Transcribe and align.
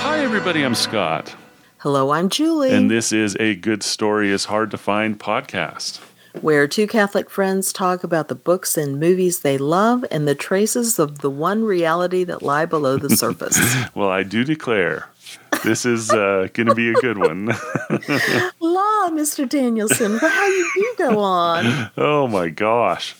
Hi, 0.00 0.20
everybody. 0.22 0.62
I'm 0.62 0.74
Scott, 0.74 1.34
Hello, 1.78 2.10
I'm 2.12 2.30
Julie, 2.30 2.70
and 2.70 2.90
this 2.90 3.12
is 3.12 3.36
a 3.38 3.54
Good 3.54 3.82
Story 3.82 4.30
is 4.30 4.46
Hard 4.46 4.70
to 4.70 4.78
Find 4.78 5.18
podcast. 5.20 5.98
where 6.40 6.66
two 6.66 6.86
Catholic 6.86 7.28
friends 7.28 7.70
talk 7.70 8.02
about 8.02 8.28
the 8.28 8.34
books 8.34 8.78
and 8.78 8.98
movies 8.98 9.40
they 9.40 9.58
love 9.58 10.06
and 10.10 10.26
the 10.26 10.34
traces 10.34 10.98
of 10.98 11.18
the 11.18 11.28
one 11.30 11.64
reality 11.64 12.24
that 12.24 12.40
lie 12.42 12.64
below 12.64 12.96
the 12.96 13.10
surface. 13.16 13.58
Well, 13.94 14.08
I 14.08 14.22
do 14.22 14.42
declare 14.42 15.08
this 15.64 15.84
is 15.84 16.10
uh, 16.10 16.48
going 16.52 16.66
to 16.66 16.74
be 16.74 16.90
a 16.90 16.94
good 16.94 17.18
one. 17.18 17.46
La, 18.60 19.10
Mr. 19.10 19.48
Danielson, 19.48 20.18
how 20.18 20.46
do 20.46 20.52
you 20.52 20.94
go 20.98 21.18
on? 21.20 21.90
oh 21.96 22.26
my 22.28 22.48
gosh. 22.48 23.14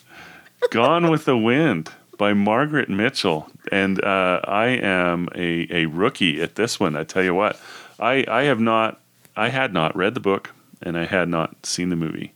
Gone 0.71 1.11
with 1.11 1.25
the 1.25 1.37
Wind 1.37 1.91
by 2.17 2.35
Margaret 2.35 2.89
Mitchell. 2.89 3.49
And 3.71 4.03
uh, 4.05 4.41
I 4.45 4.67
am 4.67 5.29
a, 5.35 5.67
a 5.71 5.87
rookie 5.87 6.43
at 6.43 6.57
this 6.57 6.79
one. 6.79 6.97
I 6.97 7.05
tell 7.05 7.23
you 7.23 7.35
what, 7.35 7.59
I, 7.99 8.25
I 8.29 8.43
have 8.45 8.61
not, 8.61 9.01
I 9.37 9.49
had 9.49 9.73
not 9.73 9.97
read 9.97 10.15
the 10.15 10.21
book 10.21 10.51
and 10.83 10.99
I 10.99 11.07
had 11.07 11.29
not 11.29 11.65
seen 11.65 11.89
the 11.89 11.97
movie. 11.97 12.33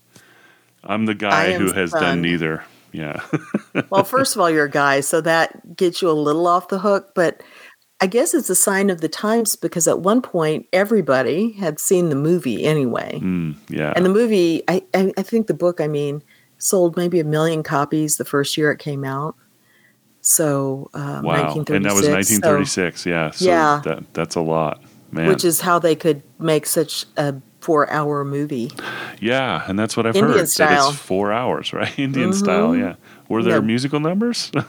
I'm 0.85 1.07
the 1.07 1.15
guy 1.15 1.53
who 1.53 1.73
has 1.73 1.93
done 1.93 2.23
neither. 2.23 2.65
Yeah. 2.93 3.21
Well, 3.89 4.05
first 4.05 4.35
of 4.35 4.41
all, 4.41 4.51
you're 4.51 4.67
a 4.67 4.71
guy, 4.71 5.01
so 5.01 5.21
that 5.23 5.77
gets 5.77 6.03
you 6.03 6.11
a 6.11 6.13
little 6.13 6.47
off 6.47 6.69
the 6.69 6.79
hook, 6.79 7.13
but 7.15 7.43
I 8.03 8.07
guess 8.07 8.35
it's 8.35 8.51
a 8.51 8.55
sign 8.57 8.91
of 8.91 9.01
the 9.01 9.09
times 9.09 9.55
because 9.57 9.87
at 9.87 10.01
one 10.01 10.21
point 10.23 10.67
everybody 10.73 11.53
had 11.53 11.79
seen 11.79 12.09
the 12.09 12.17
movie 12.17 12.65
anyway. 12.65 13.21
Mm, 13.23 13.57
yeah. 13.69 13.93
And 13.95 14.05
the 14.05 14.11
movie, 14.11 14.63
I, 14.67 14.83
I, 14.93 15.13
I 15.17 15.23
think 15.23 15.47
the 15.47 15.55
book, 15.55 15.81
I 15.81 15.87
mean, 15.87 16.23
sold 16.59 16.97
maybe 16.97 17.21
a 17.21 17.25
million 17.25 17.63
copies 17.63 18.17
the 18.17 18.25
first 18.25 18.57
year 18.57 18.73
it 18.73 18.79
came 18.81 19.05
out. 19.05 19.37
So, 20.21 20.91
uh, 20.95 21.21
wow. 21.25 21.55
1936. 21.55 21.71
And 21.77 21.85
that 21.85 21.95
was 21.95 22.05
so- 22.05 22.13
1936. 22.13 23.07
yeah. 23.07 23.31
So 23.31 23.45
Yeah. 23.45 23.81
That, 23.85 24.15
that's 24.15 24.35
a 24.37 24.41
lot, 24.41 24.83
man. 25.11 25.29
which 25.29 25.45
is 25.45 25.61
how 25.61 25.79
they 25.79 25.95
could 25.97 26.23
make 26.39 26.67
such 26.67 27.07
a 27.17 27.35
four-hour 27.61 28.25
movie. 28.25 28.71
yeah. 29.21 29.65
And 29.69 29.79
that's 29.79 29.97
what 29.97 30.07
I've 30.07 30.17
Indian 30.17 30.33
heard. 30.39 30.43
That 30.43 30.49
style. 30.49 30.91
it's 30.91 30.99
four 30.99 31.33
hours, 31.33 31.73
right? 31.81 31.97
Indian 31.99 32.33
style. 32.33 32.75
Yeah. 32.77 32.95
Were 33.33 33.43
there 33.43 33.55
Yeah. 33.55 33.61
musical 33.61 33.99
numbers? 34.01 34.51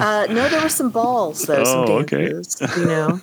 Uh, 0.00 0.26
no, 0.30 0.48
there 0.48 0.60
were 0.62 0.68
some 0.68 0.90
balls, 0.90 1.42
though, 1.42 1.62
some 1.64 1.88
Oh, 1.88 1.98
okay. 2.00 2.32
you 2.76 2.84
know, 2.86 3.20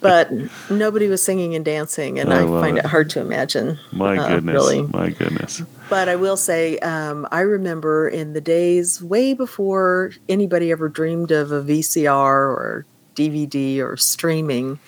but 0.00 0.30
nobody 0.70 1.06
was 1.08 1.22
singing 1.22 1.54
and 1.54 1.64
dancing, 1.64 2.18
and 2.18 2.32
I 2.32 2.42
I, 2.42 2.46
find 2.60 2.78
it. 2.78 2.84
it 2.84 2.88
hard 2.88 3.10
to 3.10 3.20
imagine. 3.20 3.78
My 3.92 4.16
uh, 4.16 4.28
goodness. 4.28 4.52
really. 4.54 4.82
My 4.82 5.10
goodness. 5.10 5.62
But 5.88 6.08
I 6.08 6.16
will 6.16 6.36
say, 6.36 6.78
um, 6.78 7.26
I 7.30 7.40
remember 7.40 8.08
in 8.08 8.32
the 8.32 8.40
days 8.40 9.02
way 9.02 9.34
before 9.34 10.12
anybody 10.28 10.72
ever 10.72 10.88
dreamed 10.88 11.30
of 11.30 11.52
a 11.52 11.62
VCR 11.62 12.10
or 12.58 12.86
DVD 13.14 13.78
or 13.80 13.96
streaming, 13.96 14.78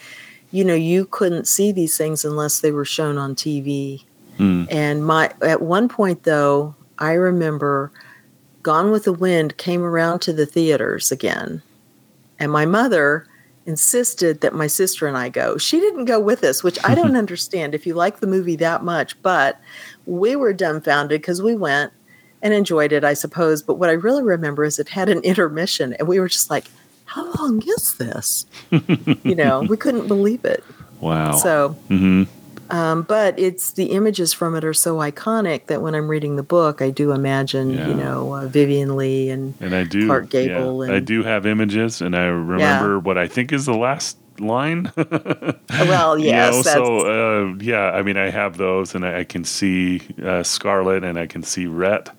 you 0.50 0.64
know, 0.64 0.74
you 0.74 1.04
couldn't 1.06 1.46
see 1.46 1.72
these 1.72 1.96
things 1.96 2.24
unless 2.24 2.60
they 2.60 2.72
were 2.72 2.84
shown 2.86 3.18
on 3.18 3.34
TV. 3.34 4.04
Mm. 4.38 4.66
And 4.72 5.04
my 5.06 5.32
at 5.42 5.60
one 5.62 5.88
point 5.88 6.24
though, 6.24 6.74
I 6.98 7.12
remember 7.12 7.92
Gone 8.64 8.90
with 8.90 9.04
the 9.04 9.12
Wind 9.12 9.58
came 9.58 9.82
around 9.82 10.20
to 10.20 10.32
the 10.32 10.46
theaters 10.46 11.12
again. 11.12 11.62
And 12.38 12.50
my 12.50 12.64
mother 12.64 13.26
insisted 13.66 14.40
that 14.40 14.54
my 14.54 14.66
sister 14.66 15.06
and 15.06 15.18
I 15.18 15.28
go. 15.28 15.58
She 15.58 15.80
didn't 15.80 16.06
go 16.06 16.18
with 16.18 16.42
us, 16.42 16.64
which 16.64 16.78
I 16.82 16.94
don't 16.94 17.14
understand 17.14 17.74
if 17.74 17.86
you 17.86 17.94
like 17.94 18.20
the 18.20 18.26
movie 18.26 18.56
that 18.56 18.82
much, 18.82 19.20
but 19.22 19.60
we 20.06 20.34
were 20.34 20.54
dumbfounded 20.54 21.20
because 21.20 21.42
we 21.42 21.54
went 21.54 21.92
and 22.40 22.54
enjoyed 22.54 22.92
it, 22.92 23.04
I 23.04 23.12
suppose. 23.12 23.62
But 23.62 23.74
what 23.74 23.90
I 23.90 23.94
really 23.94 24.22
remember 24.22 24.64
is 24.64 24.78
it 24.78 24.88
had 24.88 25.10
an 25.10 25.20
intermission, 25.20 25.92
and 25.98 26.08
we 26.08 26.18
were 26.18 26.28
just 26.28 26.50
like, 26.50 26.70
how 27.04 27.30
long 27.34 27.62
is 27.66 27.96
this? 27.98 28.46
you 29.24 29.34
know, 29.34 29.66
we 29.68 29.76
couldn't 29.76 30.08
believe 30.08 30.44
it. 30.44 30.64
Wow. 31.00 31.32
So, 31.32 31.68
hmm 31.88 32.24
um, 32.70 33.02
but 33.02 33.38
it's 33.38 33.72
the 33.72 33.86
images 33.86 34.32
from 34.32 34.54
it 34.54 34.64
are 34.64 34.74
so 34.74 34.96
iconic 34.96 35.66
that 35.66 35.82
when 35.82 35.94
I'm 35.94 36.08
reading 36.08 36.36
the 36.36 36.42
book, 36.42 36.80
I 36.82 36.90
do 36.90 37.12
imagine, 37.12 37.70
Yeah. 37.70 37.88
you 37.88 37.94
know, 37.94 38.34
uh, 38.34 38.46
Vivien 38.46 38.96
Leigh 38.96 39.30
and 39.30 39.54
And 39.60 39.74
I 39.74 39.84
do. 39.84 40.06
Clark 40.06 40.30
Gable 40.30 40.86
yeah, 40.86 40.94
I 40.94 41.00
do 41.00 41.22
have 41.22 41.46
images, 41.46 42.00
and 42.00 42.16
I 42.16 42.24
remember 42.26 42.98
what 42.98 43.18
I 43.18 43.26
think 43.28 43.52
is 43.52 43.66
the 43.66 43.76
last 43.76 44.16
line. 44.38 44.90
well, 44.96 46.18
You 46.18 46.26
yes, 46.26 46.54
know, 46.54 46.62
so 46.62 47.06
uh, 47.52 47.54
yeah, 47.60 47.90
I 47.92 48.02
mean, 48.02 48.16
I 48.16 48.30
have 48.30 48.56
those, 48.56 48.94
and 48.94 49.04
I, 49.04 49.20
I 49.20 49.24
can 49.24 49.44
see 49.44 50.00
uh, 50.24 50.42
Scarlett, 50.42 51.04
and 51.04 51.18
I 51.18 51.26
can 51.26 51.42
see 51.42 51.66
Rhett, 51.66 52.10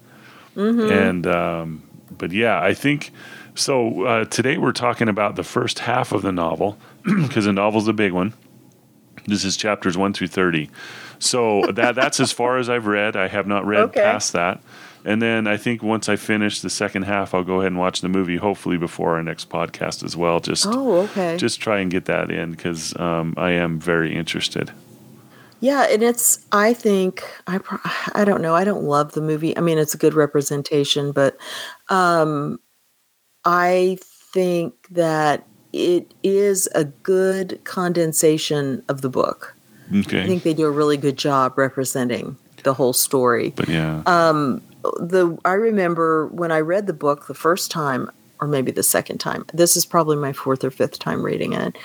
Mm-hmm. 0.56 0.90
and 0.92 1.28
um, 1.28 1.84
but 2.18 2.32
yeah, 2.32 2.62
I 2.62 2.74
think 2.74 3.12
so. 3.56 4.06
Uh, 4.06 4.24
today 4.26 4.58
we're 4.58 4.72
talking 4.72 5.10
about 5.10 5.36
the 5.36 5.44
first 5.44 5.80
half 5.80 6.14
of 6.14 6.22
the 6.22 6.32
novel 6.32 6.78
because 7.04 7.44
the 7.44 7.52
novel's 7.52 7.90
a 7.90 7.94
big 7.94 8.14
one. 8.14 8.34
This 9.28 9.44
is 9.44 9.58
chapters 9.58 9.98
one 9.98 10.14
through 10.14 10.28
thirty. 10.28 10.70
So 11.20 11.64
that 11.74 11.96
that's 11.96 12.20
as 12.20 12.32
far 12.32 12.58
as 12.58 12.70
I've 12.70 12.86
read. 12.86 13.16
I 13.16 13.28
have 13.28 13.48
not 13.48 13.66
read 13.66 13.84
Okay. 13.86 14.02
past 14.02 14.34
that. 14.34 14.62
And 15.04 15.22
then 15.22 15.46
I 15.46 15.56
think 15.58 15.84
once 15.84 16.10
I 16.10 16.16
finish 16.16 16.62
the 16.62 16.70
second 16.70 17.04
half, 17.04 17.36
I'll 17.36 17.44
go 17.44 17.60
ahead 17.60 17.72
and 17.72 17.78
watch 17.80 18.02
the 18.02 18.10
movie. 18.10 18.38
Hopefully 18.38 18.78
before 18.78 19.16
our 19.16 19.24
next 19.24 19.50
podcast 19.50 20.04
as 20.04 20.18
well. 20.18 20.40
Just 20.40 20.66
oh, 20.68 21.02
okay. 21.02 21.38
just 21.38 21.60
try 21.62 21.80
and 21.80 21.92
get 21.92 22.06
that 22.06 22.32
in 22.32 22.52
because 22.52 22.96
um, 23.00 23.36
I 23.38 23.52
am 23.52 23.80
very 23.80 24.16
interested. 24.16 24.72
Yeah, 25.60 25.84
and 25.90 26.04
it's. 26.04 26.46
I 26.52 26.74
think 26.74 27.24
I. 27.48 27.60
I 28.14 28.26
don't 28.26 28.42
know. 28.42 28.56
I 28.56 28.64
don't 28.64 28.84
love 28.84 29.14
the 29.14 29.22
movie. 29.22 29.56
I 29.58 29.62
mean, 29.62 29.78
it's 29.78 29.94
a 29.94 29.98
good 29.98 30.14
representation, 30.14 31.12
but 31.12 31.38
um, 31.90 32.60
I 33.46 33.98
think 34.34 34.74
that 34.90 35.48
it 35.76 36.14
is 36.24 36.70
a 36.74 36.86
good 36.86 37.60
condensation 37.66 38.82
of 38.88 39.02
the 39.02 39.10
book. 39.10 39.56
Okay. 39.94 40.24
I 40.24 40.26
think 40.26 40.44
they 40.44 40.54
do 40.54 40.66
a 40.66 40.72
really 40.72 40.98
good 40.98 41.18
job 41.18 41.58
representing 41.58 42.38
the 42.64 42.74
whole 42.74 42.94
story. 42.94 43.52
but 43.56 43.68
yeah. 43.68 44.02
Um, 44.06 44.62
the 45.00 45.38
I 45.46 45.54
remember 45.54 46.28
when 46.28 46.52
I 46.52 46.62
read 46.62 46.88
the 46.88 46.94
book 46.94 47.28
the 47.28 47.34
first 47.34 47.72
time, 47.72 48.10
or 48.40 48.48
maybe 48.48 48.72
the 48.72 48.84
second 48.84 49.18
time. 49.18 49.46
This 49.54 49.76
is 49.76 49.86
probably 49.86 50.16
my 50.16 50.34
fourth 50.34 50.64
or 50.64 50.72
fifth 50.72 50.98
time 51.00 51.24
reading 51.24 51.54
it. 51.54 51.78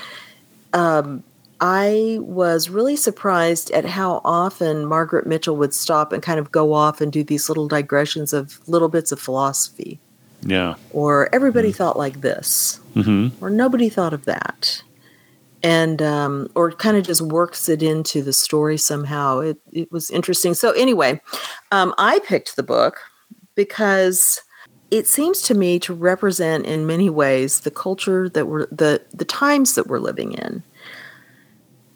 Um, 0.72 1.24
I 1.60 2.18
was 2.20 2.70
really 2.70 2.96
surprised 2.96 3.70
at 3.72 3.84
how 3.84 4.22
often 4.24 4.86
Margaret 4.86 5.26
Mitchell 5.26 5.56
would 5.56 5.74
stop 5.74 6.12
and 6.12 6.22
kind 6.22 6.38
of 6.38 6.50
go 6.52 6.72
off 6.72 7.00
and 7.00 7.12
do 7.12 7.22
these 7.22 7.48
little 7.48 7.68
digressions 7.68 8.32
of 8.32 8.66
little 8.66 8.88
bits 8.88 9.12
of 9.12 9.20
philosophy, 9.20 10.00
yeah. 10.42 10.74
or 10.92 11.32
everybody 11.34 11.72
thought 11.72 11.98
like 11.98 12.20
this, 12.20 12.80
hmm 12.94 13.28
or 13.40 13.50
nobody 13.50 13.88
thought 13.88 14.12
of 14.12 14.24
that. 14.24 14.82
And 15.62 16.00
um, 16.00 16.50
or 16.54 16.72
kind 16.72 16.96
of 16.96 17.04
just 17.04 17.20
works 17.20 17.68
it 17.68 17.82
into 17.82 18.22
the 18.22 18.32
story 18.32 18.78
somehow. 18.78 19.40
It 19.40 19.58
it 19.72 19.92
was 19.92 20.10
interesting. 20.10 20.54
So 20.54 20.70
anyway, 20.72 21.20
um, 21.70 21.94
I 21.98 22.20
picked 22.20 22.56
the 22.56 22.62
book 22.62 22.98
because 23.54 24.40
it 24.90 25.06
seems 25.06 25.42
to 25.42 25.54
me 25.54 25.78
to 25.80 25.94
represent 25.94 26.66
in 26.66 26.86
many 26.86 27.10
ways 27.10 27.60
the 27.60 27.70
culture 27.70 28.28
that 28.30 28.46
we're 28.46 28.66
the 28.66 29.02
the 29.12 29.24
times 29.24 29.74
that 29.74 29.86
we're 29.86 29.98
living 29.98 30.32
in. 30.32 30.62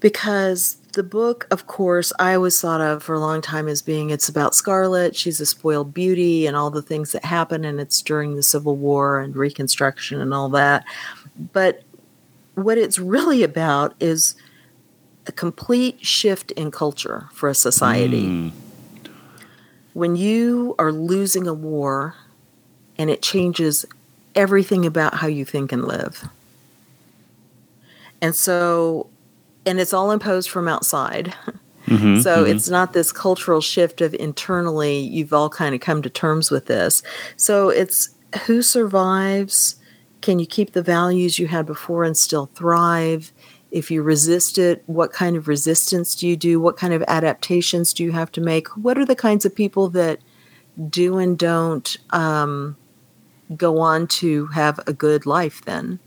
Because 0.01 0.77
the 0.95 1.03
book, 1.03 1.47
of 1.51 1.67
course, 1.67 2.13
I 2.19 2.35
always 2.35 2.61
thought 2.61 2.81
of 2.81 3.03
for 3.03 3.15
a 3.15 3.21
long 3.21 3.41
time 3.41 3.69
as 3.69 3.83
being 3.83 4.11
it's 4.11 4.29
about 4.29 4.55
Scarlett. 4.55 5.15
She's 5.15 5.41
a 5.41 5.47
spoiled 5.47 5.95
beauty 5.95 6.47
and 6.47 6.57
all 6.57 6.71
the 6.71 6.83
things 6.83 7.13
that 7.13 7.25
happen, 7.25 7.65
and 7.65 7.79
it's 7.79 8.03
during 8.03 8.35
the 8.35 8.43
Civil 8.43 8.77
War 8.77 9.21
and 9.21 9.37
Reconstruction 9.37 10.21
and 10.21 10.33
all 10.33 10.49
that. 10.51 10.85
But 11.53 11.83
what 12.55 12.79
it's 12.79 12.99
really 12.99 13.43
about 13.43 13.95
is 14.01 14.35
a 15.27 15.33
complete 15.33 16.05
shift 16.05 16.51
in 16.53 16.71
culture 16.71 17.29
for 17.33 17.49
a 17.49 17.55
society. 17.55 18.27
Mm. 18.27 18.53
When 19.93 20.17
you 20.17 20.75
are 20.79 20.93
losing 20.93 21.47
a 21.47 21.55
war 21.55 22.17
and 22.99 23.11
it 23.11 23.23
changes 23.23 23.85
everything 24.35 24.85
about 24.85 25.15
how 25.15 25.27
you 25.27 25.45
think 25.45 25.73
and 25.73 25.85
live. 25.85 26.29
And 28.21 28.35
so, 28.35 29.09
and 29.67 29.81
it's 29.81 29.93
all 29.93 30.11
imposed 30.11 30.51
from 30.51 30.69
outside. 30.69 31.35
Mhm, 31.87 32.23
So 32.23 32.45
mhm. 32.45 32.49
it's 32.49 32.71
not 32.71 32.95
this 32.95 33.13
cultural 33.13 33.61
shift 33.61 34.01
of 34.01 34.15
internally, 34.15 35.01
you've 35.01 35.35
all 35.35 35.51
kind 35.51 35.75
of 35.75 35.83
come 35.83 36.01
to 36.01 36.09
terms 36.09 36.51
with 36.51 36.65
this. 36.65 37.03
So 37.37 37.69
it's 37.69 38.09
who 38.47 38.63
survives? 38.63 39.77
Can 40.23 40.39
you 40.39 40.47
keep 40.47 40.73
the 40.73 40.81
values 40.83 41.39
you 41.39 41.47
had 41.47 41.67
before 41.67 42.03
and 42.05 42.17
still 42.17 42.47
thrive? 42.55 43.33
If 43.71 43.91
you 43.91 44.03
resist 44.03 44.57
it, 44.57 44.83
what 44.87 45.13
kind 45.13 45.37
of 45.37 45.47
resistance 45.47 46.15
do 46.15 46.27
you 46.27 46.37
do? 46.37 46.59
What 46.59 46.79
kind 46.79 46.95
of 46.95 47.03
adaptations 47.07 47.93
do 47.93 48.03
you 48.03 48.13
have 48.13 48.33
to 48.33 48.41
make? 48.41 48.67
What 48.79 48.97
are 48.97 49.05
the 49.05 49.15
kinds 49.15 49.45
of 49.45 49.55
people 49.55 49.91
that 49.91 50.21
do 50.89 51.19
and 51.19 51.37
don't 51.37 51.99
um, 52.11 52.77
go 53.59 53.79
on 53.81 54.07
to 54.07 54.47
have 54.47 54.81
a 54.87 54.95
good 54.95 55.27
life 55.27 55.61
then? 55.67 55.99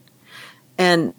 And 0.80 1.14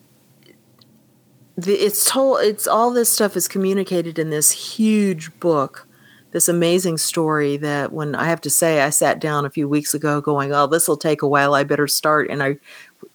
it's 1.66 2.04
told 2.04 2.40
it's 2.40 2.66
all 2.66 2.92
this 2.92 3.08
stuff 3.08 3.36
is 3.36 3.48
communicated 3.48 4.18
in 4.18 4.30
this 4.30 4.50
huge 4.50 5.36
book 5.40 5.88
this 6.30 6.48
amazing 6.48 6.98
story 6.98 7.56
that 7.56 7.92
when 7.92 8.14
I 8.14 8.24
have 8.24 8.40
to 8.42 8.50
say, 8.50 8.82
I 8.82 8.90
sat 8.90 9.18
down 9.18 9.46
a 9.46 9.50
few 9.50 9.68
weeks 9.68 9.94
ago 9.94 10.20
going, 10.20 10.52
oh, 10.52 10.66
this 10.66 10.86
will 10.86 10.96
take 10.96 11.22
a 11.22 11.28
while. 11.28 11.54
I 11.54 11.64
better 11.64 11.88
start. 11.88 12.28
And 12.30 12.42
I 12.42 12.58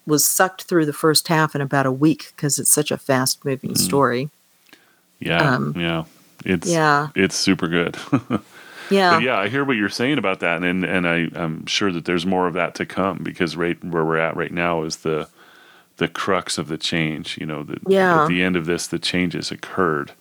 was 0.06 0.26
sucked 0.26 0.64
through 0.64 0.86
the 0.86 0.92
first 0.92 1.28
half 1.28 1.54
in 1.54 1.60
about 1.60 1.86
a 1.86 1.92
week 1.92 2.32
because 2.34 2.58
it's 2.58 2.70
such 2.70 2.90
a 2.90 2.98
fast 2.98 3.44
moving 3.44 3.72
mm. 3.72 3.78
story. 3.78 4.30
Yeah. 5.20 5.54
Um, 5.54 5.74
yeah. 5.76 6.04
It's, 6.44 6.68
yeah. 6.68 7.08
it's 7.14 7.36
super 7.36 7.68
good. 7.68 7.96
yeah. 8.90 9.14
But 9.14 9.22
yeah, 9.22 9.38
I 9.38 9.48
hear 9.48 9.64
what 9.64 9.76
you're 9.76 9.88
saying 9.88 10.18
about 10.18 10.40
that. 10.40 10.64
And, 10.64 10.84
and 10.84 11.06
I, 11.06 11.28
I'm 11.34 11.66
sure 11.66 11.92
that 11.92 12.06
there's 12.06 12.26
more 12.26 12.48
of 12.48 12.54
that 12.54 12.74
to 12.76 12.86
come 12.86 13.18
because 13.22 13.56
right 13.56 13.82
where 13.84 14.04
we're 14.04 14.18
at 14.18 14.36
right 14.36 14.52
now 14.52 14.82
is 14.82 14.96
the, 14.96 15.28
the 15.96 16.08
crux 16.08 16.58
of 16.58 16.68
the 16.68 16.78
change. 16.78 17.38
You 17.38 17.46
know, 17.46 17.62
the, 17.62 17.78
yeah. 17.88 18.22
at 18.22 18.28
the 18.28 18.42
end 18.42 18.56
of 18.56 18.66
this, 18.66 18.86
the 18.86 18.98
changes 18.98 19.50
occurred 19.50 20.12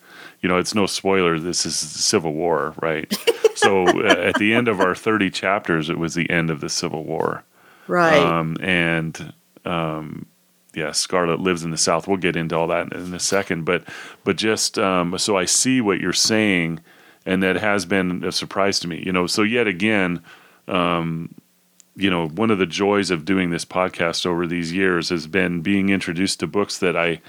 you 0.43 0.49
know, 0.49 0.57
it's 0.57 0.75
no 0.75 0.85
spoiler. 0.85 1.39
This 1.39 1.65
is 1.65 1.75
Civil 1.75 2.33
War, 2.33 2.75
right? 2.81 3.17
so 3.55 3.87
uh, 3.87 4.11
at 4.11 4.35
the 4.35 4.53
end 4.53 4.67
of 4.67 4.81
our 4.81 4.93
30 4.93 5.31
chapters, 5.31 5.89
it 5.89 5.97
was 5.97 6.13
the 6.13 6.29
end 6.29 6.51
of 6.51 6.59
the 6.59 6.69
Civil 6.69 7.05
War. 7.05 7.45
Right. 7.87 8.21
Um, 8.21 8.57
and, 8.59 9.33
um, 9.63 10.25
yeah, 10.73 10.91
Scarlett 10.91 11.39
lives 11.39 11.63
in 11.63 11.71
the 11.71 11.77
South. 11.77 12.09
We'll 12.09 12.17
get 12.17 12.35
into 12.35 12.57
all 12.57 12.67
that 12.67 12.91
in 12.91 13.13
a 13.13 13.19
second, 13.19 13.63
but, 13.63 13.85
but 14.25 14.35
just, 14.35 14.77
um, 14.77 15.17
so 15.17 15.37
I 15.37 15.45
see 15.45 15.79
what 15.79 16.01
you're 16.01 16.11
saying 16.11 16.81
and 17.25 17.41
that 17.41 17.55
has 17.55 17.85
been 17.85 18.25
a 18.25 18.33
surprise 18.33 18.79
to 18.81 18.89
me, 18.89 19.01
you 19.05 19.13
know, 19.13 19.27
so 19.27 19.43
yet 19.43 19.65
again, 19.65 20.21
um, 20.67 21.33
you 21.95 22.09
know, 22.09 22.27
one 22.27 22.51
of 22.51 22.57
the 22.57 22.65
joys 22.65 23.11
of 23.11 23.25
doing 23.25 23.51
this 23.51 23.65
podcast 23.65 24.25
over 24.25 24.47
these 24.47 24.71
years 24.71 25.09
has 25.09 25.27
been 25.27 25.61
being 25.61 25.89
introduced 25.89 26.39
to 26.39 26.47
books 26.47 26.79
that 26.79 26.97
I, 26.97 27.21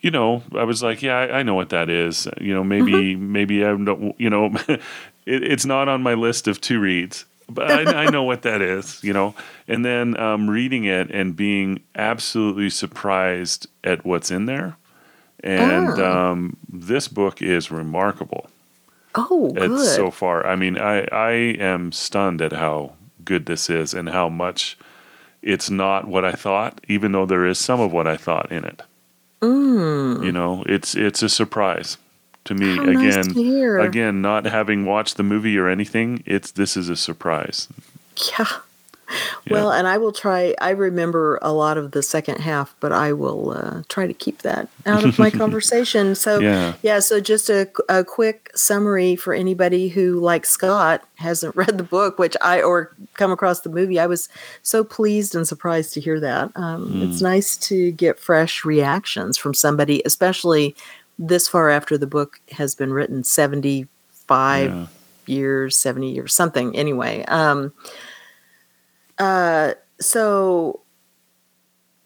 you 0.00 0.10
know, 0.10 0.42
I 0.54 0.64
was 0.64 0.82
like, 0.82 1.02
yeah, 1.02 1.16
I, 1.16 1.40
I 1.40 1.42
know 1.42 1.54
what 1.54 1.68
that 1.70 1.90
is. 1.90 2.26
You 2.40 2.54
know, 2.54 2.64
maybe 2.64 2.92
mm-hmm. 2.92 3.32
maybe 3.32 3.64
I 3.64 3.68
don't. 3.68 4.18
You 4.18 4.30
know, 4.30 4.46
it, 4.68 4.80
it's 5.26 5.66
not 5.66 5.88
on 5.88 6.02
my 6.02 6.14
list 6.14 6.48
of 6.48 6.60
two 6.60 6.80
reads, 6.80 7.26
but 7.48 7.70
I, 7.70 8.04
I 8.04 8.10
know 8.10 8.22
what 8.22 8.42
that 8.42 8.62
is. 8.62 9.02
You 9.04 9.12
know, 9.12 9.34
and 9.68 9.84
then 9.84 10.18
um, 10.18 10.48
reading 10.48 10.84
it 10.84 11.10
and 11.10 11.36
being 11.36 11.82
absolutely 11.94 12.70
surprised 12.70 13.66
at 13.84 14.04
what's 14.04 14.30
in 14.30 14.46
there. 14.46 14.76
And 15.42 15.98
oh. 15.98 16.30
um, 16.30 16.56
this 16.70 17.08
book 17.08 17.42
is 17.42 17.70
remarkable. 17.70 18.48
Oh, 19.14 19.50
good. 19.50 19.72
It's 19.72 19.94
so 19.94 20.10
far. 20.10 20.46
I 20.46 20.56
mean, 20.56 20.78
I 20.78 21.00
I 21.12 21.30
am 21.32 21.92
stunned 21.92 22.40
at 22.40 22.52
how 22.52 22.94
good 23.30 23.46
this 23.46 23.70
is 23.70 23.94
and 23.94 24.08
how 24.08 24.28
much 24.28 24.76
it's 25.40 25.70
not 25.70 26.08
what 26.08 26.24
I 26.24 26.32
thought, 26.32 26.80
even 26.88 27.12
though 27.12 27.26
there 27.26 27.46
is 27.46 27.58
some 27.58 27.78
of 27.78 27.92
what 27.92 28.08
I 28.08 28.16
thought 28.16 28.50
in 28.50 28.64
it. 28.64 28.82
Mm. 29.40 30.24
You 30.24 30.32
know, 30.32 30.64
it's 30.66 30.96
it's 30.96 31.22
a 31.22 31.28
surprise 31.28 31.96
to 32.44 32.54
me. 32.54 32.76
How 32.76 32.82
again, 32.82 33.28
nice 33.28 33.86
again, 33.86 34.20
not 34.20 34.44
having 34.46 34.84
watched 34.84 35.16
the 35.16 35.22
movie 35.22 35.56
or 35.56 35.68
anything, 35.68 36.24
it's 36.26 36.50
this 36.50 36.76
is 36.76 36.88
a 36.88 36.96
surprise. 36.96 37.68
Yeah. 38.32 38.48
Well, 39.50 39.72
and 39.72 39.88
I 39.88 39.98
will 39.98 40.12
try. 40.12 40.54
I 40.60 40.70
remember 40.70 41.38
a 41.42 41.52
lot 41.52 41.76
of 41.76 41.90
the 41.90 42.02
second 42.02 42.38
half, 42.38 42.74
but 42.78 42.92
I 42.92 43.12
will 43.12 43.50
uh, 43.50 43.82
try 43.88 44.06
to 44.06 44.14
keep 44.14 44.42
that 44.42 44.68
out 44.86 45.04
of 45.04 45.18
my 45.18 45.30
conversation. 45.42 46.14
So, 46.14 46.38
yeah. 46.38 46.74
yeah. 46.82 47.00
So, 47.00 47.20
just 47.20 47.50
a, 47.50 47.68
a 47.88 48.04
quick 48.04 48.50
summary 48.54 49.16
for 49.16 49.34
anybody 49.34 49.88
who, 49.88 50.20
like 50.20 50.46
Scott, 50.46 51.02
hasn't 51.16 51.56
read 51.60 51.78
the 51.78 51.84
book, 51.84 52.18
which 52.18 52.36
I 52.40 52.62
or 52.62 52.94
come 53.14 53.32
across 53.32 53.60
the 53.60 53.70
movie. 53.70 53.98
I 53.98 54.06
was 54.06 54.28
so 54.62 54.84
pleased 54.84 55.34
and 55.34 55.48
surprised 55.48 55.94
to 55.94 56.00
hear 56.00 56.20
that. 56.20 56.52
Um, 56.54 56.92
mm. 56.92 57.08
It's 57.08 57.20
nice 57.20 57.56
to 57.68 57.90
get 57.92 58.20
fresh 58.20 58.64
reactions 58.64 59.36
from 59.36 59.54
somebody, 59.54 60.02
especially 60.04 60.76
this 61.18 61.48
far 61.48 61.70
after 61.70 61.98
the 61.98 62.06
book 62.06 62.40
has 62.52 62.74
been 62.76 62.92
written, 62.92 63.24
seventy 63.24 63.88
five 64.12 64.70
yeah. 64.70 64.86
years, 65.26 65.76
seventy 65.76 66.12
years, 66.12 66.32
something. 66.32 66.76
Anyway. 66.76 67.24
Um, 67.24 67.72
uh, 69.20 69.74
so 70.00 70.80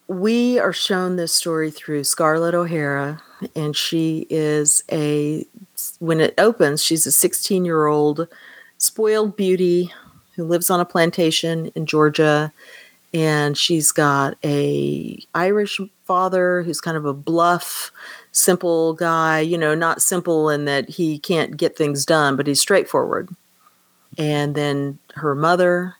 we 0.08 0.58
are 0.58 0.72
shown 0.72 1.16
this 1.16 1.32
story 1.32 1.70
through 1.70 2.04
Scarlett 2.04 2.54
O'Hara, 2.54 3.22
and 3.54 3.76
she 3.76 4.26
is 4.28 4.82
a, 4.90 5.46
when 6.00 6.20
it 6.20 6.34
opens, 6.38 6.82
she's 6.82 7.06
a 7.06 7.12
16 7.12 7.64
year 7.64 7.86
old 7.86 8.26
spoiled 8.78 9.36
beauty 9.36 9.92
who 10.34 10.44
lives 10.44 10.70
on 10.70 10.80
a 10.80 10.84
plantation 10.84 11.70
in 11.76 11.86
Georgia. 11.86 12.52
And 13.12 13.56
she's 13.56 13.92
got 13.92 14.36
a 14.42 15.24
Irish 15.36 15.80
father 16.02 16.62
who's 16.62 16.80
kind 16.80 16.96
of 16.96 17.04
a 17.04 17.14
bluff, 17.14 17.92
simple 18.32 18.94
guy, 18.94 19.38
you 19.38 19.56
know, 19.56 19.76
not 19.76 20.02
simple 20.02 20.50
in 20.50 20.64
that 20.64 20.88
he 20.88 21.20
can't 21.20 21.56
get 21.56 21.76
things 21.76 22.04
done, 22.04 22.34
but 22.34 22.48
he's 22.48 22.60
straightforward. 22.60 23.28
And 24.18 24.56
then 24.56 24.98
her 25.14 25.36
mother 25.36 25.94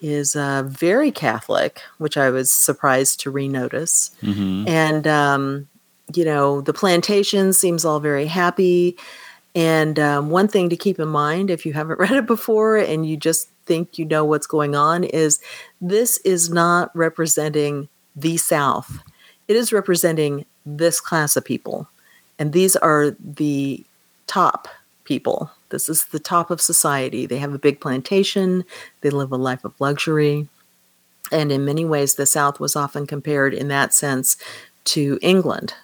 is 0.00 0.36
uh, 0.36 0.62
very 0.66 1.10
Catholic, 1.10 1.82
which 1.98 2.16
I 2.16 2.30
was 2.30 2.50
surprised 2.50 3.20
to 3.20 3.32
renotice. 3.32 4.10
Mm-hmm. 4.22 4.68
And, 4.68 5.06
um, 5.06 5.68
you 6.14 6.24
know, 6.24 6.60
the 6.60 6.72
plantation 6.72 7.52
seems 7.52 7.84
all 7.84 8.00
very 8.00 8.26
happy. 8.26 8.96
And 9.54 9.98
um, 9.98 10.30
one 10.30 10.48
thing 10.48 10.68
to 10.70 10.76
keep 10.76 10.98
in 10.98 11.08
mind 11.08 11.50
if 11.50 11.66
you 11.66 11.72
haven't 11.72 11.98
read 11.98 12.12
it 12.12 12.26
before 12.26 12.76
and 12.76 13.08
you 13.08 13.16
just 13.16 13.48
think 13.66 13.98
you 13.98 14.04
know 14.04 14.24
what's 14.24 14.46
going 14.46 14.74
on 14.74 15.04
is 15.04 15.40
this 15.80 16.18
is 16.18 16.50
not 16.50 16.94
representing 16.96 17.88
the 18.16 18.36
South, 18.36 19.02
it 19.48 19.56
is 19.56 19.72
representing 19.72 20.44
this 20.66 21.00
class 21.00 21.36
of 21.36 21.44
people. 21.44 21.88
And 22.38 22.52
these 22.52 22.74
are 22.76 23.16
the 23.20 23.84
top 24.26 24.68
people 25.04 25.50
this 25.70 25.88
is 25.88 26.04
the 26.06 26.18
top 26.18 26.50
of 26.50 26.60
society. 26.60 27.26
They 27.26 27.38
have 27.38 27.54
a 27.54 27.58
big 27.58 27.80
plantation, 27.80 28.64
they 29.00 29.10
live 29.10 29.32
a 29.32 29.36
life 29.36 29.64
of 29.64 29.80
luxury. 29.80 30.48
And 31.32 31.52
in 31.52 31.64
many 31.64 31.84
ways, 31.84 32.14
the 32.14 32.26
South 32.26 32.58
was 32.58 32.74
often 32.74 33.06
compared 33.06 33.54
in 33.54 33.68
that 33.68 33.94
sense 33.94 34.36
to 34.86 35.18
England 35.22 35.74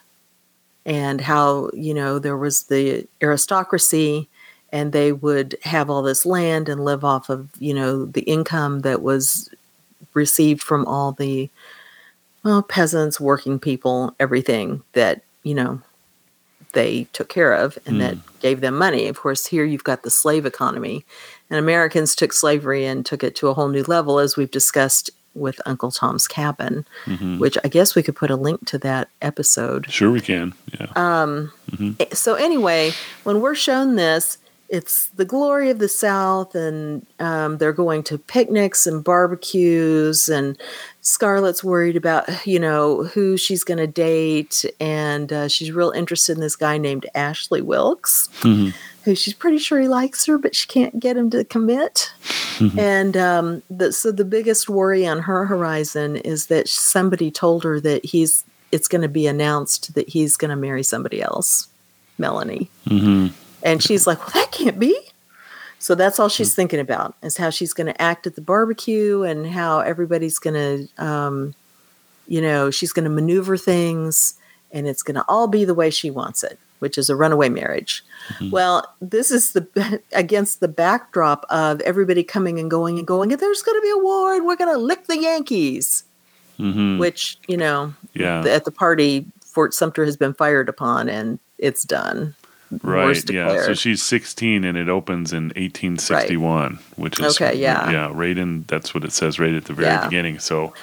and 0.85 1.21
how, 1.21 1.69
you 1.73 1.93
know, 1.93 2.19
there 2.19 2.37
was 2.37 2.63
the 2.63 3.07
aristocracy 3.21 4.27
and 4.71 4.91
they 4.91 5.11
would 5.11 5.55
have 5.63 5.89
all 5.89 6.01
this 6.01 6.25
land 6.25 6.67
and 6.67 6.83
live 6.83 7.05
off 7.05 7.29
of, 7.29 7.49
you 7.59 7.73
know, 7.73 8.05
the 8.05 8.21
income 8.21 8.81
that 8.81 9.01
was 9.01 9.49
received 10.13 10.61
from 10.61 10.85
all 10.85 11.13
the 11.13 11.49
well, 12.43 12.61
peasants, 12.61 13.19
working 13.19 13.59
people, 13.59 14.15
everything 14.19 14.81
that, 14.93 15.21
you 15.43 15.53
know, 15.53 15.81
they 16.77 17.07
took 17.11 17.27
care 17.27 17.53
of 17.53 17.75
and 17.87 17.95
mm. 17.95 17.99
that 18.01 18.39
gave 18.39 18.61
them 18.61 18.77
money. 18.77 19.07
Of 19.07 19.19
course, 19.19 19.47
here 19.47 19.65
you've 19.65 19.83
got 19.83 20.03
the 20.03 20.11
slave 20.11 20.45
economy, 20.45 21.03
and 21.49 21.57
Americans 21.57 22.15
took 22.15 22.31
slavery 22.31 22.85
and 22.85 23.03
took 23.03 23.23
it 23.23 23.35
to 23.37 23.47
a 23.47 23.55
whole 23.55 23.67
new 23.67 23.81
level, 23.87 24.19
as 24.19 24.37
we've 24.37 24.51
discussed 24.51 25.09
with 25.33 25.59
Uncle 25.65 25.89
Tom's 25.89 26.27
Cabin, 26.27 26.85
mm-hmm. 27.05 27.39
which 27.39 27.57
I 27.63 27.67
guess 27.67 27.95
we 27.95 28.03
could 28.03 28.15
put 28.15 28.29
a 28.29 28.35
link 28.35 28.67
to 28.67 28.77
that 28.79 29.09
episode. 29.23 29.89
Sure, 29.89 30.11
we 30.11 30.21
can. 30.21 30.53
Yeah. 30.79 30.91
Um, 30.95 31.51
mm-hmm. 31.71 31.91
Eh, 31.99 32.13
so, 32.13 32.35
anyway, 32.35 32.91
when 33.23 33.41
we're 33.41 33.55
shown 33.55 33.95
this, 33.95 34.37
it's 34.69 35.07
the 35.09 35.25
glory 35.25 35.69
of 35.69 35.79
the 35.79 35.87
South, 35.87 36.53
and 36.53 37.05
um, 37.19 37.57
they're 37.57 37.73
going 37.73 38.03
to 38.03 38.17
picnics 38.17 38.85
and 38.85 39.03
barbecues, 39.03 40.27
and 40.27 40.57
Scarlett's 41.01 41.63
worried 41.63 41.95
about, 41.95 42.45
you 42.45 42.59
know, 42.59 43.03
who 43.03 43.37
she's 43.37 43.63
going 43.63 43.77
to 43.77 43.87
date, 43.87 44.65
and 44.79 45.31
uh, 45.31 45.47
she's 45.47 45.71
real 45.71 45.91
interested 45.91 46.33
in 46.33 46.41
this 46.41 46.55
guy 46.55 46.77
named 46.77 47.05
Ashley 47.15 47.61
Wilkes, 47.61 48.27
mm-hmm. 48.41 48.69
who 49.05 49.15
she's 49.15 49.33
pretty 49.33 49.57
sure 49.57 49.79
he 49.79 49.87
likes 49.87 50.25
her, 50.25 50.37
but 50.37 50.53
she 50.53 50.67
can't 50.67 50.99
get 50.99 51.15
him 51.15 51.29
to 51.29 51.45
commit. 51.45 52.11
Mm-hmm. 52.57 52.79
And 52.79 53.15
um, 53.15 53.63
the, 53.69 53.93
so 53.93 54.11
the 54.11 54.25
biggest 54.25 54.67
worry 54.67 55.07
on 55.07 55.19
her 55.19 55.45
horizon 55.45 56.17
is 56.17 56.47
that 56.47 56.67
somebody 56.67 57.31
told 57.31 57.63
her 57.63 57.79
that 57.79 58.03
he's 58.03 58.43
it's 58.73 58.89
going 58.89 59.01
to 59.01 59.07
be 59.07 59.27
announced 59.27 59.93
that 59.95 60.09
he's 60.09 60.35
going 60.35 60.49
to 60.49 60.57
marry 60.57 60.83
somebody 60.83 61.21
else, 61.21 61.69
Melanie. 62.17 62.69
Mm-hmm. 62.85 63.27
And 63.67 63.83
she's 63.83 64.07
like, 64.07 64.19
well, 64.19 64.29
that 64.33 64.51
can't 64.51 64.79
be. 64.79 64.97
So 65.79 65.93
that's 65.93 66.19
all 66.19 66.29
she's 66.29 66.53
hmm. 66.53 66.55
thinking 66.55 66.79
about 66.79 67.15
is 67.21 67.37
how 67.37 67.49
she's 67.49 67.73
going 67.73 67.87
to 67.87 68.01
act 68.01 68.25
at 68.25 68.35
the 68.35 68.41
barbecue 68.41 69.23
and 69.23 69.45
how 69.45 69.79
everybody's 69.79 70.39
going 70.39 70.53
to, 70.97 71.03
um, 71.03 71.53
you 72.27 72.41
know, 72.41 72.71
she's 72.71 72.93
going 72.93 73.03
to 73.03 73.09
maneuver 73.09 73.57
things 73.57 74.35
and 74.71 74.87
it's 74.87 75.03
going 75.03 75.15
to 75.15 75.25
all 75.27 75.47
be 75.47 75.65
the 75.65 75.73
way 75.73 75.89
she 75.89 76.09
wants 76.09 76.43
it, 76.43 76.57
which 76.79 76.97
is 76.97 77.09
a 77.09 77.15
runaway 77.15 77.49
marriage. 77.49 78.03
Mm-hmm. 78.29 78.51
Well, 78.51 78.95
this 79.01 79.31
is 79.31 79.51
the 79.51 80.01
against 80.13 80.61
the 80.61 80.67
backdrop 80.67 81.45
of 81.49 81.81
everybody 81.81 82.23
coming 82.23 82.59
and 82.59 82.71
going 82.71 82.97
and 82.97 83.07
going. 83.07 83.31
And 83.31 83.41
there's 83.41 83.61
going 83.61 83.77
to 83.77 83.81
be 83.81 83.91
a 83.91 84.03
war 84.03 84.33
and 84.33 84.45
we're 84.45 84.55
going 84.55 84.73
to 84.73 84.79
lick 84.79 85.07
the 85.07 85.19
Yankees, 85.19 86.05
mm-hmm. 86.57 86.99
which 86.99 87.37
you 87.47 87.57
know, 87.57 87.93
yeah. 88.13 88.43
at 88.45 88.65
the 88.65 88.71
party, 88.71 89.25
Fort 89.41 89.73
Sumter 89.73 90.05
has 90.05 90.17
been 90.17 90.33
fired 90.33 90.69
upon 90.69 91.09
and 91.09 91.39
it's 91.57 91.83
done. 91.83 92.33
Right. 92.83 93.29
Yeah. 93.29 93.61
So 93.63 93.73
she's 93.73 94.03
16 94.03 94.63
and 94.63 94.77
it 94.77 94.89
opens 94.89 95.31
in 95.31 95.45
1861, 95.55 96.73
right. 96.73 96.81
which 96.97 97.19
is 97.19 97.39
okay. 97.39 97.55
Yeah. 97.57 97.89
Yeah. 97.89 98.11
Right 98.13 98.37
in. 98.37 98.63
That's 98.67 98.93
what 98.93 99.03
it 99.03 99.11
says 99.11 99.39
right 99.39 99.53
at 99.53 99.65
the 99.65 99.73
very 99.73 99.87
yeah. 99.87 100.05
beginning. 100.05 100.39
So 100.39 100.73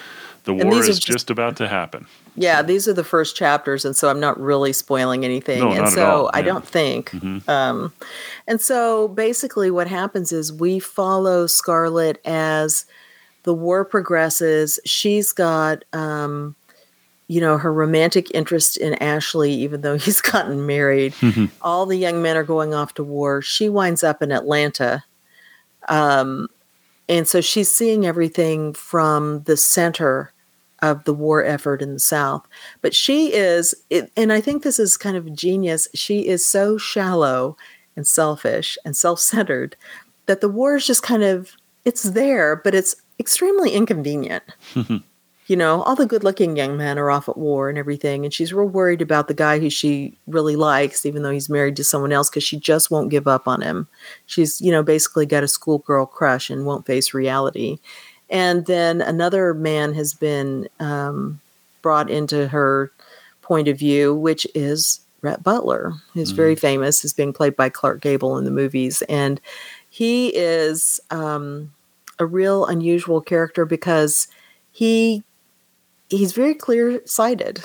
the 0.44 0.54
war 0.54 0.74
is 0.74 0.86
just, 0.86 1.06
just, 1.06 1.30
about 1.30 1.56
to 1.56 1.68
happen. 1.68 2.06
Yeah, 2.36 2.62
these 2.62 2.86
are 2.86 2.92
the 2.92 3.04
first 3.04 3.36
chapters, 3.36 3.84
and 3.84 3.96
so 3.96 4.10
I'm 4.10 4.20
not 4.20 4.38
really 4.38 4.72
spoiling 4.72 5.24
anything. 5.24 5.60
No, 5.60 5.68
and 5.68 5.78
not 5.78 5.86
at 5.88 5.92
so 5.94 6.06
all, 6.06 6.30
I 6.34 6.40
yeah. 6.40 6.44
don't 6.44 6.66
think. 6.66 7.14
Um, 7.48 7.92
and 8.46 8.60
so 8.60 9.08
basically, 9.08 9.70
what 9.70 9.86
happens 9.86 10.32
is 10.32 10.52
we 10.52 10.78
follow 10.78 11.46
Scarlett 11.46 12.20
as 12.26 12.84
the 13.44 13.54
war 13.54 13.84
progresses. 13.84 14.78
She's 14.84 15.32
got, 15.32 15.84
um, 15.92 16.56
you 17.28 17.40
know, 17.40 17.56
her 17.56 17.72
romantic 17.72 18.30
interest 18.34 18.76
in 18.76 18.94
Ashley, 18.94 19.52
even 19.52 19.80
though 19.80 19.96
he's 19.98 20.20
gotten 20.20 20.66
married. 20.66 21.14
All 21.62 21.86
the 21.86 21.96
young 21.96 22.22
men 22.22 22.36
are 22.36 22.44
going 22.44 22.74
off 22.74 22.94
to 22.94 23.04
war. 23.04 23.42
She 23.42 23.68
winds 23.68 24.02
up 24.04 24.22
in 24.22 24.32
Atlanta. 24.32 25.04
Um, 25.88 26.48
and 27.08 27.28
so 27.28 27.40
she's 27.40 27.70
seeing 27.70 28.06
everything 28.06 28.72
from 28.72 29.42
the 29.42 29.56
center 29.56 30.32
of 30.82 31.04
the 31.04 31.14
war 31.14 31.44
effort 31.44 31.80
in 31.82 31.94
the 31.94 31.98
South. 31.98 32.46
But 32.82 32.94
she 32.94 33.32
is, 33.32 33.74
it, 33.90 34.10
and 34.16 34.32
I 34.32 34.40
think 34.40 34.62
this 34.62 34.78
is 34.78 34.96
kind 34.96 35.16
of 35.16 35.34
genius, 35.34 35.88
she 35.94 36.26
is 36.26 36.44
so 36.44 36.76
shallow 36.76 37.56
and 37.96 38.06
selfish 38.06 38.76
and 38.84 38.96
self 38.96 39.20
centered 39.20 39.76
that 40.26 40.40
the 40.40 40.48
war 40.48 40.76
is 40.76 40.86
just 40.86 41.02
kind 41.02 41.22
of, 41.22 41.52
it's 41.84 42.02
there, 42.02 42.56
but 42.56 42.74
it's 42.74 42.96
extremely 43.18 43.70
inconvenient. 43.70 44.42
you 45.46 45.56
know, 45.56 45.82
all 45.82 45.94
the 45.94 46.06
good 46.06 46.24
looking 46.24 46.56
young 46.56 46.76
men 46.76 46.98
are 46.98 47.10
off 47.10 47.28
at 47.28 47.36
war 47.36 47.68
and 47.68 47.76
everything. 47.76 48.24
And 48.24 48.32
she's 48.32 48.54
real 48.54 48.66
worried 48.66 49.02
about 49.02 49.28
the 49.28 49.34
guy 49.34 49.58
who 49.58 49.68
she 49.68 50.16
really 50.26 50.56
likes, 50.56 51.04
even 51.04 51.22
though 51.22 51.30
he's 51.30 51.50
married 51.50 51.76
to 51.76 51.84
someone 51.84 52.12
else, 52.12 52.30
because 52.30 52.44
she 52.44 52.58
just 52.58 52.90
won't 52.90 53.10
give 53.10 53.28
up 53.28 53.46
on 53.46 53.60
him. 53.60 53.86
She's, 54.26 54.60
you 54.60 54.70
know, 54.70 54.82
basically 54.82 55.26
got 55.26 55.44
a 55.44 55.48
schoolgirl 55.48 56.06
crush 56.06 56.48
and 56.48 56.64
won't 56.64 56.86
face 56.86 57.12
reality. 57.12 57.78
And 58.30 58.64
then 58.66 59.02
another 59.02 59.52
man 59.52 59.92
has 59.94 60.14
been 60.14 60.66
um, 60.80 61.40
brought 61.82 62.08
into 62.10 62.48
her 62.48 62.90
point 63.42 63.68
of 63.68 63.78
view, 63.78 64.14
which 64.14 64.46
is 64.54 65.00
Rhett 65.20 65.42
Butler, 65.42 65.92
who's 66.14 66.30
very 66.30 66.54
famous, 66.54 67.04
is 67.04 67.12
being 67.12 67.34
played 67.34 67.54
by 67.54 67.68
Clark 67.68 68.00
Gable 68.00 68.38
in 68.38 68.44
the 68.44 68.50
movies. 68.50 69.02
And 69.10 69.40
he 69.90 70.28
is 70.34 71.00
um, 71.10 71.72
a 72.18 72.24
real 72.24 72.64
unusual 72.64 73.20
character 73.20 73.66
because 73.66 74.26
he 74.72 75.22
he's 76.08 76.32
very 76.32 76.54
clear 76.54 77.00
sighted 77.06 77.64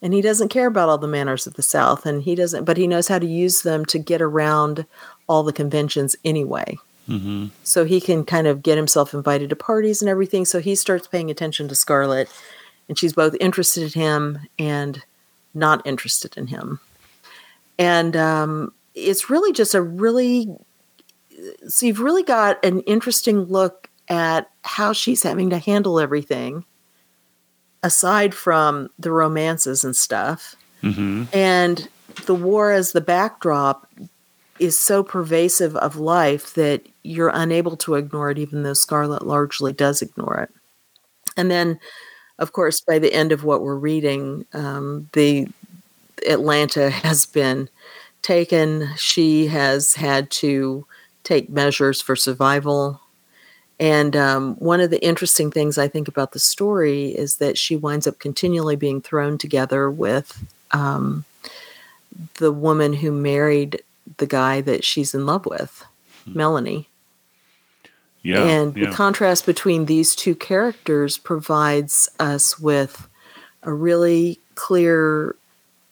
and 0.00 0.14
he 0.14 0.20
doesn't 0.20 0.48
care 0.48 0.66
about 0.66 0.88
all 0.88 0.98
the 0.98 1.08
manners 1.08 1.46
of 1.46 1.54
the 1.54 1.62
south 1.62 2.06
and 2.06 2.22
he 2.22 2.34
doesn't 2.34 2.64
but 2.64 2.76
he 2.76 2.86
knows 2.86 3.08
how 3.08 3.18
to 3.18 3.26
use 3.26 3.62
them 3.62 3.84
to 3.86 3.98
get 3.98 4.22
around 4.22 4.86
all 5.28 5.42
the 5.42 5.52
conventions 5.52 6.16
anyway. 6.24 6.78
Mm-hmm. 7.08 7.46
so 7.64 7.86
he 7.86 8.02
can 8.02 8.22
kind 8.22 8.46
of 8.46 8.62
get 8.62 8.76
himself 8.76 9.14
invited 9.14 9.48
to 9.48 9.56
parties 9.56 10.02
and 10.02 10.10
everything 10.10 10.44
so 10.44 10.60
he 10.60 10.74
starts 10.74 11.06
paying 11.06 11.30
attention 11.30 11.66
to 11.68 11.74
scarlett 11.74 12.28
and 12.88 12.98
she's 12.98 13.12
both 13.12 13.34
interested 13.40 13.82
in 13.82 14.00
him 14.00 14.38
and 14.58 15.02
not 15.54 15.86
interested 15.86 16.36
in 16.36 16.46
him. 16.46 16.80
And 17.78 18.16
um, 18.16 18.72
it's 18.94 19.30
really 19.30 19.52
just 19.52 19.74
a 19.74 19.82
really 19.82 20.48
so 21.68 21.86
you've 21.86 22.00
really 22.00 22.24
got 22.24 22.62
an 22.64 22.80
interesting 22.80 23.44
look 23.44 23.88
at 24.08 24.50
how 24.62 24.92
she's 24.92 25.22
having 25.22 25.50
to 25.50 25.58
handle 25.58 26.00
everything 26.00 26.64
aside 27.82 28.34
from 28.34 28.88
the 28.98 29.10
romances 29.10 29.84
and 29.84 29.96
stuff 29.96 30.54
Mm-hmm. 30.82 31.24
and 31.32 31.88
the 32.26 32.34
war 32.36 32.70
as 32.70 32.92
the 32.92 33.00
backdrop 33.00 33.88
is 34.60 34.78
so 34.78 35.02
pervasive 35.02 35.74
of 35.76 35.96
life 35.96 36.54
that 36.54 36.86
you're 37.02 37.32
unable 37.34 37.76
to 37.78 37.96
ignore 37.96 38.30
it 38.30 38.38
even 38.38 38.62
though 38.62 38.74
scarlett 38.74 39.26
largely 39.26 39.72
does 39.72 40.02
ignore 40.02 40.38
it. 40.38 40.50
And 41.36 41.50
then 41.50 41.80
of 42.38 42.52
course 42.52 42.80
by 42.80 43.00
the 43.00 43.12
end 43.12 43.32
of 43.32 43.42
what 43.42 43.62
we're 43.62 43.74
reading 43.74 44.46
um, 44.52 45.08
the 45.14 45.48
atlanta 46.28 46.90
has 46.90 47.26
been 47.26 47.68
taken. 48.22 48.88
She 48.96 49.46
has 49.46 49.94
had 49.94 50.30
to 50.30 50.86
take 51.24 51.50
measures 51.50 52.00
for 52.00 52.14
survival 52.14 53.00
and 53.80 54.16
um, 54.16 54.56
one 54.56 54.80
of 54.80 54.90
the 54.90 55.02
interesting 55.04 55.50
things 55.50 55.78
I 55.78 55.88
think 55.88 56.08
about 56.08 56.32
the 56.32 56.38
story 56.38 57.08
is 57.08 57.36
that 57.36 57.56
she 57.56 57.76
winds 57.76 58.06
up 58.06 58.18
continually 58.18 58.76
being 58.76 59.00
thrown 59.00 59.38
together 59.38 59.90
with 59.90 60.44
um, 60.72 61.24
the 62.34 62.50
woman 62.52 62.92
who 62.92 63.12
married 63.12 63.82
the 64.16 64.26
guy 64.26 64.60
that 64.62 64.84
she's 64.84 65.14
in 65.14 65.26
love 65.26 65.46
with, 65.46 65.84
Melanie. 66.26 66.88
Yeah. 68.22 68.42
and 68.42 68.76
yeah. 68.76 68.90
the 68.90 68.94
contrast 68.94 69.46
between 69.46 69.86
these 69.86 70.14
two 70.16 70.34
characters 70.34 71.16
provides 71.16 72.10
us 72.18 72.58
with 72.58 73.08
a 73.62 73.72
really 73.72 74.40
clear 74.56 75.36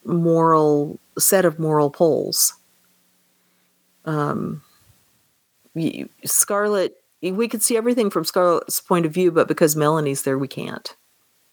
moral 0.05 0.99
set 1.19 1.45
of 1.45 1.59
moral 1.59 1.88
poles. 1.88 2.52
Um, 4.05 4.62
Scarlett, 6.25 7.00
we 7.33 7.49
could 7.49 7.62
see 7.62 7.76
everything 7.76 8.11
from 8.11 8.25
Scarlett's 8.25 8.80
point 8.80 9.06
of 9.06 9.12
view, 9.12 9.30
but 9.30 9.49
because 9.49 9.76
Melanie's 9.76 10.23
there, 10.23 10.38
we 10.38 10.49
can't. 10.49 10.95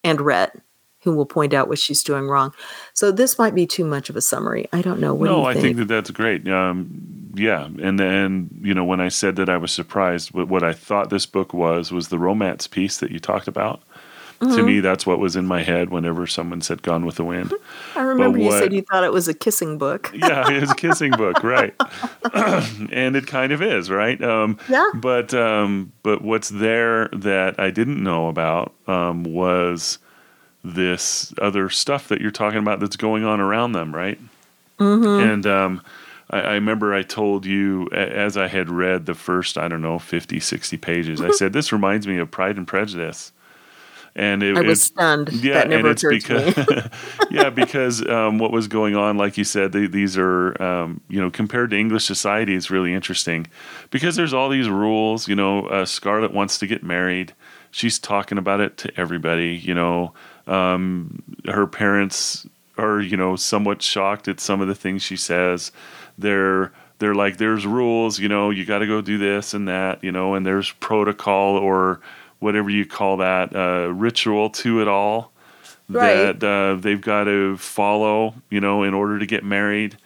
And 0.03 0.21
Rhett, 0.21 0.59
who 1.03 1.13
will 1.15 1.25
point 1.25 1.53
out 1.53 1.67
what 1.67 1.79
she's 1.79 2.03
doing 2.03 2.27
wrong. 2.27 2.53
So 2.93 3.11
this 3.11 3.37
might 3.37 3.55
be 3.55 3.67
too 3.67 3.85
much 3.85 4.09
of 4.09 4.15
a 4.15 4.21
summary. 4.21 4.67
I 4.71 4.81
don't 4.81 4.99
know. 4.99 5.13
What 5.13 5.27
do 5.27 5.31
no, 5.31 5.41
you 5.41 5.45
I 5.45 5.53
think? 5.53 5.63
think 5.63 5.77
that 5.77 5.87
that's 5.87 6.11
great. 6.11 6.47
Um, 6.47 7.31
yeah, 7.35 7.65
and 7.81 7.99
then 7.99 8.49
you 8.61 8.73
know 8.73 8.85
when 8.85 9.01
I 9.01 9.09
said 9.09 9.35
that 9.37 9.49
I 9.49 9.57
was 9.57 9.71
surprised, 9.71 10.33
what, 10.33 10.47
what 10.47 10.63
I 10.63 10.73
thought 10.73 11.09
this 11.09 11.25
book 11.25 11.53
was 11.53 11.91
was 11.91 12.07
the 12.07 12.19
romance 12.19 12.67
piece 12.67 12.97
that 12.99 13.11
you 13.11 13.19
talked 13.19 13.47
about. 13.47 13.81
To 14.43 14.49
Mm-hmm. 14.49 14.65
me, 14.65 14.79
that's 14.81 15.05
what 15.05 15.19
was 15.19 15.35
in 15.35 15.45
my 15.45 15.63
head 15.63 15.89
whenever 15.89 16.27
someone 16.27 16.61
said 16.61 16.81
"Gone 16.81 17.05
with 17.05 17.15
the 17.15 17.23
Wind." 17.23 17.53
I 17.95 18.01
remember 18.01 18.37
you 18.37 18.51
said 18.51 18.73
you 18.73 18.81
thought 18.81 19.03
it 19.03 19.13
was 19.13 19.27
a 19.27 19.33
kissing 19.33 19.77
book. 19.77 20.11
yeah, 20.15 20.51
it 20.51 20.59
was 20.61 20.71
a 20.71 20.75
kissing 20.75 21.11
book, 21.11 21.43
right? 21.43 21.73
and 22.33 23.15
it 23.15 23.25
kind 23.27 23.51
of 23.53 23.61
is, 23.61 23.89
right? 23.89 24.21
Um, 24.21 24.57
Yeah. 24.67 24.89
But 24.95 25.33
um, 25.33 25.91
but 26.03 26.21
what's 26.21 26.49
there 26.49 27.07
that 27.13 27.59
I 27.59 27.71
didn't 27.71 28.03
know 28.03 28.27
about 28.27 28.73
um, 28.87 29.23
was 29.23 29.97
this 30.63 31.33
other 31.41 31.69
stuff 31.69 32.07
that 32.07 32.21
you're 32.21 32.31
talking 32.31 32.59
about 32.59 32.79
that's 32.79 32.95
going 32.95 33.23
on 33.23 33.39
around 33.39 33.73
them, 33.73 33.93
right? 33.93 34.19
Mm-hmm. 34.79 35.29
And 35.29 35.45
um, 35.47 35.81
I, 36.29 36.39
I 36.41 36.53
remember 36.53 36.93
I 36.93 37.03
told 37.03 37.45
you 37.45 37.89
as 37.91 38.37
I 38.37 38.47
had 38.47 38.69
read 38.69 39.05
the 39.05 39.13
first, 39.13 39.57
I 39.57 39.67
don't 39.67 39.81
know, 39.81 39.99
50, 39.99 40.39
60 40.39 40.77
pages, 40.77 41.21
I 41.21 41.31
said, 41.31 41.53
this 41.53 41.71
reminds 41.71 42.07
me 42.07 42.17
of 42.17 42.31
Pride 42.31 42.57
and 42.57 42.67
Prejudice. 42.67 43.31
And 44.15 44.43
it, 44.43 44.55
I 44.55 44.61
was 44.61 44.83
stunned. 44.83 45.33
yeah, 45.33 45.55
that 45.55 45.69
never 45.69 45.87
and 45.89 45.99
it's 45.99 46.03
occurred 46.03 46.21
to 46.21 46.35
me. 46.35 46.53
because 46.53 46.89
yeah, 47.31 47.49
because 47.49 48.07
um, 48.07 48.37
what 48.37 48.51
was 48.51 48.67
going 48.67 48.95
on, 48.95 49.17
like 49.17 49.37
you 49.37 49.43
said, 49.43 49.71
they, 49.71 49.87
these 49.87 50.17
are 50.17 50.61
um, 50.61 51.01
you 51.09 51.19
know 51.19 51.31
compared 51.31 51.71
to 51.71 51.77
English 51.77 52.05
society, 52.05 52.53
it's 52.53 52.69
really 52.69 52.93
interesting 52.93 53.47
because 53.89 54.15
there's 54.15 54.33
all 54.33 54.49
these 54.49 54.69
rules. 54.69 55.27
You 55.27 55.35
know, 55.35 55.65
uh, 55.67 55.85
Scarlett 55.85 56.31
wants 56.31 56.59
to 56.59 56.67
get 56.67 56.83
married. 56.83 57.33
She's 57.71 57.97
talking 57.97 58.37
about 58.37 58.59
it 58.59 58.77
to 58.77 58.99
everybody. 58.99 59.55
You 59.55 59.73
know, 59.73 60.13
um, 60.45 61.23
her 61.45 61.65
parents 61.65 62.47
are 62.77 63.01
you 63.01 63.17
know 63.17 63.35
somewhat 63.35 63.81
shocked 63.81 64.27
at 64.27 64.39
some 64.39 64.61
of 64.61 64.67
the 64.67 64.75
things 64.75 65.01
she 65.01 65.17
says. 65.17 65.71
They're 66.19 66.71
they're 66.99 67.15
like, 67.15 67.37
there's 67.37 67.65
rules. 67.65 68.19
You 68.19 68.29
know, 68.29 68.49
you 68.49 68.65
got 68.65 68.79
to 68.79 68.87
go 68.87 69.01
do 69.01 69.17
this 69.17 69.53
and 69.53 69.67
that. 69.67 70.03
You 70.03 70.11
know, 70.11 70.35
and 70.35 70.45
there's 70.45 70.71
protocol 70.71 71.57
or 71.57 71.99
whatever 72.43 72.69
you 72.69 72.85
call 72.85 73.17
that 73.17 73.55
uh, 73.55 73.87
ritual 73.93 74.49
to 74.49 74.81
it 74.81 74.87
all 74.87 75.31
Right. 75.89 76.39
that 76.39 76.43
uh, 76.43 76.75
they've 76.79 77.01
got 77.01 77.25
to 77.25 77.57
follow, 77.57 78.35
you 78.49 78.61
know, 78.61 78.83
in 78.83 78.93
order 78.93 79.19
to 79.19 79.25
get 79.25 79.43
married. 79.43 79.97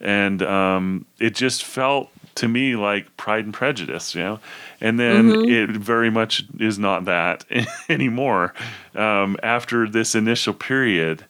And 0.00 0.40
um, 0.42 1.06
it 1.18 1.34
just 1.34 1.64
felt 1.64 2.08
to 2.36 2.48
me 2.48 2.76
like 2.76 3.14
Pride 3.16 3.44
and 3.44 3.52
Prejudice, 3.52 4.14
you 4.14 4.22
know. 4.22 4.40
And 4.80 4.98
then 4.98 5.30
it 5.48 5.70
very 5.70 6.10
much 6.10 6.44
is 6.60 6.78
not 6.78 7.04
that 7.06 7.44
anymore. 7.88 8.54
Um, 8.94 9.36
after 9.42 9.88
this 9.88 10.14
initial 10.14 10.54
period, 10.54 11.24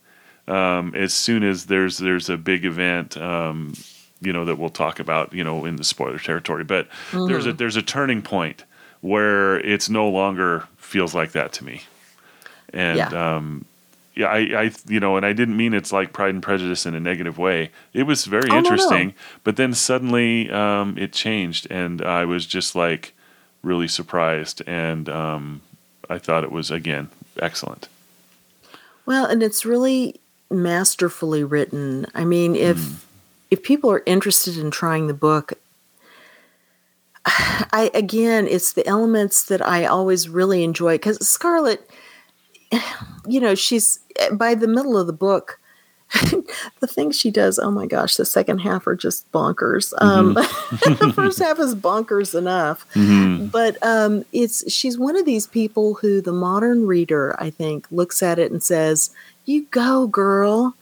um, 0.49 0.94
as 0.94 1.14
soon 1.14 1.42
as 1.42 1.66
there's 1.66 1.97
there's 1.99 2.28
a 2.28 2.37
big 2.37 2.64
event, 2.66 3.16
um, 3.16 3.73
you 4.21 4.33
know, 4.33 4.44
that 4.44 4.59
we'll 4.59 4.68
talk 4.71 5.00
about, 5.00 5.33
you 5.33 5.44
know, 5.44 5.64
in 5.64 5.76
the 5.76 5.85
spoiler 5.85 6.18
territory. 6.18 6.64
But 6.64 6.88
there's 7.12 7.47
a 7.47 7.52
there's 7.52 7.76
a 7.76 7.83
turning 7.83 8.21
point 8.23 8.64
where 9.04 9.61
it's 9.61 9.90
no 9.90 10.08
longer 10.08 10.64
feels 10.78 11.14
like 11.14 11.32
that 11.32 11.52
to 11.52 11.62
me. 11.62 11.82
And 12.73 12.96
Yeah. 12.96 13.37
um, 13.37 13.66
yeah, 14.16 14.28
I, 14.28 14.38
I, 14.62 14.70
you 14.88 14.99
know, 14.99 15.18
and 15.18 15.26
I 15.26 15.34
didn't 15.34 15.58
mean 15.58 15.75
it's 15.75 15.92
like 15.92 16.14
Pride 16.14 16.32
and 16.32 16.42
Prejudice 16.42 16.87
in 16.87 16.94
a 16.94 17.00
negative 17.00 17.37
way. 17.37 17.70
It 17.92 18.04
was 18.04 18.25
very 18.25 18.44
Oh, 18.50 18.54
no, 18.54 18.54
no. 18.54 18.58
interesting, 18.58 19.12
but 19.42 19.56
then 19.56 19.75
suddenly 19.75 20.50
um, 20.50 20.96
it 20.96 21.12
changed, 21.12 21.66
and 21.70 22.00
I 22.00 22.25
was 22.25 22.46
just 22.46 22.75
like 22.75 23.12
really 23.62 23.88
surprised, 23.88 24.62
and 24.66 25.06
um, 25.11 25.61
I 26.08 26.16
thought 26.18 26.42
it 26.44 26.52
was 26.52 26.70
again 26.70 27.08
excellent. 27.38 27.88
Well, 29.04 29.26
and 29.26 29.42
it's 29.42 29.66
really 29.66 30.18
masterfully 30.50 31.44
written. 31.44 32.06
I 32.14 32.25
mean, 32.25 32.54
if 32.56 33.04
if 33.50 33.62
people 33.62 33.90
are 33.90 34.02
interested 34.06 34.56
in 34.56 34.70
trying 34.70 35.08
the 35.08 35.14
book, 35.14 35.52
I 37.72 37.90
again, 37.94 38.46
it's 38.46 38.72
the 38.72 38.86
elements 38.86 39.44
that 39.44 39.66
I 39.66 39.86
always 39.86 40.28
really 40.28 40.62
enjoy 40.64 40.94
because 40.94 41.26
Scarlett, 41.26 41.88
you 43.26 43.40
know, 43.40 43.54
she's 43.54 44.00
by 44.32 44.54
the 44.54 44.68
middle 44.68 44.96
of 44.98 45.06
the 45.06 45.12
book. 45.12 45.60
the 46.80 46.86
things 46.86 47.18
she 47.18 47.30
does, 47.30 47.58
oh 47.58 47.70
my 47.72 47.86
gosh, 47.86 48.16
the 48.16 48.26
second 48.26 48.58
half 48.58 48.86
are 48.86 48.94
just 48.94 49.30
bonkers. 49.32 49.92
Um, 50.00 50.34
the 50.34 51.12
first 51.14 51.40
half 51.40 51.58
is 51.58 51.74
bonkers 51.74 52.38
enough, 52.38 52.86
Mhm. 52.92 53.50
but 53.50 53.82
um, 53.82 54.24
it's 54.32 54.70
she's 54.70 54.96
one 54.98 55.16
of 55.16 55.24
these 55.24 55.46
people 55.48 55.94
who 55.94 56.20
the 56.20 56.30
modern 56.30 56.86
reader, 56.86 57.34
I 57.40 57.50
think, 57.50 57.86
looks 57.90 58.22
at 58.22 58.38
it 58.38 58.52
and 58.52 58.62
says, 58.62 59.10
"You 59.44 59.64
go, 59.70 60.06
girl." 60.06 60.76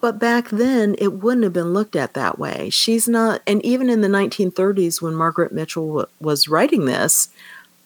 But 0.00 0.18
back 0.18 0.48
then, 0.50 0.96
it 0.98 1.14
wouldn't 1.14 1.44
have 1.44 1.52
been 1.52 1.72
looked 1.72 1.94
at 1.94 2.14
that 2.14 2.38
way. 2.38 2.70
She's 2.70 3.08
not, 3.08 3.40
and 3.46 3.64
even 3.64 3.88
in 3.88 4.00
the 4.00 4.08
1930s, 4.08 5.00
when 5.00 5.14
Margaret 5.14 5.52
Mitchell 5.52 5.86
w- 5.86 6.06
was 6.20 6.48
writing 6.48 6.86
this, 6.86 7.28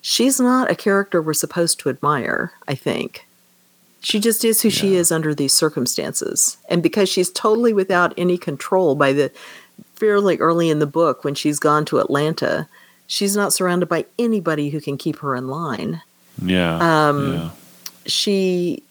she's 0.00 0.40
not 0.40 0.70
a 0.70 0.74
character 0.74 1.20
we're 1.20 1.34
supposed 1.34 1.78
to 1.80 1.90
admire, 1.90 2.52
I 2.66 2.74
think. 2.74 3.26
She 4.00 4.20
just 4.20 4.44
is 4.44 4.60
who 4.60 4.68
she 4.68 4.96
is 4.96 5.10
under 5.10 5.34
these 5.34 5.54
circumstances. 5.54 6.58
And 6.68 6.82
because 6.82 7.08
she's 7.08 7.30
totally 7.30 7.72
without 7.72 8.12
any 8.18 8.36
control 8.36 8.94
by 8.94 9.14
the 9.14 9.32
fairly 9.94 10.36
early 10.38 10.68
in 10.68 10.78
the 10.78 10.86
book 10.86 11.24
when 11.24 11.34
she's 11.34 11.58
gone 11.58 11.86
to 11.86 12.00
Atlanta, 12.00 12.68
she's 13.06 13.34
not 13.34 13.54
surrounded 13.54 13.88
by 13.88 14.04
anybody 14.18 14.68
who 14.68 14.80
can 14.80 14.98
keep 14.98 15.20
her 15.20 15.34
in 15.34 15.48
line. 15.48 16.02
Yeah. 16.42 17.08
Um, 17.08 17.32
yeah. 17.32 17.50
She 18.06 18.82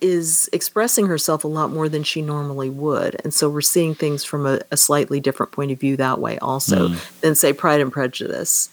is 0.00 0.48
expressing 0.52 1.06
herself 1.06 1.42
a 1.44 1.48
lot 1.48 1.70
more 1.70 1.88
than 1.88 2.02
she 2.04 2.22
normally 2.22 2.70
would. 2.70 3.20
And 3.24 3.34
so 3.34 3.48
we're 3.50 3.60
seeing 3.60 3.94
things 3.94 4.22
from 4.24 4.46
a, 4.46 4.60
a 4.70 4.76
slightly 4.76 5.18
different 5.20 5.52
point 5.52 5.72
of 5.72 5.80
view 5.80 5.96
that 5.96 6.18
way 6.20 6.38
also 6.38 6.88
Mm. 6.88 7.20
than, 7.20 7.34
say, 7.34 7.52
Pride 7.52 7.80
and 7.80 7.92
Prejudice, 7.92 8.70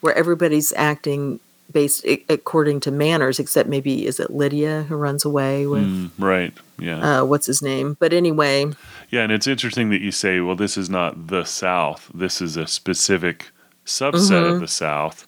where 0.00 0.14
everybody's 0.14 0.72
acting 0.76 1.40
based 1.72 2.04
a- 2.06 2.22
according 2.28 2.80
to 2.80 2.90
manners, 2.90 3.38
except 3.40 3.68
maybe, 3.68 4.06
is 4.06 4.20
it 4.20 4.30
Lydia 4.30 4.84
who 4.88 4.94
runs 4.96 5.24
away 5.24 5.66
with, 5.66 5.82
Mm, 5.84 6.10
right. 6.18 6.52
Yeah. 6.78 7.20
uh, 7.20 7.24
what's 7.24 7.46
his 7.46 7.60
name? 7.62 7.96
But 7.98 8.12
anyway, 8.12 8.66
Yeah, 9.10 9.22
and 9.22 9.32
it's 9.32 9.46
interesting 9.46 9.90
that 9.90 10.00
you 10.00 10.10
say, 10.12 10.40
well, 10.40 10.56
this 10.56 10.76
is 10.76 10.90
not 10.90 11.28
the 11.28 11.44
South. 11.44 12.10
This 12.14 12.40
is 12.42 12.56
a 12.56 12.66
specific 12.66 13.50
subset 13.84 14.12
Mm-hmm. 14.42 14.54
of 14.54 14.60
the 14.60 14.68
South. 14.68 15.26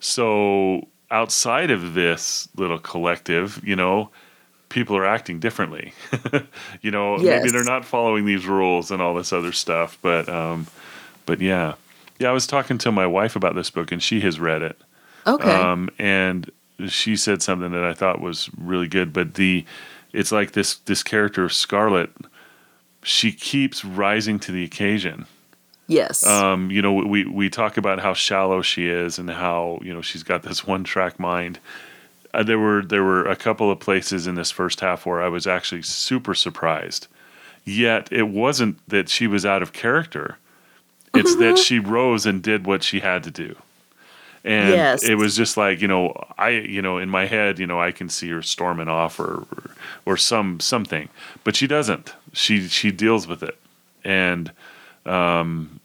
So 0.00 0.86
outside 1.10 1.70
of 1.70 1.94
this 1.94 2.48
little 2.56 2.78
collective, 2.78 3.60
you 3.64 3.74
know, 3.76 4.10
people 4.74 4.96
are 4.96 5.06
acting 5.06 5.38
differently. 5.38 5.94
you 6.82 6.90
know, 6.90 7.16
maybe 7.16 7.50
they're 7.50 7.62
not 7.64 7.84
following 7.84 8.26
these 8.26 8.44
rules 8.44 8.90
and 8.90 9.00
all 9.00 9.14
this 9.14 9.32
other 9.32 9.52
stuff. 9.52 9.96
But 10.02 10.28
um, 10.28 10.66
but 11.24 11.40
yeah, 11.40 11.74
yeah. 12.18 12.28
I 12.28 12.32
was 12.32 12.46
talking 12.46 12.76
to 12.78 12.92
my 12.92 13.06
wife 13.06 13.36
about 13.36 13.54
this 13.54 13.70
book, 13.70 13.92
and 13.92 14.02
she 14.02 14.20
has 14.20 14.38
read 14.40 14.62
it. 14.62 14.76
okay. 15.26 15.50
Um, 15.50 15.88
and 15.98 16.50
she 16.88 17.16
said 17.16 17.40
something 17.40 17.70
that 17.70 17.84
I 17.84 17.94
thought 17.94 18.20
was 18.20 18.50
really 18.58 18.88
good. 18.88 19.12
But 19.12 19.34
the 19.34 19.64
it's 20.12 20.32
like 20.32 20.52
this 20.52 20.74
this 20.74 21.04
character 21.04 21.48
Scarlett, 21.48 22.10
she 23.02 23.30
keeps 23.32 23.84
rising 23.84 24.40
to 24.40 24.52
the 24.52 24.64
occasion. 24.64 25.26
yes. 25.86 26.26
Um, 26.26 26.70
you 26.72 26.82
know, 26.82 26.92
we 26.94 27.24
we 27.24 27.48
talk 27.48 27.76
about 27.76 28.00
how 28.00 28.12
shallow 28.12 28.60
she 28.60 28.88
is 28.88 29.20
and 29.20 29.30
how 29.30 29.78
you 29.82 29.94
know 29.94 30.02
she's 30.02 30.24
got 30.24 30.42
this 30.42 30.66
one 30.66 30.82
track 30.82 31.20
mind. 31.20 31.60
Uh, 32.34 32.42
there 32.42 32.58
were 32.58 32.82
there 32.82 33.04
were 33.04 33.24
a 33.26 33.36
couple 33.36 33.70
of 33.70 33.78
places 33.78 34.26
in 34.26 34.34
this 34.34 34.50
first 34.50 34.80
half 34.80 35.06
where 35.06 35.22
I 35.22 35.28
was 35.28 35.46
actually 35.46 35.82
super 35.82 36.34
surprised. 36.34 37.06
Yet 37.64 38.08
it 38.12 38.28
wasn't 38.28 38.86
that 38.88 39.08
she 39.08 39.26
was 39.26 39.46
out 39.46 39.62
of 39.62 39.72
character. 39.72 40.36
It's 41.14 41.36
that 41.36 41.58
she 41.58 41.78
rose 41.78 42.26
and 42.26 42.42
did 42.42 42.66
what 42.66 42.82
she 42.82 43.00
had 43.00 43.22
to 43.24 43.30
do. 43.30 43.56
And 44.42 44.70
Yes. 44.70 45.02
it 45.04 45.14
was 45.14 45.36
just 45.36 45.56
like, 45.56 45.80
you 45.80 45.88
know, 45.88 46.12
I 46.36 46.50
you 46.50 46.82
know, 46.82 46.98
in 46.98 47.08
my 47.08 47.26
head, 47.26 47.58
you 47.58 47.66
know, 47.66 47.80
I 47.80 47.92
can 47.92 48.08
see 48.08 48.28
her 48.30 48.42
storming 48.42 48.88
off 48.88 49.18
or 49.18 49.46
or, 49.52 49.70
or 50.04 50.16
some 50.16 50.60
something. 50.60 51.08
But 51.44 51.56
she 51.56 51.66
doesn't. 51.66 52.12
She 52.32 52.68
she 52.68 52.90
deals 52.90 53.26
with 53.26 53.42
it. 53.42 53.56
And 54.04 54.50
um 55.06 55.80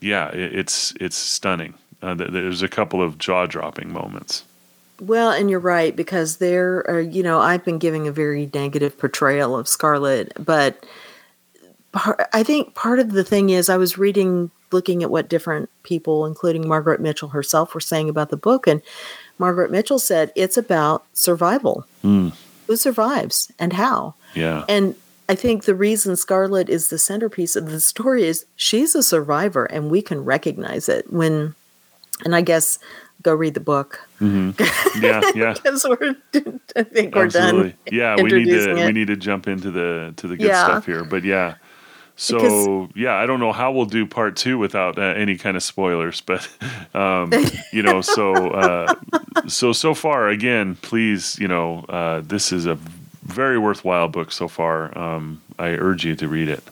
yeah, 0.00 0.28
it, 0.30 0.54
it's 0.58 0.92
it's 1.00 1.16
stunning. 1.16 1.74
Uh, 2.02 2.14
there's 2.14 2.62
a 2.62 2.68
couple 2.68 3.00
of 3.00 3.16
jaw 3.18 3.46
dropping 3.46 3.92
moments. 3.92 4.44
Well, 5.02 5.32
and 5.32 5.50
you're 5.50 5.58
right 5.58 5.96
because 5.96 6.36
there 6.36 6.88
are, 6.88 7.00
you 7.00 7.24
know, 7.24 7.40
I've 7.40 7.64
been 7.64 7.78
giving 7.78 8.06
a 8.06 8.12
very 8.12 8.48
negative 8.54 8.96
portrayal 8.96 9.58
of 9.58 9.66
Scarlett, 9.66 10.32
but 10.38 10.86
par- 11.90 12.28
I 12.32 12.44
think 12.44 12.74
part 12.76 13.00
of 13.00 13.10
the 13.10 13.24
thing 13.24 13.50
is 13.50 13.68
I 13.68 13.76
was 13.78 13.98
reading, 13.98 14.52
looking 14.70 15.02
at 15.02 15.10
what 15.10 15.28
different 15.28 15.68
people, 15.82 16.24
including 16.24 16.68
Margaret 16.68 17.00
Mitchell 17.00 17.30
herself, 17.30 17.74
were 17.74 17.80
saying 17.80 18.08
about 18.08 18.30
the 18.30 18.36
book, 18.36 18.68
and 18.68 18.80
Margaret 19.38 19.72
Mitchell 19.72 19.98
said 19.98 20.30
it's 20.36 20.56
about 20.56 21.04
survival. 21.14 21.84
Mm, 22.04 22.32
Who 22.68 22.76
survives 22.76 23.50
and 23.58 23.72
how? 23.72 24.14
yeah, 24.34 24.64
And 24.68 24.94
I 25.28 25.34
think 25.34 25.64
the 25.64 25.74
reason 25.74 26.14
Scarlett 26.14 26.68
is 26.68 26.88
the 26.88 26.98
centerpiece 26.98 27.56
of 27.56 27.70
the 27.70 27.80
story 27.80 28.22
is 28.24 28.46
she's 28.54 28.94
a 28.94 29.02
survivor 29.02 29.64
and 29.64 29.90
we 29.90 30.00
can 30.00 30.24
recognize 30.24 30.88
it 30.88 31.12
when, 31.12 31.54
and 32.24 32.36
I 32.36 32.40
guess 32.42 32.78
go 33.22 33.34
read 33.34 33.54
the 33.54 33.60
book 33.60 34.00
hmm 34.18 34.50
yeah, 35.00 35.20
yeah. 35.34 35.52
because 35.62 35.84
we're, 35.88 36.16
I 36.76 36.82
think 36.82 37.14
we're 37.14 37.24
Absolutely. 37.24 37.70
done. 37.70 37.78
Yeah, 37.90 38.16
we 38.16 38.22
need 38.24 38.30
to 38.30 38.36
introducing 38.38 38.86
we 38.86 38.92
need 38.92 39.06
to 39.08 39.16
jump 39.16 39.48
into 39.48 39.70
the 39.70 40.12
to 40.16 40.28
the 40.28 40.36
good 40.36 40.46
Yeah. 40.46 40.64
stuff 40.64 40.86
here. 40.86 41.04
But 41.04 41.24
yeah. 41.24 41.54
So 42.16 42.36
Because- 42.36 42.90
yeah, 42.94 43.14
I 43.14 43.26
don't 43.26 43.40
know 43.40 43.52
how 43.52 43.72
we'll 43.72 43.86
do 43.86 44.06
part 44.06 44.36
two 44.36 44.58
without 44.58 44.98
uh, 44.98 45.02
any 45.02 45.36
kind 45.38 45.56
of 45.56 45.62
spoilers, 45.62 46.20
but 46.20 46.46
um, 46.94 47.32
you 47.72 47.82
know, 47.82 48.00
so 48.02 48.34
uh, 48.50 48.94
so 49.48 49.72
so 49.72 49.94
far 49.94 50.28
again, 50.28 50.76
please, 50.82 51.38
you 51.38 51.48
know, 51.48 51.84
uh, 51.88 52.20
this 52.20 52.52
is 52.52 52.66
a 52.66 52.78
very 53.24 53.58
worthwhile 53.58 54.08
book 54.08 54.30
so 54.30 54.46
far. 54.46 54.96
Um, 54.96 55.40
I 55.58 55.68
urge 55.70 56.04
you 56.04 56.14
to 56.16 56.28
read 56.28 56.48
it. 56.48 56.62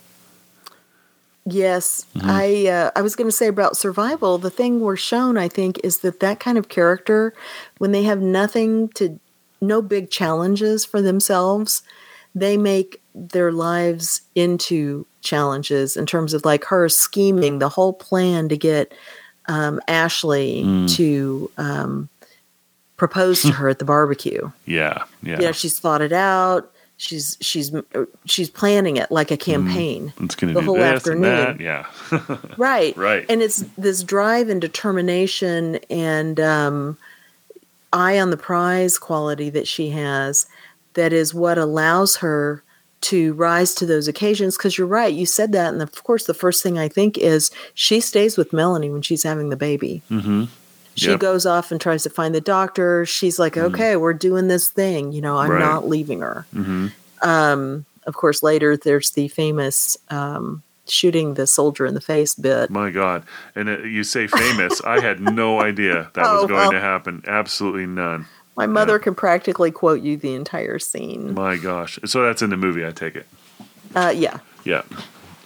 Yes, 1.45 2.05
Mm-hmm. 2.15 2.29
I 2.29 2.67
uh, 2.67 2.91
I 2.95 3.01
was 3.01 3.15
going 3.15 3.27
to 3.29 3.35
say 3.35 3.47
about 3.47 3.75
survival. 3.77 4.37
The 4.37 4.49
thing 4.51 4.79
we're 4.79 4.95
shown, 4.95 5.37
I 5.37 5.47
think, 5.47 5.79
is 5.83 5.99
that 5.99 6.19
that 6.19 6.39
kind 6.39 6.57
of 6.57 6.69
character, 6.69 7.33
when 7.79 7.91
they 7.91 8.03
have 8.03 8.21
nothing 8.21 8.89
to, 8.89 9.19
no 9.59 9.81
big 9.81 10.11
challenges 10.11 10.85
for 10.85 11.01
themselves, 11.01 11.81
they 12.35 12.57
make 12.57 13.01
their 13.15 13.51
lives 13.51 14.21
into 14.35 15.05
challenges 15.21 15.97
in 15.97 16.05
terms 16.05 16.33
of 16.33 16.45
like 16.45 16.63
her 16.65 16.87
scheming 16.89 17.59
the 17.59 17.69
whole 17.69 17.93
plan 17.93 18.47
to 18.49 18.57
get 18.57 18.93
um, 19.47 19.81
Ashley 19.87 20.63
Mm. 20.63 20.95
to 20.95 21.51
um, 21.57 22.09
propose 22.97 23.41
to 23.41 23.51
her 23.53 23.67
at 23.67 23.79
the 23.79 23.85
barbecue. 23.85 24.51
Yeah, 24.65 25.03
yeah. 25.23 25.39
You 25.39 25.45
know, 25.47 25.51
she's 25.51 25.79
thought 25.79 26.01
it 26.01 26.13
out. 26.13 26.70
She's 27.01 27.35
she's 27.41 27.71
she's 28.25 28.47
planning 28.51 28.97
it 28.97 29.09
like 29.11 29.31
a 29.31 29.37
campaign. 29.37 30.13
it's 30.19 30.35
gonna 30.35 30.53
the 30.53 30.59
do 30.59 30.65
whole 30.67 30.83
afternoon. 30.83 31.57
that. 31.57 31.59
Yeah, 31.59 31.87
Right. 32.57 32.95
Right. 32.95 33.25
And 33.27 33.41
it's 33.41 33.63
this 33.75 34.03
drive 34.03 34.49
and 34.49 34.61
determination 34.61 35.77
and 35.89 36.39
um, 36.39 36.99
eye 37.91 38.19
on 38.19 38.29
the 38.29 38.37
prize 38.37 38.99
quality 38.99 39.49
that 39.49 39.67
she 39.67 39.89
has 39.89 40.45
that 40.93 41.11
is 41.11 41.33
what 41.33 41.57
allows 41.57 42.17
her 42.17 42.61
to 43.01 43.33
rise 43.33 43.73
to 43.73 43.87
those 43.87 44.07
occasions. 44.07 44.55
Because 44.55 44.77
you're 44.77 44.85
right, 44.85 45.11
you 45.11 45.25
said 45.25 45.53
that. 45.53 45.73
And 45.73 45.81
of 45.81 46.03
course, 46.03 46.25
the 46.27 46.35
first 46.35 46.61
thing 46.61 46.77
I 46.77 46.87
think 46.87 47.17
is 47.17 47.49
she 47.73 47.99
stays 47.99 48.37
with 48.37 48.53
Melanie 48.53 48.91
when 48.91 49.01
she's 49.01 49.23
having 49.23 49.49
the 49.49 49.57
baby. 49.57 50.03
hmm 50.07 50.43
She 50.95 51.11
Yep. 51.11 51.19
goes 51.19 51.45
off 51.45 51.71
and 51.71 51.79
tries 51.79 52.03
to 52.03 52.09
find 52.09 52.35
the 52.35 52.41
doctor. 52.41 53.05
She's 53.05 53.39
like, 53.39 53.55
okay, 53.57 53.95
we're 53.95 54.13
doing 54.13 54.47
this 54.49 54.67
thing. 54.69 55.11
You 55.13 55.21
know, 55.21 55.37
I'm 55.37 55.51
Right. 55.51 55.59
not 55.59 55.87
leaving 55.87 56.19
her. 56.21 56.45
hmm 56.53 56.87
Um, 57.21 57.85
of 58.07 58.15
course, 58.15 58.41
later 58.43 58.75
there's 58.75 59.11
the 59.11 59.27
famous 59.27 59.95
um, 60.09 60.63
shooting 60.87 61.35
the 61.35 61.45
soldier 61.47 61.85
in 61.85 61.93
the 61.93 62.01
face 62.01 62.33
bit. 62.35 62.69
My 62.71 62.89
God! 62.89 63.23
And 63.55 63.69
uh, 63.69 63.77
you 63.79 64.03
say 64.03 64.27
famous? 64.27 64.81
I 64.81 64.99
had 64.99 65.19
no 65.21 65.61
idea 65.69 66.09
that 66.15 66.31
was 66.31 66.43
Oh, 66.43 66.47
going 66.47 66.59
well. 66.61 66.71
to 66.71 66.79
happen. 66.81 67.23
Absolutely 67.27 67.85
none. 67.85 68.25
My 68.57 68.65
mother 68.65 68.99
can 68.99 69.15
practically 69.15 69.71
quote 69.71 70.01
you 70.01 70.17
the 70.17 70.33
entire 70.33 70.77
scene. 70.79 71.33
My 71.35 71.55
gosh! 71.57 71.99
So 72.05 72.23
that's 72.23 72.41
in 72.41 72.49
the 72.49 72.57
movie. 72.57 72.85
I 72.85 72.91
take 72.91 73.15
it. 73.15 73.27
Uh, 73.95 74.13
yeah. 74.15 74.39
Yeah. 74.65 74.81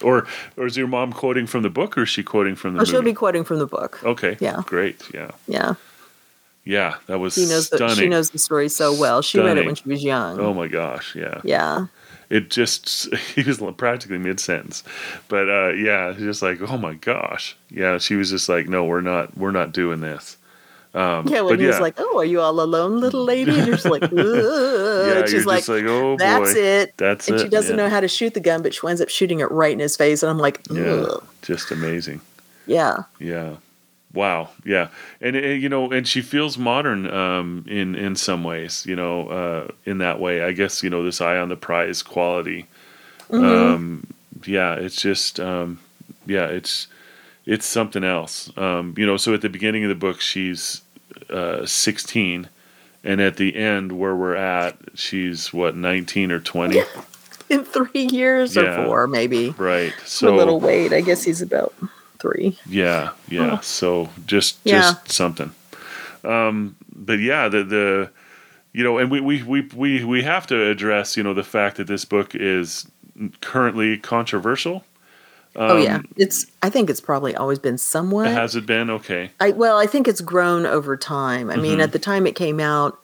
Or 0.02 0.26
or 0.56 0.66
is 0.66 0.76
your 0.76 0.86
mom 0.86 1.12
quoting 1.12 1.46
from 1.46 1.62
the 1.62 1.70
book, 1.70 1.96
or 1.96 2.02
is 2.02 2.08
she 2.08 2.22
quoting 2.22 2.54
from 2.54 2.74
the 2.74 2.80
Oh, 2.80 2.84
she'll 2.84 3.02
be 3.02 3.14
quoting 3.14 3.44
from 3.44 3.58
the 3.58 3.66
book. 3.66 4.00
okay. 4.04 4.36
Yeah. 4.40 4.62
Great. 4.66 5.02
Yeah. 5.14 5.30
Yeah. 5.48 5.74
Yeah. 6.64 6.96
That 7.06 7.18
was 7.18 7.34
She 7.34 7.46
knows 7.46 7.70
the, 7.70 7.94
she 7.94 8.08
knows 8.08 8.30
the 8.30 8.38
story 8.38 8.68
so 8.68 8.92
well. 8.98 9.22
She 9.22 9.38
read 9.40 9.58
it 9.58 9.66
when 9.66 9.74
she 9.74 9.88
was 9.88 10.02
young. 10.04 10.38
Oh 10.40 10.52
my 10.52 10.68
gosh. 10.68 11.14
Yeah. 11.14 11.40
Yeah. 11.44 11.86
It 12.28 12.50
just 12.50 13.14
he 13.34 13.42
was 13.42 13.62
practically 13.76 14.18
mid 14.18 14.40
sentence, 14.40 14.82
but 15.28 15.48
uh, 15.48 15.72
yeah, 15.72 16.12
just 16.18 16.42
like 16.42 16.60
oh 16.60 16.76
my 16.76 16.94
gosh. 16.94 17.56
Yeah. 17.70 17.98
She 17.98 18.16
was 18.16 18.30
just 18.30 18.48
like, 18.48 18.68
no, 18.68 18.84
we're 18.84 19.00
not. 19.00 19.36
We're 19.36 19.52
not 19.52 19.72
doing 19.72 20.00
this. 20.00 20.36
Um, 20.96 21.26
Yeah, 21.28 21.42
but 21.42 21.44
when 21.50 21.60
he 21.60 21.66
was 21.66 21.78
like, 21.80 21.94
"Oh, 21.98 22.18
are 22.18 22.24
you 22.24 22.40
all 22.40 22.58
alone, 22.58 23.00
little 23.00 23.22
lady?" 23.24 23.52
And 23.56 23.66
you're 23.66 23.76
just 23.76 23.84
like, 23.86 24.02
Ugh. 24.12 24.12
yeah, 24.12 25.18
And 25.20 25.28
she's 25.28 25.44
like, 25.46 25.68
like, 25.68 25.84
oh 25.84 26.16
boy, 26.16 26.18
"That's 26.18 26.54
it." 26.54 26.94
That's 26.96 27.28
and 27.28 27.36
it. 27.38 27.42
she 27.42 27.48
doesn't 27.48 27.76
yeah. 27.76 27.84
know 27.84 27.90
how 27.90 28.00
to 28.00 28.08
shoot 28.08 28.34
the 28.34 28.40
gun, 28.40 28.62
but 28.62 28.72
she 28.74 28.80
winds 28.82 29.00
up 29.00 29.08
shooting 29.10 29.40
it 29.40 29.50
right 29.50 29.72
in 29.72 29.78
his 29.78 29.96
face. 29.96 30.22
And 30.22 30.30
I'm 30.30 30.38
like, 30.38 30.60
Yeah, 30.70 31.06
just 31.42 31.70
amazing. 31.70 32.20
yeah. 32.66 33.04
Yeah. 33.20 33.56
wow, 34.14 34.48
yeah, 34.64 34.88
and, 35.20 35.36
and 35.36 35.60
you 35.62 35.68
know, 35.68 35.90
and 35.92 36.08
she 36.08 36.22
feels 36.22 36.56
modern 36.56 37.06
um, 37.10 37.66
in 37.68 37.94
in 37.94 38.16
some 38.16 38.42
ways, 38.44 38.86
you 38.86 38.96
know, 38.96 39.28
uh, 39.28 39.68
in 39.84 39.98
that 39.98 40.18
way. 40.18 40.42
I 40.42 40.52
guess 40.52 40.82
you 40.82 40.88
know 40.88 41.04
this 41.04 41.20
eye 41.20 41.36
on 41.36 41.50
the 41.50 41.56
prize 41.56 42.02
quality. 42.02 42.66
Mm-hmm. 43.30 43.44
Um, 43.44 44.06
yeah, 44.46 44.74
it's 44.74 44.96
just 45.02 45.38
um, 45.40 45.78
yeah, 46.26 46.46
it's 46.46 46.86
it's 47.44 47.66
something 47.66 48.04
else. 48.04 48.50
Um, 48.56 48.94
you 48.96 49.04
know, 49.06 49.18
so 49.18 49.34
at 49.34 49.42
the 49.42 49.50
beginning 49.50 49.84
of 49.84 49.90
the 49.90 49.94
book, 49.94 50.20
she's 50.22 50.80
uh, 51.30 51.64
16, 51.66 52.48
and 53.04 53.20
at 53.20 53.36
the 53.36 53.54
end, 53.56 53.92
where 53.92 54.14
we're 54.16 54.34
at, 54.36 54.76
she's 54.94 55.52
what 55.52 55.76
19 55.76 56.32
or 56.32 56.40
20. 56.40 56.82
In 57.48 57.64
three 57.64 58.08
years 58.10 58.56
Yeah. 58.56 58.82
or 58.82 58.84
four, 58.86 59.06
maybe. 59.06 59.50
Right. 59.56 59.92
So, 60.04 60.34
a 60.34 60.36
little 60.36 60.58
weight. 60.58 60.92
I 60.92 61.00
guess 61.00 61.22
he's 61.22 61.40
about 61.42 61.72
three. 62.18 62.58
Yeah, 62.66 63.10
yeah. 63.28 63.58
Oh. 63.58 63.60
So 63.62 64.08
just 64.26 64.58
Yeah. 64.64 64.80
just 64.80 65.12
something. 65.12 65.52
Um, 66.24 66.74
but 66.94 67.20
yeah, 67.20 67.48
the 67.48 67.62
the 67.62 68.10
you 68.72 68.82
know, 68.82 68.98
and 68.98 69.10
we, 69.10 69.20
we 69.20 69.42
we 69.44 69.60
we 69.74 70.04
we 70.04 70.22
have 70.24 70.46
to 70.48 70.60
address 70.60 71.16
you 71.16 71.22
know 71.22 71.34
the 71.34 71.44
fact 71.44 71.76
that 71.76 71.86
this 71.86 72.04
book 72.04 72.34
is 72.34 72.86
currently 73.40 73.96
controversial. 73.98 74.84
Oh 75.56 75.76
yeah, 75.76 75.96
Um, 75.96 76.08
it's. 76.16 76.46
I 76.62 76.70
think 76.70 76.88
it's 76.90 77.00
probably 77.00 77.34
always 77.34 77.58
been 77.58 77.78
somewhat. 77.78 78.30
Has 78.32 78.54
it 78.56 78.66
been 78.66 78.90
okay? 78.90 79.30
I 79.40 79.50
well, 79.50 79.78
I 79.78 79.86
think 79.86 80.06
it's 80.08 80.20
grown 80.20 80.66
over 80.66 80.96
time. 80.96 81.50
I 81.50 81.56
mean, 81.56 81.78
Mhm. 81.78 81.82
at 81.82 81.92
the 81.92 81.98
time 81.98 82.26
it 82.26 82.34
came 82.34 82.60
out, 82.60 82.98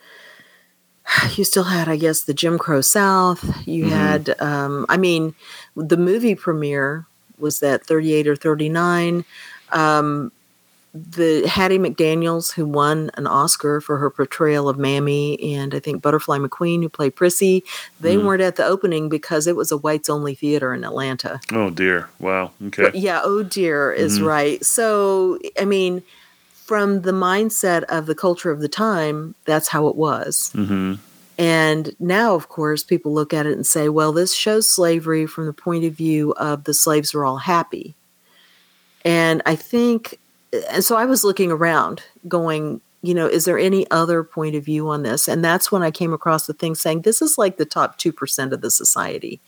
you 1.37 1.45
still 1.45 1.65
had, 1.65 1.89
I 1.89 1.97
guess, 1.97 2.23
the 2.23 2.35
Jim 2.35 2.59
Crow 2.59 2.81
South. 2.81 3.45
You 3.67 3.87
Mhm. 3.87 3.91
had, 3.91 4.37
um, 4.41 4.87
I 4.89 4.97
mean, 4.97 5.35
the 5.77 5.97
movie 5.97 6.35
premiere 6.35 7.07
was 7.39 7.61
that 7.61 7.85
thirty 7.87 8.13
eight 8.15 8.29
or 8.29 8.37
thirty 8.37 8.69
nine. 8.69 9.25
Um, 9.73 10.33
the 10.95 11.47
Hattie 11.49 11.79
McDaniels, 11.79 12.53
who 12.53 12.67
won 12.67 13.11
an 13.15 13.27
Oscar 13.27 13.81
for 13.81 13.97
her 13.97 14.11
portrayal 14.11 14.69
of 14.69 14.77
Mammy, 14.77 15.55
and 15.55 15.75
I 15.75 15.79
think 15.81 16.03
Butterfly 16.03 16.39
McQueen, 16.39 16.83
who 16.83 16.89
played 16.91 17.17
Prissy, 17.17 17.65
they 18.01 18.17
Mhm. 18.17 18.25
weren't 18.25 18.43
at 18.43 18.57
the 18.57 18.65
opening 18.67 19.09
because 19.09 19.47
it 19.47 19.57
was 19.57 19.73
a 19.73 19.79
whites 19.79 20.11
only 20.11 20.35
theater 20.35 20.75
in 20.75 20.85
Atlanta. 20.85 21.41
Oh 21.53 21.71
dear. 21.71 22.09
Wow. 22.19 22.51
Okay. 22.67 22.83
But 22.83 22.95
yeah, 22.95 23.23
oh 23.25 23.43
dear 23.43 23.91
is 23.93 24.19
Mhm. 24.19 24.27
right. 24.27 24.65
So, 24.65 25.39
I 25.59 25.65
mean, 25.65 26.03
from 26.67 27.03
the 27.03 27.13
mindset 27.13 27.85
of 27.85 28.05
the 28.07 28.15
culture 28.15 28.51
of 28.51 28.61
the 28.61 28.69
time, 28.69 29.35
that's 29.47 29.69
how 29.69 29.89
it 29.89 29.97
was. 29.97 30.51
hmm 30.55 30.95
And 31.39 31.97
now, 31.99 32.35
of 32.35 32.51
course, 32.51 32.85
people 32.85 33.15
look 33.15 33.33
at 33.33 33.47
it 33.47 33.53
and 33.53 33.67
say, 33.67 33.89
well, 33.89 34.13
this 34.13 34.35
shows 34.35 34.69
slavery 34.69 35.25
from 35.27 35.47
the 35.47 35.53
point 35.55 35.85
of 35.85 35.95
view 35.95 36.33
of 36.33 36.65
the 36.65 36.75
slaves 36.75 37.15
are 37.15 37.25
all 37.25 37.39
happy. 37.39 37.95
And 39.05 39.43
I 39.47 39.57
think, 39.57 40.19
and 40.71 40.85
so 40.85 40.97
I 40.97 41.05
was 41.05 41.25
looking 41.25 41.51
around 41.51 42.03
going, 42.29 42.81
you 43.03 43.15
know, 43.15 43.27
is 43.27 43.45
there 43.45 43.59
any 43.59 43.91
other 43.91 44.23
point 44.23 44.55
of 44.55 44.65
view 44.65 44.89
on 44.89 45.03
this? 45.03 45.29
And 45.29 45.45
that's 45.45 45.73
when 45.73 45.83
I 45.83 45.91
came 45.91 46.13
across 46.13 46.47
the 46.47 46.53
thing 46.53 46.75
saying 46.75 47.03
this 47.03 47.21
is 47.23 47.39
like 47.39 47.57
the 47.57 47.65
top 47.65 47.99
2% 47.99 48.53
of 48.53 48.61
the 48.61 48.71
society. 48.71 49.41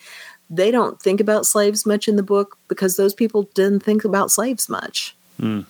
They 0.51 0.71
don't 0.71 1.01
think 1.01 1.21
about 1.21 1.47
slaves 1.47 1.87
much 1.87 2.09
in 2.09 2.17
the 2.17 2.23
book 2.23 2.59
because 2.69 2.97
those 2.97 3.14
people 3.14 3.45
didn't 3.55 3.83
think 3.83 4.05
about 4.05 4.31
slaves 4.31 4.69
much. 4.69 5.14
Mm. 5.40 5.67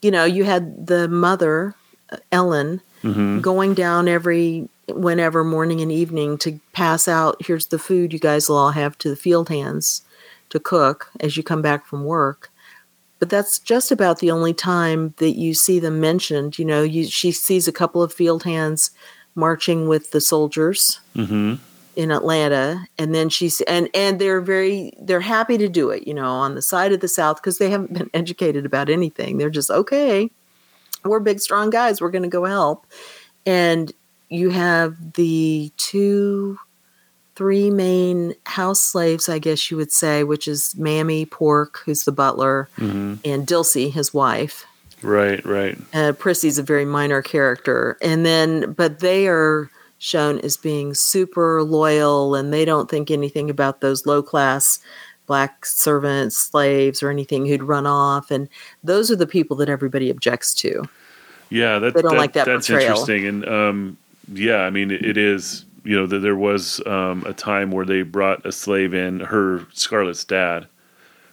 You 0.00 0.10
know, 0.10 0.24
you 0.24 0.44
had 0.44 0.86
the 0.86 1.08
mother, 1.08 1.74
uh, 2.10 2.18
Ellen, 2.30 2.80
hmm 3.02 3.40
going 3.40 3.74
down 3.74 4.06
every 4.06 4.68
whenever 4.88 5.42
morning 5.42 5.80
and 5.80 5.90
evening 5.90 6.38
to 6.38 6.60
pass 6.72 7.08
out 7.08 7.36
here's 7.44 7.66
the 7.66 7.78
food 7.78 8.12
you 8.12 8.18
guys 8.20 8.48
will 8.48 8.56
all 8.56 8.70
have 8.70 8.96
to 8.96 9.08
the 9.08 9.16
field 9.16 9.48
hands 9.48 10.02
to 10.50 10.60
cook 10.60 11.10
as 11.18 11.36
you 11.36 11.42
come 11.42 11.62
back 11.62 11.84
from 11.84 12.04
work 12.04 12.51
but 13.22 13.30
that's 13.30 13.60
just 13.60 13.92
about 13.92 14.18
the 14.18 14.32
only 14.32 14.52
time 14.52 15.14
that 15.18 15.36
you 15.36 15.54
see 15.54 15.78
them 15.78 16.00
mentioned 16.00 16.58
you 16.58 16.64
know 16.64 16.82
you, 16.82 17.04
she 17.04 17.30
sees 17.30 17.68
a 17.68 17.72
couple 17.72 18.02
of 18.02 18.12
field 18.12 18.42
hands 18.42 18.90
marching 19.36 19.86
with 19.86 20.10
the 20.10 20.20
soldiers 20.20 21.00
hmm 21.14 21.54
in 21.94 22.10
Atlanta 22.10 22.86
and 22.98 23.14
then 23.14 23.28
she's 23.28 23.60
and 23.62 23.86
and 23.92 24.18
they're 24.18 24.40
very 24.40 24.94
they're 25.02 25.20
happy 25.20 25.58
to 25.58 25.68
do 25.68 25.90
it 25.90 26.08
you 26.08 26.14
know 26.14 26.24
on 26.24 26.54
the 26.54 26.62
side 26.62 26.90
of 26.90 27.00
the 27.00 27.06
south 27.06 27.36
because 27.36 27.58
they 27.58 27.68
haven't 27.68 27.92
been 27.92 28.08
educated 28.14 28.64
about 28.64 28.88
anything. 28.88 29.36
They're 29.36 29.50
just 29.50 29.70
okay 29.70 30.30
we're 31.04 31.20
big 31.20 31.40
strong 31.40 31.70
guys 31.70 32.00
we're 32.00 32.10
going 32.10 32.22
to 32.22 32.28
go 32.28 32.44
help. 32.44 32.86
And 33.44 33.92
you 34.28 34.50
have 34.50 35.14
the 35.14 35.72
two 35.76 36.58
three 37.34 37.70
main 37.70 38.34
house 38.44 38.80
slaves 38.80 39.28
i 39.28 39.38
guess 39.38 39.70
you 39.70 39.76
would 39.76 39.90
say 39.92 40.22
which 40.24 40.46
is 40.46 40.74
mammy 40.76 41.24
pork 41.24 41.78
who's 41.84 42.04
the 42.04 42.12
butler 42.12 42.68
hmm 42.76 43.14
and 43.24 43.46
dilcey 43.46 43.90
his 43.92 44.12
wife 44.14 44.66
Right. 45.02 45.44
Right. 45.44 45.76
uh, 45.94 46.12
Prissy's 46.12 46.58
a 46.58 46.62
very 46.62 46.84
minor 46.84 47.22
character, 47.22 47.96
and 48.00 48.24
then 48.24 48.72
but 48.74 49.00
they 49.00 49.26
are 49.26 49.68
shown 49.98 50.38
as 50.40 50.56
being 50.56 50.94
super 50.94 51.64
loyal, 51.64 52.36
and 52.36 52.52
they 52.52 52.64
don't 52.64 52.88
think 52.88 53.10
anything 53.10 53.50
about 53.50 53.80
those 53.80 54.06
low 54.06 54.22
class 54.22 54.78
black 55.26 55.66
servants, 55.66 56.36
slaves, 56.36 57.02
or 57.02 57.10
anything 57.10 57.46
who'd 57.46 57.64
run 57.64 57.84
off, 57.84 58.30
and 58.30 58.48
those 58.84 59.10
are 59.10 59.16
the 59.16 59.26
people 59.26 59.56
that 59.56 59.68
everybody 59.68 60.08
objects 60.08 60.54
to. 60.54 60.84
Yeah, 61.50 61.80
that, 61.80 61.94
They 61.94 62.02
don't 62.02 62.16
like 62.16 62.34
that 62.34 62.46
that's 62.46 62.68
portrayal. 62.68 62.90
interesting, 62.90 63.26
and 63.26 63.48
um, 63.48 63.96
yeah, 64.32 64.58
I 64.58 64.70
mean, 64.70 64.92
it, 64.92 65.04
it 65.04 65.16
is. 65.16 65.64
You 65.84 65.96
know, 65.96 66.06
that 66.06 66.20
there 66.20 66.36
was 66.36 66.80
um, 66.86 67.24
a 67.26 67.32
time 67.32 67.70
where 67.72 67.84
they 67.84 68.02
brought 68.02 68.46
a 68.46 68.52
slave 68.52 68.94
in. 68.94 69.20
Her 69.20 69.66
Scarlett's 69.72 70.24
dad, 70.24 70.66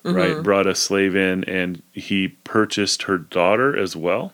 right, 0.04 0.38
Mhm. 0.38 0.44
brought 0.44 0.66
a 0.68 0.74
slave 0.76 1.16
in, 1.16 1.44
and 1.44 1.82
he 1.92 2.30
purchased 2.44 3.04
her 3.04 3.18
daughter 3.18 3.78
as 3.78 3.96
well. 3.96 4.34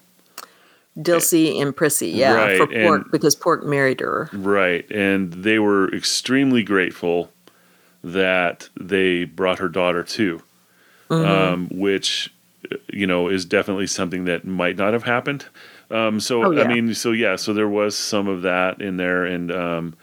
Dilcey 0.97 1.61
and 1.61 1.75
Prissy, 1.75 2.07
yeah, 2.09 2.33
Right, 2.33 2.57
for 2.57 2.67
Pork 2.67 3.01
and- 3.03 3.11
because 3.11 3.35
Pork 3.35 3.65
married 3.65 3.99
her. 3.99 4.29
Right, 4.31 4.89
and 4.89 5.33
they 5.33 5.59
were 5.59 5.93
extremely 5.93 6.63
grateful 6.63 7.31
that 8.03 8.69
they 8.79 9.25
brought 9.25 9.59
her 9.59 9.67
daughter 9.67 10.03
too, 10.03 10.41
Mhm. 11.09 11.25
um, 11.27 11.67
which 11.71 12.31
uh, 12.71 12.77
you 12.93 13.05
know 13.05 13.27
is 13.27 13.43
definitely 13.43 13.87
something 13.87 14.23
that 14.25 14.45
might 14.45 14.77
not 14.77 14.93
have 14.93 15.03
happened. 15.03 15.45
Um, 15.91 16.19
so 16.21 16.45
Oh, 16.45 16.51
yeah. 16.51 16.63
I 16.63 16.67
mean, 16.67 16.93
so 16.93 17.11
yeah, 17.11 17.35
so 17.35 17.53
there 17.53 17.67
was 17.67 17.95
some 17.97 18.27
of 18.27 18.41
that 18.43 18.81
in 18.81 18.95
there, 18.97 19.25
and 19.25 19.51
um, 19.51 19.93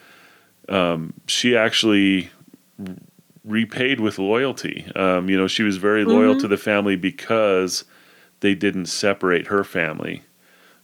um, 0.68 1.12
she 1.27 1.57
actually 1.57 2.31
r- 2.79 2.94
repaid 3.44 4.01
with 4.01 4.18
loyalty. 4.18 4.87
Um, 4.94 5.29
you 5.29 5.37
know, 5.37 5.46
she 5.48 5.62
was 5.62 5.77
very 5.77 6.05
loyal 6.05 6.35
Mhm. 6.35 6.40
to 6.40 6.48
the 6.48 6.57
family 6.57 6.96
because 6.96 7.85
they 8.40 8.55
didn't 8.55 8.87
separate 8.87 9.48
her 9.48 9.64
family, 9.64 10.22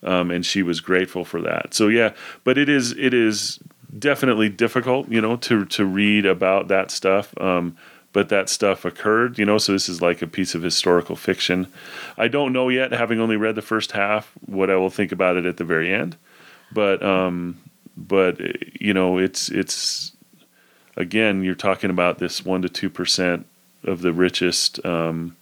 um, 0.03 0.31
and 0.31 0.45
she 0.45 0.63
was 0.63 0.81
grateful 0.81 1.25
for 1.25 1.41
that. 1.43 1.75
So 1.75 1.89
yeah, 1.89 2.13
but 2.45 2.59
it 2.59 2.69
is 2.69 2.93
it 2.99 3.15
is 3.15 3.59
definitely 3.99 4.49
difficult, 4.49 5.09
you 5.11 5.21
know, 5.21 5.37
to 5.37 5.65
to 5.67 5.85
read 5.85 6.27
about 6.27 6.69
that 6.69 6.91
stuff. 6.91 7.33
Um, 7.41 7.77
but 8.15 8.31
that 8.31 8.49
stuff 8.49 8.85
occurred, 8.85 9.39
you 9.39 9.45
know. 9.45 9.59
So 9.59 9.73
this 9.73 9.89
is 9.89 10.01
like 10.01 10.23
a 10.23 10.27
piece 10.27 10.55
of 10.55 10.63
historical 10.63 11.15
fiction. 11.15 11.67
I 12.17 12.27
don't 12.29 12.53
know 12.53 12.69
yet, 12.69 12.91
having 12.93 13.21
only 13.21 13.37
read 13.37 13.55
the 13.55 13.63
first 13.63 13.93
half, 13.93 14.33
what 14.47 14.71
I 14.71 14.77
will 14.77 14.91
think 14.91 15.13
about 15.13 15.37
it 15.37 15.45
at 15.47 15.59
the 15.59 15.65
very 15.65 15.93
end. 15.93 16.17
But 16.73 17.03
um, 17.03 17.59
but 18.07 18.41
eh, 18.41 18.53
you 18.81 18.95
know, 18.95 19.19
it's 19.19 19.49
it's 19.51 20.13
again, 20.97 21.43
you're 21.43 21.55
talking 21.55 21.91
about 21.91 22.19
this 22.19 22.45
one 22.45 22.63
to 22.63 22.69
two 22.69 22.89
percent 22.91 23.47
of 23.85 24.03
the 24.03 24.13
richest 24.13 24.85
um, 24.87 25.37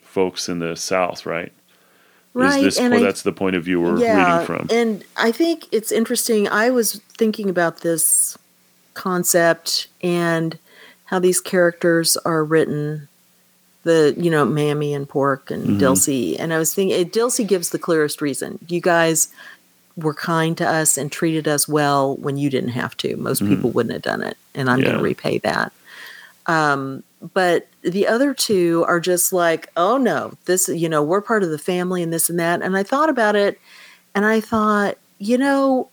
folks 0.00 0.48
in 0.48 0.58
the 0.60 0.76
South, 0.76 1.26
right? 1.26 1.52
Right, 2.34 2.58
Is 2.64 2.76
this 2.76 2.78
and 2.80 2.92
well, 2.94 3.02
I- 3.02 3.06
that's 3.06 3.22
the 3.22 3.32
point 3.32 3.56
of 3.56 3.64
view 3.64 3.80
we're 3.80 3.96
reading 3.96 4.46
from? 4.46 4.66
And 4.70 5.04
I 5.16 5.32
think 5.32 5.66
it's 5.70 5.92
interesting. 5.92 6.48
I 6.48 6.70
was 6.70 6.94
thinking 7.18 7.50
about 7.50 7.80
this 7.80 8.38
concept 8.94 9.88
and 10.02 10.58
how 11.06 11.18
these 11.18 11.40
characters 11.40 12.16
are 12.18 12.44
written. 12.44 13.08
The 13.84 14.14
you 14.16 14.30
know 14.30 14.44
Mammy 14.44 14.94
and 14.94 15.08
Pork 15.08 15.50
and 15.50 15.66
Mhm. 15.70 15.80
Dilcey, 15.80 16.36
and 16.38 16.54
I 16.54 16.58
was 16.58 16.72
thinking 16.72 17.04
Dilcey 17.10 17.46
gives 17.46 17.70
the 17.70 17.80
clearest 17.80 18.22
reason. 18.22 18.60
You 18.68 18.80
guys 18.80 19.28
were 19.96 20.14
kind 20.14 20.56
to 20.58 20.68
us 20.68 20.96
and 20.96 21.10
treated 21.12 21.46
us 21.46 21.68
well 21.68 22.16
when 22.16 22.36
you 22.36 22.48
didn't 22.50 22.70
have 22.70 22.96
to. 22.98 23.16
Most 23.16 23.42
Mhm. 23.42 23.48
people 23.48 23.70
wouldn't 23.70 23.92
have 23.92 24.02
done 24.02 24.22
it, 24.22 24.36
and 24.54 24.70
I'm 24.70 24.80
going 24.80 24.96
to 24.96 25.02
repay 25.02 25.38
that. 25.38 25.72
Um, 26.46 27.02
but 27.34 27.68
the 27.82 28.08
other 28.08 28.34
two 28.34 28.84
are 28.88 28.98
just 29.00 29.32
like, 29.32 29.68
oh 29.76 29.96
no, 29.96 30.32
this, 30.46 30.68
you 30.68 30.88
know, 30.88 31.02
we're 31.02 31.20
part 31.20 31.42
of 31.44 31.50
the 31.50 31.58
family 31.58 32.02
and 32.02 32.12
this 32.12 32.28
and 32.28 32.38
that. 32.40 32.62
And 32.62 32.76
I 32.76 32.82
thought 32.82 33.08
about 33.08 33.36
it 33.36 33.60
and 34.14 34.24
I 34.26 34.40
thought, 34.40 34.98
you 35.18 35.38
know, 35.38 35.88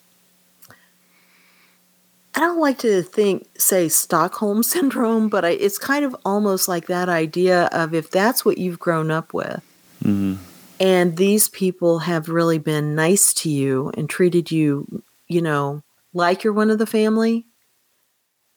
I 2.36 2.40
don't 2.42 2.60
like 2.60 2.80
to 2.80 3.02
think, 3.04 3.48
say, 3.60 3.90
Stockholm 3.90 4.64
syndrome, 4.74 5.30
but 5.30 5.46
I, 5.46 5.50
it's 5.50 5.78
kind 5.78 6.04
of 6.06 6.16
almost 6.26 6.68
like 6.68 6.88
that 6.88 7.10
idea 7.10 7.66
of 7.72 7.94
if 7.94 8.10
that's 8.10 8.44
what 8.46 8.58
you've 8.58 8.80
grown 8.80 9.12
up 9.12 9.34
with, 9.34 9.62
Mhm. 10.04 10.38
And 10.80 11.18
these 11.18 11.50
people 11.50 12.00
have 12.00 12.30
really 12.30 12.58
been 12.58 12.96
nice 12.96 13.34
to 13.36 13.50
you 13.50 13.92
and 13.96 14.10
treated 14.10 14.52
you, 14.52 15.04
you 15.28 15.42
know, 15.42 15.84
like 16.14 16.44
you're 16.44 16.54
one 16.54 16.70
of 16.70 16.78
the 16.78 16.86
family. 16.86 17.46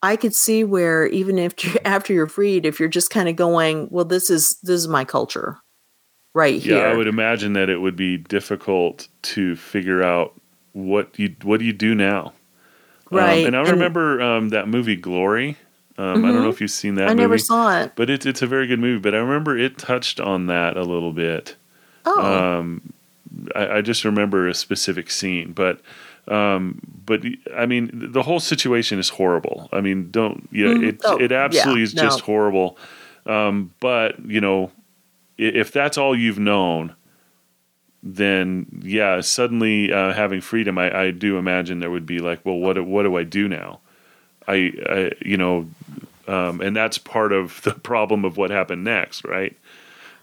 I 0.02 0.16
could 0.16 0.34
see 0.34 0.64
where 0.64 1.06
even 1.06 1.38
if 1.38 1.64
you 1.64 1.78
after 1.84 2.12
you're 2.12 2.26
freed, 2.26 2.66
if 2.66 2.78
you're 2.78 2.88
just 2.88 3.10
kind 3.10 3.28
of 3.28 3.36
going, 3.36 3.88
well, 3.90 4.04
this 4.04 4.30
is 4.30 4.56
this 4.62 4.76
is 4.76 4.88
my 4.88 5.04
culture, 5.04 5.58
right 6.34 6.60
here. 6.60 6.78
Yeah, 6.78 6.92
I 6.92 6.96
would 6.96 7.08
imagine 7.08 7.54
that 7.54 7.68
it 7.68 7.78
would 7.78 7.96
be 7.96 8.16
difficult 8.16 9.08
to 9.22 9.56
figure 9.56 10.02
out 10.02 10.40
what 10.72 11.18
you 11.18 11.34
what 11.42 11.60
do 11.60 11.66
you 11.66 11.72
do 11.72 11.94
now. 11.94 12.32
Um, 13.10 13.18
right. 13.18 13.46
and 13.46 13.54
I 13.54 13.60
remember 13.60 14.22
um, 14.22 14.48
that 14.50 14.68
movie 14.68 14.96
Glory. 14.96 15.56
Um, 15.98 16.24
I 16.24 16.32
don't 16.32 16.42
know 16.42 16.48
if 16.48 16.62
you've 16.62 16.70
seen 16.70 16.94
that 16.94 17.04
I 17.04 17.08
movie, 17.08 17.20
never 17.20 17.38
saw 17.38 17.82
it. 17.82 17.92
but 17.94 18.08
it's 18.08 18.24
it's 18.24 18.40
a 18.40 18.46
very 18.46 18.66
good 18.66 18.80
movie. 18.80 18.98
But 18.98 19.14
I 19.14 19.18
remember 19.18 19.58
it 19.58 19.76
touched 19.76 20.18
on 20.18 20.46
that 20.46 20.78
a 20.78 20.82
little 20.82 21.12
bit. 21.12 21.56
Oh, 22.04 22.20
Um, 22.58 22.92
I, 23.54 23.78
I 23.78 23.80
just 23.80 24.04
remember 24.04 24.48
a 24.48 24.54
specific 24.54 25.10
scene, 25.10 25.52
but 25.52 25.80
um, 26.28 26.80
but 27.04 27.22
I 27.56 27.66
mean 27.66 27.90
the 27.92 28.22
whole 28.22 28.40
situation 28.40 28.98
is 28.98 29.08
horrible. 29.10 29.68
I 29.72 29.80
mean, 29.80 30.10
don't 30.10 30.48
yeah, 30.52 30.68
Mhm. 30.68 30.88
it 30.88 31.00
Oh, 31.04 31.16
it 31.18 31.32
absolutely 31.32 31.80
yeah, 31.80 31.84
is 31.86 31.92
just 31.94 32.20
horrible. 32.20 32.76
Um, 33.26 33.72
but 33.80 34.18
you 34.24 34.40
know, 34.40 34.70
if 35.38 35.72
that's 35.72 35.96
all 35.98 36.16
you've 36.16 36.38
known, 36.38 36.94
then 38.02 38.66
yeah, 38.82 39.20
suddenly 39.20 39.92
uh, 39.92 40.12
having 40.12 40.40
freedom, 40.40 40.76
I, 40.78 40.96
I 41.04 41.10
do 41.12 41.38
imagine 41.38 41.78
there 41.78 41.90
would 41.90 42.06
be 42.06 42.18
like, 42.18 42.44
well, 42.44 42.56
what 42.56 42.74
do- 42.74 42.84
what 42.84 43.04
do 43.04 43.16
I 43.16 43.22
do 43.22 43.48
now? 43.48 43.80
I, 44.48 44.72
I 44.88 45.10
you 45.24 45.36
know, 45.36 45.68
um, 46.26 46.60
and 46.60 46.74
that's 46.76 46.98
part 46.98 47.32
of 47.32 47.62
the 47.62 47.74
problem 47.90 48.24
of 48.24 48.36
what 48.36 48.50
happened 48.50 48.84
next, 48.84 49.24
right? 49.24 49.56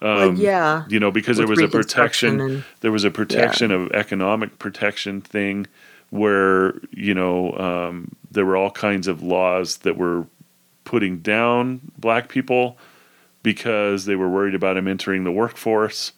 Well, 0.01 0.33
yeah. 0.35 0.85
you 0.89 0.99
know 0.99 1.11
because 1.11 1.37
there 1.37 1.47
With 1.47 1.59
was 1.59 1.65
a 1.65 1.77
protection 1.77 2.63
there 2.81 2.91
was 2.91 3.03
a 3.03 3.11
protection 3.11 3.71
of 3.71 3.91
economic 3.91 4.59
protection 4.59 5.21
thing 5.21 5.67
where 6.09 6.79
you 6.91 7.13
know 7.13 7.53
um, 7.57 8.11
there 8.31 8.45
were 8.45 8.55
all 8.57 8.71
kinds 8.71 9.07
of 9.07 9.21
laws 9.21 9.77
that 9.79 9.97
were 9.97 10.25
putting 10.85 11.19
down 11.19 11.81
black 11.97 12.29
people 12.29 12.77
because 13.43 14.05
they 14.05 14.15
were 14.15 14.29
worried 14.29 14.55
about 14.55 14.73
them 14.73 14.87
entering 14.87 15.23
the 15.23 15.31
workforce 15.31 16.13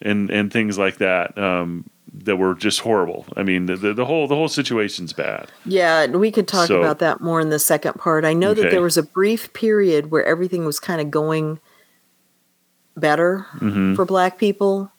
and 0.00 0.30
and 0.30 0.52
things 0.52 0.78
like 0.78 0.98
that 0.98 1.36
um, 1.38 1.84
that 2.14 2.36
were 2.36 2.54
just 2.54 2.80
horrible 2.80 3.24
i 3.36 3.42
mean 3.42 3.66
the, 3.66 3.76
the, 3.76 3.94
the 3.94 4.04
whole 4.04 4.28
the 4.28 4.34
whole 4.34 4.48
situation's 4.48 5.12
bad 5.12 5.48
Yeah, 5.64 6.02
and 6.02 6.20
we 6.20 6.30
could 6.30 6.46
talk 6.46 6.68
So- 6.68 6.80
about 6.80 6.98
that 7.00 7.20
more 7.20 7.40
in 7.40 7.48
the 7.50 7.58
second 7.58 7.94
part. 7.94 8.24
I 8.24 8.32
know 8.34 8.50
Okay. 8.50 8.62
that 8.62 8.70
there 8.70 8.82
was 8.82 8.96
a 8.96 9.02
brief 9.02 9.52
period 9.54 10.10
where 10.10 10.24
everything 10.24 10.64
was 10.66 10.78
kind 10.78 11.00
of 11.00 11.10
going 11.10 11.58
better 12.96 13.46
hmm 13.58 13.94
for 13.94 14.04
black 14.04 14.38
people 14.38 14.90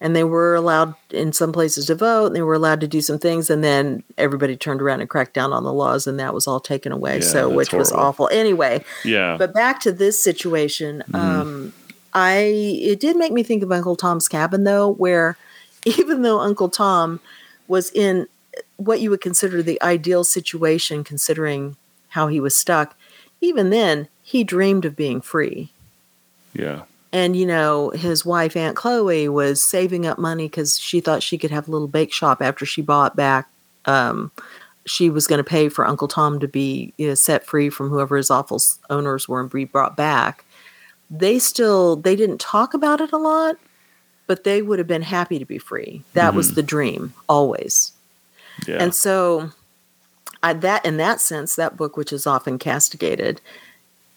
and 0.00 0.14
they 0.14 0.24
were 0.24 0.54
allowed 0.54 0.94
in 1.10 1.32
some 1.32 1.52
places 1.52 1.86
to 1.86 1.94
vote 1.94 2.26
and 2.26 2.36
they 2.36 2.42
were 2.42 2.54
allowed 2.54 2.80
to 2.80 2.88
do 2.88 3.00
some 3.00 3.18
things 3.18 3.48
and 3.48 3.62
then 3.64 4.02
everybody 4.18 4.56
turned 4.56 4.82
around 4.82 5.00
and 5.00 5.08
cracked 5.08 5.32
down 5.34 5.52
on 5.52 5.62
the 5.64 5.72
laws 5.72 6.06
and 6.06 6.18
that 6.18 6.34
was 6.34 6.46
all 6.46 6.60
taken 6.60 6.90
away 6.92 7.16
Yeah, 7.16 7.20
so 7.24 7.48
which 7.48 7.72
was 7.72 7.92
awful. 7.92 8.28
Anyway 8.32 8.84
yeah. 9.04 9.36
but 9.38 9.54
back 9.54 9.80
to 9.80 9.92
this 9.92 10.22
situation 10.22 11.02
Mm-hmm. 11.08 11.16
um 11.40 11.72
i 12.12 12.34
it 12.92 13.00
did 13.00 13.16
make 13.16 13.32
me 13.32 13.42
think 13.42 13.62
of 13.62 13.70
uncle 13.72 13.96
tom's 13.96 14.28
cabin 14.28 14.64
though 14.64 14.88
where 14.92 15.36
even 15.84 16.22
though 16.22 16.40
uncle 16.40 16.68
tom 16.68 17.20
was 17.68 17.90
in 17.92 18.26
what 18.76 19.00
you 19.00 19.10
would 19.10 19.20
consider 19.20 19.62
the 19.62 19.80
ideal 19.82 20.22
situation 20.24 21.02
considering 21.04 21.76
how 22.10 22.28
he 22.28 22.40
was 22.40 22.56
stuck 22.56 22.96
even 23.40 23.70
then 23.70 24.08
he 24.22 24.42
dreamed 24.42 24.84
of 24.86 24.96
being 24.96 25.20
free. 25.20 25.70
Yeah 26.54 26.82
and 27.14 27.36
you 27.36 27.46
know 27.46 27.90
his 27.90 28.26
wife 28.26 28.56
aunt 28.56 28.76
chloe 28.76 29.28
was 29.28 29.60
saving 29.60 30.04
up 30.04 30.18
money 30.18 30.46
because 30.46 30.78
she 30.78 31.00
thought 31.00 31.22
she 31.22 31.38
could 31.38 31.50
have 31.50 31.66
a 31.66 31.70
little 31.70 31.88
bake 31.88 32.12
shop 32.12 32.42
after 32.42 32.66
she 32.66 32.82
bought 32.82 33.16
back 33.16 33.48
um, 33.86 34.30
she 34.84 35.08
was 35.08 35.26
going 35.26 35.38
to 35.38 35.44
pay 35.44 35.70
for 35.70 35.86
uncle 35.86 36.08
tom 36.08 36.38
to 36.40 36.48
be 36.48 36.92
you 36.98 37.08
know, 37.08 37.14
set 37.14 37.46
free 37.46 37.70
from 37.70 37.88
whoever 37.88 38.16
his 38.16 38.30
awful 38.30 38.60
owners 38.90 39.26
were 39.28 39.40
and 39.40 39.50
be 39.50 39.64
brought 39.64 39.96
back. 39.96 40.44
They 41.10 41.38
still 41.38 41.96
they 41.96 42.16
didn't 42.16 42.40
talk 42.40 42.74
about 42.74 43.00
it 43.00 43.12
a 43.12 43.18
lot 43.18 43.56
but 44.26 44.44
they 44.44 44.62
would 44.62 44.78
have 44.78 44.88
been 44.88 45.02
happy 45.02 45.38
to 45.38 45.44
be 45.44 45.58
free. 45.58 46.02
That 46.14 46.34
was 46.34 46.54
the 46.54 46.62
dream 46.62 47.12
always. 47.28 47.92
Yeah. 48.66 48.78
And 48.80 48.94
so, 48.94 49.50
I, 50.42 50.54
that 50.54 50.84
in 50.84 50.96
that 50.98 51.20
sense, 51.20 51.56
that 51.56 51.76
book, 51.76 51.96
which 51.96 52.12
is 52.12 52.26
often 52.26 52.58
castigated, 52.58 53.40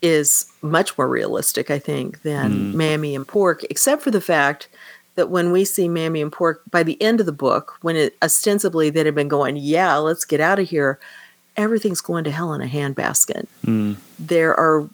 is 0.01 0.45
much 0.61 0.97
more 0.97 1.07
realistic, 1.07 1.71
I 1.71 1.79
think, 1.79 2.21
than 2.21 2.51
Mm. 2.51 2.73
Mammy 2.75 3.15
and 3.15 3.27
Pork, 3.27 3.63
except 3.69 4.01
for 4.01 4.11
the 4.11 4.21
fact 4.21 4.69
that 5.15 5.29
when 5.29 5.51
we 5.51 5.65
see 5.65 5.87
Mammy 5.87 6.21
and 6.21 6.31
Pork 6.31 6.61
by 6.69 6.83
the 6.83 7.01
end 7.01 7.19
of 7.19 7.25
the 7.25 7.31
book, 7.31 7.77
when 7.81 7.95
it 7.95 8.15
ostensibly 8.21 8.91
they'd 8.91 9.07
have 9.07 9.15
been 9.15 9.27
going, 9.27 9.57
yeah, 9.57 9.95
let's 9.95 10.25
get 10.25 10.39
out 10.39 10.59
of 10.59 10.69
here, 10.69 10.99
everything's 11.55 12.01
going 12.01 12.23
to 12.23 12.31
hell 12.31 12.53
in 12.53 12.61
a 12.61 12.67
handbasket. 12.67 13.47
Mm. 13.65 13.97
There 14.19 14.53
are, 14.55 14.87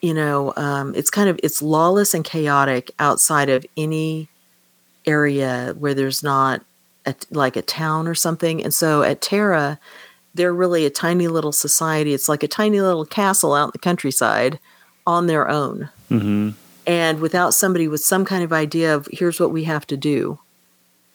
you 0.00 0.14
know, 0.14 0.52
um, 0.56 0.92
it's 0.96 1.10
kind 1.10 1.28
of 1.28 1.38
it's 1.44 1.62
lawless 1.62 2.12
and 2.12 2.24
chaotic 2.24 2.90
outside 2.98 3.48
of 3.48 3.64
any 3.76 4.28
area 5.06 5.74
where 5.78 5.94
there's 5.94 6.22
not 6.24 6.62
a, 7.06 7.14
like 7.30 7.56
a 7.56 7.62
town 7.62 8.08
or 8.08 8.14
something. 8.14 8.62
And 8.62 8.74
so 8.74 9.02
at 9.02 9.20
Tara, 9.20 9.78
they're 10.34 10.54
really 10.54 10.86
a 10.86 10.90
tiny 10.90 11.28
little 11.28 11.52
society. 11.52 12.14
It's 12.14 12.28
like 12.28 12.42
a 12.42 12.48
tiny 12.48 12.80
little 12.80 13.04
castle 13.04 13.54
out 13.54 13.66
in 13.66 13.70
the 13.72 13.78
countryside 13.78 14.58
on 15.06 15.26
their 15.26 15.48
own. 15.48 15.90
hmm 16.08 16.50
And 16.86 17.20
without 17.20 17.54
somebody 17.54 17.88
with 17.88 18.00
some 18.00 18.24
kind 18.24 18.42
of 18.42 18.52
idea 18.52 18.94
of 18.94 19.08
here's 19.12 19.38
what 19.38 19.52
we 19.52 19.64
have 19.64 19.86
to 19.88 19.96
do, 19.96 20.38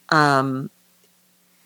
um, 0.09 0.69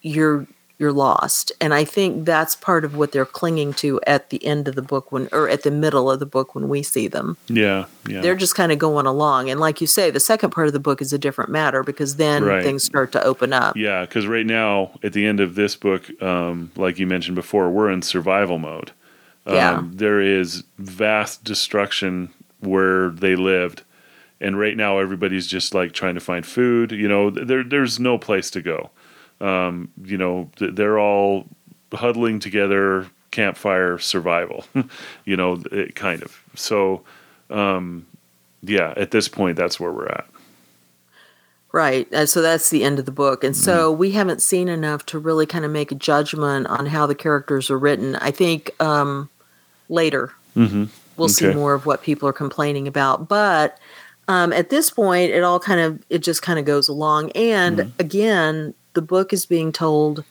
you're 0.02 0.48
you're 0.82 0.92
lost. 0.92 1.52
And 1.62 1.74
I 1.74 1.86
think 1.86 2.26
that's 2.26 2.56
part 2.56 2.84
of 2.84 2.96
what 2.98 3.12
they're 3.12 3.26
clinging 3.26 3.72
to 3.76 4.02
at 4.08 4.32
the 4.32 4.44
end 4.46 4.68
of 4.68 4.76
the 4.76 4.82
book 4.82 5.12
when 5.12 5.30
or 5.32 5.48
at 5.48 5.62
the 5.62 5.70
middle 5.72 6.10
of 6.10 6.20
the 6.20 6.26
book 6.26 6.56
when 6.56 6.68
we 6.68 6.82
see 6.84 7.08
them. 7.08 7.38
yeah 7.48 7.86
yeah 8.10 8.22
They're 8.22 8.36
just 8.36 8.56
kind 8.56 8.72
of 8.72 8.80
going 8.80 9.06
along. 9.06 9.50
And 9.52 9.60
like 9.60 9.80
you 9.80 9.88
say, 9.88 10.10
the 10.10 10.20
second 10.20 10.50
part 10.50 10.66
of 10.68 10.74
the 10.74 10.80
book 10.80 11.00
is 11.02 11.14
a 11.14 11.20
different 11.20 11.52
matter 11.52 11.84
because 11.84 12.16
then 12.16 12.44
Right. 12.44 12.64
things 12.64 12.84
start 12.84 13.12
to 13.12 13.24
open 13.24 13.54
up. 13.54 13.78
Yeah, 13.78 14.02
because 14.02 14.26
right 14.28 14.46
now 14.46 14.92
at 15.04 15.14
the 15.14 15.26
end 15.26 15.40
of 15.40 15.54
this 15.56 15.76
book, 15.76 16.10
um, 16.22 16.72
like 16.76 16.98
you 17.00 17.06
mentioned 17.06 17.36
before, 17.36 17.70
we're 17.70 17.92
in 17.92 18.02
survival 18.02 18.58
mode. 18.58 18.92
Um, 19.46 19.56
Yeah. 19.56 19.84
There 19.86 20.20
is 20.20 20.64
vast 20.80 21.44
destruction 21.44 22.30
where 22.60 23.10
they 23.10 23.36
lived, 23.36 23.84
and 24.40 24.60
right 24.60 24.76
now 24.76 24.98
everybody's 24.98 25.46
just 25.46 25.74
like 25.76 25.92
trying 25.94 26.16
to 26.16 26.20
find 26.22 26.44
food. 26.46 26.92
You 26.92 27.08
know, 27.08 27.30
there 27.30 27.64
there's 27.64 28.00
no 28.00 28.18
place 28.18 28.50
to 28.52 28.62
go. 28.62 28.90
Um, 29.42 29.90
you 30.04 30.18
know, 30.18 30.50
they're 30.60 31.00
all 31.00 31.48
huddling 31.94 32.40
together, 32.40 33.08
campfire 33.32 33.98
survival. 34.00 34.66
you 35.26 35.36
know, 35.36 35.62
it 35.72 35.96
kind 35.96 36.22
of. 36.24 36.42
So, 36.56 37.02
um, 37.50 38.06
yeah, 38.64 38.94
at 38.98 39.12
this 39.12 39.28
point, 39.28 39.58
that's 39.58 39.80
where 39.80 39.92
we're 39.92 40.08
at. 40.08 40.28
Right. 41.74 42.08
So 42.28 42.42
that's 42.42 42.70
the 42.70 42.84
end 42.84 43.00
of 43.00 43.06
the 43.06 43.12
book. 43.14 43.44
And 43.44 43.56
Mm-hmm. 43.56 43.62
so 43.64 43.92
we 43.92 44.12
haven't 44.12 44.42
seen 44.42 44.68
enough 44.68 45.06
to 45.08 45.20
really 45.20 45.46
kind 45.46 45.64
of 45.64 45.72
make 45.72 45.92
a 45.92 45.96
judgment 45.96 46.68
on 46.68 46.86
how 46.86 47.06
the 47.06 47.16
characters 47.16 47.70
are 47.72 47.80
written. 47.80 48.16
I 48.18 48.32
think 48.32 48.72
um, 48.82 49.30
later 49.90 50.32
hmm 50.54 50.86
we'll 51.18 51.28
see 51.30 51.48
more 51.48 51.74
of 51.76 51.86
what 51.86 52.02
people 52.02 52.28
are 52.28 52.34
complaining 52.34 52.88
about. 52.88 53.28
But 53.30 53.78
um, 54.28 54.52
at 54.54 54.70
this 54.70 54.90
point, 54.90 55.32
it 55.32 55.44
all 55.44 55.60
kind 55.60 55.80
of, 55.80 56.04
it 56.10 56.20
just 56.20 56.42
kind 56.42 56.58
of 56.60 56.66
goes 56.66 56.88
along. 56.88 57.32
And 57.32 57.80
Mm-hmm. 57.80 57.90
again, 58.00 58.74
the 58.94 59.02
book 59.02 59.34
is 59.34 59.46
being 59.46 59.72
told 59.72 60.24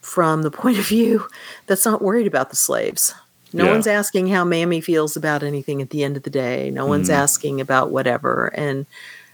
from 0.00 0.42
the 0.42 0.50
point 0.62 0.78
of 0.78 0.86
view 0.86 1.26
that's 1.66 1.84
not 1.84 2.02
worried 2.02 2.26
about 2.26 2.50
the 2.50 2.56
slaves. 2.56 3.14
No 3.52 3.64
Yeah. 3.64 3.72
one's 3.72 3.86
asking 3.86 4.28
how 4.28 4.44
Mammy 4.44 4.80
feels 4.80 5.16
about 5.16 5.42
anything 5.42 5.80
at 5.80 5.90
the 5.90 6.02
end 6.04 6.16
of 6.16 6.24
the 6.24 6.30
day. 6.30 6.70
No 6.70 6.86
one's 6.86 7.08
Mm-hmm. 7.08 7.20
asking 7.22 7.60
about 7.60 7.90
whatever. 7.90 8.48
And 8.54 8.86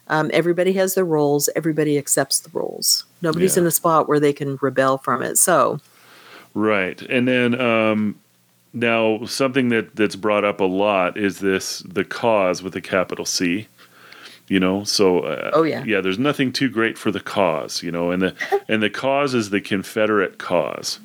um, 0.09 0.31
everybody 0.35 0.75
has 0.75 0.94
their 0.94 1.05
roles. 1.05 1.48
Everybody 1.57 1.96
accepts 1.96 2.40
the 2.40 2.51
roles. 2.53 3.05
Nobody's 3.22 3.57
Yeah. 3.57 3.62
in 3.62 3.66
a 3.66 3.70
spot 3.70 4.09
where 4.09 4.20
they 4.20 4.33
can 4.33 4.59
rebel 4.61 4.98
from 4.98 5.22
it. 5.22 5.38
So, 5.38 5.81
Right. 6.55 7.01
And 7.03 7.27
then 7.27 7.59
um, 7.59 8.16
now 8.75 9.25
something 9.25 9.70
that 9.70 9.96
that's 9.96 10.16
brought 10.16 10.44
up 10.44 10.61
a 10.61 10.64
lot 10.64 11.16
is 11.16 11.38
this 11.40 11.79
the 11.81 12.05
cause 12.05 12.62
with 12.62 12.77
a 12.77 12.81
capital 12.83 13.25
C. 13.25 13.68
You 14.48 14.61
know, 14.61 14.85
so 14.85 15.20
uh, 15.20 15.50
Oh, 15.55 15.62
yeah. 15.62 15.83
yeah. 15.85 16.00
There's 16.00 16.18
nothing 16.18 16.52
too 16.52 16.68
great 16.68 16.98
for 16.98 17.11
the 17.11 17.20
cause, 17.20 17.83
you 17.83 17.90
know, 17.92 18.11
and 18.11 18.20
the 18.20 18.35
and 18.68 18.83
the 18.83 18.90
cause 18.90 19.35
is 19.35 19.50
the 19.50 19.61
Confederate 19.61 20.38
cause. 20.38 20.98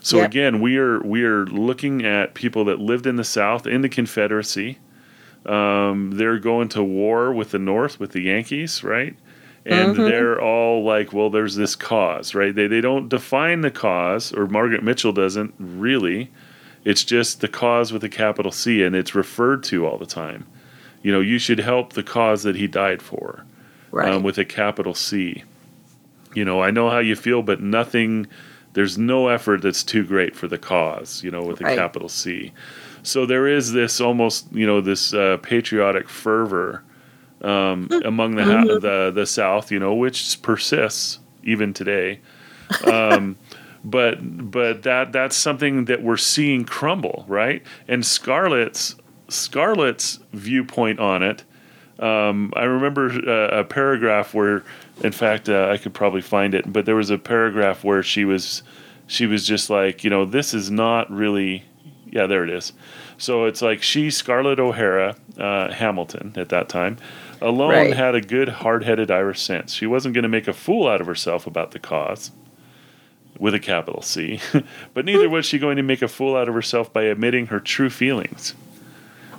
So 0.00 0.18
Yep. 0.18 0.26
again, 0.28 0.60
we 0.60 0.76
are 0.78 1.00
we 1.00 1.22
are 1.24 1.44
looking 1.46 2.04
at 2.04 2.34
people 2.34 2.64
that 2.64 2.80
lived 2.80 3.06
in 3.06 3.16
the 3.16 3.24
South 3.24 3.66
in 3.66 3.82
the 3.82 3.88
Confederacy. 3.88 4.78
Um, 5.46 6.12
they're 6.14 6.38
going 6.38 6.68
to 6.70 6.82
war 6.82 7.32
with 7.32 7.50
the 7.50 7.58
North 7.58 7.98
with 8.00 8.12
the 8.12 8.22
Yankees, 8.22 8.82
right? 8.84 9.14
And 9.66 9.94
Mhm. 9.96 10.04
they're 10.06 10.40
all 10.40 10.82
like, 10.84 11.12
well, 11.12 11.30
there's 11.30 11.54
this 11.56 11.76
cause, 11.76 12.34
right? 12.34 12.54
They 12.54 12.66
they 12.66 12.80
don't 12.80 13.08
define 13.08 13.60
the 13.60 13.70
cause, 13.70 14.32
or 14.32 14.46
Margaret 14.46 14.82
Mitchell 14.82 15.12
doesn't 15.12 15.54
really. 15.58 16.30
It's 16.84 17.04
just 17.04 17.40
the 17.42 17.48
cause 17.48 17.92
with 17.92 18.02
a 18.04 18.08
capital 18.08 18.52
C, 18.52 18.82
and 18.82 18.96
it's 18.96 19.14
referred 19.14 19.62
to 19.64 19.86
all 19.86 19.98
the 19.98 20.06
time. 20.06 20.46
You 21.02 21.12
know, 21.12 21.20
you 21.20 21.38
should 21.38 21.58
help 21.60 21.92
the 21.94 22.02
cause 22.02 22.42
that 22.42 22.56
he 22.56 22.66
died 22.66 23.00
for 23.02 23.44
right. 23.90 24.08
um, 24.12 24.22
with 24.22 24.38
a 24.38 24.44
capital 24.44 24.94
C. 24.94 25.44
You 26.34 26.44
know, 26.44 26.62
I 26.62 26.70
know 26.70 26.90
how 26.90 26.98
you 26.98 27.16
feel, 27.16 27.42
but 27.42 27.60
nothing, 27.60 28.26
there's 28.74 28.98
no 28.98 29.28
effort 29.28 29.62
that's 29.62 29.82
too 29.82 30.04
great 30.04 30.36
for 30.36 30.46
the 30.46 30.58
cause, 30.58 31.22
you 31.24 31.30
know, 31.30 31.42
with 31.42 31.60
a 31.60 31.64
Right. 31.64 31.76
capital 31.78 32.08
C. 32.08 32.52
So 33.02 33.26
there 33.26 33.46
is 33.46 33.72
this 33.72 34.00
almost, 34.00 34.46
you 34.52 34.66
know, 34.66 34.80
this 34.80 35.12
uh, 35.14 35.38
patriotic 35.42 36.08
fervor 36.08 36.82
um, 37.42 37.88
among 38.04 38.36
the, 38.36 38.44
ha- 38.44 38.78
the 38.78 39.10
the 39.12 39.26
South, 39.26 39.72
you 39.72 39.78
know, 39.78 39.94
which 39.94 40.40
persists 40.42 41.18
even 41.42 41.72
today. 41.72 42.20
Um, 42.84 43.36
but 43.84 44.18
but 44.50 44.82
that 44.82 45.12
that's 45.12 45.36
something 45.36 45.86
that 45.86 46.02
we're 46.02 46.18
seeing 46.18 46.64
crumble, 46.64 47.24
right? 47.26 47.62
And 47.88 48.04
Scarlett's 48.04 48.94
Scarlett's 49.30 50.18
viewpoint 50.32 50.98
on 51.00 51.22
it. 51.22 51.44
Um, 51.98 52.52
I 52.56 52.64
remember 52.64 53.08
uh, 53.10 53.60
a 53.60 53.64
paragraph 53.64 54.32
where, 54.34 54.64
in 55.02 55.12
fact, 55.12 55.48
uh, 55.48 55.68
I 55.70 55.76
could 55.76 55.92
probably 55.92 56.22
find 56.22 56.54
it, 56.54 56.72
but 56.72 56.86
there 56.86 56.96
was 56.96 57.10
a 57.10 57.18
paragraph 57.18 57.84
where 57.84 58.02
she 58.02 58.24
was 58.24 58.62
she 59.06 59.26
was 59.26 59.44
just 59.46 59.68
like, 59.70 60.02
you 60.04 60.10
know, 60.10 60.24
this 60.24 60.54
is 60.54 60.70
not 60.70 61.10
really. 61.10 61.64
Yeah, 62.06 62.26
there 62.26 62.42
it 62.42 62.50
is. 62.50 62.72
So 63.18 63.44
it's 63.44 63.62
like 63.62 63.82
she, 63.82 64.10
Scarlett 64.10 64.58
O'Hara, 64.58 65.14
uh, 65.38 65.70
Hamilton 65.72 66.32
at 66.36 66.48
that 66.48 66.68
time, 66.68 66.96
alone 67.40 67.70
Right. 67.70 67.94
had 67.94 68.14
a 68.16 68.20
good, 68.20 68.48
hard 68.48 68.82
headed 68.82 69.10
Irish 69.12 69.40
sense. 69.42 69.72
She 69.74 69.86
wasn't 69.86 70.14
going 70.14 70.22
to 70.24 70.28
make 70.28 70.48
a 70.48 70.52
fool 70.52 70.88
out 70.88 71.00
of 71.00 71.06
herself 71.06 71.46
about 71.46 71.70
the 71.70 71.78
cause 71.78 72.32
with 73.38 73.54
a 73.54 73.60
capital 73.60 74.02
C, 74.02 74.40
but 74.94 75.04
neither 75.04 75.28
was 75.28 75.46
she 75.46 75.58
going 75.58 75.76
to 75.76 75.82
make 75.84 76.02
a 76.02 76.08
fool 76.08 76.34
out 76.36 76.48
of 76.48 76.54
herself 76.54 76.92
by 76.92 77.02
admitting 77.04 77.46
her 77.46 77.60
true 77.60 77.90
feelings. 77.90 78.54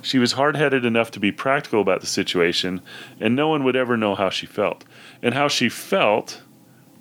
She 0.02 0.18
was 0.18 0.32
hard 0.32 0.56
headed 0.56 0.84
enough 0.84 1.10
to 1.12 1.20
be 1.20 1.32
practical 1.32 1.80
about 1.80 2.00
the 2.00 2.06
situation, 2.06 2.82
and 3.20 3.34
no 3.34 3.48
one 3.48 3.64
would 3.64 3.76
ever 3.76 3.96
know 3.96 4.14
how 4.14 4.30
she 4.30 4.46
felt. 4.46 4.84
And 5.22 5.34
how 5.34 5.48
she 5.48 5.68
felt 5.68 6.42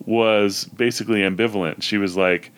was 0.05 0.65
basically 0.65 1.19
ambivalent. 1.19 1.81
She 1.81 1.97
was 1.97 2.15
like, 2.15 2.51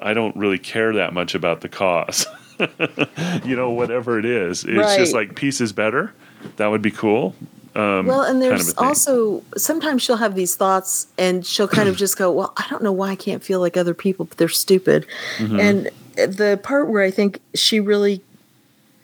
I 0.00 0.14
don't 0.14 0.36
really 0.36 0.58
care 0.58 0.92
that 0.94 1.12
much 1.12 1.34
about 1.34 1.62
the 1.62 1.68
cause. 1.68 2.26
you 3.44 3.56
know, 3.56 3.70
whatever 3.70 4.18
it 4.18 4.24
is. 4.24 4.64
It's 4.64 4.96
just 4.96 5.14
like 5.14 5.34
peace 5.34 5.60
is 5.60 5.72
better. 5.72 6.12
That 6.56 6.68
would 6.68 6.82
be 6.82 6.90
cool. 6.90 7.34
Um, 7.74 8.06
Well, 8.06 8.22
and 8.22 8.40
kind 8.40 8.42
there's 8.42 8.70
of 8.70 8.78
also 8.78 9.42
sometimes 9.56 10.02
she'll 10.02 10.16
have 10.16 10.34
these 10.34 10.56
thoughts 10.56 11.08
and 11.18 11.44
she'll 11.44 11.68
kind 11.68 11.88
of 11.88 11.96
just 11.98 12.16
go, 12.16 12.30
Well, 12.32 12.52
I 12.56 12.66
don't 12.70 12.82
know 12.82 12.92
why 12.92 13.10
I 13.10 13.16
can't 13.16 13.42
feel 13.42 13.60
like 13.60 13.76
other 13.76 13.94
people, 13.94 14.24
but 14.24 14.38
they're 14.38 14.48
stupid. 14.48 15.06
Mm-hmm. 15.38 15.60
And 15.60 15.90
the 16.14 16.58
part 16.62 16.88
where 16.88 17.02
I 17.02 17.10
think 17.10 17.40
she 17.54 17.80
really 17.80 18.22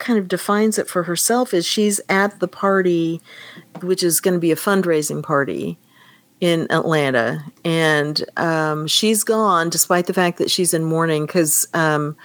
kind 0.03 0.19
of 0.19 0.27
defines 0.27 0.77
it 0.77 0.87
for 0.87 1.03
herself 1.03 1.53
is 1.53 1.65
she's 1.65 2.01
at 2.09 2.39
the 2.39 2.47
party, 2.47 3.21
which 3.81 4.03
is 4.03 4.19
going 4.19 4.33
to 4.33 4.39
be 4.39 4.51
a 4.51 4.55
fundraising 4.55 5.23
party 5.23 5.79
in 6.41 6.67
Atlanta. 6.69 7.43
And 7.63 8.23
um, 8.37 8.85
she's 8.85 9.23
gone 9.23 9.69
despite 9.69 10.07
the 10.07 10.13
fact 10.13 10.37
that 10.39 10.51
she's 10.51 10.73
in 10.73 10.83
mourning 10.83 11.25
because 11.25 11.67
um, 11.73 12.17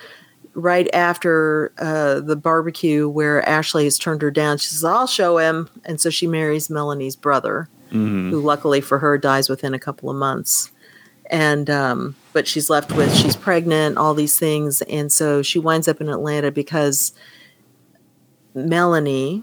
right 0.55 0.93
after 0.93 1.73
uh, 1.79 2.21
the 2.21 2.35
barbecue 2.35 3.09
where 3.09 3.49
Ashley 3.49 3.85
has 3.85 3.97
turned 3.97 4.23
her 4.23 4.31
down, 4.31 4.59
she 4.59 4.67
says, 4.69 4.85
I'll 4.85 5.07
show 5.07 5.38
him. 5.38 5.71
And 5.85 6.01
so 6.01 6.11
she 6.11 6.27
marries 6.27 6.69
Melanie's 6.69 7.14
brother, 7.14 7.69
who 8.31 8.41
luckily 8.41 8.81
for 8.81 8.99
her 8.99 9.17
dies 9.19 9.49
within 9.49 9.73
a 9.73 9.79
couple 9.79 10.11
of 10.11 10.17
months. 10.17 10.73
And, 11.31 11.71
um, 11.71 12.17
but 12.33 12.49
she's 12.49 12.69
left 12.69 12.91
with, 12.93 13.14
she's 13.14 13.37
pregnant, 13.37 13.99
all 13.99 14.14
these 14.14 14.38
things. 14.38 14.83
And 14.83 15.12
so 15.12 15.43
she 15.43 15.59
winds 15.59 15.87
up 15.87 16.01
in 16.01 16.09
Atlanta 16.09 16.51
because 16.51 17.12
Melanie, 18.55 19.43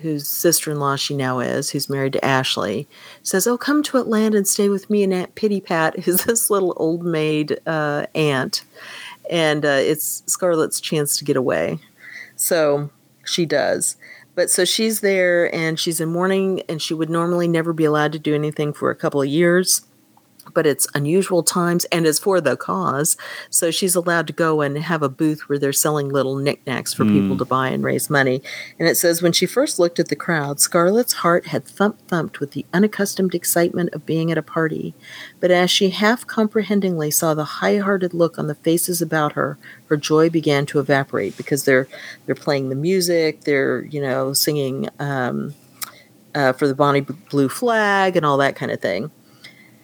whose 0.00 0.28
sister 0.28 0.70
in 0.70 0.78
law 0.78 0.96
she 0.96 1.16
now 1.16 1.40
is, 1.40 1.70
who's 1.70 1.88
married 1.88 2.12
to 2.14 2.24
Ashley, 2.24 2.86
says, 3.22 3.46
Oh, 3.46 3.56
come 3.56 3.82
to 3.84 3.98
Atlanta 3.98 4.36
and 4.36 4.48
stay 4.48 4.68
with 4.68 4.90
me 4.90 5.02
and 5.02 5.12
Aunt 5.12 5.34
Pittypat, 5.34 6.00
who's 6.04 6.24
this 6.24 6.50
little 6.50 6.74
old 6.76 7.04
maid 7.04 7.58
uh, 7.66 8.06
aunt. 8.14 8.64
And 9.30 9.64
uh, 9.64 9.80
it's 9.80 10.22
Scarlett's 10.26 10.80
chance 10.80 11.18
to 11.18 11.24
get 11.24 11.36
away. 11.36 11.78
So 12.36 12.90
she 13.24 13.46
does. 13.46 13.96
But 14.34 14.50
so 14.50 14.64
she's 14.64 15.00
there 15.00 15.52
and 15.54 15.80
she's 15.80 16.00
in 16.00 16.10
mourning, 16.10 16.62
and 16.68 16.80
she 16.80 16.92
would 16.92 17.08
normally 17.08 17.48
never 17.48 17.72
be 17.72 17.84
allowed 17.84 18.12
to 18.12 18.18
do 18.18 18.34
anything 18.34 18.72
for 18.72 18.90
a 18.90 18.96
couple 18.96 19.22
of 19.22 19.28
years. 19.28 19.82
But 20.54 20.66
it's 20.66 20.86
unusual 20.94 21.42
times 21.42 21.84
and 21.86 22.06
it's 22.06 22.18
for 22.18 22.40
the 22.40 22.56
cause. 22.56 23.16
So 23.50 23.70
she's 23.70 23.94
allowed 23.94 24.26
to 24.28 24.32
go 24.32 24.60
and 24.60 24.78
have 24.78 25.02
a 25.02 25.08
booth 25.08 25.48
where 25.48 25.58
they're 25.58 25.72
selling 25.72 26.08
little 26.08 26.36
knickknacks 26.36 26.92
for 26.92 27.04
people 27.04 27.36
to 27.36 27.44
buy 27.44 27.68
and 27.68 27.84
raise 27.84 28.10
money. 28.10 28.42
And 28.78 28.88
it 28.88 28.96
says, 28.96 29.22
when 29.22 29.32
she 29.32 29.46
first 29.46 29.78
looked 29.78 29.98
at 29.98 30.08
the 30.08 30.16
crowd, 30.16 30.60
Scarlett's 30.60 31.14
heart 31.14 31.46
had 31.46 31.64
thump 31.64 31.98
thumped 32.08 32.40
with 32.40 32.52
the 32.52 32.66
unaccustomed 32.72 33.34
excitement 33.34 33.90
of 33.92 34.06
being 34.06 34.30
at 34.30 34.38
a 34.38 34.42
party. 34.42 34.94
But 35.40 35.50
as 35.50 35.70
she 35.70 35.90
half 35.90 36.26
comprehendingly 36.26 37.10
saw 37.10 37.34
the 37.34 37.44
high 37.44 37.78
hearted 37.78 38.14
look 38.14 38.38
on 38.38 38.46
the 38.46 38.54
faces 38.54 39.02
about 39.02 39.32
her, 39.32 39.58
her 39.86 39.96
joy 39.96 40.30
began 40.30 40.66
to 40.66 40.78
evaporate 40.78 41.36
because 41.36 41.64
they're 41.64 41.88
they're 42.26 42.34
playing 42.34 42.68
the 42.68 42.74
music, 42.74 43.42
they're, 43.42 43.84
you 43.84 44.00
know, 44.00 44.32
singing 44.32 44.88
um, 44.98 45.54
uh, 46.34 46.52
for 46.52 46.66
the 46.66 46.74
Bonnie 46.74 47.00
Blue 47.00 47.48
Flag 47.48 48.16
and 48.16 48.26
all 48.26 48.36
that 48.38 48.56
kind 48.56 48.70
of 48.70 48.80
thing. 48.80 49.10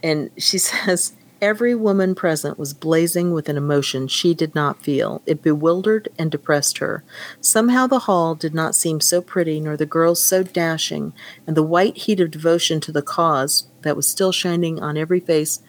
And 0.03 0.31
she 0.37 0.59
says, 0.59 1.15
Every 1.43 1.75
woman 1.75 2.15
present 2.15 2.57
was 2.57 2.73
blazing 2.73 3.33
with 3.33 3.49
an 3.49 3.57
emotion 3.57 4.07
she 4.07 4.33
did 4.33 4.55
not 4.55 4.81
feel. 4.81 5.23
It 5.27 5.43
bewildered 5.43 6.09
and 6.17 6.31
depressed 6.31 6.79
her. 6.79 7.03
Somehow 7.41 7.89
the 7.89 7.99
hall 8.01 8.37
did 8.37 8.55
not 8.55 8.77
seem 8.77 9.01
so 9.01 9.21
pretty, 9.21 9.59
nor 9.59 9.77
the 9.77 9.85
girls 9.85 10.23
so 10.23 10.45
dashing, 10.45 11.13
and 11.45 11.57
the 11.57 11.63
white 11.65 11.97
heat 11.97 12.21
of 12.21 12.31
devotion 12.31 12.79
to 12.83 12.93
the 12.93 13.03
cause 13.03 13.67
that 13.81 13.97
was 13.97 14.07
still 14.07 14.31
shining 14.31 14.81
on 14.81 14.97
every 14.97 15.19
face, 15.19 15.61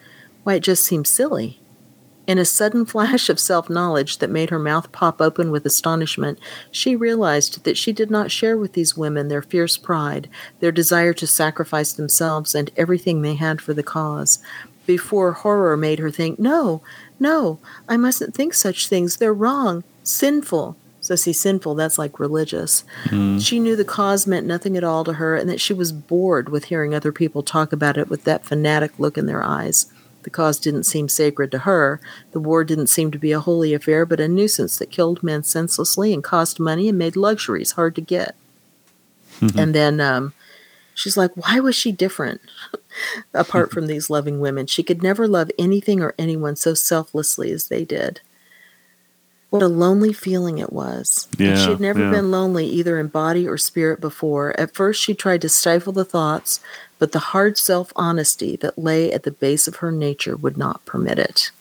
why, 0.44 0.54
it 0.54 0.60
just 0.60 0.84
seemed 0.84 1.08
silly. 1.08 1.58
In 2.26 2.38
a 2.38 2.44
sudden 2.44 2.86
flash 2.86 3.28
of 3.28 3.38
self 3.38 3.68
knowledge 3.68 4.18
that 4.18 4.30
made 4.30 4.50
her 4.50 4.58
mouth 4.58 4.90
pop 4.92 5.20
open 5.20 5.50
with 5.50 5.66
astonishment, 5.66 6.38
she 6.70 6.96
realized 6.96 7.64
that 7.64 7.76
she 7.76 7.92
did 7.92 8.10
not 8.10 8.30
share 8.30 8.56
with 8.56 8.72
these 8.72 8.96
women 8.96 9.28
their 9.28 9.42
fierce 9.42 9.76
pride, 9.76 10.28
their 10.60 10.72
desire 10.72 11.12
to 11.14 11.26
sacrifice 11.26 11.92
themselves 11.92 12.54
and 12.54 12.70
everything 12.76 13.22
they 13.22 13.34
had 13.34 13.60
for 13.60 13.74
the 13.74 13.82
cause. 13.82 14.38
Before 14.86 15.32
horror 15.32 15.76
made 15.76 15.98
her 15.98 16.10
think, 16.10 16.38
No, 16.38 16.82
no, 17.18 17.58
I 17.88 17.96
mustn't 17.96 18.34
think 18.34 18.54
such 18.54 18.88
things. 18.88 19.16
They're 19.16 19.34
wrong, 19.34 19.84
sinful. 20.02 20.76
So, 21.00 21.16
see, 21.16 21.34
sinful, 21.34 21.74
that's 21.74 21.98
like 21.98 22.18
religious. 22.18 22.82
Mm-hmm. 23.04 23.38
She 23.38 23.60
knew 23.60 23.76
the 23.76 23.84
cause 23.84 24.26
meant 24.26 24.46
nothing 24.46 24.74
at 24.74 24.84
all 24.84 25.04
to 25.04 25.14
her 25.14 25.36
and 25.36 25.50
that 25.50 25.60
she 25.60 25.74
was 25.74 25.92
bored 25.92 26.48
with 26.48 26.64
hearing 26.64 26.94
other 26.94 27.12
people 27.12 27.42
talk 27.42 27.74
about 27.74 27.98
it 27.98 28.08
with 28.08 28.24
that 28.24 28.46
fanatic 28.46 28.98
look 28.98 29.18
in 29.18 29.26
their 29.26 29.42
eyes. 29.42 29.92
The 30.24 30.30
cause 30.30 30.58
didn't 30.58 30.84
seem 30.84 31.08
sacred 31.08 31.50
to 31.52 31.58
her. 31.60 32.00
The 32.32 32.40
war 32.40 32.64
didn't 32.64 32.88
seem 32.88 33.10
to 33.12 33.18
be 33.18 33.32
a 33.32 33.40
holy 33.40 33.72
affair, 33.72 34.04
but 34.04 34.20
a 34.20 34.28
nuisance 34.28 34.78
that 34.78 34.90
killed 34.90 35.22
men 35.22 35.44
senselessly 35.44 36.12
and 36.12 36.24
cost 36.24 36.58
money 36.58 36.88
and 36.88 36.98
made 36.98 37.16
luxuries 37.16 37.72
hard 37.72 37.94
to 37.94 38.00
get. 38.00 38.34
And 39.58 39.74
then 39.74 40.00
um, 40.00 40.32
she's 40.94 41.16
like, 41.16 41.32
why 41.36 41.60
was 41.60 41.74
she 41.74 41.92
different? 41.92 42.40
Apart 43.34 43.70
from 43.72 43.86
these 43.86 44.10
loving 44.10 44.40
women, 44.40 44.66
she 44.66 44.82
could 44.82 45.02
never 45.02 45.26
love 45.28 45.50
anything 45.58 46.00
or 46.00 46.14
anyone 46.18 46.56
so 46.56 46.74
selflessly 46.74 47.50
as 47.50 47.68
they 47.68 47.84
did. 47.84 48.20
What 49.54 49.62
a 49.62 49.68
lonely 49.68 50.12
feeling 50.12 50.58
it 50.58 50.72
was. 50.72 51.28
Yeah, 51.38 51.54
she 51.54 51.70
had 51.70 51.78
never 51.78 52.00
yeah. 52.00 52.10
been 52.10 52.32
lonely 52.32 52.66
either 52.66 52.98
in 52.98 53.06
body 53.06 53.46
or 53.46 53.56
spirit 53.56 54.00
before. 54.00 54.58
At 54.58 54.74
first, 54.74 55.00
she 55.00 55.14
tried 55.14 55.42
to 55.42 55.48
stifle 55.48 55.92
the 55.92 56.04
thoughts, 56.04 56.58
but 56.98 57.12
the 57.12 57.20
hard 57.20 57.56
self 57.56 57.92
honesty 57.94 58.56
that 58.56 58.76
lay 58.76 59.12
at 59.12 59.22
the 59.22 59.30
base 59.30 59.68
of 59.68 59.76
her 59.76 59.92
nature 59.92 60.34
would 60.34 60.56
not 60.56 60.84
permit 60.86 61.20
it. 61.20 61.52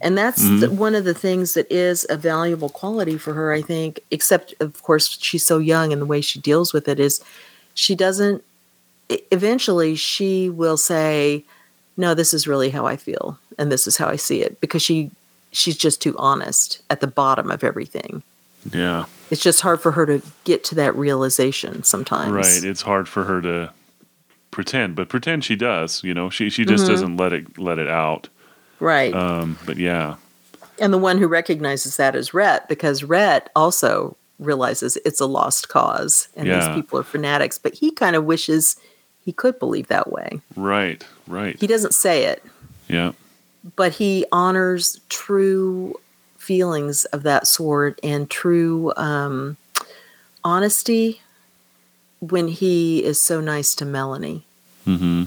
And 0.00 0.16
that's 0.16 0.40
mm-hmm. 0.40 0.60
the, 0.60 0.70
one 0.70 0.94
of 0.94 1.02
the 1.02 1.14
things 1.14 1.54
that 1.54 1.66
is 1.68 2.06
a 2.08 2.16
valuable 2.16 2.68
quality 2.68 3.18
for 3.18 3.34
her, 3.34 3.52
I 3.52 3.60
think, 3.60 3.98
except, 4.12 4.54
of 4.60 4.80
course, 4.84 5.18
she's 5.20 5.44
so 5.44 5.58
young 5.58 5.92
and 5.92 6.00
the 6.00 6.06
way 6.06 6.20
she 6.20 6.38
deals 6.38 6.72
with 6.72 6.86
it 6.86 7.00
is 7.00 7.24
she 7.74 7.96
doesn't, 7.96 8.44
eventually, 9.32 9.96
she 9.96 10.48
will 10.48 10.76
say, 10.76 11.44
No, 11.96 12.14
this 12.14 12.32
is 12.32 12.46
really 12.46 12.70
how 12.70 12.86
I 12.86 12.94
feel 12.94 13.36
and 13.58 13.72
this 13.72 13.88
is 13.88 13.96
how 13.96 14.06
I 14.06 14.14
see 14.14 14.42
it 14.42 14.60
because 14.60 14.80
she 14.80 15.10
she's 15.52 15.76
just 15.76 16.00
too 16.02 16.16
honest 16.18 16.82
at 16.90 17.00
the 17.00 17.06
bottom 17.06 17.50
of 17.50 17.62
everything. 17.62 18.22
Yeah. 18.72 19.04
It's 19.30 19.42
just 19.42 19.60
hard 19.60 19.80
for 19.80 19.92
her 19.92 20.06
to 20.06 20.22
get 20.44 20.64
to 20.64 20.74
that 20.76 20.94
realization 20.96 21.82
sometimes. 21.84 22.32
Right. 22.32 22.64
It's 22.64 22.82
hard 22.82 23.08
for 23.08 23.24
her 23.24 23.40
to 23.42 23.72
pretend, 24.50 24.94
but 24.96 25.08
pretend 25.08 25.44
she 25.44 25.56
does. 25.56 26.02
You 26.04 26.14
know, 26.14 26.30
she 26.30 26.50
she 26.50 26.62
Mm-hmm. 26.62 26.70
just 26.76 26.86
doesn't 26.86 27.16
let 27.16 27.32
it 27.32 27.58
let 27.58 27.78
it 27.78 27.88
out. 27.88 28.28
Right. 28.80 29.14
Um, 29.14 29.58
but 29.66 29.76
yeah, 29.78 30.16
and 30.78 30.92
the 30.92 30.98
one 30.98 31.18
who 31.18 31.26
recognizes 31.28 31.96
that 31.98 32.14
is 32.16 32.34
Rhett 32.34 32.68
because 32.68 33.04
Rhett 33.04 33.48
also 33.54 34.16
realizes 34.38 34.96
it's 35.04 35.20
a 35.20 35.26
lost 35.26 35.68
cause 35.68 36.28
and 36.36 36.46
Yeah. 36.48 36.66
these 36.66 36.74
people 36.74 36.98
are 36.98 37.04
fanatics, 37.04 37.58
but 37.58 37.74
he 37.74 37.90
kind 37.92 38.16
of 38.16 38.24
wishes 38.24 38.76
he 39.24 39.32
could 39.32 39.58
believe 39.60 39.86
that 39.88 40.10
way. 40.10 40.40
right, 40.56 41.04
right. 41.28 41.56
He 41.60 41.66
doesn't 41.68 41.94
say 41.94 42.24
it, 42.24 42.42
Yeah, 42.88 43.12
but 43.76 43.92
he 43.92 44.26
honors 44.32 45.00
true 45.08 45.94
feelings 46.38 47.04
of 47.06 47.22
that 47.22 47.46
sort 47.46 48.00
and 48.02 48.28
true 48.28 48.92
um, 48.96 49.56
honesty 50.42 51.20
when 52.20 52.48
he 52.48 53.04
is 53.04 53.20
so 53.20 53.40
nice 53.40 53.74
to 53.76 53.84
Melanie. 53.84 54.44
hmm 54.84 55.24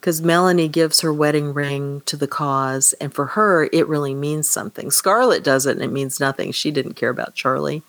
because 0.00 0.22
Melanie 0.22 0.68
gives 0.68 1.02
her 1.02 1.12
wedding 1.12 1.52
ring 1.52 2.00
to 2.06 2.16
the 2.16 2.26
cause, 2.26 2.94
and 2.94 3.12
for 3.12 3.26
her, 3.26 3.68
it 3.70 3.86
really 3.86 4.14
means 4.14 4.48
something. 4.48 4.90
Scarlett 4.90 5.44
does 5.44 5.66
it, 5.66 5.72
and 5.72 5.82
it 5.82 5.92
means 5.92 6.18
nothing. 6.18 6.52
She 6.52 6.70
didn't 6.70 6.94
care 6.94 7.10
about 7.10 7.34
Charlie, 7.34 7.82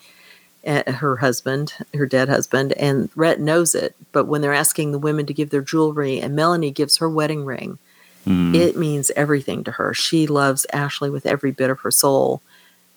uh, 0.66 0.92
her 0.92 1.16
husband, 1.16 1.72
her 1.94 2.04
dead 2.04 2.28
husband, 2.28 2.74
and 2.74 3.08
Rhett 3.16 3.40
knows 3.40 3.74
it. 3.74 3.96
But 4.12 4.26
when 4.26 4.42
they're 4.42 4.52
asking 4.52 4.92
the 4.92 4.98
women 4.98 5.24
to 5.24 5.32
give 5.32 5.48
their 5.48 5.62
jewelry, 5.62 6.20
and 6.20 6.36
Melanie 6.36 6.70
gives 6.70 6.98
her 6.98 7.08
wedding 7.08 7.46
ring, 7.46 7.78
Mm. 8.26 8.54
it 8.54 8.76
means 8.76 9.10
everything 9.16 9.64
to 9.64 9.72
her. 9.72 9.92
She 9.94 10.26
loves 10.26 10.66
Ashley 10.72 11.10
with 11.10 11.26
every 11.26 11.50
bit 11.50 11.70
of 11.70 11.80
her 11.80 11.90
soul, 11.90 12.40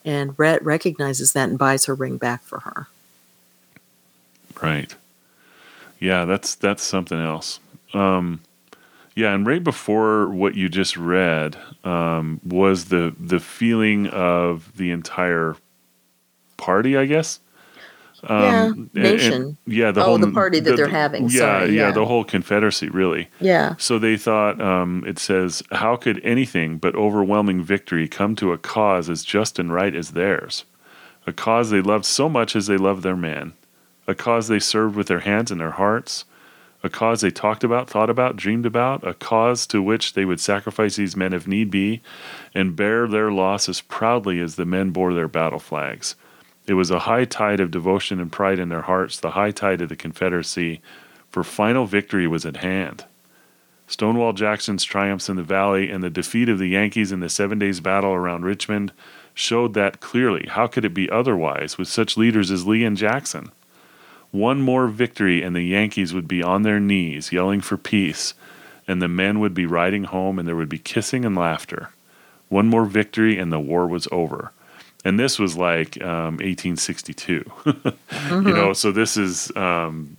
and 0.03 0.37
Rhett 0.37 0.63
recognizes 0.63 1.33
that 1.33 1.49
and 1.49 1.57
buys 1.57 1.85
her 1.85 1.95
ring 1.95 2.17
back 2.17 2.43
for 2.43 2.59
her. 2.59 2.87
Right. 4.61 4.95
Yeah, 5.99 6.25
that's 6.25 6.55
that's 6.55 6.83
something 6.83 7.19
else. 7.19 7.59
Um, 7.93 8.41
yeah, 9.15 9.33
and 9.33 9.47
right 9.47 9.63
before 9.63 10.29
what 10.29 10.55
you 10.55 10.69
just 10.69 10.97
read 10.97 11.57
um, 11.83 12.41
was 12.45 12.85
the 12.85 13.15
the 13.19 13.39
feeling 13.39 14.07
of 14.07 14.75
the 14.77 14.91
entire 14.91 15.55
party, 16.57 16.97
I 16.97 17.05
guess. 17.05 17.39
Yeah, 18.29 18.65
and- 18.65 18.75
and- 18.77 18.93
nation. 18.93 19.57
yeah, 19.67 19.91
the 19.91 20.01
Oh, 20.01 20.05
whole 20.05 20.17
the 20.17 20.31
party 20.31 20.59
that 20.59 20.75
they're 20.75 20.87
having, 20.87 21.23
Yeah, 21.29 21.39
sorry, 21.39 21.65
yeah, 21.75 21.87
yeah. 21.87 21.91
the 21.91 22.05
whole 22.05 22.23
Confederacy, 22.23 22.89
really. 22.89 23.29
Yeah. 23.39 23.75
So 23.77 23.99
they 23.99 24.17
thought, 24.17 24.59
um, 24.61 25.03
it 25.07 25.19
says, 25.19 25.63
how 25.71 25.95
could 25.95 26.19
anything 26.23 26.77
but 26.77 26.95
overwhelming 26.95 27.63
victory 27.63 28.07
come 28.07 28.35
to 28.37 28.51
a 28.53 28.57
cause 28.57 29.09
as 29.09 29.23
just 29.23 29.59
and 29.59 29.73
right 29.73 29.95
as 29.95 30.11
theirs? 30.11 30.65
A 31.27 31.33
cause 31.33 31.69
they 31.71 31.81
loved 31.81 32.05
so 32.05 32.29
much 32.29 32.55
as 32.55 32.67
they 32.67 32.77
loved 32.77 33.03
their 33.03 33.15
man, 33.15 33.53
a 34.07 34.13
cause 34.15 34.47
they 34.47 34.59
served 34.59 34.95
with 34.95 35.07
their 35.07 35.21
hands 35.21 35.49
and 35.51 35.59
their 35.59 35.71
hearts, 35.71 36.25
a 36.83 36.89
cause 36.89 37.21
they 37.21 37.31
talked 37.31 37.63
about, 37.63 37.89
thought 37.89 38.11
about, 38.11 38.35
dreamed 38.35 38.65
about, 38.65 39.05
a 39.07 39.15
cause 39.15 39.65
to 39.65 39.81
which 39.81 40.13
they 40.13 40.23
would 40.23 40.39
sacrifice 40.39 40.97
these 40.97 41.15
men 41.15 41.33
if 41.33 41.47
need 41.47 41.71
be, 41.71 41.99
and 42.53 42.75
bear 42.75 43.07
their 43.07 43.31
loss 43.31 43.67
as 43.67 43.81
proudly 43.81 44.39
as 44.39 44.55
the 44.55 44.65
men 44.65 44.91
bore 44.91 45.11
their 45.15 45.27
battle 45.27 45.57
flags. 45.57 46.15
It 46.67 46.73
was 46.73 46.89
a 46.89 46.99
high 46.99 47.25
tide 47.25 47.59
of 47.59 47.71
devotion 47.71 48.19
and 48.19 48.31
pride 48.31 48.59
in 48.59 48.69
their 48.69 48.81
hearts, 48.81 49.19
the 49.19 49.31
high 49.31 49.51
tide 49.51 49.81
of 49.81 49.89
the 49.89 49.95
Confederacy, 49.95 50.81
for 51.29 51.43
final 51.43 51.85
victory 51.85 52.27
was 52.27 52.45
at 52.45 52.57
hand. 52.57 53.05
Stonewall 53.87 54.33
Jackson's 54.33 54.83
triumphs 54.83 55.29
in 55.29 55.35
the 55.35 55.43
Valley 55.43 55.91
and 55.91 56.03
the 56.03 56.09
defeat 56.09 56.49
of 56.49 56.57
the 56.57 56.69
Yankees 56.69 57.11
in 57.11 57.19
the 57.19 57.29
Seven 57.29 57.59
Days 57.59 57.79
Battle 57.79 58.13
around 58.13 58.43
Richmond 58.43 58.91
showed 59.35 59.75
that 59.75 59.99
clearly. 59.99 60.47
How 60.49 60.65
could 60.65 60.85
it 60.85 60.93
be 60.93 61.09
otherwise 61.09 61.77
with 61.77 61.87
such 61.87 62.17
leaders 62.17 62.49
as 62.49 62.65
Lee 62.65 62.83
and 62.83 62.97
Jackson? 62.97 63.51
One 64.31 64.59
more 64.59 64.87
victory, 64.87 65.43
and 65.43 65.55
the 65.55 65.61
Yankees 65.61 66.13
would 66.13 66.27
be 66.27 66.41
on 66.41 66.63
their 66.63 66.79
knees 66.79 67.31
yelling 67.31 67.61
for 67.61 67.77
peace, 67.77 68.33
and 68.87 69.01
the 69.01 69.07
men 69.07 69.39
would 69.39 69.53
be 69.53 69.65
riding 69.67 70.05
home, 70.05 70.39
and 70.39 70.47
there 70.47 70.55
would 70.55 70.69
be 70.69 70.79
kissing 70.79 71.23
and 71.23 71.35
laughter. 71.35 71.89
One 72.49 72.67
more 72.67 72.85
victory, 72.85 73.37
and 73.37 73.51
the 73.51 73.59
war 73.59 73.87
was 73.87 74.07
over. 74.11 74.51
And 75.05 75.19
this 75.19 75.39
was 75.39 75.55
like 75.55 76.01
um, 76.01 76.37
1862. 76.37 77.45
You 78.31 78.53
know, 78.53 78.73
so 78.73 78.91
this 78.91 79.15
is 79.17 79.55
um, 79.55 80.17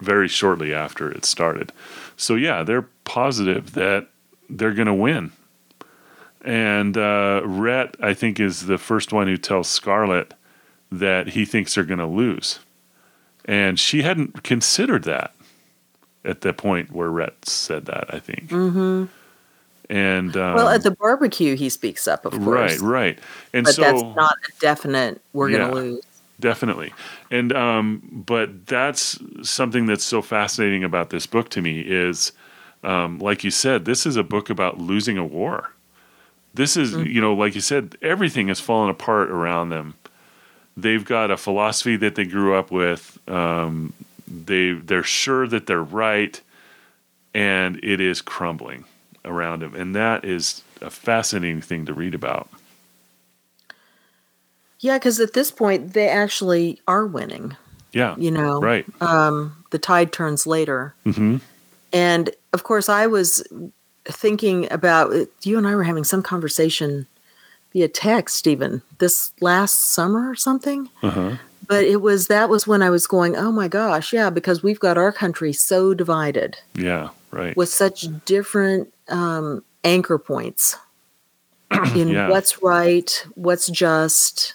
very 0.00 0.28
shortly 0.28 0.72
after 0.72 1.10
it 1.10 1.24
started. 1.24 1.72
So 2.16 2.34
yeah, 2.36 2.62
they're 2.62 2.86
positive 3.04 3.72
that 3.72 4.06
they're 4.48 4.74
going 4.74 4.86
to 4.86 4.94
win. 4.94 5.32
And 6.44 6.96
uh, 6.96 7.42
Rhett, 7.44 7.96
I 8.00 8.14
think, 8.14 8.38
is 8.40 8.66
the 8.66 8.78
first 8.78 9.12
one 9.12 9.26
who 9.26 9.36
tells 9.36 9.68
Scarlett 9.68 10.34
that 10.90 11.28
he 11.28 11.44
thinks 11.44 11.74
they're 11.74 11.84
going 11.84 11.98
to 11.98 12.06
lose, 12.06 12.58
and 13.44 13.78
she 13.78 14.02
hadn't 14.02 14.42
considered 14.42 15.04
that 15.04 15.34
at 16.24 16.42
the 16.42 16.52
point 16.52 16.92
where 16.92 17.10
Rhett 17.10 17.46
said 17.46 17.86
that. 17.86 18.12
I 18.14 18.18
think. 18.18 18.50
hmm 18.50 19.06
And 19.90 20.36
um, 20.36 20.54
well, 20.54 20.68
at 20.68 20.82
the 20.82 20.92
barbecue, 20.92 21.56
he 21.56 21.68
speaks 21.68 22.06
up, 22.08 22.24
of 22.24 22.40
course. 22.40 22.80
right, 22.80 22.80
right, 22.80 23.18
and 23.52 23.66
But 23.66 23.74
so 23.74 23.82
that's 23.82 24.02
not 24.16 24.34
a 24.48 24.52
definite. 24.60 25.20
We're 25.32 25.50
Yeah. 25.50 25.58
going 25.58 25.70
to 25.70 25.74
lose. 25.76 26.04
definitely 26.40 26.92
and 27.30 27.52
um 27.52 28.02
but 28.26 28.66
that's 28.66 29.18
something 29.42 29.86
that's 29.86 30.02
so 30.02 30.20
fascinating 30.20 30.82
about 30.82 31.10
this 31.10 31.24
book 31.26 31.48
to 31.50 31.60
me 31.62 31.80
is 31.80 32.32
um 32.82 33.18
like 33.20 33.44
you 33.44 33.50
said 33.50 33.84
this 33.84 34.06
is 34.06 34.16
a 34.16 34.24
book 34.24 34.50
about 34.50 34.78
losing 34.78 35.16
a 35.16 35.24
war 35.24 35.70
this 36.54 36.76
is 36.76 36.94
you 36.94 37.20
know 37.20 37.32
like 37.32 37.54
you 37.54 37.60
said 37.60 37.96
everything 38.02 38.48
has 38.48 38.58
fallen 38.58 38.90
apart 38.90 39.30
around 39.30 39.68
them 39.68 39.94
they've 40.76 41.04
got 41.04 41.30
a 41.30 41.36
philosophy 41.36 41.96
that 41.96 42.16
they 42.16 42.24
grew 42.24 42.54
up 42.54 42.72
with 42.72 43.18
um 43.28 43.92
they 44.26 44.72
they're 44.72 45.04
sure 45.04 45.46
that 45.46 45.66
they're 45.66 45.82
right 45.84 46.40
and 47.34 47.78
it 47.84 48.00
is 48.00 48.20
crumbling 48.20 48.84
around 49.24 49.62
him. 49.62 49.74
and 49.74 49.94
that 49.94 50.24
is 50.24 50.62
a 50.80 50.90
fascinating 50.90 51.60
thing 51.60 51.86
to 51.86 51.94
read 51.94 52.14
about 52.14 52.48
Yeah, 54.80 54.98
because 54.98 55.20
at 55.20 55.32
this 55.32 55.50
point, 55.50 55.92
they 55.92 56.08
actually 56.08 56.80
are 56.88 57.06
winning. 57.06 57.56
yeah 57.92 58.14
You 58.18 58.30
know, 58.30 58.60
right 58.60 58.84
um, 59.00 59.64
the 59.70 59.78
tide 59.78 60.12
turns 60.12 60.46
later. 60.46 60.94
hmm 61.04 61.36
And 61.92 62.30
of 62.52 62.64
course, 62.64 62.88
I 62.88 63.06
was 63.06 63.46
thinking 64.04 64.70
about 64.72 65.12
you 65.42 65.56
and 65.58 65.66
I 65.66 65.74
were 65.76 65.84
having 65.84 66.04
some 66.04 66.22
conversation 66.22 67.06
via 67.72 67.88
text, 67.88 68.46
even 68.46 68.82
this 68.98 69.32
last 69.40 69.92
summer 69.94 70.28
or 70.28 70.34
something. 70.34 70.88
uh-huh 71.02 71.36
But 71.68 71.84
it 71.84 72.02
was 72.02 72.26
that 72.26 72.48
was 72.50 72.66
when 72.66 72.82
I 72.82 72.90
was 72.90 73.06
going, 73.06 73.36
oh 73.36 73.52
my 73.52 73.68
gosh, 73.68 74.12
yeah, 74.12 74.30
because 74.30 74.62
we've 74.64 74.80
got 74.80 74.98
our 74.98 75.12
country 75.12 75.52
so 75.52 75.94
divided 75.94 76.58
yeah 76.74 77.10
right 77.30 77.56
with 77.56 77.68
such 77.68 78.06
different 78.24 78.91
um, 79.12 79.64
anchor 79.84 80.18
points 80.18 80.76
in 81.94 82.08
Yeah. 82.08 82.28
what's 82.28 82.62
right, 82.62 83.26
what's 83.34 83.68
just, 83.68 84.54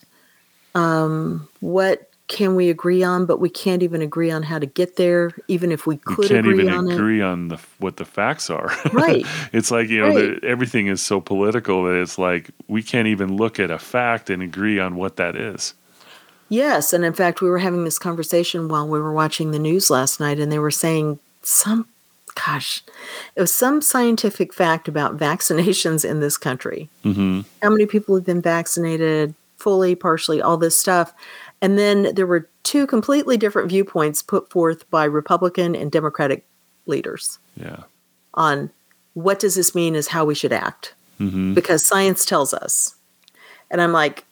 um, 0.75 1.47
what 1.61 2.09
can 2.27 2.55
we 2.55 2.69
agree 2.69 3.03
on, 3.03 3.25
but 3.25 3.39
we 3.39 3.49
can't 3.49 3.81
even 3.83 4.01
agree 4.01 4.29
on 4.31 4.43
how 4.43 4.59
to 4.59 4.65
get 4.65 4.97
there, 4.97 5.31
even 5.47 5.71
if 5.71 5.87
we 5.87 5.95
could 5.97 6.27
can't 6.27 6.45
agree 6.45 6.61
even 6.63 6.73
on 6.73 6.89
it. 6.89 6.93
agree 6.93 7.21
on 7.21 7.47
the 7.47 7.57
what 7.79 7.95
the 7.95 8.03
facts 8.05 8.49
are. 8.49 8.69
Right. 8.93 9.25
it's 9.53 9.71
like 9.71 9.87
you 9.87 9.99
know 10.01 10.07
Right. 10.07 10.41
the, 10.41 10.47
everything 10.47 10.87
is 10.87 11.01
so 11.01 11.21
political 11.21 11.85
that 11.85 11.93
it's 12.01 12.17
like 12.17 12.49
we 12.67 12.83
can't 12.83 13.07
even 13.07 13.37
look 13.37 13.59
at 13.59 13.71
a 13.71 13.79
fact 13.79 14.29
and 14.29 14.43
agree 14.43 14.77
on 14.77 14.95
what 14.95 15.15
that 15.15 15.37
is. 15.37 15.73
Yes, 16.49 16.93
and 16.93 17.03
in 17.03 17.13
fact, 17.13 17.41
we 17.41 17.49
were 17.49 17.59
having 17.59 17.83
this 17.83 17.99
conversation 17.99 18.67
while 18.69 18.87
we 18.87 18.99
were 18.99 19.11
watching 19.13 19.51
the 19.51 19.59
news 19.59 19.89
last 19.89 20.19
night, 20.19 20.39
and 20.39 20.49
they 20.51 20.59
were 20.59 20.71
saying 20.71 21.19
some, 21.43 21.87
gosh, 22.45 22.83
it 23.35 23.41
was 23.41 23.53
some 23.53 23.81
scientific 23.81 24.53
fact 24.53 24.87
about 24.87 25.17
vaccinations 25.27 26.07
in 26.07 26.19
this 26.19 26.37
country. 26.37 26.89
Mm-hmm. 27.03 27.41
How 27.61 27.69
many 27.69 27.85
people 27.85 28.15
have 28.15 28.25
been 28.25 28.41
vaccinated, 28.41 29.33
fully, 29.57 29.95
partially, 29.95 30.41
all 30.41 30.57
this 30.57 30.77
stuff. 30.77 31.13
And 31.61 31.77
then 31.79 32.13
there 32.13 32.27
were 32.27 32.47
two 32.63 32.85
completely 32.85 33.37
different 33.37 33.69
viewpoints 33.69 34.21
put 34.21 34.49
forth 34.49 34.89
by 34.91 35.05
Republican 35.05 35.75
and 35.75 35.91
Democratic 35.91 36.45
leaders 36.85 37.39
Yeah. 37.55 37.83
on 38.35 38.69
what 39.15 39.39
does 39.39 39.55
this 39.55 39.73
mean 39.73 39.95
is 39.95 40.07
how 40.09 40.25
we 40.25 40.35
should 40.35 40.53
act 40.53 40.93
Mm-hmm. 41.19 41.55
because 41.55 41.83
science 41.83 42.25
tells 42.25 42.53
us. 42.53 42.93
And 43.71 43.81
I'm 43.81 43.91
like, 43.91 44.23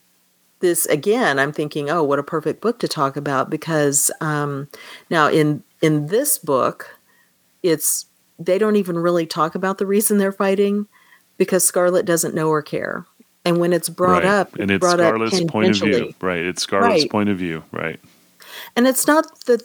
this 0.60 0.86
again, 0.86 1.39
I'm 1.39 1.51
thinking, 1.51 1.89
oh, 1.89 2.03
what 2.03 2.20
a 2.20 2.24
perfect 2.24 2.62
book 2.62 2.78
to 2.80 2.88
talk 2.88 3.18
about 3.18 3.49
because 3.49 4.12
um, 4.22 4.68
now 5.10 5.28
in 5.28 5.64
in 5.82 6.08
this 6.08 6.38
book, 6.38 6.95
it's 7.66 8.05
they 8.38 8.57
don't 8.57 8.76
even 8.76 8.97
really 8.97 9.26
talk 9.26 9.55
about 9.55 9.78
the 9.78 9.86
reason 9.86 10.18
they're 10.18 10.32
fighting 10.32 10.88
because 11.38 11.63
Scarlett 11.66 12.05
doesn't 12.05 12.36
know 12.36 12.49
or 12.49 12.61
care. 12.61 13.05
And 13.45 13.59
when 13.59 13.74
it's 13.74 13.89
brought 13.89 14.24
right. 14.24 14.26
up, 14.26 14.55
and 14.55 14.72
it's 14.72 14.80
brought 14.82 14.99
Scarlett's 14.99 15.39
up 15.41 15.47
point 15.47 15.70
of 15.70 15.78
view. 15.78 16.13
Right. 16.20 16.39
It's 16.43 16.63
Scarlett's 16.63 17.03
Right. 17.03 17.11
point 17.11 17.30
of 17.30 17.38
view. 17.38 17.63
Right. 17.72 17.99
And 18.76 18.88
it's 18.88 19.07
not 19.07 19.45
the 19.45 19.61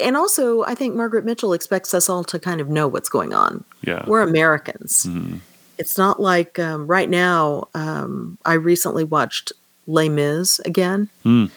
and 0.00 0.16
also 0.16 0.64
I 0.64 0.74
think 0.74 0.94
Margaret 0.94 1.24
Mitchell 1.24 1.52
expects 1.52 1.94
us 1.94 2.08
all 2.08 2.24
to 2.24 2.38
kind 2.38 2.60
of 2.60 2.68
know 2.68 2.88
what's 2.88 3.08
going 3.08 3.32
on. 3.32 3.64
Yeah. 3.82 4.04
We're 4.06 4.22
Americans. 4.22 5.06
Mhm. 5.08 5.40
It's 5.78 5.96
not 5.98 6.20
like 6.20 6.58
um, 6.58 6.86
right 6.86 7.08
now. 7.08 7.68
Um, 7.74 8.38
I 8.44 8.54
recently 8.54 9.04
watched 9.04 9.52
Les 9.86 10.08
Mis 10.08 10.58
again, 10.60 11.08
Mm. 11.24 11.50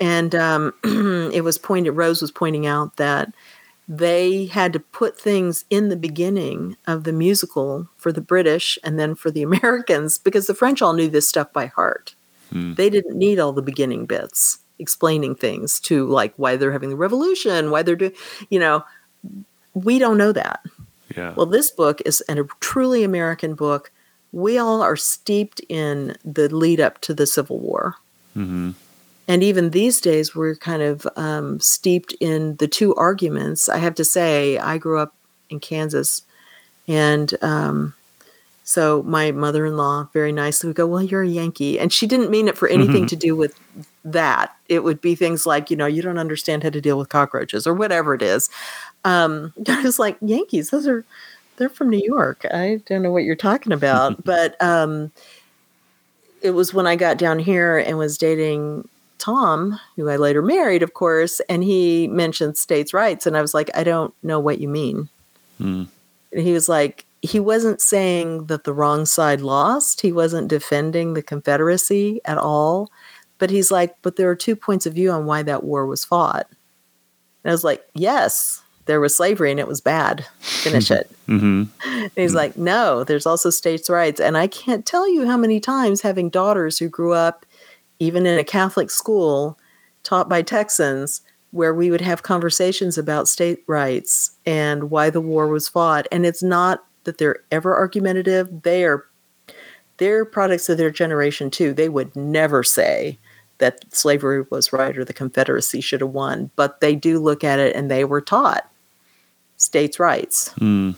and 0.00 0.34
um, 0.34 0.72
it 1.34 1.42
was 1.44 1.58
pointed. 1.58 1.90
Rose 1.92 2.22
was 2.22 2.30
pointing 2.30 2.66
out 2.66 2.96
that 2.96 3.32
they 3.86 4.46
had 4.46 4.72
to 4.72 4.80
put 4.80 5.20
things 5.20 5.64
in 5.68 5.88
the 5.88 5.96
beginning 5.96 6.76
of 6.86 7.04
the 7.04 7.12
musical 7.12 7.88
for 7.96 8.12
the 8.12 8.20
British 8.20 8.78
and 8.82 8.98
then 8.98 9.14
for 9.14 9.30
the 9.30 9.42
Americans 9.50 10.18
because 10.18 10.46
the 10.46 10.54
French 10.54 10.82
all 10.82 10.94
knew 10.94 11.08
this 11.08 11.28
stuff 11.28 11.52
by 11.52 11.66
heart. 11.66 12.14
Mm. 12.52 12.76
They 12.76 12.90
didn't 12.90 13.16
need 13.16 13.38
all 13.38 13.52
the 13.52 13.62
beginning 13.62 14.06
bits 14.06 14.58
explaining 14.78 15.34
things 15.36 15.78
to 15.80 16.06
like 16.06 16.34
why 16.36 16.56
they're 16.56 16.72
having 16.72 16.90
the 16.90 16.96
revolution, 16.96 17.70
why 17.70 17.82
they're 17.82 17.96
doing, 17.96 18.12
you 18.50 18.58
know, 18.58 18.84
we 19.74 19.98
don't 19.98 20.18
know 20.18 20.32
that. 20.32 20.60
Yeah. 21.16 21.32
Well, 21.36 21.46
this 21.46 21.70
book 21.70 22.00
is 22.04 22.20
an, 22.22 22.38
a 22.38 22.44
truly 22.60 23.04
American 23.04 23.54
book. 23.54 23.92
We 24.32 24.58
all 24.58 24.82
are 24.82 24.96
steeped 24.96 25.60
in 25.68 26.16
the 26.24 26.52
lead 26.54 26.80
up 26.80 27.00
to 27.02 27.14
the 27.14 27.26
Civil 27.26 27.60
War. 27.60 27.96
mm-hmm. 28.36 28.70
And 29.26 29.42
even 29.42 29.70
these 29.70 30.00
days, 30.00 30.34
we're 30.34 30.54
kind 30.54 30.82
of 30.82 31.06
um, 31.16 31.58
steeped 31.60 32.12
in 32.20 32.56
the 32.56 32.68
two 32.68 32.94
arguments. 32.94 33.68
I 33.68 33.78
have 33.78 33.94
to 33.96 34.04
say, 34.04 34.58
I 34.58 34.78
grew 34.78 34.98
up 34.98 35.14
in 35.48 35.60
Kansas. 35.60 36.22
And 36.86 37.32
um, 37.42 37.94
so 38.64 39.02
my 39.04 39.30
mother 39.32 39.64
in 39.64 39.76
law 39.76 40.08
very 40.12 40.32
nicely 40.32 40.68
would 40.68 40.76
go, 40.76 40.86
Well, 40.86 41.02
you're 41.02 41.22
a 41.22 41.28
Yankee. 41.28 41.78
And 41.78 41.92
she 41.92 42.06
didn't 42.06 42.30
mean 42.30 42.48
it 42.48 42.58
for 42.58 42.68
anything 42.68 43.06
to 43.06 43.16
do 43.16 43.34
with 43.36 43.58
that. 44.04 44.54
it 44.68 44.84
would 44.84 45.00
be 45.00 45.14
things 45.14 45.46
like, 45.46 45.70
you 45.70 45.76
know, 45.76 45.86
you 45.86 46.02
don't 46.02 46.18
understand 46.18 46.62
how 46.62 46.70
to 46.70 46.80
deal 46.80 46.98
with 46.98 47.08
cockroaches 47.08 47.66
or 47.66 47.74
whatever 47.74 48.14
it 48.14 48.22
is. 48.22 48.50
Um, 49.04 49.52
I 49.68 49.82
was 49.82 49.98
like, 49.98 50.18
Yankees, 50.20 50.70
those 50.70 50.86
are, 50.86 51.04
they're 51.56 51.68
from 51.68 51.88
New 51.88 52.02
York. 52.04 52.44
I 52.52 52.80
don't 52.86 53.02
know 53.02 53.12
what 53.12 53.24
you're 53.24 53.36
talking 53.36 53.72
about. 53.72 54.24
but 54.24 54.60
um, 54.62 55.12
it 56.42 56.50
was 56.50 56.74
when 56.74 56.86
I 56.86 56.96
got 56.96 57.16
down 57.16 57.38
here 57.38 57.78
and 57.78 57.96
was 57.96 58.18
dating 58.18 58.88
Tom, 59.24 59.80
who 59.96 60.10
I 60.10 60.16
later 60.16 60.42
married, 60.42 60.82
of 60.82 60.92
course, 60.92 61.40
and 61.48 61.64
he 61.64 62.08
mentioned 62.08 62.58
states' 62.58 62.92
rights. 62.92 63.26
And 63.26 63.38
I 63.38 63.40
was 63.40 63.54
like, 63.54 63.70
I 63.74 63.82
don't 63.82 64.12
know 64.22 64.38
what 64.38 64.60
you 64.60 64.68
mean. 64.68 65.08
Mm. 65.58 65.88
And 66.30 66.42
he 66.42 66.52
was 66.52 66.68
like, 66.68 67.06
he 67.22 67.40
wasn't 67.40 67.80
saying 67.80 68.48
that 68.48 68.64
the 68.64 68.74
wrong 68.74 69.06
side 69.06 69.40
lost. 69.40 70.02
He 70.02 70.12
wasn't 70.12 70.48
defending 70.48 71.14
the 71.14 71.22
Confederacy 71.22 72.20
at 72.26 72.36
all. 72.36 72.90
But 73.38 73.48
he's 73.48 73.70
like, 73.70 73.96
but 74.02 74.16
there 74.16 74.28
are 74.28 74.36
two 74.36 74.56
points 74.56 74.84
of 74.84 74.92
view 74.92 75.10
on 75.10 75.24
why 75.24 75.42
that 75.42 75.64
war 75.64 75.86
was 75.86 76.04
fought. 76.04 76.46
And 76.50 77.50
I 77.50 77.52
was 77.52 77.64
like, 77.64 77.82
yes, 77.94 78.62
there 78.84 79.00
was 79.00 79.16
slavery 79.16 79.50
and 79.50 79.58
it 79.58 79.66
was 79.66 79.80
bad. 79.80 80.26
Finish 80.40 80.90
it. 80.90 81.10
hmm 81.24 81.62
And 81.82 82.10
he's 82.14 82.34
like, 82.34 82.58
no, 82.58 83.04
there's 83.04 83.24
also 83.24 83.48
states' 83.48 83.88
rights. 83.88 84.20
And 84.20 84.36
I 84.36 84.48
can't 84.48 84.84
tell 84.84 85.10
you 85.10 85.26
how 85.26 85.38
many 85.38 85.60
times 85.60 86.02
having 86.02 86.28
daughters 86.28 86.78
who 86.78 86.90
grew 86.90 87.14
up 87.14 87.46
even 88.04 88.26
in 88.26 88.38
a 88.38 88.44
Catholic 88.44 88.90
school 88.90 89.58
taught 90.02 90.28
by 90.28 90.42
Texans, 90.42 91.22
where 91.50 91.74
we 91.74 91.90
would 91.90 92.00
have 92.00 92.22
conversations 92.22 92.98
about 92.98 93.28
state 93.28 93.62
rights 93.66 94.36
and 94.44 94.90
why 94.90 95.08
the 95.08 95.20
war 95.20 95.48
was 95.48 95.68
fought. 95.68 96.06
And 96.12 96.26
it's 96.26 96.42
not 96.42 96.84
that 97.04 97.18
they're 97.18 97.38
ever 97.50 97.74
argumentative. 97.76 98.62
They 98.62 98.84
are 98.84 99.04
they're 99.98 100.24
products 100.24 100.68
of 100.68 100.78
their 100.78 100.90
generation 100.90 101.50
too. 101.50 101.72
They 101.72 101.88
would 101.88 102.14
never 102.16 102.64
say 102.64 103.18
that 103.58 103.84
slavery 103.94 104.44
was 104.50 104.72
right 104.72 104.98
or 104.98 105.04
the 105.04 105.12
Confederacy 105.12 105.80
should 105.80 106.00
have 106.00 106.10
won, 106.10 106.50
but 106.56 106.80
they 106.80 106.96
do 106.96 107.20
look 107.20 107.44
at 107.44 107.60
it 107.60 107.76
and 107.76 107.88
they 107.90 108.04
were 108.04 108.20
taught 108.20 108.68
states' 109.56 110.00
rights. 110.00 110.52
Mm. 110.58 110.96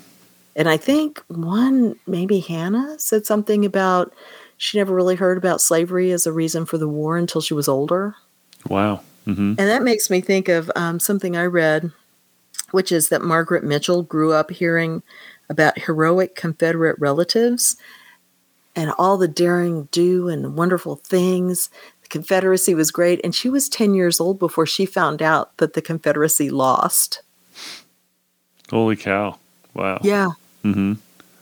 And 0.57 0.69
I 0.69 0.79
think 0.79 1.23
one, 1.29 1.97
maybe 2.07 2.41
Hannah, 2.41 2.99
said 2.99 3.27
something 3.27 3.67
about 3.67 4.15
she 4.57 4.79
never 4.79 4.95
really 4.95 5.17
heard 5.17 5.39
about 5.39 5.61
slavery 5.61 6.11
as 6.13 6.27
a 6.27 6.33
reason 6.33 6.67
for 6.67 6.79
the 6.79 6.89
war 6.89 7.17
until 7.17 7.41
she 7.41 7.55
was 7.55 7.69
older. 7.69 8.15
Wow. 8.69 9.01
hmm 9.25 9.51
And 9.51 9.59
that 9.59 9.83
makes 9.83 10.11
me 10.11 10.21
think 10.21 10.49
of 10.49 10.71
um, 10.77 10.99
something 10.99 11.37
I 11.37 11.45
read, 11.45 11.93
which 12.71 12.91
is 12.91 13.09
that 13.11 13.23
Margaret 13.23 13.65
Mitchell 13.65 14.03
grew 14.03 14.33
up 14.33 14.51
hearing 14.51 15.03
about 15.49 15.79
heroic 15.79 16.35
Confederate 16.35 16.97
relatives 16.99 17.77
and 18.75 18.93
all 18.99 19.17
the 19.17 19.29
daring 19.29 19.89
do 19.91 20.29
and 20.29 20.57
wonderful 20.57 20.97
things. 20.97 21.71
The 22.03 22.09
Confederacy 22.09 22.75
was 22.75 22.91
great. 22.91 23.21
And 23.25 23.35
she 23.35 23.49
was 23.49 23.69
10 23.69 23.95
years 23.95 24.21
old 24.21 24.39
before 24.39 24.67
she 24.67 24.87
found 24.87 25.23
out 25.23 25.57
that 25.59 25.75
the 25.75 25.83
Confederacy 25.83 26.51
lost. 26.51 27.23
Holy 28.71 28.97
cow. 28.97 29.39
Wow. 29.75 30.01
Yeah. 30.03 30.31
hmm 30.63 30.95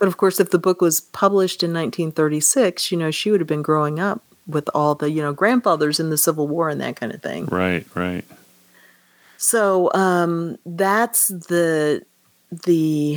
But 0.05 0.09
of 0.09 0.19
course, 0.19 0.39
if 0.39 0.51
the 0.51 0.59
book 0.59 0.83
was 0.83 1.01
published 1.01 1.63
in 1.63 1.71
1936, 1.71 2.93
you 2.93 2.99
know, 2.99 3.11
she 3.11 3.31
would 3.31 3.41
have 3.41 3.47
been 3.47 3.63
growing 3.63 3.99
up 3.99 4.23
with 4.47 4.69
all 4.75 4.95
the, 4.95 5.11
you 5.11 5.23
know, 5.23 5.33
grandfathers 5.33 5.99
in 5.99 6.11
the 6.11 6.19
Civil 6.19 6.47
War 6.47 6.69
and 6.69 6.79
that 6.83 6.97
kind 6.97 7.11
of 7.11 7.23
thing. 7.23 7.47
Right, 7.47 7.87
right. 7.95 8.23
So 9.39 9.91
um, 9.95 10.59
that's 10.67 11.29
the 11.29 12.05
the 12.51 13.17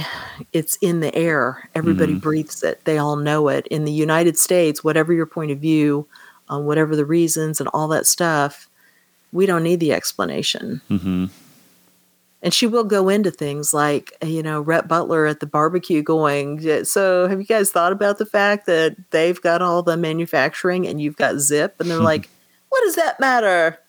it's 0.53 0.77
in 0.77 1.01
the 1.01 1.13
air. 1.13 1.69
Everybody 1.75 2.13
breathes 2.13 2.63
it. 2.63 2.85
They 2.85 2.97
all 2.97 3.17
know 3.17 3.49
it. 3.49 3.67
In 3.67 3.83
the 3.83 3.91
United 3.91 4.37
States, 4.37 4.81
whatever 4.81 5.11
your 5.11 5.25
point 5.25 5.51
of 5.51 5.59
view, 5.59 6.07
on 6.47 6.63
whatever 6.63 6.95
the 6.95 7.03
reasons 7.03 7.59
and 7.59 7.69
all 7.73 7.89
that 7.89 8.07
stuff, 8.07 8.69
we 9.33 9.45
don't 9.45 9.63
need 9.63 9.81
the 9.81 9.91
explanation. 9.91 10.79
hmm 10.87 11.25
And 12.43 12.53
she 12.53 12.67
will 12.67 12.83
go 12.83 13.09
into 13.09 13.31
things 13.31 13.73
like, 13.73 14.13
you 14.23 14.43
know, 14.43 14.61
Rhett 14.61 14.87
Butler 14.87 15.25
at 15.25 15.39
the 15.39 15.47
barbecue 15.47 16.03
going, 16.03 16.83
So, 16.85 17.27
have 17.27 17.39
you 17.39 17.45
guys 17.47 17.71
thought 17.71 17.91
about 17.91 18.19
the 18.19 18.25
fact 18.27 18.67
that 18.67 18.95
they've 19.09 19.41
got 19.41 19.61
all 19.63 19.81
the 19.81 19.97
manufacturing 19.97 20.85
and 20.87 21.01
you've 21.01 21.15
got 21.17 21.39
Zip? 21.39 21.75
And 21.79 21.89
they're 21.89 21.97
like, 21.99 22.29
what 22.69 22.81
does 22.83 22.95
that 22.95 23.19
matter? 23.19 23.79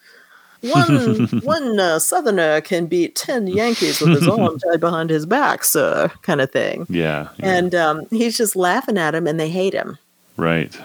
One 0.63 1.27
one 1.45 1.79
uh, 1.79 1.99
Southerner 1.99 2.61
can 2.63 2.87
beat 2.87 3.15
10 3.15 3.47
Yankees 3.49 4.01
with 4.01 4.11
his 4.11 4.27
arm 4.27 4.59
tied 4.71 4.81
behind 4.81 5.11
his 5.11 5.27
back, 5.27 5.63
sir, 5.63 6.11
kind 6.23 6.41
of 6.41 6.51
thing. 6.51 6.87
Yeah, 6.89 7.29
yeah. 7.37 7.55
And 7.59 7.75
um, 7.75 8.07
he's 8.11 8.37
just 8.37 8.57
laughing 8.57 8.99
at 8.99 9.15
him 9.15 9.27
and 9.27 9.39
they 9.39 9.51
hate 9.51 9.75
him. 9.75 9.99
right. 10.37 10.77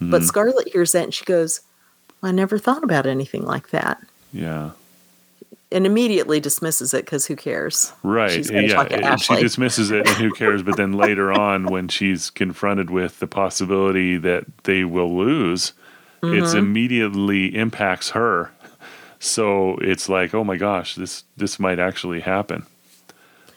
But 0.00 0.20
Mhm. 0.20 0.24
Scarlett 0.26 0.68
hears 0.72 0.92
that 0.92 1.04
and 1.04 1.14
she 1.14 1.24
goes, 1.24 1.60
I 2.22 2.32
never 2.32 2.58
thought 2.58 2.82
about 2.84 3.06
anything 3.06 3.44
like 3.46 3.70
that. 3.70 4.02
Yeah. 4.32 4.72
And 5.74 5.84
immediately 5.86 6.40
dismisses 6.40 6.94
it 6.94 7.04
because 7.04 7.26
who 7.26 7.36
cares? 7.36 7.92
Right. 8.02 8.48
Yeah. 8.50 8.68
talk 8.74 8.88
to 8.90 8.94
and 9.04 9.20
she 9.20 9.36
dismisses 9.40 9.90
it 9.90 10.06
and 10.06 10.16
who 10.16 10.30
cares? 10.32 10.62
But 10.62 10.76
then 10.76 10.92
later 10.92 11.32
on, 11.48 11.66
when 11.66 11.88
she's 11.88 12.30
confronted 12.30 12.88
with 12.90 13.18
the 13.18 13.26
possibility 13.26 14.16
that 14.16 14.44
they 14.64 14.84
will 14.84 15.14
lose, 15.16 15.72
it's 16.22 16.50
Mm-hmm. 16.50 16.58
immediately 16.58 17.54
impacts 17.54 18.10
her. 18.10 18.50
So 19.18 19.76
it's 19.82 20.08
like, 20.08 20.32
oh 20.34 20.44
my 20.44 20.56
gosh, 20.56 20.94
this 20.94 21.24
this 21.36 21.58
might 21.58 21.78
actually 21.78 22.20
happen. 22.20 22.64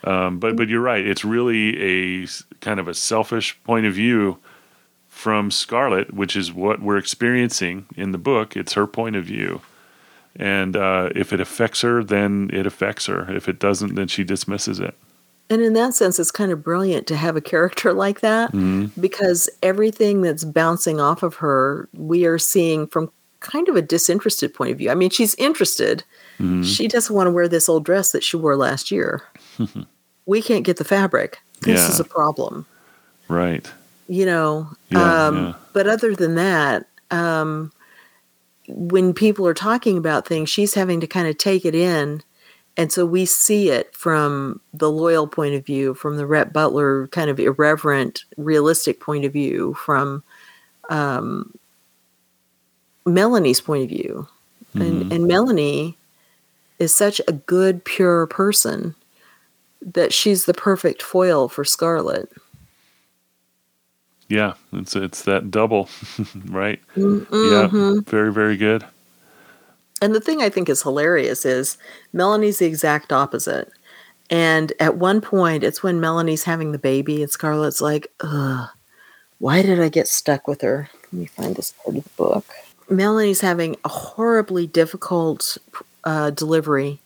Um, 0.03 0.39
but 0.39 0.55
but 0.55 0.68
you're 0.70 0.82
right. 0.82 1.05
It's 1.05 1.24
really 1.26 2.24
a 2.24 2.28
kind 2.61 2.80
of 2.80 2.88
a 2.88 2.93
selfish 2.93 3.57
point 3.63 3.86
of 3.86 3.93
view 3.93 4.38
from 5.07 5.49
Scarlett, 5.51 6.13
which 6.13 6.36
is 6.36 6.51
what 6.53 6.82
we're 6.82 6.97
experiencing 6.97 7.86
in 7.95 8.11
the 8.11 8.18
book. 8.18 8.55
It's 8.57 8.74
her 8.74 8.88
point 8.88 9.15
of 9.15 9.26
view. 9.26 9.61
And 10.38 10.75
uh, 10.75 11.09
if 11.15 11.33
it 11.33 11.39
affects 11.41 11.81
her, 11.81 12.03
then 12.03 12.49
it 12.53 12.65
affects 12.67 13.07
her. 13.07 13.31
If 13.35 13.49
it 13.49 13.59
doesn't, 13.59 13.95
then 13.95 14.07
she 14.07 14.23
dismisses 14.23 14.79
it. 14.79 14.95
And 15.49 15.61
in 15.61 15.73
that 15.73 15.93
sense, 15.95 16.19
it's 16.19 16.29
kind 16.31 16.51
of 16.51 16.61
brilliant 16.63 17.07
to 17.07 17.15
have 17.15 17.35
a 17.35 17.41
character 17.41 17.93
like 18.05 18.19
that 18.19 18.51
because 18.99 19.49
everything 19.63 20.21
that's 20.21 20.43
bouncing 20.43 20.99
off 20.99 21.23
of 21.23 21.35
her, 21.35 21.88
we 21.93 22.25
are 22.25 22.38
seeing 22.38 22.85
from 22.88 23.11
kind 23.39 23.69
of 23.69 23.75
a 23.75 23.81
disinterested 23.81 24.53
point 24.53 24.71
of 24.71 24.77
view. 24.77 24.89
I 24.91 24.95
mean, 24.95 25.09
she's 25.09 25.33
interested. 25.35 26.03
She 26.63 26.88
doesn't 26.88 27.15
want 27.15 27.25
to 27.27 27.31
wear 27.31 27.47
this 27.47 27.67
old 27.67 27.83
dress 27.83 28.11
that 28.11 28.23
she 28.23 28.38
wore 28.38 28.55
last 28.55 28.91
year. 28.91 29.23
we 30.27 30.41
can't 30.41 30.63
get 30.65 30.77
the 30.77 30.83
fabric. 30.83 31.39
This 31.61 31.79
Yeah. 31.81 31.89
is 31.89 31.99
a 31.99 32.03
problem. 32.03 32.65
Right. 33.27 33.67
you 34.07 34.25
know 34.25 34.69
Yeah, 34.89 35.27
um, 35.27 35.35
yeah. 35.38 35.53
but 35.73 35.88
other 35.88 36.15
than 36.15 36.35
that 36.35 36.85
um, 37.11 37.71
when 38.68 39.13
people 39.13 39.47
are 39.47 39.53
talking 39.53 39.97
about 39.97 40.28
things 40.28 40.49
she's 40.49 40.74
having 40.74 40.99
to 40.99 41.07
kind 41.07 41.28
of 41.28 41.38
take 41.38 41.65
it 41.65 41.76
in. 41.76 42.22
And 42.76 42.91
so 42.91 43.05
we 43.05 43.26
see 43.26 43.70
it 43.70 43.95
from 43.95 44.61
the 44.74 44.91
loyal 44.91 45.28
point 45.28 45.55
of 45.55 45.65
view 45.65 45.95
from 45.95 46.18
the 46.18 46.28
Rhett 46.28 46.53
Butler 46.53 47.07
kind 47.07 47.30
of 47.30 47.39
irreverent 47.39 48.24
realistic 48.38 48.99
point 48.99 49.26
of 49.26 49.34
view 49.34 49.74
from 49.74 50.24
um, 50.89 51.57
Melanie's 53.05 53.61
point 53.61 53.84
of 53.84 53.89
view. 53.89 54.28
And, 54.76 55.11
and 55.11 55.28
Melanie 55.28 55.97
is 56.78 56.93
such 56.93 57.20
a 57.28 57.32
good 57.32 57.84
pure 57.84 58.28
person 58.28 58.93
that 59.82 60.13
she's 60.13 60.45
the 60.45 60.53
perfect 60.53 61.01
foil 61.01 61.49
for 61.49 61.65
Scarlett 61.65 62.30
Yeah. 64.30 64.53
It's 64.73 64.95
it's 64.95 65.23
that 65.23 65.51
double, 65.51 65.89
right? 66.45 66.82
Mm-hmm. 66.95 67.51
Yeah. 67.51 68.01
Very 68.05 68.32
very 68.32 68.57
good. 68.57 68.86
And 70.01 70.13
the 70.13 70.21
thing 70.21 70.41
I 70.41 70.49
think 70.49 70.69
is 70.69 70.84
hilarious 70.84 71.45
is 71.45 71.78
Melanie's 72.13 72.59
the 72.59 72.65
exact 72.65 73.11
opposite. 73.11 73.71
And 74.30 74.73
at 74.80 74.97
one 74.97 75.21
point, 75.21 75.63
it's 75.63 75.82
when 75.82 75.99
Melanie's 75.99 76.43
having 76.43 76.71
the 76.71 76.78
baby, 76.78 77.23
and 77.23 77.32
Scarlett's 77.32 77.82
like, 77.82 78.11
ugh, 78.19 78.67
why 79.39 79.61
did 79.61 79.80
I 79.80 79.89
get 79.89 80.07
stuck 80.07 80.47
with 80.47 80.61
her? 80.61 80.89
Let 81.05 81.13
me 81.13 81.25
find 81.25 81.55
this 81.55 81.71
part 81.71 81.97
of 81.97 82.03
the 82.03 82.09
book. 82.17 82.45
Melanie's 82.89 83.41
having 83.41 83.75
a 83.86 83.89
horribly 83.89 84.67
difficult 84.67 85.57
uh, 86.03 86.30
delivery, 86.32 86.99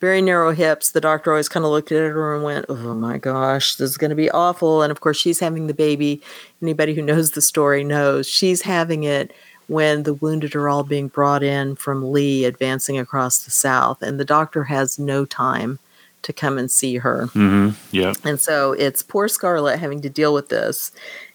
very 0.00 0.20
narrow 0.20 0.52
hips. 0.52 0.90
The 0.90 1.00
doctor 1.00 1.30
always 1.30 1.48
kind 1.48 1.64
of 1.64 1.72
looked 1.72 1.90
at 1.92 1.98
her 1.98 2.34
and 2.34 2.44
went, 2.44 2.66
oh 2.68 2.94
my 2.94 3.18
gosh, 3.18 3.76
this 3.76 3.90
is 3.90 3.96
going 3.96 4.10
to 4.10 4.16
be 4.16 4.30
awful. 4.30 4.82
And 4.82 4.90
of 4.90 5.00
course, 5.00 5.16
she's 5.16 5.40
having 5.40 5.66
the 5.66 5.74
baby. 5.74 6.20
Anybody 6.60 6.94
who 6.94 7.02
knows 7.02 7.30
the 7.30 7.42
story 7.42 7.82
knows 7.82 8.26
she's 8.28 8.62
having 8.62 9.04
it 9.04 9.32
when 9.68 10.04
the 10.04 10.14
wounded 10.14 10.54
are 10.54 10.68
all 10.68 10.84
being 10.84 11.08
brought 11.08 11.42
in 11.42 11.74
from 11.74 12.12
Lee 12.12 12.44
advancing 12.44 12.98
across 12.98 13.44
the 13.44 13.50
South, 13.50 14.00
and 14.00 14.20
the 14.20 14.24
doctor 14.24 14.64
has 14.64 14.98
no 14.98 15.24
time 15.24 15.78
to 16.22 16.32
come 16.32 16.58
and 16.58 16.70
see 16.70 16.96
her. 16.96 17.26
Mm-hmm. 17.28 17.70
Yeah. 17.90 18.14
And 18.24 18.40
so 18.40 18.72
it's 18.72 19.02
poor 19.02 19.28
Scarlett 19.28 19.78
having 19.78 20.02
to 20.02 20.10
deal 20.10 20.34
with 20.34 20.48
this. 20.48 20.92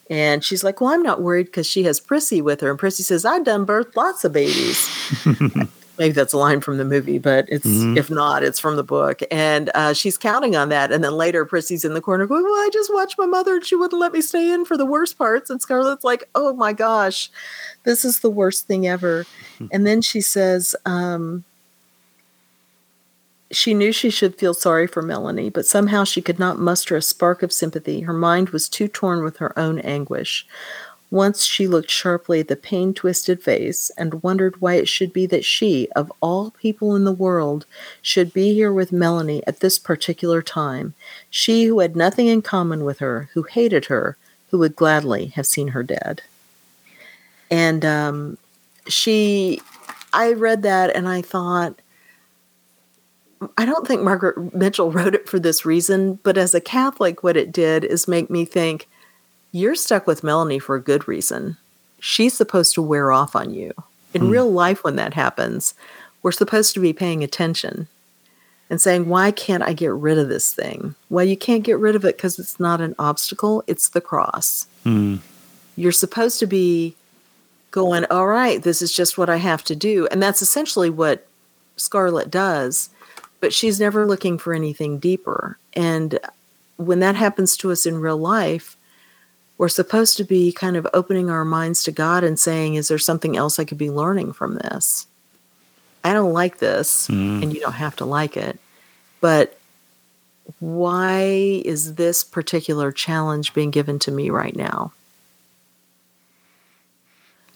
And 0.10 0.44
she's 0.44 0.64
like, 0.64 0.82
Well, 0.82 0.92
I'm 0.92 1.04
not 1.04 1.22
worried 1.22 1.46
because 1.46 1.68
she 1.68 1.84
has 1.84 2.00
Prissy 2.00 2.42
with 2.42 2.62
her. 2.62 2.70
And 2.70 2.80
Prissy 2.80 3.04
says, 3.04 3.24
I've 3.26 3.46
done 3.46 3.66
birth 3.66 3.96
lots 3.96 4.26
of 4.26 4.34
babies. 4.34 4.90
maybe 6.02 6.14
that's 6.14 6.34
a 6.34 6.38
line 6.38 6.60
from 6.62 6.78
the 6.78 6.84
movie, 6.86 7.20
but 7.20 7.46
it's 7.48 7.66
Mhm. 7.68 7.96
if 7.96 8.10
not, 8.10 8.44
it's 8.44 8.60
from 8.60 8.76
the 8.76 8.84
book. 8.84 9.22
And 9.30 9.70
uh, 9.76 9.94
she's 9.94 10.18
counting 10.18 10.56
on 10.56 10.70
that. 10.70 10.92
And 10.92 11.04
then 11.04 11.14
later, 11.14 11.46
Prissy's 11.46 11.86
in 11.86 11.94
the 11.94 12.02
corner 12.02 12.26
going, 12.26 12.44
"Well, 12.44 12.54
I 12.54 12.70
just 12.74 12.92
watched 12.94 13.18
my 13.20 13.28
mother, 13.28 13.56
and 13.56 13.66
she 13.66 13.76
wouldn't 13.76 14.00
let 14.02 14.12
me 14.12 14.22
stay 14.22 14.52
in 14.52 14.66
for 14.66 14.76
the 14.78 14.86
worst 14.86 15.18
parts." 15.18 15.50
And 15.50 15.62
Scarlett's 15.62 16.04
like, 16.04 16.28
"Oh 16.34 16.54
my 16.54 16.74
gosh, 16.74 17.30
this 17.84 18.04
is 18.04 18.20
the 18.20 18.30
worst 18.32 18.68
thing 18.68 18.88
ever." 18.88 19.26
and 19.72 19.86
then 19.86 20.02
she 20.02 20.22
says, 20.22 20.76
um, 20.86 21.44
she 23.52 23.74
knew 23.74 23.92
she 23.92 24.10
should 24.10 24.38
feel 24.40 24.54
sorry 24.54 24.88
for 24.88 25.02
Melanie, 25.02 25.50
but 25.50 25.66
somehow 25.66 26.04
she 26.06 26.22
could 26.22 26.40
not 26.40 26.58
muster 26.58 26.96
a 26.96 27.02
spark 27.02 27.44
of 27.44 27.52
sympathy. 27.52 28.00
Her 28.02 28.14
mind 28.14 28.50
was 28.52 28.70
too 28.70 28.88
torn 28.88 29.24
with 29.24 29.38
her 29.38 29.58
own 29.60 29.80
anguish. 29.80 30.48
Once 31.12 31.44
she 31.44 31.68
looked 31.68 31.92
sharply 31.92 32.40
at 32.40 32.48
the 32.48 32.56
pain 32.56 32.94
twisted 32.94 33.44
face 33.44 33.92
and 33.98 34.24
wondered 34.24 34.62
why 34.62 34.76
it 34.76 34.88
should 34.88 35.12
be 35.12 35.26
that 35.26 35.44
she, 35.44 35.90
of 35.94 36.12
all 36.22 36.52
people 36.52 36.96
in 36.96 37.04
the 37.04 37.12
world, 37.12 37.66
should 38.02 38.34
be 38.34 38.54
here 38.54 38.72
with 38.72 38.94
Melanie 38.94 39.46
at 39.46 39.60
this 39.60 39.78
particular 39.78 40.42
time. 40.42 40.94
She 41.30 41.66
who 41.66 41.80
had 41.80 41.98
nothing 41.98 42.28
in 42.28 42.42
common 42.42 42.86
with 42.86 43.00
her, 43.00 43.30
who 43.34 43.44
hated 43.44 43.86
her, 43.86 44.16
who 44.50 44.60
would 44.60 44.76
gladly 44.76 45.28
have 45.28 45.46
seen 45.46 45.70
her 45.70 45.84
dead. 45.84 46.22
And 47.50 47.84
um, 47.84 48.38
she, 48.88 49.62
I 50.14 50.32
read 50.32 50.62
that 50.62 50.96
and 50.96 51.10
I 51.10 51.22
thought, 51.22 51.82
I 53.58 53.66
don't 53.66 53.86
think 53.86 54.02
Margaret 54.02 54.54
Mitchell 54.54 54.92
wrote 54.92 55.16
it 55.16 55.28
for 55.28 55.40
this 55.40 55.66
reason, 55.66 56.20
but 56.24 56.38
as 56.38 56.54
a 56.54 56.62
Catholic, 56.62 57.22
what 57.22 57.36
it 57.36 57.52
did 57.52 57.84
is 57.84 58.08
make 58.08 58.30
me 58.30 58.46
think 58.46 58.88
you're 59.52 59.76
stuck 59.76 60.08
with 60.08 60.24
Melanie 60.24 60.60
for 60.60 60.76
a 60.76 60.82
good 60.82 61.08
reason. 61.08 61.58
She's 62.00 62.34
supposed 62.34 62.74
to 62.76 62.82
wear 62.82 63.12
off 63.12 63.36
on 63.36 63.54
you. 63.54 63.74
In 64.14 64.30
real 64.30 64.52
life, 64.52 64.84
when 64.84 64.98
that 64.98 65.14
happens, 65.14 65.74
we're 66.22 66.32
supposed 66.32 66.74
to 66.74 66.82
be 66.82 66.92
paying 66.94 67.24
attention 67.24 67.88
and 68.70 68.82
saying, 68.82 69.08
Why 69.08 69.32
can't 69.32 69.64
I 69.64 69.74
get 69.74 69.94
rid 69.94 70.18
of 70.18 70.30
this 70.30 70.54
thing? 70.54 70.96
Well, 71.10 71.26
you 71.26 71.38
can't 71.38 71.64
get 71.64 71.78
rid 71.78 71.96
of 71.96 72.04
it 72.06 72.18
because 72.18 72.40
it's 72.40 72.60
not 72.60 72.82
an 72.82 72.96
obstacle, 73.00 73.64
it's 73.68 73.90
the 73.90 74.02
cross. 74.02 74.66
Mm. 74.86 75.20
You're 75.76 75.92
supposed 75.92 76.40
to 76.40 76.48
be 76.48 76.96
going, 77.72 78.06
All 78.06 78.28
right, 78.28 78.62
this 78.62 78.82
is 78.82 78.92
just 78.92 79.18
what 79.18 79.30
I 79.30 79.38
have 79.38 79.64
to 79.66 79.76
do. 79.76 80.08
And 80.08 80.22
that's 80.22 80.42
essentially 80.42 80.90
what 80.90 81.28
Scarlett 81.78 82.32
does, 82.32 82.90
but 83.40 83.54
she's 83.54 83.80
never 83.80 84.06
looking 84.06 84.38
for 84.38 84.54
anything 84.54 85.00
deeper. 85.00 85.58
And 85.74 86.20
when 86.78 87.00
that 87.00 87.16
happens 87.16 87.56
to 87.58 87.72
us 87.72 87.86
in 87.86 88.00
real 88.00 88.18
life, 88.18 88.78
we're 89.62 89.70
supposed 89.70 90.18
to 90.18 90.24
be 90.24 90.52
kind 90.52 90.76
of 90.76 90.88
opening 90.92 91.30
our 91.30 91.46
minds 91.46 91.84
to 91.84 91.92
God 91.92 92.24
and 92.24 92.40
saying, 92.40 92.74
Is 92.74 92.88
there 92.88 92.98
something 92.98 93.38
else 93.38 93.60
I 93.60 93.64
could 93.64 93.78
be 93.78 93.92
learning 93.92 94.34
from 94.34 94.56
this? 94.56 95.06
I 96.04 96.14
don't 96.14 96.34
like 96.34 96.58
this, 96.58 97.08
Mm. 97.10 97.44
and 97.44 97.54
you 97.54 97.60
don't 97.60 97.74
have 97.74 97.96
to 97.98 98.06
like 98.06 98.36
it. 98.36 98.60
But 99.20 99.60
why 100.58 101.62
is 101.64 101.94
this 101.94 102.24
particular 102.24 102.92
challenge 102.92 103.54
being 103.54 103.70
given 103.70 104.00
to 104.00 104.12
me 104.12 104.32
right 104.32 104.56
now? 104.56 104.94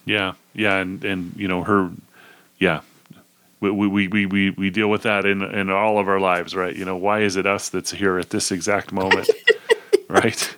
Yeah, 0.04 0.34
yeah, 0.54 0.76
and 0.76 1.04
and 1.04 1.34
you 1.36 1.48
know 1.48 1.64
her, 1.64 1.90
yeah, 2.60 2.82
we 3.58 3.72
we 3.72 4.06
we 4.06 4.26
we 4.26 4.50
we 4.50 4.70
deal 4.70 4.90
with 4.90 5.02
that 5.02 5.26
in 5.26 5.42
in 5.42 5.70
all 5.70 5.98
of 5.98 6.06
our 6.06 6.20
lives, 6.20 6.54
right? 6.54 6.76
You 6.76 6.84
know, 6.84 6.96
why 6.96 7.22
is 7.22 7.34
it 7.34 7.46
us 7.46 7.68
that's 7.68 7.90
here 7.90 8.16
at 8.20 8.30
this 8.30 8.52
exact 8.52 8.92
moment, 8.92 9.28
right? 10.08 10.56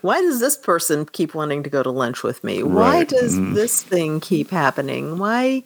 Why 0.00 0.20
does 0.20 0.40
this 0.40 0.56
person 0.56 1.06
keep 1.06 1.34
wanting 1.34 1.62
to 1.62 1.70
go 1.70 1.82
to 1.82 1.90
lunch 1.90 2.22
with 2.22 2.42
me? 2.44 2.62
Why 2.62 2.98
Right. 2.98 3.08
does 3.08 3.38
Mm. 3.38 3.54
this 3.54 3.82
thing 3.82 4.20
keep 4.20 4.50
happening? 4.50 5.18
Why 5.18 5.62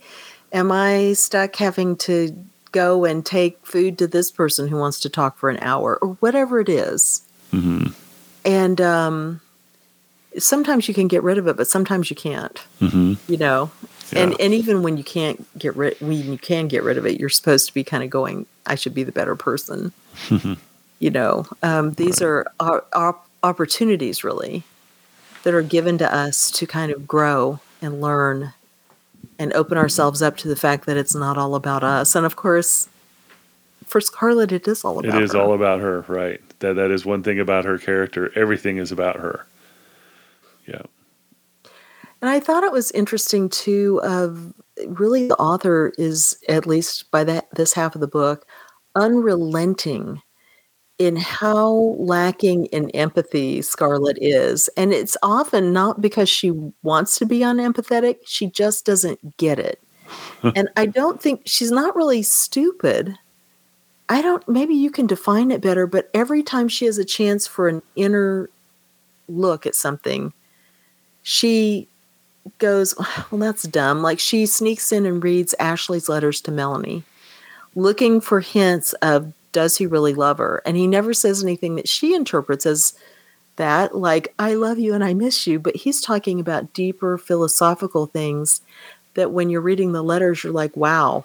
am 0.53 0.73
I 0.73 1.13
stuck 1.15 1.57
having 1.57 1.97
to 1.97 2.35
go 2.73 3.05
and 3.05 3.25
take 3.25 3.59
food 3.65 3.99
to 3.99 4.07
this 4.07 4.31
person 4.31 4.69
who 4.69 4.77
wants 4.77 5.01
to 5.01 5.09
talk 5.09 5.39
for 5.39 5.49
an 5.51 5.59
hour 5.61 5.99
or 6.01 6.17
whatever 6.21 6.61
it 6.61 6.69
is? 6.69 7.23
hmm 7.51 7.87
And 8.45 8.81
um, 8.81 9.41
sometimes 10.39 10.89
you 10.89 10.95
can 10.95 11.09
get 11.09 11.23
rid 11.23 11.39
of 11.39 11.47
it, 11.47 11.57
but 11.57 11.67
sometimes 11.67 12.11
you 12.11 12.17
can't. 12.17 12.59
hmm 12.79 13.15
You 13.27 13.37
know, 13.37 13.71
Yeah. 14.13 14.23
and 14.23 14.41
and 14.41 14.55
even 14.55 14.83
when 14.83 14.97
you 14.97 15.05
can't 15.05 15.47
get 15.59 15.77
rid, 15.77 15.97
when 16.01 16.13
you 16.13 16.39
can 16.39 16.67
get 16.69 16.83
rid 16.83 16.97
of 16.97 17.05
it, 17.07 17.21
you're 17.21 17.29
supposed 17.29 17.67
to 17.67 17.75
be 17.75 17.85
kind 17.85 18.03
of 18.03 18.09
going, 18.11 18.47
"I 18.65 18.75
should 18.75 18.95
be 18.95 19.03
the 19.05 19.13
better 19.13 19.37
person." 19.37 19.93
you 20.99 21.11
know, 21.11 21.45
um, 21.63 21.93
these 21.93 22.23
are 22.23 22.47
our, 22.59 22.85
our 22.95 23.17
opportunities 23.43 24.25
really 24.25 24.65
that 25.43 25.55
are 25.55 25.63
given 25.63 25.99
to 25.99 26.15
us 26.15 26.51
to 26.51 26.67
kind 26.67 26.93
of 26.93 27.07
grow 27.07 27.61
and 27.81 28.01
learn 28.01 28.53
and 29.39 29.53
open 29.53 29.79
ourselves 29.79 30.21
up 30.21 30.37
to 30.39 30.49
the 30.49 30.57
fact 30.57 30.87
that 30.87 30.97
it's 30.97 31.15
not 31.15 31.39
all 31.39 31.55
about 31.55 31.85
us. 31.85 32.15
And 32.15 32.27
of 32.27 32.37
course, 32.37 32.89
for 33.85 34.01
Scarlett, 34.01 34.53
it 34.53 34.69
is 34.69 34.85
all 34.85 34.99
about 34.99 35.23
is 35.23 35.33
her. 35.33 35.41
all 35.41 35.55
about 35.55 35.81
her, 35.81 36.05
right? 36.09 36.41
That 36.61 36.75
that 36.75 36.91
is 36.91 37.07
one 37.07 37.23
thing 37.23 37.41
about 37.41 37.65
her 37.65 37.79
character. 37.79 38.33
Everything 38.37 38.79
is 38.79 38.93
about 38.93 39.17
her. 39.17 39.47
Yeah. 40.67 40.83
And 42.21 42.29
I 42.29 42.41
thought 42.41 42.65
it 42.65 42.73
was 42.73 42.91
interesting 42.91 43.49
too. 43.49 44.01
Of 44.03 44.53
really, 44.87 45.29
the 45.29 45.37
author 45.37 45.93
is 45.97 46.39
at 46.49 46.67
least 46.67 47.11
by 47.11 47.25
that 47.25 47.49
this 47.55 47.73
half 47.73 47.95
of 47.95 48.01
the 48.01 48.09
book 48.09 48.47
unrelenting 48.95 50.21
in 50.99 51.17
how 51.17 51.97
lacking 51.99 52.67
in 52.67 52.91
empathy 52.91 53.63
Scarlett 53.63 54.19
is, 54.21 54.69
and 54.77 54.93
it's 54.93 55.17
often 55.23 55.73
not 55.73 56.01
because 56.01 56.29
she 56.29 56.51
wants 56.83 57.19
to 57.19 57.27
be 57.27 57.41
unempathetic; 57.41 58.19
she 58.27 58.49
just 58.49 58.85
doesn't 58.85 59.37
get 59.37 59.59
it. 59.59 59.83
and 60.43 60.69
I 60.77 60.87
don't 60.87 61.21
think 61.21 61.43
she's 61.45 61.71
not 61.71 61.95
really 61.95 62.23
stupid. 62.23 63.17
I 64.09 64.23
don't. 64.23 64.47
Maybe 64.49 64.75
you 64.75 64.91
can 64.91 65.07
define 65.07 65.51
it 65.51 65.61
better, 65.61 65.87
but 65.87 66.11
every 66.15 66.43
time 66.43 66.69
she 66.69 66.87
has 66.87 66.99
a 66.99 67.05
chance 67.05 67.47
for 67.47 67.69
an 67.69 67.83
inner 67.95 68.49
look 69.29 69.67
at 69.67 69.75
something, 69.75 70.33
she 71.23 71.87
goes, 72.59 72.95
Well, 73.31 73.39
that's 73.39 73.65
dumb. 73.65 74.03
Like 74.03 74.19
she 74.19 74.47
sneaks 74.47 74.93
in 74.93 75.07
and 75.07 75.23
reads 75.23 75.55
Ashley's 75.59 76.09
letters 76.09 76.41
to 76.43 76.51
Melanie, 76.51 77.05
looking 77.75 78.21
for 78.21 78.41
hints 78.41 78.95
of 78.95 79.33
does 79.59 79.77
he 79.77 79.87
really 79.87 80.15
love 80.15 80.39
her? 80.39 80.63
And 80.65 80.77
he 80.77 80.87
never 80.87 81.13
says 81.13 81.43
anything 81.43 81.75
that 81.75 81.89
she 81.89 82.15
interprets 82.15 82.65
as 82.65 82.95
that, 83.57 83.97
like, 83.97 84.33
I 84.39 84.55
love 84.55 84.79
you 84.79 84.95
and 84.95 85.03
I 85.03 85.15
miss 85.15 85.49
you. 85.49 85.59
But 85.59 85.75
he's 85.75 86.01
talking 86.01 86.39
about 86.39 86.73
deeper 86.73 87.19
philosophical 87.19 88.07
things 88.07 88.61
that 89.15 89.33
when 89.33 89.51
you're 89.51 89.61
reading 89.61 89.91
the 89.91 90.03
letters, 90.05 90.45
you're 90.45 90.53
like, 90.53 90.77
wow, 90.77 91.25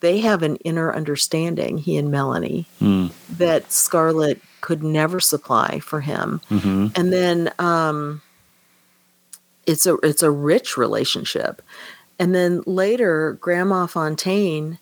they 0.00 0.20
have 0.20 0.42
an 0.42 0.56
inner 0.64 0.90
understanding, 0.90 1.76
he 1.76 1.98
and 1.98 2.10
Melanie, 2.10 2.64
Mm. 2.80 3.10
that 3.36 3.70
Scarlett 3.70 4.40
could 4.62 4.82
never 4.82 5.20
supply 5.20 5.80
for 5.80 6.00
him 6.00 6.40
hmm 6.48 6.86
and 6.94 7.12
then 7.12 7.50
um 7.58 8.20
it's 9.66 9.86
a 9.86 9.94
it's 10.02 10.22
a 10.22 10.30
rich 10.30 10.76
relationship 10.76 11.62
and 12.18 12.34
then 12.34 12.62
later 12.66 13.38
grandma 13.40 13.86
fontaine 13.86 14.78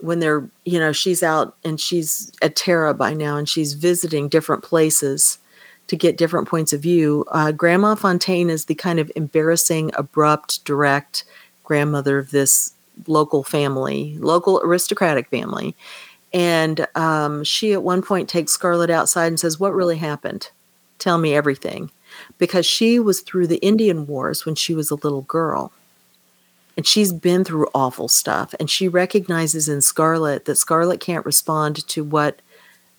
when 0.00 0.20
they're 0.20 0.48
you 0.64 0.78
know 0.78 0.92
she's 0.92 1.22
out 1.22 1.56
and 1.64 1.80
she's 1.80 2.30
at 2.42 2.56
tara 2.56 2.94
by 2.94 3.12
now 3.12 3.36
and 3.36 3.48
she's 3.48 3.74
visiting 3.74 4.28
different 4.28 4.62
places 4.62 5.38
to 5.88 5.96
get 5.96 6.18
different 6.18 6.46
points 6.46 6.72
of 6.72 6.80
view 6.80 7.24
uh, 7.32 7.50
grandma 7.52 7.94
fontaine 7.94 8.50
is 8.50 8.66
the 8.66 8.74
kind 8.74 8.98
of 9.00 9.10
embarrassing 9.16 9.90
abrupt 9.94 10.64
direct 10.64 11.24
grandmother 11.64 12.18
of 12.18 12.30
this 12.30 12.72
local 13.06 13.44
family 13.44 14.16
local 14.18 14.60
aristocratic 14.62 15.28
family. 15.28 15.76
And 16.32 16.86
um, 16.94 17.44
she 17.44 17.72
at 17.72 17.82
one 17.82 18.02
point 18.02 18.28
takes 18.28 18.52
scarlett 18.52 18.90
outside 18.90 19.28
and 19.28 19.40
says 19.40 19.60
what 19.60 19.74
really 19.74 19.96
happened? 19.96 20.50
Tell 20.98 21.18
me 21.18 21.34
everything. 21.34 21.90
Because 22.38 22.66
she 22.66 22.98
was 22.98 23.20
through 23.20 23.46
the 23.46 23.58
Indian 23.58 24.06
Wars 24.06 24.44
when 24.44 24.54
she 24.54 24.74
was 24.74 24.90
a 24.90 24.96
little 24.96 25.22
girl. 25.22 25.72
And 26.78 26.86
she's 26.86 27.12
been 27.12 27.42
through 27.42 27.66
awful 27.74 28.06
stuff. 28.06 28.54
And 28.60 28.70
she 28.70 28.86
recognizes 28.86 29.68
in 29.68 29.82
Scarlett 29.82 30.44
that 30.44 30.54
Scarlett 30.54 31.00
can't 31.00 31.26
respond 31.26 31.84
to 31.88 32.04
what 32.04 32.40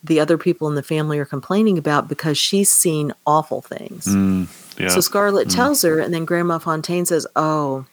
the 0.03 0.19
other 0.19 0.37
people 0.37 0.67
in 0.67 0.75
the 0.75 0.83
family 0.83 1.17
are 1.17 1.23
complaining 1.23 1.77
about 1.77 2.09
because 2.09 2.37
she's 2.37 2.69
seen 2.69 3.13
awful 3.25 3.61
things. 3.61 4.05
Mm. 4.05 4.49
Yeah. 4.77 4.89
So 4.89 4.99
Scarlett 4.99 5.49
tells 5.49 5.81
her, 5.83 5.97
and 5.97 6.13
then 6.13 6.25
Grandma 6.25 6.57
Fontaine 6.57 7.05
says, 7.05 7.25
Oh, 7.37 7.85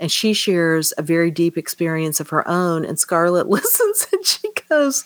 and 0.00 0.10
she 0.10 0.32
shares 0.32 0.92
a 0.98 1.02
very 1.02 1.30
deep 1.30 1.56
experience 1.56 2.18
of 2.18 2.30
her 2.30 2.46
own. 2.48 2.84
And 2.84 2.98
Scarlett 2.98 3.46
listens 3.48 4.08
and 4.12 4.26
she 4.26 4.48
goes, 4.68 5.04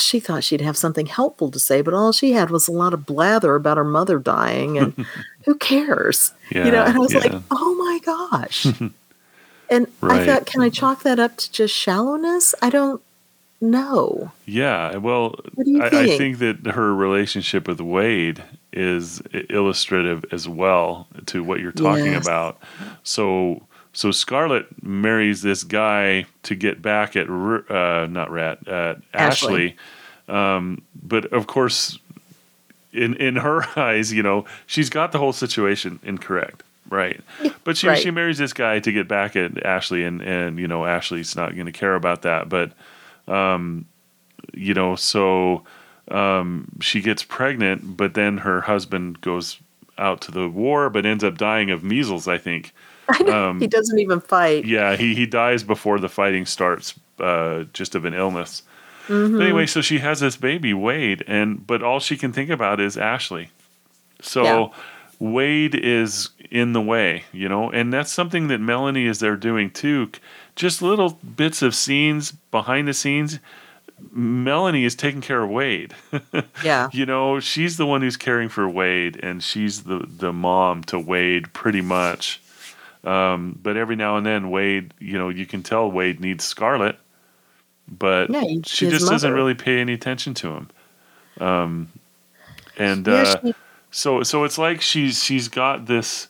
She 0.00 0.18
thought 0.18 0.42
she'd 0.42 0.62
have 0.62 0.76
something 0.76 1.06
helpful 1.06 1.48
to 1.52 1.60
say, 1.60 1.80
but 1.80 1.94
all 1.94 2.10
she 2.10 2.32
had 2.32 2.50
was 2.50 2.66
a 2.66 2.72
lot 2.72 2.92
of 2.92 3.06
blather 3.06 3.54
about 3.54 3.76
her 3.76 3.84
mother 3.84 4.18
dying. 4.18 4.78
And 4.78 5.06
who 5.44 5.54
cares? 5.54 6.32
yeah. 6.50 6.64
you 6.64 6.72
know, 6.72 6.82
and 6.82 6.96
I 6.96 6.98
was 6.98 7.14
yeah. 7.14 7.20
like, 7.20 7.42
Oh 7.52 7.74
my 7.76 8.00
gosh. 8.04 8.66
and 9.70 9.86
I 10.02 10.24
thought, 10.26 10.46
Can 10.46 10.60
I 10.60 10.68
chalk 10.68 11.02
that 11.02 11.18
up 11.18 11.36
to 11.38 11.50
just 11.52 11.74
shallowness? 11.74 12.54
I 12.62 12.70
don't 12.70 13.02
know. 13.60 14.32
Yeah, 14.44 14.96
well, 14.96 15.36
do 15.62 15.80
I, 15.82 15.86
I 15.86 15.90
think? 15.90 16.38
think 16.38 16.64
that 16.64 16.72
her 16.74 16.94
relationship 16.94 17.68
with 17.68 17.80
Wade 17.80 18.42
is 18.72 19.22
illustrative 19.50 20.24
as 20.32 20.48
well 20.48 21.06
to 21.26 21.44
what 21.44 21.60
you're 21.60 21.72
talking 21.72 22.06
Yes. 22.12 22.24
about. 22.26 22.60
So, 23.04 23.62
so 23.92 24.10
Scarlett 24.10 24.66
marries 24.82 25.42
this 25.42 25.62
guy 25.64 26.26
to 26.44 26.54
get 26.54 26.82
back 26.82 27.14
at 27.16 27.28
uh, 27.28 28.06
not 28.10 28.30
Rhett 28.30 28.66
at 28.66 29.00
Ashley. 29.14 29.76
Ashley. 29.76 29.76
Um, 30.28 30.82
but 31.02 31.26
of 31.32 31.46
course, 31.46 31.98
in 32.92 33.14
in 33.16 33.36
her 33.36 33.64
eyes, 33.78 34.12
you 34.12 34.22
know, 34.22 34.44
she's 34.66 34.88
got 34.90 35.12
the 35.12 35.18
whole 35.18 35.32
situation 35.32 35.98
incorrect, 36.02 36.62
right? 36.88 37.20
But 37.64 37.76
she 37.76 37.86
Right. 37.88 37.98
she 37.98 38.10
marries 38.10 38.38
this 38.38 38.52
guy 38.52 38.80
to 38.80 38.90
get 38.92 39.06
back 39.06 39.36
at 39.36 39.64
Ashley, 39.64 40.04
and 40.04 40.20
and 40.20 40.58
you 40.58 40.66
know 40.66 40.84
Ashley's 40.84 41.36
not 41.36 41.54
going 41.54 41.66
to 41.66 41.72
care 41.72 41.94
about 41.94 42.22
that, 42.22 42.48
but 42.48 42.72
um, 43.28 43.86
you 44.52 44.74
know, 44.74 44.96
so 44.96 45.62
um, 46.10 46.66
she 46.80 47.00
gets 47.00 47.22
pregnant, 47.22 47.96
but 47.96 48.14
then 48.14 48.38
her 48.38 48.62
husband 48.62 49.20
goes 49.20 49.58
out 49.96 50.20
to 50.22 50.32
the 50.32 50.48
war, 50.48 50.90
but 50.90 51.06
ends 51.06 51.22
up 51.22 51.38
dying 51.38 51.70
of 51.70 51.84
measles, 51.84 52.26
I 52.28 52.38
think. 52.38 52.72
Um, 53.28 53.60
he 53.60 53.66
doesn't 53.66 53.98
even 53.98 54.20
fight. 54.20 54.64
yeah, 54.64 54.96
he 54.96 55.14
he 55.14 55.26
dies 55.26 55.62
before 55.64 55.98
the 55.98 56.08
fighting 56.08 56.46
starts, 56.46 56.94
uh, 57.20 57.64
just 57.72 57.94
of 57.94 58.04
an 58.04 58.14
illness. 58.14 58.62
Mm-hmm. 59.08 59.36
But 59.36 59.42
anyway, 59.44 59.66
so 59.66 59.80
she 59.82 59.98
has 59.98 60.20
this 60.20 60.36
baby 60.36 60.72
Wade, 60.72 61.22
and 61.26 61.66
but 61.66 61.82
all 61.82 62.00
she 62.00 62.16
can 62.16 62.32
think 62.32 62.48
about 62.48 62.80
is 62.80 62.96
Ashley. 62.96 63.50
So 64.22 64.42
Yeah. 64.44 64.68
Wade 65.22 65.76
is 65.76 66.30
in 66.50 66.72
the 66.72 66.80
way, 66.80 67.22
you 67.32 67.48
know, 67.48 67.70
and 67.70 67.92
that's 67.92 68.12
something 68.12 68.48
that 68.48 68.58
Melanie 68.60 69.06
is 69.06 69.20
there 69.20 69.36
doing 69.36 69.70
too. 69.70 70.10
Just 70.56 70.82
little 70.82 71.10
bits 71.36 71.62
of 71.62 71.74
scenes 71.76 72.32
behind 72.50 72.88
the 72.88 72.92
scenes. 72.94 73.38
Melanie 74.10 74.84
is 74.84 74.96
taking 74.96 75.20
care 75.20 75.42
of 75.44 75.50
Wade. 75.50 75.94
Yeah. 76.64 76.88
you 76.92 77.06
know, 77.06 77.38
she's 77.40 77.76
the 77.76 77.86
one 77.86 78.02
who's 78.02 78.16
caring 78.16 78.48
for 78.48 78.68
Wade, 78.68 79.18
and 79.22 79.42
she's 79.42 79.84
the 79.84 80.04
the 80.08 80.32
mom 80.32 80.82
to 80.84 80.98
Wade 80.98 81.52
pretty 81.52 81.80
much. 81.82 82.40
Um, 83.04 83.58
but 83.62 83.76
every 83.76 83.94
now 83.96 84.16
and 84.16 84.26
then, 84.26 84.50
Wade, 84.50 84.92
you 84.98 85.18
know, 85.18 85.28
you 85.28 85.46
can 85.46 85.62
tell 85.62 85.90
Wade 85.90 86.20
needs 86.20 86.44
Scarlett, 86.44 86.98
but 87.88 88.28
Yeah, 88.30 88.42
she 88.64 88.90
just 88.90 89.08
doesn't 89.08 89.32
really 89.32 89.54
pay 89.54 89.80
any 89.80 89.92
attention 89.92 90.34
to 90.34 90.48
him. 90.52 90.70
Um, 91.40 91.88
and 92.76 93.06
Yeah, 93.06 93.12
uh, 93.14 93.40
she- 93.40 93.54
so 93.92 94.24
so 94.24 94.42
it's 94.42 94.58
like 94.58 94.80
she's 94.80 95.22
she's 95.22 95.46
got 95.46 95.86
this 95.86 96.26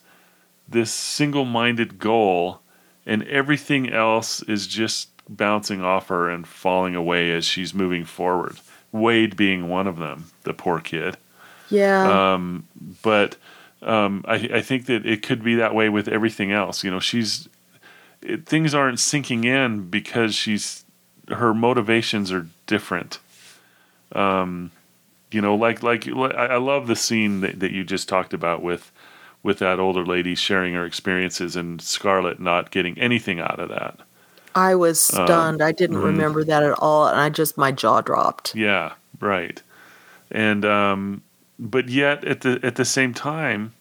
this 0.67 0.91
single-minded 0.91 1.97
goal, 1.97 2.59
and 3.05 3.23
everything 3.27 3.91
else 3.91 4.43
is 4.43 4.67
just 4.67 5.09
bouncing 5.27 5.81
off 5.81 6.09
her 6.09 6.29
and 6.29 6.47
falling 6.47 6.95
away 6.95 7.31
as 7.31 7.45
she's 7.45 7.73
moving 7.73 8.05
forward. 8.05 8.57
Wade 8.91 9.35
being 9.35 9.69
one 9.69 9.87
of 9.87 9.97
them, 9.97 10.31
the 10.43 10.53
poor 10.53 10.79
kid. 10.79 11.17
yeah. 11.69 12.33
Um, 12.33 12.67
but 13.01 13.37
um, 13.81 14.23
I, 14.27 14.35
I 14.35 14.61
think 14.61 14.85
that 14.85 15.05
it 15.05 15.23
could 15.23 15.43
be 15.43 15.55
that 15.55 15.73
way 15.73 15.89
with 15.89 16.07
everything 16.07 16.51
else. 16.51 16.83
You 16.83 16.91
know, 16.91 16.99
she's 16.99 17.49
it, 18.21 18.45
things 18.45 18.73
aren't 18.75 18.99
sinking 18.99 19.43
in 19.43 19.89
because 19.89 20.35
she's 20.35 20.85
her 21.29 21.53
motivations 21.53 22.31
are 22.31 22.47
different. 22.67 23.19
Um, 24.11 24.71
you 25.33 25.41
know, 25.41 25.55
like 25.55 25.83
like 25.83 26.07
I 26.07 26.45
I 26.45 26.57
love 26.57 26.87
the 26.87 26.95
scene 26.95 27.41
that, 27.41 27.59
that 27.59 27.71
you 27.71 27.83
just 27.83 28.07
talked 28.09 28.33
about 28.33 28.61
with 28.61 28.91
with 29.43 29.59
that 29.59 29.79
older 29.79 30.05
lady 30.05 30.35
sharing 30.35 30.73
her 30.73 30.85
experiences 30.85 31.55
and 31.55 31.81
Scarlett 31.81 32.39
not 32.39 32.71
getting 32.71 32.97
anything 32.97 33.39
out 33.39 33.59
of 33.59 33.69
that. 33.69 33.99
I 34.55 34.75
was 34.75 34.99
stunned. 34.99 35.61
I 35.61 35.71
didn't 35.71 35.97
mm. 35.97 36.03
remember 36.05 36.43
that 36.43 36.63
at 36.63 36.73
all, 36.79 37.07
and 37.07 37.19
I 37.19 37.29
just 37.29 37.57
my 37.57 37.71
jaw 37.71 38.01
dropped. 38.01 38.55
Yeah, 38.55 38.93
right. 39.19 39.61
And 40.31 40.63
um, 40.63 41.23
but 41.59 41.89
yet 41.89 42.23
at 42.23 42.41
the 42.41 42.59
at 42.63 42.75
the 42.75 42.85
same 42.85 43.13
time, 43.13 43.73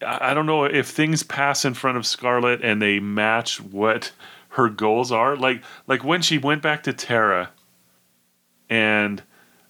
I, 0.00 0.30
I 0.30 0.34
don't 0.34 0.46
know 0.46 0.64
if 0.64 0.88
things 0.88 1.22
pass 1.22 1.64
in 1.64 1.74
front 1.74 1.96
of 1.96 2.06
Scarlett 2.06 2.62
and 2.62 2.80
they 2.80 3.00
match 3.00 3.60
what 3.60 4.12
her 4.50 4.68
goals 4.68 5.10
are. 5.10 5.36
Like 5.36 5.62
like 5.86 6.04
when 6.04 6.22
she 6.22 6.38
went 6.38 6.62
back 6.62 6.84
to 6.84 6.92
Tara, 6.92 7.50
and 8.70 9.22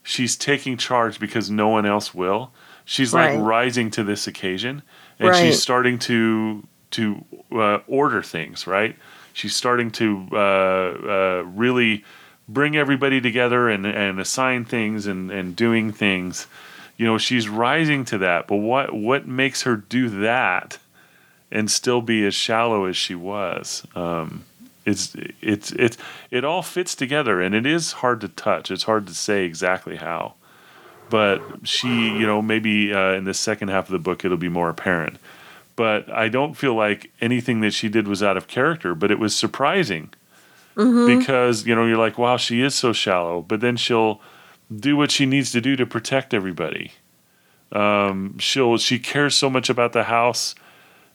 she's 0.04 0.36
taking 0.36 0.76
charge 0.76 1.18
because 1.18 1.50
no 1.50 1.68
one 1.68 1.84
else 1.86 2.14
will. 2.14 2.52
She's 2.84 3.12
like 3.12 3.32
rising 3.40 3.90
to 3.92 4.04
this 4.04 4.26
occasion, 4.28 4.82
and 5.18 5.30
Right. 5.30 5.40
she's 5.40 5.60
starting 5.60 5.98
to 6.00 6.62
to 6.92 7.24
uh, 7.50 7.78
order 7.88 8.22
things. 8.22 8.66
Right, 8.68 8.94
she's 9.32 9.56
starting 9.56 9.90
to 9.92 10.28
uh, 10.30 10.36
uh, 10.36 11.42
really 11.46 12.04
bring 12.46 12.76
everybody 12.76 13.20
together 13.20 13.68
and 13.70 13.86
and 13.86 14.20
assign 14.20 14.64
things 14.66 15.06
and 15.06 15.30
and 15.32 15.56
doing 15.56 15.90
things. 15.92 16.46
You 16.96 17.06
know, 17.06 17.18
she's 17.18 17.48
rising 17.48 18.04
to 18.04 18.18
that. 18.18 18.46
But 18.46 18.56
what 18.56 18.94
what 18.94 19.26
makes 19.26 19.62
her 19.62 19.76
do 19.76 20.08
that 20.20 20.78
and 21.50 21.70
still 21.70 22.02
be 22.02 22.24
as 22.26 22.34
shallow 22.34 22.84
as 22.84 22.96
she 22.96 23.14
was? 23.14 23.84
Um, 23.96 24.44
it's 24.84 25.14
it's 25.40 25.72
it's 25.72 25.96
it 26.30 26.44
all 26.44 26.62
fits 26.62 26.94
together, 26.94 27.40
and 27.40 27.54
it 27.54 27.66
is 27.66 27.92
hard 27.92 28.20
to 28.22 28.28
touch. 28.28 28.70
It's 28.70 28.84
hard 28.84 29.06
to 29.06 29.14
say 29.14 29.44
exactly 29.44 29.96
how. 29.96 30.34
But 31.10 31.42
she, 31.64 31.88
you 31.88 32.26
know, 32.26 32.42
maybe 32.42 32.92
uh, 32.92 33.12
in 33.12 33.24
the 33.24 33.34
second 33.34 33.68
half 33.68 33.86
of 33.86 33.92
the 33.92 33.98
book 33.98 34.24
it'll 34.24 34.36
be 34.36 34.48
more 34.48 34.68
apparent. 34.70 35.18
But 35.76 36.10
I 36.10 36.28
don't 36.28 36.54
feel 36.54 36.74
like 36.74 37.10
anything 37.20 37.60
that 37.60 37.72
she 37.72 37.88
did 37.88 38.08
was 38.08 38.22
out 38.22 38.36
of 38.36 38.46
character. 38.46 38.94
But 38.94 39.10
it 39.10 39.18
was 39.18 39.34
surprising 39.34 40.10
because 41.06 41.66
you 41.66 41.74
know 41.74 41.86
you're 41.86 41.98
like, 41.98 42.18
wow, 42.18 42.36
she 42.36 42.60
is 42.62 42.74
so 42.74 42.92
shallow. 42.92 43.42
But 43.42 43.60
then 43.60 43.76
she'll 43.76 44.20
do 44.74 44.96
what 44.96 45.10
she 45.10 45.26
needs 45.26 45.52
to 45.52 45.60
do 45.60 45.76
to 45.76 45.86
protect 45.86 46.34
everybody. 46.34 46.92
Um, 47.72 48.38
she'll 48.38 48.78
she 48.78 48.98
cares 48.98 49.34
so 49.34 49.50
much 49.50 49.68
about 49.70 49.92
the 49.92 50.04
house. 50.04 50.54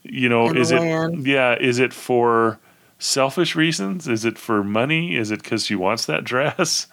You 0.03 0.29
know, 0.29 0.47
And 0.47 0.57
is 0.57 0.71
it 0.71 0.81
yeah? 1.25 1.55
Is 1.59 1.79
it 1.79 1.93
for 1.93 2.59
selfish 2.99 3.55
reasons? 3.55 4.07
Is 4.07 4.25
it 4.25 4.37
for 4.37 4.63
money? 4.63 5.15
Is 5.15 5.31
it 5.31 5.41
because 5.41 5.65
she 5.65 5.75
wants 5.75 6.05
that 6.05 6.23
dress? 6.23 6.87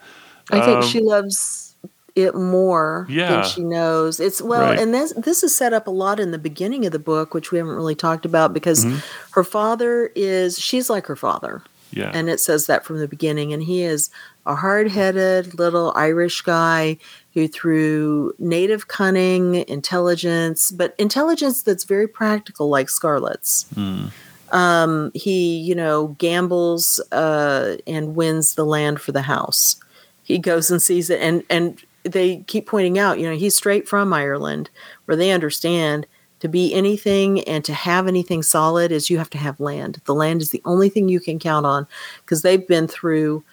I 0.51 0.61
think 0.61 0.77
Um, 0.77 0.83
she 0.89 0.99
loves 1.01 1.75
it 2.15 2.33
more 2.33 3.05
Yeah. 3.09 3.29
than 3.41 3.43
she 3.43 3.61
knows. 3.61 4.19
It's 4.19 4.41
well, 4.41 4.61
Right. 4.61 4.79
and 4.79 4.93
this 4.93 5.13
this 5.17 5.43
is 5.43 5.55
set 5.55 5.73
up 5.73 5.85
a 5.85 5.91
lot 5.91 6.19
in 6.19 6.31
the 6.31 6.39
beginning 6.39 6.85
of 6.85 6.91
the 6.91 6.97
book, 6.99 7.33
which 7.33 7.51
we 7.51 7.57
haven't 7.59 7.75
really 7.75 7.93
talked 7.95 8.25
about 8.25 8.53
because 8.53 8.83
Mhm. 8.85 9.03
her 9.31 9.43
father 9.43 10.09
is 10.15 10.57
she's 10.57 10.89
like 10.89 11.05
her 11.05 11.15
father, 11.15 11.61
Yeah, 11.91 12.09
and 12.13 12.27
it 12.29 12.39
says 12.39 12.65
that 12.65 12.85
from 12.85 12.97
the 12.99 13.07
beginning. 13.07 13.53
And 13.53 13.61
he 13.63 13.83
is 13.83 14.09
a 14.47 14.55
hard-headed 14.55 15.59
little 15.59 15.91
Irish 15.95 16.41
guy 16.41 16.97
who, 17.33 17.47
through 17.49 18.33
native 18.39 18.87
cunning, 18.87 19.65
intelligence, 19.67 20.71
but 20.71 20.95
intelligence 20.97 21.61
that's 21.61 21.83
very 21.83 22.07
practical, 22.07 22.69
like 22.69 22.89
Scarlett's. 22.89 23.65
Mm. 23.75 24.09
Um, 24.51 25.11
he, 25.13 25.57
you 25.57 25.75
know, 25.75 26.15
gambles 26.19 26.99
uh, 27.11 27.77
and 27.85 28.15
wins 28.15 28.55
the 28.55 28.65
land 28.65 29.01
for 29.01 29.11
the 29.11 29.21
house. 29.21 29.75
He 30.23 30.37
goes 30.37 30.69
and 30.69 30.81
sees 30.81 31.09
it, 31.09 31.21
and 31.21 31.43
and 31.49 31.81
they 32.03 32.37
keep 32.47 32.67
pointing 32.67 32.97
out, 32.97 33.19
you 33.19 33.29
know, 33.29 33.35
he's 33.35 33.55
straight 33.55 33.87
from 33.87 34.13
Ireland, 34.13 34.69
where 35.05 35.17
they 35.17 35.31
understand 35.31 36.05
to 36.39 36.47
be 36.47 36.73
anything 36.73 37.41
and 37.41 37.65
to 37.65 37.73
have 37.73 38.07
anything 38.07 38.43
solid 38.43 38.91
is 38.91 39.09
you 39.09 39.17
have 39.17 39.29
to 39.31 39.37
have 39.37 39.59
land. 39.59 39.99
The 40.05 40.13
land 40.13 40.41
is 40.41 40.51
the 40.51 40.61
only 40.65 40.89
thing 40.89 41.09
you 41.09 41.19
can 41.19 41.39
count 41.39 41.65
on 41.65 41.87
because 42.23 42.43
they've 42.43 42.65
been 42.67 42.87
through, 42.87 43.43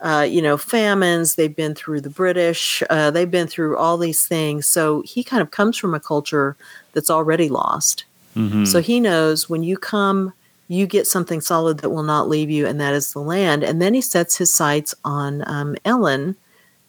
uh, 0.00 0.26
you 0.28 0.42
know, 0.42 0.58
famines. 0.58 1.36
They've 1.36 1.56
been 1.56 1.74
through 1.74 2.02
the 2.02 2.10
British. 2.10 2.82
Uh, 2.90 3.10
they've 3.10 3.30
been 3.30 3.46
through 3.46 3.78
all 3.78 3.96
these 3.96 4.26
things. 4.26 4.66
So 4.66 5.02
he 5.06 5.24
kind 5.24 5.40
of 5.40 5.50
comes 5.52 5.78
from 5.78 5.94
a 5.94 6.00
culture 6.00 6.54
that's 6.92 7.10
already 7.10 7.48
lost. 7.48 8.04
Mhm. 8.36 8.66
So 8.66 8.82
he 8.82 9.00
knows 9.00 9.48
when 9.48 9.62
you 9.62 9.78
come, 9.78 10.32
you 10.68 10.86
get 10.86 11.06
something 11.06 11.40
solid 11.40 11.78
that 11.78 11.90
will 11.90 12.02
not 12.02 12.28
leave 12.28 12.50
you, 12.50 12.66
and 12.66 12.80
that 12.80 12.94
is 12.94 13.12
the 13.12 13.20
land. 13.20 13.62
And 13.62 13.80
then 13.82 13.94
he 13.94 14.00
sets 14.00 14.36
his 14.36 14.52
sights 14.52 14.94
on 15.04 15.46
um, 15.46 15.76
Ellen, 15.84 16.36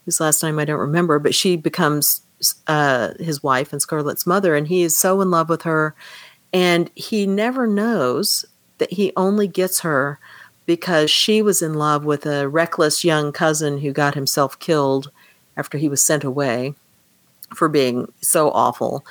whose 0.06 0.20
last 0.20 0.42
name 0.44 0.60
I 0.60 0.66
don't 0.66 0.80
remember, 0.80 1.20
but 1.20 1.36
she 1.36 1.58
becomes 1.58 2.22
uh, 2.68 3.14
his 3.20 3.44
wife 3.44 3.74
and 3.74 3.82
Scarlett's 3.82 4.26
mother, 4.26 4.56
and 4.56 4.68
he 4.68 4.84
is 4.84 4.96
so 4.96 5.22
in 5.22 5.30
love 5.30 5.50
with 5.50 5.64
her. 5.64 5.96
And 6.54 6.90
he 6.96 7.28
never 7.28 7.68
knows 7.68 8.46
that 8.78 8.94
he 8.94 9.12
only 9.18 9.48
gets 9.48 9.82
her 9.82 10.20
because 10.66 11.12
she 11.12 11.42
was 11.42 11.62
in 11.62 11.74
love 11.74 12.06
with 12.06 12.26
a 12.26 12.48
reckless 12.48 13.04
young 13.04 13.32
cousin 13.32 13.80
who 13.80 13.92
got 13.92 14.16
himself 14.16 14.58
killed 14.60 15.12
after 15.58 15.78
he 15.78 15.90
was 15.90 16.02
sent 16.02 16.24
away 16.24 16.74
for 17.54 17.70
being 17.70 18.12
so 18.22 18.52
awful 18.52 19.06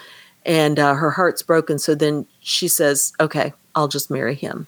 and 0.45 0.79
uh, 0.79 0.95
her 0.95 1.11
heart's 1.11 1.43
broken. 1.43 1.79
So 1.79 1.95
then 1.95 2.27
she 2.41 2.69
says, 2.69 3.13
"Okay, 3.21 3.53
I'll 3.75 3.89
just 3.89 4.11
marry 4.11 4.35
him." 4.35 4.67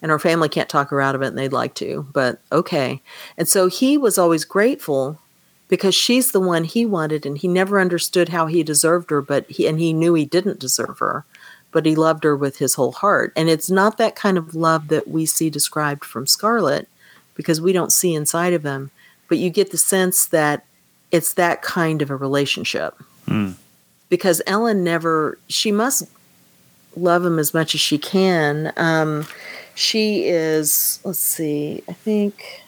And 0.00 0.10
her 0.10 0.18
family 0.18 0.48
can't 0.48 0.68
talk 0.68 0.90
her 0.90 1.00
out 1.00 1.14
of 1.14 1.22
it, 1.22 1.28
and 1.28 1.38
they'd 1.38 1.52
like 1.52 1.74
to, 1.74 2.06
but 2.12 2.40
okay. 2.50 3.00
And 3.38 3.48
so 3.48 3.68
he 3.68 3.96
was 3.96 4.18
always 4.18 4.44
grateful 4.44 5.18
because 5.68 5.94
she's 5.94 6.32
the 6.32 6.40
one 6.40 6.64
he 6.64 6.84
wanted, 6.84 7.24
and 7.24 7.38
he 7.38 7.48
never 7.48 7.80
understood 7.80 8.28
how 8.30 8.46
he 8.46 8.62
deserved 8.62 9.10
her, 9.10 9.22
but 9.22 9.48
he 9.48 9.66
and 9.66 9.78
he 9.78 9.92
knew 9.92 10.14
he 10.14 10.24
didn't 10.24 10.58
deserve 10.58 10.98
her, 10.98 11.24
but 11.70 11.86
he 11.86 11.94
loved 11.94 12.24
her 12.24 12.36
with 12.36 12.58
his 12.58 12.74
whole 12.74 12.92
heart. 12.92 13.32
And 13.36 13.48
it's 13.48 13.70
not 13.70 13.96
that 13.98 14.16
kind 14.16 14.36
of 14.36 14.54
love 14.54 14.88
that 14.88 15.08
we 15.08 15.24
see 15.24 15.48
described 15.50 16.04
from 16.04 16.26
Scarlett 16.26 16.88
because 17.34 17.60
we 17.60 17.72
don't 17.72 17.92
see 17.92 18.12
inside 18.12 18.52
of 18.52 18.64
him, 18.64 18.90
but 19.28 19.38
you 19.38 19.48
get 19.50 19.70
the 19.70 19.78
sense 19.78 20.26
that 20.26 20.66
it's 21.10 21.32
that 21.34 21.62
kind 21.62 22.02
of 22.02 22.10
a 22.10 22.16
relationship 22.16 22.94
Mm. 23.28 23.54
because 24.08 24.42
Ellen 24.46 24.82
never 24.82 25.38
she 25.48 25.70
must 25.70 26.04
love 26.96 27.24
him 27.24 27.38
as 27.38 27.54
much 27.54 27.74
as 27.74 27.80
she 27.80 27.98
can. 27.98 28.72
Um, 28.76 29.26
she 29.74 30.24
is. 30.24 31.00
Let's 31.04 31.18
see. 31.18 31.82
I 31.88 31.92
think. 31.92 32.62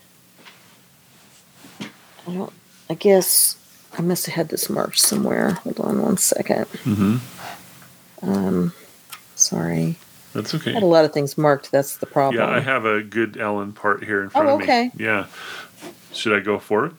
I 1.81 2.33
don't. 2.33 2.53
I 2.91 2.95
guess 2.95 3.57
I 3.99 4.03
must 4.03 4.27
have 4.27 4.35
had 4.35 4.49
this 4.49 4.69
marked 4.71 4.99
somewhere. 4.99 5.53
Hold 5.53 5.81
on 5.81 6.03
one 6.03 6.17
second. 6.17 6.67
Mm-hmm. 6.85 7.17
Um, 8.31 8.73
sorry. 9.35 9.97
That's 10.33 10.55
okay. 10.55 10.71
I 10.71 10.73
okay. 10.73 10.75
had 10.75 10.83
a 10.83 10.87
lot 10.87 11.05
of 11.05 11.13
things 11.13 11.39
marked. 11.39 11.71
That's 11.71 11.99
the 11.99 12.07
problem. 12.07 12.43
Yeah, 12.43 12.55
I 12.55 12.61
have 12.61 12.85
a 12.87 13.03
good 13.03 13.37
Ellen 13.37 13.73
part 13.73 14.03
here 14.03 14.23
in 14.23 14.31
front 14.31 14.49
Oh, 14.49 14.55
of 14.55 14.59
me. 14.61 14.65
okay. 14.65 14.91
Yeah. 14.97 15.27
Should 16.13 16.37
I 16.37 16.41
go 16.41 16.59
for 16.59 16.87
it? 16.87 16.93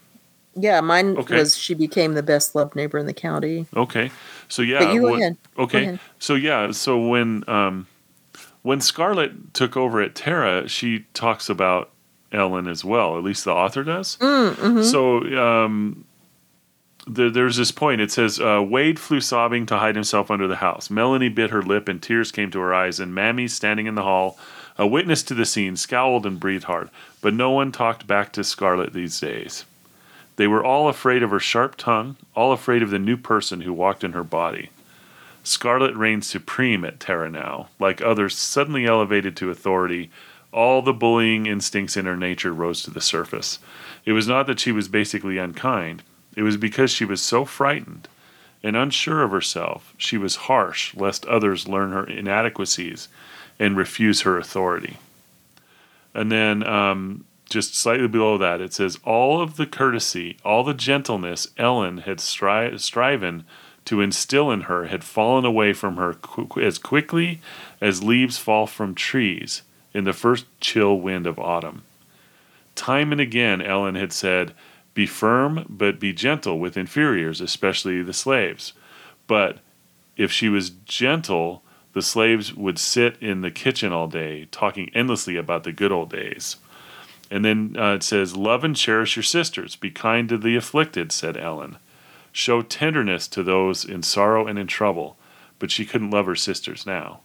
Yeah, 0.55 0.79
mine 0.81 1.17
Okay. 1.17 1.35
was 1.37 1.57
she 1.57 1.73
became 1.73 2.13
the 2.13 2.23
best 2.23 2.55
loved 2.55 2.75
neighbor 2.75 2.97
in 2.97 3.05
the 3.05 3.13
county. 3.13 3.65
Okay. 3.75 4.09
So 4.47 4.61
yeah. 4.61 4.79
But 4.85 4.93
you 4.93 5.01
go 5.01 5.15
ahead. 5.15 5.37
Okay. 5.57 5.81
ahead. 5.83 5.99
So 6.19 6.35
yeah. 6.35 6.71
So 6.71 6.97
when 7.07 7.43
um, 7.49 7.87
when 8.61 8.79
Scarlett 8.81 9.53
took 9.53 9.75
over 9.75 10.01
at 10.01 10.15
Tara, 10.15 10.67
she 10.67 11.05
talks 11.13 11.49
about 11.49 11.91
Ellen 12.31 12.67
as 12.67 12.83
well. 12.85 13.17
At 13.17 13.23
least 13.23 13.43
the 13.45 13.51
author 13.53 13.83
does. 13.83 14.17
Mm, 14.17 14.53
mhm. 14.55 14.83
So 14.83 15.17
um, 15.39 16.05
there, 17.07 17.29
there's 17.29 17.57
this 17.57 17.71
point. 17.71 18.01
It 18.01 18.11
says 18.11 18.39
uh, 18.39 18.63
Wade 18.67 18.97
flew 18.99 19.19
sobbing 19.21 19.65
to 19.67 19.77
hide 19.77 19.95
himself 19.95 20.31
under 20.31 20.47
the 20.47 20.55
house. 20.55 20.89
Melanie 20.89 21.29
bit 21.29 21.49
her 21.51 21.61
lip, 21.61 21.87
and 21.89 22.01
tears 22.01 22.31
came 22.31 22.49
to 22.51 22.59
her 22.59 22.73
eyes. 22.73 22.99
And 22.99 23.13
Mammy, 23.13 23.47
standing 23.47 23.85
in 23.87 23.95
the 23.95 24.03
hall, 24.03 24.39
a 24.77 24.87
witness 24.87 25.21
to 25.23 25.33
the 25.33 25.45
scene, 25.45 25.75
scowled 25.75 26.25
and 26.25 26.39
breathed 26.39 26.63
hard. 26.65 26.89
But 27.21 27.33
no 27.33 27.51
one 27.51 27.71
talked 27.71 28.07
back 28.07 28.31
to 28.33 28.43
Scarlett 28.43 28.93
these 28.93 29.19
days. 29.19 29.65
They 30.35 30.47
were 30.47 30.63
all 30.63 30.89
afraid 30.89 31.23
of 31.23 31.31
her 31.31 31.39
sharp 31.39 31.75
tongue, 31.77 32.17
all 32.35 32.51
afraid 32.51 32.83
of 32.83 32.89
the 32.89 32.99
new 32.99 33.17
person 33.17 33.61
who 33.61 33.73
walked 33.73 34.03
in 34.03 34.13
her 34.13 34.23
body. 34.23 34.69
Scarlett 35.43 35.95
reigned 35.95 36.25
supreme 36.25 36.83
at 36.83 36.99
Tara 36.99 37.29
now. 37.29 37.67
Like 37.79 38.01
others 38.01 38.35
suddenly 38.35 38.85
elevated 38.85 39.37
to 39.37 39.49
authority, 39.49 40.09
all 40.51 40.81
the 40.81 40.93
bullying 40.93 41.45
instincts 41.45 41.95
in 41.95 42.05
her 42.05 42.17
nature 42.17 42.53
rose 42.53 42.81
to 42.83 42.91
the 42.91 43.01
surface. 43.01 43.59
It 44.05 44.13
was 44.13 44.27
not 44.27 44.47
that 44.47 44.59
she 44.59 44.71
was 44.71 44.87
basically 44.87 45.37
unkind, 45.37 46.03
it 46.35 46.43
was 46.43 46.57
because 46.57 46.91
she 46.91 47.05
was 47.05 47.21
so 47.21 47.45
frightened 47.45 48.07
and 48.63 48.75
unsure 48.75 49.21
of 49.21 49.31
herself. 49.31 49.93
She 49.97 50.17
was 50.17 50.35
harsh, 50.35 50.95
lest 50.95 51.25
others 51.27 51.67
learn 51.67 51.91
her 51.91 52.05
inadequacies 52.05 53.07
and 53.59 53.77
refuse 53.77 54.21
her 54.21 54.37
authority. 54.37 54.97
And 56.13 56.31
then, 56.31 56.65
um, 56.65 57.25
just 57.49 57.75
slightly 57.75 58.07
below 58.07 58.37
that, 58.37 58.61
it 58.61 58.73
says, 58.73 58.99
All 59.03 59.41
of 59.41 59.57
the 59.57 59.65
courtesy, 59.65 60.37
all 60.43 60.63
the 60.63 60.73
gentleness 60.73 61.47
Ellen 61.57 61.99
had 61.99 62.17
stri- 62.17 62.79
striven 62.79 63.45
to 63.85 64.01
instill 64.01 64.51
in 64.51 64.61
her 64.61 64.85
had 64.85 65.03
fallen 65.03 65.45
away 65.45 65.71
from 65.71 65.97
her 65.97 66.13
qu- 66.15 66.61
as 66.61 66.77
quickly 66.77 67.39
as 67.79 68.03
leaves 68.03 68.37
fall 68.37 68.65
from 68.67 68.95
trees 68.95 69.61
in 69.93 70.03
the 70.03 70.13
first 70.13 70.45
chill 70.59 70.99
wind 70.99 71.27
of 71.27 71.39
autumn. 71.39 71.83
Time 72.73 73.11
and 73.11 73.21
again, 73.21 73.61
Ellen 73.61 73.95
had 73.95 74.11
said, 74.11 74.53
Be 74.93 75.05
firm, 75.05 75.65
but 75.69 75.99
be 75.99 76.11
gentle 76.11 76.59
with 76.59 76.75
inferiors, 76.75 77.39
especially 77.39 78.01
the 78.01 78.13
slaves. 78.13 78.73
But 79.27 79.59
if 80.17 80.31
she 80.31 80.49
was 80.49 80.71
gentle, 80.71 81.63
the 81.93 82.01
slaves 82.01 82.53
would 82.53 82.77
sit 82.77 83.17
in 83.21 83.41
the 83.41 83.51
kitchen 83.51 83.93
all 83.93 84.07
day, 84.07 84.47
talking 84.51 84.89
endlessly 84.93 85.37
about 85.37 85.63
the 85.63 85.71
good 85.71 85.91
old 85.91 86.09
days. 86.09 86.57
And 87.31 87.43
then 87.43 87.75
uh, 87.77 87.95
it 87.95 88.03
says, 88.03 88.35
Love 88.35 88.63
and 88.63 88.75
cherish 88.75 89.15
your 89.15 89.23
sisters. 89.23 89.75
Be 89.75 89.91
kind 89.91 90.29
to 90.29 90.37
the 90.37 90.55
afflicted, 90.55 91.11
said 91.11 91.37
Ellen. 91.37 91.77
Show 92.31 92.61
tenderness 92.61 93.27
to 93.29 93.43
those 93.43 93.85
in 93.85 94.03
sorrow 94.03 94.47
and 94.47 94.59
in 94.59 94.67
trouble. 94.67 95.17
But 95.57 95.71
she 95.71 95.85
couldn't 95.85 96.11
love 96.11 96.25
her 96.25 96.35
sisters 96.35 96.85
now. 96.85 97.21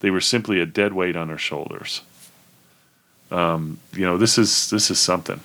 They 0.00 0.10
were 0.10 0.20
simply 0.20 0.60
a 0.60 0.66
dead 0.66 0.92
weight 0.92 1.16
on 1.16 1.28
her 1.28 1.38
shoulders. 1.38 2.02
Um, 3.30 3.78
you 3.92 4.06
know, 4.06 4.16
this 4.18 4.38
is 4.38 4.70
this 4.70 4.90
is 4.90 4.98
something. 4.98 5.40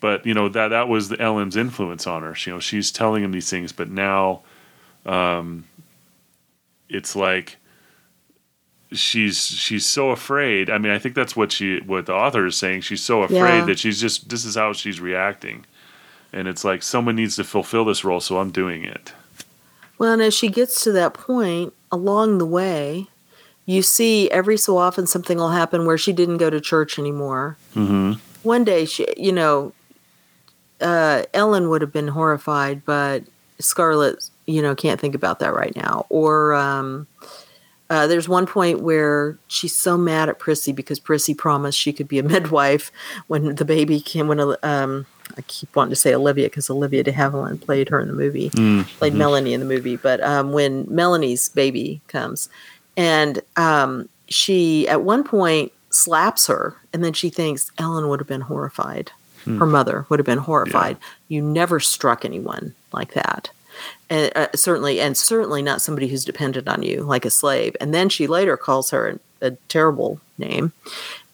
But 0.00 0.24
you 0.24 0.32
know 0.32 0.48
that 0.48 0.68
that 0.68 0.88
was 0.88 1.08
the 1.08 1.20
Ellen's 1.20 1.56
influence 1.56 2.06
on 2.06 2.22
her. 2.22 2.34
You 2.46 2.54
know, 2.54 2.60
she's 2.60 2.90
telling 2.90 3.22
him 3.22 3.32
these 3.32 3.50
things, 3.50 3.72
but 3.72 3.90
now, 3.90 4.42
um, 5.04 5.64
it's 6.88 7.16
like 7.16 7.56
she's 8.92 9.46
she's 9.46 9.84
so 9.86 10.10
afraid. 10.10 10.70
I 10.70 10.78
mean, 10.78 10.92
I 10.92 10.98
think 10.98 11.14
that's 11.14 11.36
what 11.36 11.52
she 11.52 11.80
what 11.80 12.06
the 12.06 12.14
author 12.14 12.46
is 12.46 12.56
saying. 12.56 12.82
She's 12.82 13.02
so 13.02 13.22
afraid 13.22 13.58
Yeah. 13.58 13.64
that 13.66 13.78
she's 13.78 14.00
just 14.00 14.28
this 14.28 14.44
is 14.44 14.54
how 14.56 14.72
she's 14.72 15.00
reacting, 15.00 15.64
and 16.32 16.48
it's 16.48 16.64
like 16.64 16.82
someone 16.82 17.16
needs 17.16 17.36
to 17.36 17.44
fulfill 17.44 17.84
this 17.84 18.04
role, 18.04 18.20
so 18.20 18.38
I'm 18.38 18.50
doing 18.50 18.84
it. 18.84 19.12
Well, 19.98 20.12
and 20.12 20.22
as 20.22 20.34
she 20.34 20.48
gets 20.48 20.82
to 20.84 20.92
that 20.92 21.12
point 21.14 21.72
along 21.90 22.38
the 22.38 22.46
way, 22.46 23.08
you 23.66 23.82
see 23.82 24.30
every 24.30 24.56
so 24.56 24.78
often 24.78 25.06
something 25.06 25.38
will 25.38 25.50
happen 25.50 25.86
where 25.86 25.98
she 25.98 26.12
didn't 26.12 26.36
go 26.38 26.50
to 26.50 26.60
church 26.60 26.98
anymore. 26.98 27.56
Mm-hmm. 27.74 28.12
One 28.44 28.62
day, 28.64 28.84
she, 28.84 29.06
you 29.16 29.32
know, 29.32 29.72
uh, 30.80 31.24
Ellen 31.34 31.68
would 31.68 31.80
have 31.82 31.92
been 31.92 32.08
horrified, 32.08 32.84
but 32.84 33.24
Scarlett, 33.58 34.30
you 34.46 34.62
know, 34.62 34.74
can't 34.76 35.00
think 35.00 35.16
about 35.16 35.40
that 35.40 35.52
right 35.52 35.74
now. 35.74 36.06
Or 36.08 36.54
um, 36.54 37.08
uh, 37.90 38.06
there's 38.06 38.28
one 38.28 38.46
point 38.46 38.80
where 38.80 39.38
she's 39.48 39.74
so 39.74 39.96
mad 39.96 40.28
at 40.28 40.38
Prissy 40.38 40.72
because 40.72 40.98
Prissy 40.98 41.34
promised 41.34 41.78
she 41.78 41.92
could 41.92 42.08
be 42.08 42.18
a 42.18 42.22
midwife 42.34 42.92
when 43.28 43.54
the 43.54 43.64
baby 43.64 44.00
came. 44.00 44.28
When 44.28 44.40
um, 44.62 45.06
I 45.36 45.40
keep 45.42 45.74
wanting 45.74 45.90
to 45.90 45.96
say 45.96 46.14
Olivia 46.14 46.46
because 46.46 46.68
Olivia 46.70 47.02
de 47.02 47.12
Havilland 47.12 47.60
played 47.60 47.88
her 47.88 48.00
in 48.00 48.08
the 48.08 48.14
movie 48.14 48.50
played 48.98 49.14
Melanie 49.14 49.54
in 49.54 49.60
the 49.60 49.66
movie, 49.66 49.96
but 49.96 50.22
um, 50.22 50.52
when 50.52 50.86
Melanie's 50.88 51.48
baby 51.48 52.00
comes, 52.08 52.48
and 52.96 53.40
um, 53.56 54.08
she 54.28 54.86
at 54.88 55.02
one 55.02 55.24
point 55.24 55.72
slaps 55.90 56.46
her, 56.46 56.76
and 56.92 57.02
then 57.02 57.12
she 57.12 57.30
thinks 57.30 57.70
Ellen 57.78 58.08
would 58.08 58.20
have 58.20 58.26
been 58.28 58.42
horrified. 58.42 59.12
Her 59.58 59.66
mother 59.66 60.04
would 60.10 60.18
have 60.18 60.26
been 60.26 60.38
horrified. 60.38 60.98
You 61.28 61.40
never 61.40 61.80
struck 61.80 62.26
anyone 62.26 62.74
like 62.92 63.14
that. 63.14 63.48
And 64.10 64.32
uh, 64.34 64.48
certainly, 64.54 65.00
and 65.00 65.16
certainly 65.16 65.62
not 65.62 65.82
somebody 65.82 66.08
who's 66.08 66.24
dependent 66.24 66.68
on 66.68 66.82
you 66.82 67.02
like 67.02 67.24
a 67.24 67.30
slave. 67.30 67.76
And 67.80 67.94
then 67.94 68.08
she 68.08 68.26
later 68.26 68.56
calls 68.56 68.90
her 68.90 69.20
a, 69.40 69.48
a 69.48 69.50
terrible 69.68 70.20
name, 70.38 70.72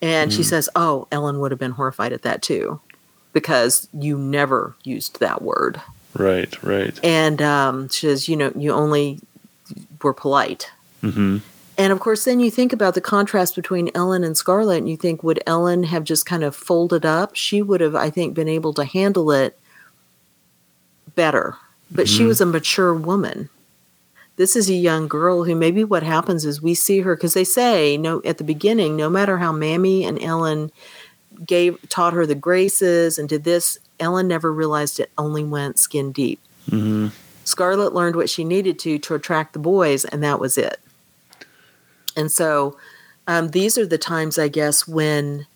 and 0.03 0.33
she 0.33 0.43
says, 0.43 0.69
"Oh, 0.75 1.07
Ellen 1.13 1.41
would 1.41 1.51
have 1.51 1.61
been 1.61 1.73
horrified 1.73 2.13
at 2.13 2.23
that 2.23 2.43
too, 2.43 2.81
because 3.33 3.89
you 3.93 4.19
never 4.19 4.75
used 4.83 5.21
that 5.21 5.43
word." 5.43 5.81
Right, 6.17 6.63
right. 6.63 6.99
and 7.03 7.43
um, 7.43 7.89
she 7.89 8.07
says, 8.07 8.29
you 8.29 8.37
know, 8.37 8.53
you 8.55 8.73
only 8.73 9.19
were 10.01 10.15
polite. 10.15 10.71
Mm-hmm. 11.03 11.39
And 11.77 11.93
of 11.93 11.99
course, 11.99 12.25
then 12.25 12.39
you 12.39 12.51
think 12.51 12.73
about 12.73 12.95
the 12.95 13.01
contrast 13.01 13.57
between 13.57 13.91
Ellen 13.95 14.23
and 14.23 14.37
Scarlett, 14.37 14.79
and 14.79 14.89
you 14.89 14.97
think, 14.97 15.25
would 15.25 15.43
Ellen 15.47 15.83
have 15.83 16.05
just 16.05 16.25
kind 16.25 16.45
of 16.45 16.55
folded 16.55 17.05
up? 17.05 17.35
She 17.35 17.63
would 17.63 17.81
have, 17.81 17.97
I 17.97 18.11
think, 18.11 18.35
been 18.35 18.49
able 18.49 18.73
to 18.75 18.85
handle 18.85 19.33
it 19.33 19.59
better. 21.17 21.57
But 21.91 22.09
she 22.09 22.24
was 22.24 22.41
a 22.41 22.47
mature 22.47 22.95
woman. 22.95 23.51
This 24.37 24.57
is 24.57 24.68
a 24.68 24.74
young 24.74 25.07
girl 25.07 25.45
who 25.45 25.55
maybe 25.55 25.85
what 25.85 26.03
happens 26.03 26.45
is 26.45 26.61
we 26.61 26.74
see 26.74 27.01
her 27.01 27.14
because 27.14 27.35
they 27.35 27.45
say 27.45 27.97
no 27.97 28.20
at 28.24 28.39
the 28.39 28.45
beginning, 28.45 28.97
no 28.97 29.09
matter 29.09 29.39
how 29.39 29.53
Mammy 29.53 30.05
and 30.05 30.20
Ellen 30.20 30.72
gave 31.47 31.78
taught 31.89 32.14
her 32.14 32.26
the 32.26 32.35
graces 32.35 33.18
and 33.18 33.28
did 33.28 33.45
this, 33.45 33.78
Ellen 34.01 34.26
never 34.26 34.53
realized 34.53 34.99
it 34.99 35.11
only 35.16 35.45
went 35.45 35.78
skin 35.78 36.11
deep. 36.11 36.41
Mm-hmm. 36.68 37.09
Scarlett 37.45 37.93
learned 37.93 38.16
what 38.16 38.30
she 38.30 38.43
needed 38.43 38.78
to 38.80 38.99
to 38.99 39.14
attract 39.14 39.53
the 39.53 39.59
boys, 39.59 40.05
and 40.05 40.22
that 40.22 40.41
was 40.41 40.59
it. 40.59 40.80
And 42.16 42.30
so 42.30 42.76
um, 43.26 43.49
these 43.49 43.78
are 43.78 43.87
the 43.87 43.99
times, 43.99 44.39
I 44.39 44.49
guess, 44.49 44.89
when 44.89 45.47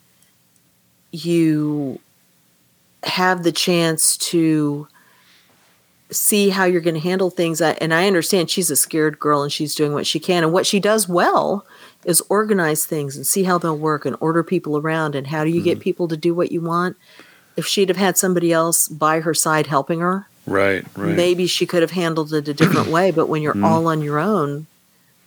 you 1.11 1.99
have 3.03 3.43
the 3.43 3.53
chance 3.53 4.17
to 4.19 4.87
see 6.11 6.49
how 6.51 6.65
you're 6.65 6.81
going 6.81 6.95
to 6.95 7.01
handle 7.01 7.31
things. 7.31 7.61
And 7.61 7.93
I 7.93 8.07
understand 8.07 8.51
she's 8.51 8.71
a 8.71 8.77
scared 8.77 9.19
girl 9.19 9.43
and 9.43 9.53
she's 9.53 9.75
doing 9.75 9.93
what 9.93 10.07
she 10.07 10.19
can. 10.19 10.43
And 10.43 10.53
what 10.53 10.67
she 10.67 10.81
does 10.81 11.09
well 11.09 11.67
is 12.05 12.23
organize 12.29 12.87
things 12.87 13.17
and 13.17 13.27
see 13.27 13.43
how 13.45 13.59
they'll 13.59 13.77
work 13.77 14.07
and 14.07 14.17
order 14.21 14.43
people 14.43 14.79
around. 14.79 15.15
And 15.15 15.27
how 15.27 15.45
do 15.45 15.51
you 15.51 15.61
get 15.63 15.81
people 15.81 16.09
to 16.09 16.17
do 16.17 16.35
what 16.35 16.51
you 16.53 16.61
want? 16.61 16.97
If 17.57 17.67
she'd 17.67 17.89
have 17.89 17.99
had 17.99 18.17
somebody 18.17 18.53
else 18.53 18.89
by 18.89 19.21
her 19.21 19.35
side 19.35 19.67
helping 19.67 20.01
her, 20.01 20.27
Right, 20.47 20.87
right. 20.97 21.15
maybe 21.15 21.47
she 21.47 21.67
could 21.67 21.83
have 21.83 21.91
handled 21.91 22.33
it 22.33 22.49
a 22.49 22.55
different 22.55 22.89
way 22.89 23.11
but 23.11 23.29
when 23.29 23.43
you're 23.43 23.53
Mm. 23.53 23.65
all 23.67 23.87
on 23.87 24.01
your 24.01 24.19
own 24.19 24.67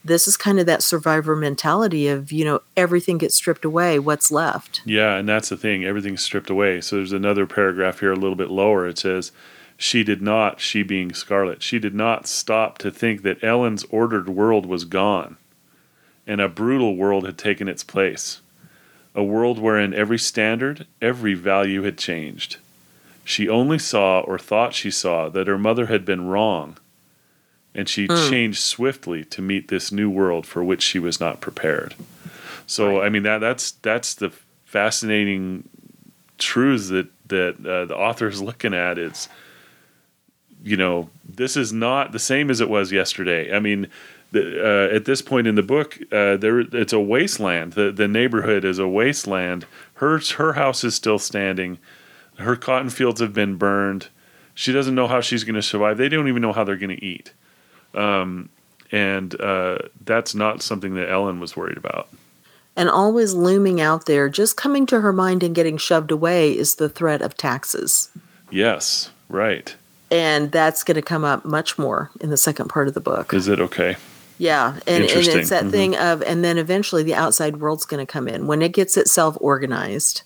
this 0.04 0.28
is 0.28 0.36
kind 0.36 0.60
of 0.60 0.66
that 0.66 0.82
survivor 0.82 1.36
mentality 1.36 2.08
of 2.08 2.32
you 2.32 2.44
know 2.44 2.60
everything 2.76 3.20
gets 3.20 3.36
stripped 3.36 3.64
away 3.64 4.00
what's 4.00 4.32
left 4.32 4.82
Yeah, 4.84 5.18
and 5.18 5.30
that's 5.30 5.50
the 5.50 5.58
thing. 5.58 5.86
Everything's 5.86 6.24
stripped 6.24 6.50
away. 6.50 6.82
So 6.82 6.96
there's 6.96 7.12
another 7.14 7.46
paragraph 7.46 8.00
here 8.00 8.12
a 8.12 8.16
little 8.16 8.36
bit 8.36 8.50
lower. 8.50 8.88
It 8.88 8.98
says, 8.98 9.32
She 9.82 10.04
did 10.04 10.22
not, 10.22 10.62
she 10.62 10.84
being 10.84 11.12
Scarlett, 11.12 11.64
she 11.64 11.80
did 11.80 11.96
not 11.96 12.28
stop 12.28 12.78
to 12.78 12.92
think 12.92 13.24
that 13.24 13.44
Ellen's 13.44 13.84
ordered 13.86 14.30
world 14.30 14.68
was 14.68 14.86
gone 14.86 15.38
and 16.28 16.40
a 16.40 16.48
brutal 16.48 16.96
world 16.96 17.26
had 17.26 17.36
taken 17.36 17.68
its 17.68 17.84
place. 17.84 18.42
A 19.16 19.24
world 19.24 19.58
wherein 19.58 19.92
every 19.92 20.20
standard, 20.20 20.86
every 21.02 21.34
value 21.34 21.82
had 21.82 21.98
changed. 21.98 22.58
She 23.26 23.50
only 23.50 23.80
saw 23.80 24.20
or 24.20 24.38
thought 24.38 24.76
she 24.76 24.92
saw 24.92 25.30
that 25.30 25.48
her 25.48 25.58
mother 25.58 25.88
had 25.88 26.06
been 26.06 26.28
wrong. 26.28 26.78
and 27.74 27.90
she 27.90 28.06
changed 28.08 28.60
swiftly 28.60 29.24
to 29.26 29.42
meet 29.42 29.70
this 29.70 29.92
new 29.92 30.10
world 30.10 30.46
for 30.46 30.64
which 30.64 30.84
she 30.84 31.00
was 31.00 31.20
not 31.20 31.42
prepared. 31.42 31.96
So 32.68 33.00
Right. 33.00 33.06
I 33.06 33.10
mean 33.10 33.24
that 33.24 33.40
that's 33.40 33.72
that's 33.72 34.14
the 34.14 34.32
fascinating 34.66 35.68
truths 36.38 36.90
that 36.90 37.08
that 37.30 37.66
uh, 37.66 37.86
the 37.86 37.96
author 37.96 38.28
is 38.28 38.42
looking 38.42 38.74
at 38.74 38.98
is 39.00 39.28
you 40.64 40.78
know 40.78 41.10
this 41.28 41.58
is 41.58 41.74
not 41.74 42.12
the 42.12 42.20
same 42.20 42.50
as 42.50 42.62
it 42.62 42.70
was 42.70 42.92
yesterday. 42.92 43.56
I 43.56 43.60
mean 43.60 43.88
the, 44.32 44.64
uh, 44.92 44.96
at 44.96 45.06
this 45.06 45.22
point 45.22 45.48
in 45.48 45.56
the 45.56 45.64
book, 45.64 46.00
uh, 46.12 46.38
there 46.38 46.60
it's 46.60 46.94
a 46.94 47.00
wasteland. 47.00 47.74
The 47.74 47.92
the 47.92 48.08
neighborhood 48.08 48.64
is 48.64 48.80
a 48.80 48.88
wasteland. 48.88 49.66
Her 49.96 50.20
her 50.38 50.54
house 50.54 50.84
is 50.84 50.96
still 50.96 51.20
standing. 51.20 51.78
Her 52.38 52.56
cotton 52.56 52.90
fields 52.90 53.22
have 53.22 53.34
been 53.34 53.58
burned. 53.58 54.08
She 54.54 54.72
doesn't 54.72 54.96
know 54.96 55.08
how 55.08 55.22
she's 55.22 55.44
going 55.44 55.56
to 55.56 55.62
survive. 55.62 55.98
They 55.98 56.10
don't 56.10 56.28
even 56.28 56.42
know 56.42 56.54
how 56.54 56.64
they're 56.64 56.76
going 56.76 56.96
to 56.96 57.04
eat. 57.04 57.34
Um, 57.94 58.50
and 58.92 59.40
uh, 59.40 59.80
that's 60.04 60.36
not 60.36 60.62
something 60.62 60.96
that 60.96 61.10
Ellen 61.10 61.40
was 61.40 61.56
worried 61.56 61.78
about. 61.78 62.10
And 62.76 62.90
always 62.90 63.34
looming 63.34 63.82
out 63.82 64.06
there, 64.06 64.30
just 64.30 64.58
coming 64.58 64.86
to 64.88 65.02
her 65.02 65.14
mind 65.14 65.44
and 65.44 65.54
getting 65.54 65.78
shoved 65.78 66.12
away, 66.12 66.58
is 66.58 66.76
the 66.76 66.90
threat 66.90 67.22
of 67.22 67.36
taxes. 67.36 68.10
Yes, 68.50 69.12
right. 69.30 69.76
And 70.12 70.52
that's 70.52 70.84
going 70.84 70.96
to 70.96 71.02
come 71.02 71.24
up 71.24 71.46
much 71.46 71.78
more 71.80 72.12
in 72.20 72.30
the 72.30 72.38
second 72.38 72.68
part 72.68 72.88
of 72.90 72.94
the 72.94 73.00
book. 73.00 73.34
Is 73.34 73.48
it 73.48 73.60
okay? 73.62 73.96
Yeah, 74.38 74.80
and, 74.88 75.04
and 75.06 75.28
it's 75.28 75.50
that 75.52 75.66
Mhm. 75.66 75.72
thing 75.72 75.96
of, 75.96 76.22
and 76.24 76.44
then 76.44 76.58
eventually 76.58 77.04
the 77.04 77.14
outside 77.16 77.58
world's 77.62 77.86
going 77.86 78.06
to 78.06 78.12
come 78.12 78.28
in. 78.28 78.46
When 78.48 78.62
it 78.62 78.74
gets 78.74 78.98
itself 78.98 79.38
organized, 79.40 80.24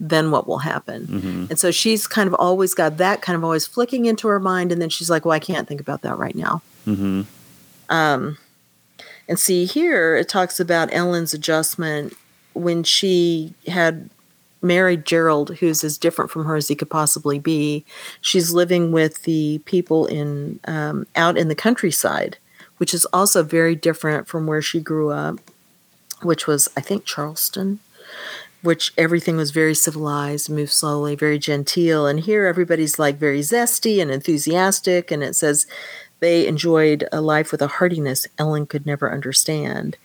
then 0.00 0.30
what 0.30 0.46
will 0.46 0.58
happen? 0.58 1.06
Mhm. 1.06 1.50
And 1.50 1.58
so 1.58 1.70
she's 1.70 2.06
kind 2.06 2.28
of 2.28 2.34
always 2.34 2.74
got 2.74 2.96
that 2.98 3.22
kind 3.22 3.36
of 3.36 3.42
always 3.44 3.66
flicking 3.66 4.06
into 4.06 4.28
her 4.28 4.40
mind, 4.40 4.72
and 4.72 4.80
then 4.80 4.88
she's 4.88 5.10
like, 5.10 5.24
"Well, 5.24 5.32
I 5.32 5.38
can't 5.38 5.66
think 5.68 5.80
about 5.80 6.02
that 6.02 6.16
right 6.16 6.34
now." 6.36 6.62
hmm 6.84 7.22
Um, 7.88 8.38
and 9.28 9.38
see 9.38 9.64
here 9.64 10.16
it 10.16 10.28
talks 10.28 10.58
about 10.60 10.88
Ellen's 10.92 11.34
adjustment 11.34 12.14
when 12.54 12.82
she 12.84 13.52
had 13.66 14.08
married 14.66 15.04
Gerald, 15.04 15.56
who's 15.58 15.84
as 15.84 15.98
different 15.98 16.30
from 16.30 16.44
her 16.44 16.56
as 16.56 16.68
he 16.68 16.74
could 16.74 16.90
possibly 16.90 17.38
be. 17.38 17.84
She's 18.20 18.52
living 18.52 18.92
with 18.92 19.22
the 19.22 19.60
people 19.64 20.06
in 20.06 20.60
um, 20.66 21.06
out 21.14 21.36
in 21.36 21.48
the 21.48 21.54
countryside, 21.54 22.38
which 22.78 22.92
is 22.92 23.04
also 23.12 23.42
very 23.42 23.74
different 23.74 24.28
from 24.28 24.46
where 24.46 24.62
she 24.62 24.80
grew 24.80 25.10
up, 25.10 25.38
which 26.22 26.46
was 26.46 26.68
I 26.76 26.80
think 26.80 27.04
Charleston. 27.04 27.80
Which 28.62 28.92
everything 28.98 29.36
was 29.36 29.52
very 29.52 29.74
civilized, 29.76 30.50
moved 30.50 30.72
slowly, 30.72 31.14
very 31.14 31.38
genteel. 31.38 32.06
And 32.06 32.18
here 32.18 32.46
everybody's 32.46 32.98
like 32.98 33.16
very 33.16 33.40
zesty 33.40 34.02
and 34.02 34.10
enthusiastic. 34.10 35.12
And 35.12 35.22
it 35.22 35.36
says 35.36 35.68
they 36.18 36.46
enjoyed 36.46 37.06
a 37.12 37.20
life 37.20 37.52
with 37.52 37.62
a 37.62 37.68
heartiness 37.68 38.26
Ellen 38.38 38.66
could 38.66 38.86
never 38.86 39.12
understand. 39.12 39.96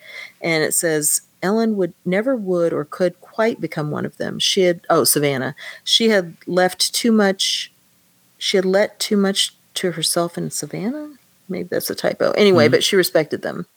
And 0.41 0.63
it 0.63 0.73
says 0.73 1.21
Ellen 1.41 1.75
would 1.77 1.93
never 2.05 2.35
would 2.35 2.73
or 2.73 2.85
could 2.85 3.19
quite 3.21 3.59
become 3.61 3.91
one 3.91 4.05
of 4.05 4.17
them. 4.17 4.39
She 4.39 4.61
had 4.61 4.81
oh 4.89 5.03
Savannah, 5.03 5.55
she 5.83 6.09
had 6.09 6.35
left 6.47 6.93
too 6.93 7.11
much. 7.11 7.71
She 8.37 8.57
had 8.57 8.65
let 8.65 8.99
too 8.99 9.17
much 9.17 9.55
to 9.75 9.91
herself 9.91 10.37
in 10.37 10.49
Savannah. 10.49 11.13
Maybe 11.47 11.67
that's 11.69 11.89
a 11.89 11.95
typo. 11.95 12.31
Anyway, 12.31 12.65
mm-hmm. 12.65 12.71
but 12.71 12.83
she 12.83 12.95
respected 12.95 13.41
them. 13.41 13.67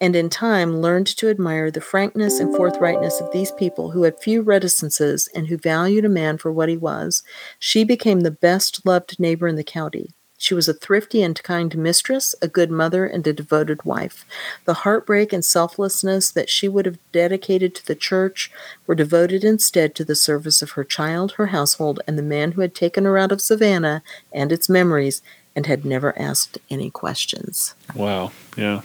And 0.00 0.16
in 0.16 0.30
time 0.30 0.80
learned 0.80 1.06
to 1.18 1.28
admire 1.28 1.70
the 1.70 1.80
frankness 1.80 2.40
and 2.40 2.54
forthrightness 2.54 3.20
of 3.20 3.30
these 3.32 3.52
people 3.52 3.90
who 3.90 4.02
had 4.02 4.18
few 4.18 4.42
reticences 4.42 5.28
and 5.34 5.46
who 5.46 5.56
valued 5.56 6.04
a 6.04 6.08
man 6.08 6.38
for 6.38 6.50
what 6.50 6.68
he 6.68 6.76
was. 6.76 7.22
She 7.58 7.84
became 7.84 8.20
the 8.20 8.30
best 8.30 8.84
loved 8.84 9.20
neighbor 9.20 9.46
in 9.46 9.56
the 9.56 9.62
county. 9.62 10.10
She 10.42 10.54
was 10.54 10.66
a 10.66 10.74
thrifty 10.74 11.22
and 11.22 11.40
kind 11.44 11.78
mistress, 11.78 12.34
a 12.42 12.48
good 12.48 12.68
mother, 12.68 13.06
and 13.06 13.24
a 13.24 13.32
devoted 13.32 13.84
wife. 13.84 14.24
The 14.64 14.74
heartbreak 14.74 15.32
and 15.32 15.44
selflessness 15.44 16.32
that 16.32 16.50
she 16.50 16.66
would 16.66 16.84
have 16.84 16.98
dedicated 17.12 17.76
to 17.76 17.86
the 17.86 17.94
church 17.94 18.50
were 18.84 18.96
devoted 18.96 19.44
instead 19.44 19.94
to 19.94 20.04
the 20.04 20.16
service 20.16 20.60
of 20.60 20.72
her 20.72 20.82
child, 20.82 21.34
her 21.34 21.46
household, 21.46 22.00
and 22.08 22.18
the 22.18 22.24
man 22.24 22.52
who 22.52 22.60
had 22.60 22.74
taken 22.74 23.04
her 23.04 23.16
out 23.16 23.30
of 23.30 23.40
Savannah 23.40 24.02
and 24.32 24.50
its 24.50 24.68
memories 24.68 25.22
and 25.54 25.66
had 25.66 25.84
never 25.84 26.18
asked 26.18 26.58
any 26.68 26.90
questions. 26.90 27.76
Wow. 27.94 28.32
Yeah. 28.56 28.80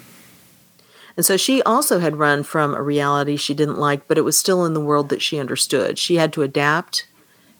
And 1.16 1.26
so 1.26 1.38
she 1.38 1.64
also 1.64 1.97
had 1.97 2.18
run 2.18 2.43
from 2.43 2.76
a 2.76 2.84
reality 2.84 3.36
she 3.36 3.55
didn't 3.55 3.80
like, 3.80 4.08
but 4.08 4.20
it 4.20 4.24
was 4.26 4.38
still 4.38 4.64
in 4.64 4.76
the 4.76 4.80
world 4.80 5.10
that 5.10 5.24
she 5.24 5.39
understood. 5.39 5.97
She 5.97 6.18
had 6.18 6.32
to 6.34 6.43
adapt, 6.43 7.08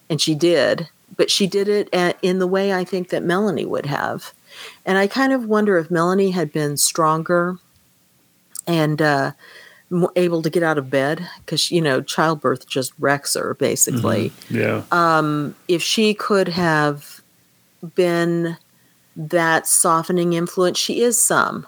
and 0.08 0.22
she 0.22 0.36
did, 0.36 0.90
but 1.18 1.30
she 1.30 1.48
did 1.48 1.68
it 1.68 1.90
at, 1.94 2.18
in 2.22 2.40
the 2.40 2.48
way 2.48 2.74
I 2.74 2.84
think 2.84 3.10
that 3.10 3.24
Melanie 3.24 3.66
would 3.66 3.86
have. 3.88 4.34
And 4.86 4.98
I 4.98 5.08
kind 5.08 5.34
of 5.34 5.46
wonder 5.46 5.78
if 5.78 5.92
Melanie 5.92 6.32
had 6.32 6.52
been 6.54 6.78
stronger 6.78 7.58
and 8.66 9.02
uh, 9.02 9.32
able 10.16 10.42
to 10.42 10.50
get 10.50 10.64
out 10.64 10.78
of 10.78 10.90
bed, 10.90 11.28
because, 11.46 11.72
you 11.72 11.82
know, 11.82 12.02
childbirth 12.02 12.68
just 12.68 12.94
wrecks 13.00 13.36
her, 13.36 13.54
basically 13.54 14.32
Yeah. 14.50 14.84
um, 14.92 15.56
if 15.68 15.82
she 15.82 16.14
could 16.14 16.48
have 16.50 17.22
been 17.96 18.58
that 19.16 19.68
softening 19.68 20.34
influence, 20.34 20.78
she 20.78 21.02
is 21.02 21.20
some. 21.20 21.66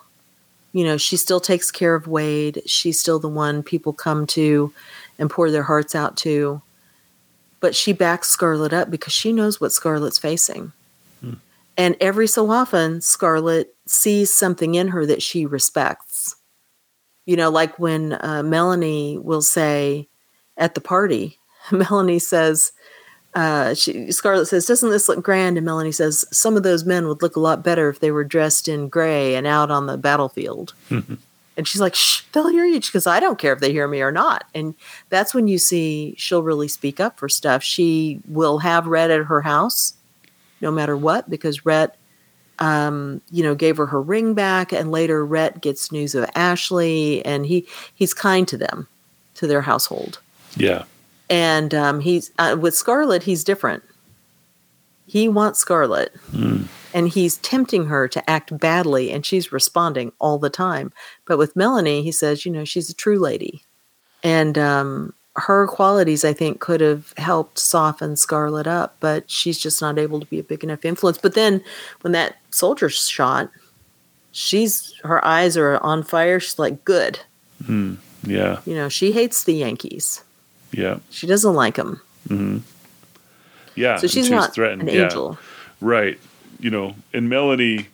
You 0.74 0.84
know, 0.84 0.98
she 0.98 1.18
still 1.18 1.40
takes 1.40 1.72
care 1.72 1.96
of 1.96 2.08
Wade. 2.08 2.62
She's 2.66 3.00
still 3.00 3.18
the 3.20 3.30
one 3.30 3.64
people 3.64 3.94
come 3.94 4.28
to 4.28 4.72
and 5.18 5.30
pour 5.30 5.50
their 5.50 5.64
hearts 5.64 5.96
out 5.96 6.16
to. 6.18 6.62
But 7.60 7.76
she 7.76 7.94
backs 7.94 8.30
Scarlett 8.30 8.74
up 8.74 8.90
because 8.90 9.14
she 9.14 9.34
knows 9.34 9.60
what 9.60 9.72
Scarlett's 9.72 10.20
facing. 10.20 10.72
And 11.80 11.96
every 12.02 12.28
so 12.28 12.52
often, 12.52 13.00
Scarlett 13.00 13.74
sees 13.88 14.34
something 14.34 14.76
in 14.76 14.90
her 14.90 15.06
that 15.06 15.22
she 15.22 15.46
respects. 15.46 16.36
You 17.26 17.38
know, 17.38 17.50
like 17.50 17.80
when 17.80 18.18
uh, 18.20 18.44
Melanie 18.44 19.18
will 19.18 19.42
say 19.42 20.10
at 20.58 20.76
the 20.76 20.82
party, 20.82 21.40
Melanie 21.72 22.20
says, 22.20 22.74
uh, 23.34 23.76
she, 23.76 24.12
Scarlett 24.12 24.50
says, 24.50 24.66
"Doesn't 24.66 24.90
this 24.90 25.08
look 25.08 25.24
grand?" 25.24 25.56
And 25.56 25.66
Melanie 25.66 25.94
says, 25.94 26.26
"Some 26.34 26.58
of 26.58 26.64
those 26.64 26.84
men 26.84 27.08
would 27.08 27.22
look 27.22 27.38
a 27.38 27.40
lot 27.40 27.64
better 27.64 27.88
if 27.88 28.02
they 28.02 28.12
were 28.12 28.26
dressed 28.26 28.68
in 28.68 28.90
gray 28.90 29.36
and 29.36 29.48
out 29.48 29.72
on 29.72 29.86
the 29.86 29.98
battlefield." 29.98 30.74
and 31.60 31.68
she's 31.68 31.82
like, 31.82 31.94
"Shh, 31.94 32.22
they'll 32.32 32.48
hear 32.50 32.66
you." 32.66 32.80
Because 32.80 33.06
I 33.06 33.20
don't 33.20 33.38
care 33.38 33.54
if 33.54 33.60
they 33.60 33.72
hear 33.72 33.88
me 33.88 34.02
or 34.02 34.12
not. 34.12 34.46
And 34.56 34.74
that's 35.10 35.34
when 35.36 35.48
you 35.48 35.60
see 35.60 36.16
she'll 36.18 36.42
really 36.42 36.68
speak 36.68 37.00
up 37.00 37.20
for 37.20 37.30
stuff. 37.30 37.62
She 37.62 38.20
will 38.28 38.58
have 38.60 38.88
Rhett 38.88 39.12
at 39.12 39.26
her 39.26 39.42
house, 39.42 39.94
no 40.62 40.72
matter 40.72 40.98
what, 40.98 41.30
because 41.30 41.66
Rhett, 41.66 41.96
um, 42.60 43.22
you 43.30 43.44
know, 43.44 43.54
gave 43.56 43.78
her 43.78 43.86
her 43.86 44.02
ring 44.02 44.34
back, 44.34 44.72
and 44.72 44.90
later 44.92 45.24
Rhett 45.26 45.62
gets 45.62 45.92
news 45.92 46.16
of 46.16 46.28
Ashley, 46.34 47.24
and 47.26 47.46
he 47.46 47.68
he's 47.94 48.14
kind 48.16 48.48
to 48.48 48.58
them, 48.58 48.88
to 49.36 49.46
their 49.46 49.62
household 49.62 50.20
Yeah. 50.56 50.84
and 51.30 51.74
um, 51.76 52.00
he's 52.00 52.32
uh, 52.40 52.58
with 52.60 52.76
Scarlett. 52.76 53.24
He's 53.24 53.44
different. 53.44 53.84
He 55.08 55.28
wants 55.28 55.60
Scarlett, 55.60 56.14
and 56.94 57.08
he's 57.10 57.38
tempting 57.38 57.86
her 57.86 58.08
to 58.08 58.30
act 58.30 58.58
badly, 58.58 59.12
and 59.12 59.26
she's 59.26 59.52
responding 59.52 60.12
all 60.20 60.38
the 60.40 60.50
time. 60.50 60.92
But 61.26 61.38
with 61.38 61.56
Melanie, 61.56 62.02
he 62.04 62.12
says, 62.12 62.46
you 62.46 62.52
know, 62.52 62.66
she's 62.66 62.90
a 62.90 62.94
true 62.96 63.20
lady, 63.20 63.64
and 64.24 64.58
um, 64.58 65.14
her 65.36 65.68
qualities, 65.68 66.26
I 66.26 66.34
think, 66.34 66.60
could 66.60 66.82
have 66.82 67.14
helped 67.18 67.58
soften 67.60 68.16
Scarlett 68.16 68.68
up, 68.68 68.96
but 69.00 69.30
she's 69.30 69.58
just 69.60 69.82
not 69.82 69.98
able 70.00 70.20
to 70.20 70.26
be 70.26 70.40
a 70.40 70.44
big 70.44 70.64
enough 70.64 70.84
influence. 70.84 71.18
But 71.18 71.36
then, 71.36 71.64
when 72.02 72.12
that 72.14 72.38
soldier's 72.52 73.08
shot, 73.08 73.50
she's 74.32 74.94
her 75.04 75.24
eyes 75.26 75.56
are 75.58 75.78
on 75.78 76.04
fire. 76.04 76.40
She's 76.40 76.60
like, 76.60 76.84
good. 76.86 77.20
Yeah. 78.24 78.60
You 78.66 78.76
know, 78.76 78.90
she 78.90 79.12
hates 79.14 79.44
the 79.46 79.54
Yankees. 79.54 80.24
Yeah. 80.72 81.00
She 81.10 81.26
doesn't 81.28 81.54
like 81.54 81.76
them. 81.76 82.02
Yeah. 83.76 83.98
So 83.98 84.08
she's 84.08 84.30
not 84.30 84.54
threatened. 84.54 84.90
an 84.90 84.96
Yeah. 84.96 85.04
angel. 85.06 85.38
Right. 85.82 86.20
You 86.60 86.70
know, 86.70 86.96
and 87.14 87.30
Melanie 87.30 87.88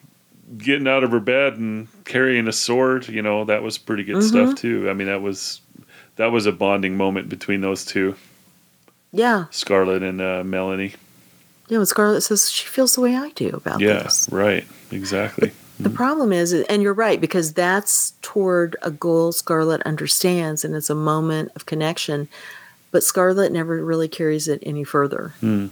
getting 0.57 0.87
out 0.87 1.03
of 1.03 1.11
her 1.11 1.19
bed 1.19 1.53
and 1.57 1.87
carrying 2.05 2.47
a 2.47 2.51
sword, 2.51 3.07
you 3.07 3.21
know, 3.21 3.45
that 3.45 3.63
was 3.63 3.77
pretty 3.77 4.03
good 4.03 4.17
Mm-hmm. 4.17 4.27
stuff 4.27 4.55
too. 4.55 4.89
I 4.89 4.93
mean, 4.93 5.07
that 5.07 5.21
was 5.21 5.61
that 6.17 6.31
was 6.31 6.45
a 6.45 6.51
bonding 6.51 6.95
moment 6.97 7.29
between 7.29 7.61
those 7.61 7.83
two, 7.85 8.15
Yeah. 9.11 9.45
Scarlett 9.51 10.01
and 10.03 10.21
uh, 10.21 10.43
Melanie. 10.43 10.93
Yeah, 11.67 11.77
when 11.79 11.85
Scarlett 11.87 12.23
says 12.23 12.49
she 12.49 12.67
feels 12.67 12.95
the 12.95 13.01
way 13.01 13.15
I 13.15 13.31
do 13.31 13.49
about 13.49 13.79
Yeah, 13.81 14.03
this. 14.03 14.29
right. 14.31 14.65
Exactly. 14.91 15.51
The 15.79 15.89
problem 15.89 16.31
is, 16.31 16.53
and 16.53 16.81
you're 16.81 16.93
right, 16.93 17.19
because 17.19 17.51
that's 17.53 18.11
toward 18.21 18.77
a 18.81 18.91
goal 18.91 19.31
Scarlett 19.33 19.81
understands 19.83 20.63
and 20.63 20.73
it's 20.73 20.89
a 20.89 20.95
moment 20.95 21.51
of 21.55 21.65
connection, 21.65 22.29
but 22.91 23.03
Scarlett 23.03 23.51
never 23.51 23.83
really 23.83 24.07
carries 24.07 24.47
it 24.47 24.63
any 24.63 24.83
further. 24.85 25.33
Hmm. 25.41 25.67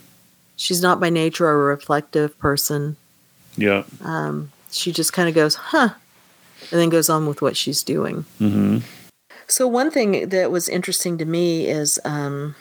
She's 0.55 0.81
not 0.81 0.99
by 0.99 1.09
nature 1.09 1.49
a 1.49 1.55
reflective 1.57 2.37
person. 2.39 2.95
Yeah. 3.57 3.83
Um, 4.01 4.51
she 4.71 4.91
just 4.91 5.13
kind 5.13 5.29
of 5.29 5.35
goes, 5.35 5.55
huh, 5.55 5.89
and 6.71 6.79
then 6.79 6.89
goes 6.89 7.09
on 7.09 7.27
with 7.27 7.41
what 7.41 7.57
she's 7.57 7.83
doing. 7.83 8.25
hmm 8.37 8.79
So 9.47 9.67
one 9.67 9.91
thing 9.91 10.29
that 10.29 10.51
was 10.51 10.69
interesting 10.69 11.17
to 11.17 11.25
me 11.25 11.67
is 11.67 11.99
um, 12.05 12.55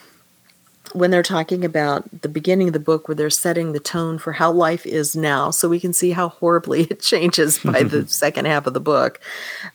when 0.93 1.11
they're 1.11 1.23
talking 1.23 1.65
about 1.65 2.23
the 2.23 2.29
beginning 2.29 2.69
of 2.69 2.73
the 2.73 2.81
book 2.81 3.09
where 3.09 3.15
they're 3.15 3.31
setting 3.31 3.73
the 3.73 3.81
tone 3.81 4.19
for 4.19 4.33
how 4.33 4.51
life 4.51 4.85
is 4.87 5.17
now 5.17 5.51
so 5.51 5.69
we 5.69 5.81
can 5.81 5.93
see 5.93 6.11
how 6.11 6.29
horribly 6.29 6.83
it 6.91 7.01
changes 7.01 7.59
by 7.59 7.83
the 7.83 8.07
second 8.09 8.47
half 8.47 8.67
of 8.67 8.75
the 8.75 8.81
book 8.81 9.21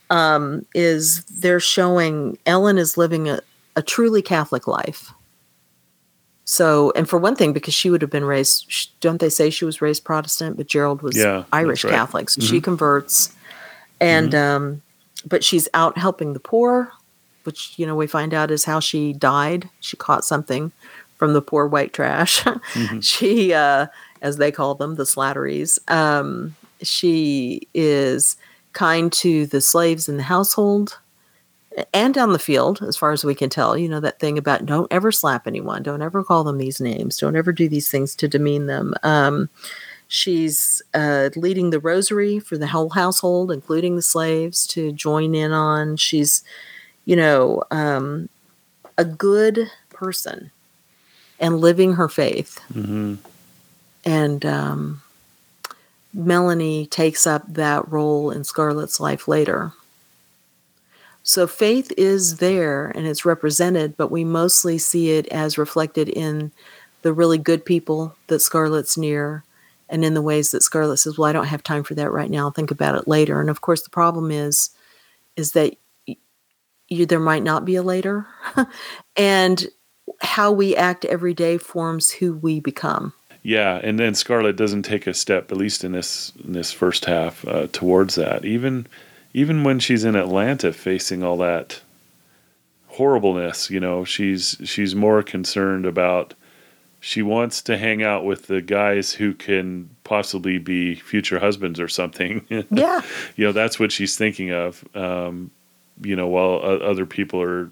um, 0.10 0.66
is 0.74 1.24
they're 1.26 1.60
showing 1.60 2.38
ellen 2.46 2.78
is 2.78 2.98
living 2.98 3.30
a, 3.30 3.40
a 3.76 3.82
truly 3.82 4.22
catholic 4.22 4.68
life 4.68 5.12
so 6.50 6.94
and 6.96 7.10
for 7.10 7.20
one 7.20 7.36
thing 7.36 7.52
because 7.52 7.74
she 7.74 7.90
would 7.90 8.02
have 8.02 8.10
been 8.10 8.24
raised 8.24 8.90
don't 9.02 9.20
they 9.20 9.30
say 9.30 9.50
she 9.50 9.66
was 9.66 9.82
raised 9.82 10.06
protestant 10.06 10.56
but 10.56 10.66
gerald 10.66 11.02
was 11.02 11.16
Yeah, 11.18 11.44
irish 11.52 11.84
right. 11.84 11.92
catholic 11.92 12.30
so 12.30 12.40
she 12.42 12.62
converts. 12.62 13.34
And 14.00 14.34
um, 14.34 14.82
but 15.26 15.44
she's 15.44 15.68
out 15.74 15.98
helping 15.98 16.32
the 16.34 16.40
poor 16.40 16.92
which 17.44 17.74
you 17.78 17.86
know 17.86 17.96
we 17.96 18.08
find 18.08 18.34
out 18.34 18.50
is 18.52 18.64
how 18.66 18.80
she 18.80 19.14
died. 19.14 19.70
She 19.82 19.96
caught 19.98 20.24
something 20.26 20.72
from 21.18 21.34
the 21.34 21.42
poor 21.42 21.66
white 21.68 21.94
trash. 21.94 22.44
She 23.02 23.54
uh, 23.54 23.88
as 24.22 24.38
they 24.38 24.52
call 24.52 24.76
them 24.76 24.96
the 24.96 25.04
Slatterys 25.04 25.80
um, 25.92 26.56
she 26.82 27.68
is 27.74 28.38
kind 28.74 29.12
to 29.24 29.48
the 29.48 29.60
slaves 29.62 30.08
in 30.08 30.18
the 30.18 30.24
household 30.24 31.00
and 31.94 32.14
down 32.14 32.34
the 32.34 32.40
field 32.40 32.82
as 32.82 32.98
far 32.98 33.12
as 33.12 33.24
we 33.24 33.36
can 33.36 33.50
tell 33.50 33.78
you 33.78 33.88
know 33.88 34.00
that 34.00 34.20
thing 34.20 34.38
about 34.38 34.66
don't 34.66 34.92
ever 34.92 35.12
slap 35.12 35.46
anyone 35.46 35.84
don't 35.84 36.02
ever 36.02 36.24
call 36.24 36.44
them 36.44 36.58
these 36.58 36.82
names 36.82 37.18
don't 37.18 37.36
ever 37.36 37.52
do 37.52 37.70
these 37.70 37.90
things 37.90 38.16
to 38.16 38.28
demean 38.28 38.68
them. 38.68 38.94
Um, 39.04 39.50
she's 40.08 40.82
uh, 40.94 41.30
leading 41.36 41.70
the 41.70 41.80
rosary 41.80 42.40
for 42.40 42.58
the 42.58 42.68
whole 42.68 42.90
household 42.90 43.52
including 43.52 43.96
the 43.96 44.02
slaves 44.02 44.66
to 44.68 44.92
join 44.92 45.36
in 45.36 45.52
on. 45.52 45.98
She's 45.98 46.44
you 47.06 47.16
know 47.16 47.64
um, 47.72 48.30
a 48.98 49.06
good 49.06 49.70
person 49.90 50.52
and 51.40 51.62
living 51.62 51.94
her 51.94 52.10
faith. 52.10 52.60
Hmm 52.74 53.16
and 54.08 54.46
um, 54.46 55.02
Melanie 56.14 56.88
takes 56.88 57.28
up 57.28 57.44
that 57.54 57.88
role 57.92 58.32
in 58.32 58.46
Scarlett's 58.46 59.02
life 59.02 59.28
later. 59.28 59.74
So 61.28 61.46
faith 61.46 61.92
is 61.98 62.38
there 62.38 62.88
and 62.96 63.06
it's 63.06 63.26
represented, 63.26 63.98
but 63.98 64.10
we 64.10 64.24
mostly 64.24 64.78
see 64.78 65.12
it 65.12 65.28
as 65.28 65.58
reflected 65.58 66.08
in 66.08 66.54
the 67.02 67.12
really 67.12 67.38
good 67.38 67.66
people 67.66 68.16
that 68.28 68.40
Scarlett's 68.40 68.98
near 68.98 69.44
and 69.90 70.06
in 70.06 70.14
the 70.14 70.22
ways 70.22 70.52
that 70.52 70.64
Scarlett 70.64 71.00
says, 71.00 71.18
Well, 71.18 71.30
I 71.30 71.34
don't 71.34 71.48
have 71.48 71.64
time 71.64 71.84
for 71.84 71.96
that 71.96 72.12
right 72.12 72.32
now. 72.32 72.46
I'll 72.46 72.52
think 72.52 72.72
about 72.72 72.96
it 72.96 73.10
later. 73.10 73.42
And 73.42 73.50
of 73.50 73.60
course 73.60 73.82
the 73.82 73.90
problem 73.90 74.32
is 74.32 74.70
is 75.36 75.52
that 75.52 75.76
you, 76.88 77.06
there 77.06 77.20
might 77.20 77.44
not 77.44 77.66
be 77.66 77.76
a 77.76 77.84
later. 77.84 78.26
and 79.18 79.68
how 80.22 80.54
we 80.54 80.78
act 80.78 81.04
every 81.04 81.34
day 81.34 81.58
forms 81.58 82.10
who 82.10 82.36
we 82.36 82.62
become. 82.62 83.12
Yeah, 83.44 83.82
and 83.84 84.00
then 84.00 84.16
Scarlett 84.16 84.56
doesn't 84.56 84.84
take 84.84 85.06
a 85.06 85.14
step, 85.14 85.52
at 85.52 85.58
least 85.58 85.84
in 85.84 85.92
this 85.92 86.32
in 86.42 86.54
this 86.54 86.72
first 86.72 87.04
half, 87.04 87.46
uh, 87.46 87.68
towards 87.74 88.16
that. 88.16 88.46
Even 88.46 88.88
even 89.38 89.64
when 89.64 89.78
she's 89.78 90.04
in 90.04 90.16
Atlanta, 90.16 90.74
facing 90.74 91.22
all 91.22 91.38
that 91.38 91.82
horribleness, 92.88 93.70
you 93.70 93.80
know, 93.80 94.04
she's 94.04 94.58
she's 94.64 94.96
more 94.96 95.22
concerned 95.22 95.86
about. 95.86 96.34
She 97.00 97.22
wants 97.22 97.62
to 97.62 97.78
hang 97.78 98.02
out 98.02 98.26
with 98.26 98.48
the 98.48 98.62
guys 98.64 99.14
who 99.14 99.36
can 99.36 99.92
possibly 100.04 100.58
be 100.58 100.96
future 100.96 101.38
husbands 101.38 101.80
or 101.80 101.88
something. 101.88 102.44
Yeah. 102.72 103.02
you 103.36 103.46
know, 103.46 103.52
that's 103.52 103.80
what 103.80 103.92
she's 103.92 104.18
thinking 104.18 104.52
of. 104.52 104.84
Um, 104.96 105.52
you 106.02 106.16
know, 106.16 106.26
while 106.26 106.60
o- 106.64 106.80
other 106.80 107.06
people 107.06 107.40
are 107.40 107.70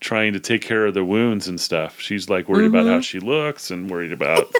trying 0.00 0.32
to 0.32 0.40
take 0.40 0.62
care 0.62 0.84
of 0.84 0.94
the 0.94 1.04
wounds 1.04 1.46
and 1.46 1.60
stuff. 1.60 2.00
She's 2.00 2.28
like 2.28 2.48
worried 2.48 2.66
about 2.66 2.86
how 2.86 3.00
she 3.00 3.20
looks 3.20 3.70
and 3.70 3.88
worried 3.88 4.12
about, 4.12 4.52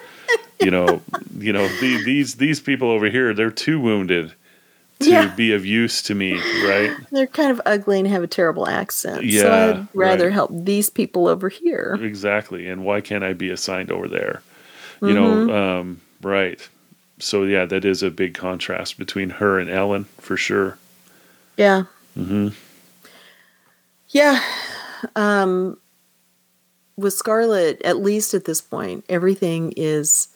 you 0.60 0.70
know, 0.70 1.02
you 1.36 1.52
know 1.52 1.66
the, 1.80 2.04
these 2.04 2.36
these 2.36 2.60
people 2.60 2.90
over 2.92 3.10
here. 3.10 3.34
They're 3.34 3.50
too 3.50 3.80
wounded 3.80 4.34
to 5.02 5.10
Yeah. 5.10 5.34
be 5.34 5.52
of 5.52 5.64
use 5.66 6.02
to 6.02 6.14
me, 6.14 6.40
right? 6.66 6.90
They're 7.10 7.26
kind 7.26 7.50
of 7.50 7.60
ugly 7.66 7.98
and 7.98 8.08
have 8.08 8.22
a 8.22 8.26
terrible 8.26 8.68
accent. 8.68 9.16
so 9.18 9.22
Yeah, 9.22 9.70
I'd 9.80 9.88
rather 9.94 10.24
right. 10.26 10.32
help 10.32 10.50
these 10.52 10.88
people 10.90 11.28
over 11.28 11.48
here. 11.48 11.98
Exactly. 12.00 12.68
And 12.68 12.84
why 12.84 13.00
can't 13.00 13.24
I 13.24 13.32
be 13.32 13.50
assigned 13.50 13.90
over 13.92 14.08
there? 14.08 14.42
You 15.00 15.14
know, 15.14 15.52
um, 15.52 16.00
right. 16.22 16.60
So 17.18 17.42
yeah, 17.44 17.64
that 17.66 17.84
is 17.84 18.02
a 18.04 18.10
big 18.10 18.34
contrast 18.34 18.98
between 18.98 19.30
her 19.30 19.58
and 19.58 19.68
Ellen 19.68 20.04
for 20.18 20.36
sure. 20.36 20.78
Yeah. 21.56 21.84
hmm 22.14 22.48
Yeah. 24.10 24.40
Um, 25.16 25.76
with 26.96 27.14
Scarlett, 27.14 27.82
at 27.82 27.96
least 27.98 28.34
at 28.34 28.44
this 28.44 28.60
point, 28.60 29.04
everything 29.08 29.72
is 29.76 30.28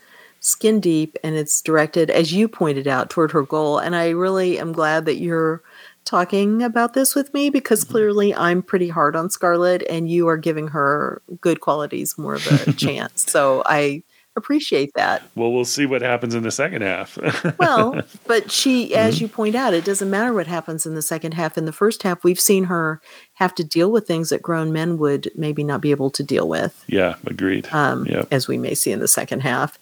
skin 0.47 0.79
deep 0.81 1.17
and 1.25 1.35
it's 1.35 1.61
directed, 1.61 2.09
as 2.11 2.33
you 2.33 2.47
pointed 2.49 2.87
out, 2.87 3.11
toward 3.11 3.33
her 3.33 3.43
goal. 3.43 3.79
And 3.79 3.97
I 3.97 4.11
really 4.11 4.59
am 4.59 4.73
glad 4.73 5.05
that 5.07 5.17
you're 5.17 5.61
talking 6.05 6.63
about 6.63 6.95
this 6.95 7.15
with 7.17 7.35
me 7.35 7.51
because 7.51 7.83
clearly 7.83 8.33
I'm 8.33 8.63
pretty 8.63 8.89
hard 8.89 9.17
on 9.17 9.29
Scarlett 9.29 9.83
and 9.91 10.09
you 10.09 10.29
are 10.29 10.37
giving 10.37 10.69
her 10.69 11.21
good 11.41 11.61
qualities 11.61 12.17
more 12.17 12.35
of 12.35 12.47
a 12.47 12.73
chance. 12.77 13.29
So 13.31 13.65
I 13.67 14.05
appreciate 14.37 14.93
that. 14.95 15.23
Well, 15.35 15.51
we'll 15.51 15.65
see 15.65 15.85
what 15.87 16.03
happens 16.03 16.35
in 16.35 16.43
the 16.45 16.51
second 16.53 16.83
half. 16.83 17.19
Well, 17.59 18.03
but 18.27 18.51
she, 18.53 18.95
as 18.95 19.21
you 19.21 19.27
point 19.29 19.55
out, 19.57 19.73
it 19.75 19.85
doesn't 19.85 20.11
matter 20.11 20.33
what 20.33 20.47
happens 20.47 20.85
in 20.87 20.95
the 20.95 21.03
second 21.03 21.33
half. 21.35 21.57
In 21.59 21.65
the 21.65 21.73
first 21.73 22.03
half, 22.05 22.23
we've 22.23 22.39
seen 22.39 22.65
her 22.65 23.01
have 23.35 23.55
to 23.57 23.65
deal 23.65 23.91
with 23.91 24.07
things 24.07 24.29
that 24.29 24.43
grown 24.43 24.73
men 24.73 24.99
would 24.99 25.31
maybe 25.35 25.65
not 25.65 25.81
be 25.81 25.91
able 25.91 26.11
to 26.11 26.23
deal 26.23 26.49
with, 26.49 26.85
yeah, 26.87 27.17
agreed. 27.27 27.67
um, 27.73 28.07
Yeah. 28.07 28.25
as 28.31 28.47
we 28.47 28.59
may 28.59 28.75
see 28.75 28.93
in 28.93 29.01
the 29.01 29.09
second 29.09 29.41
half. 29.41 29.79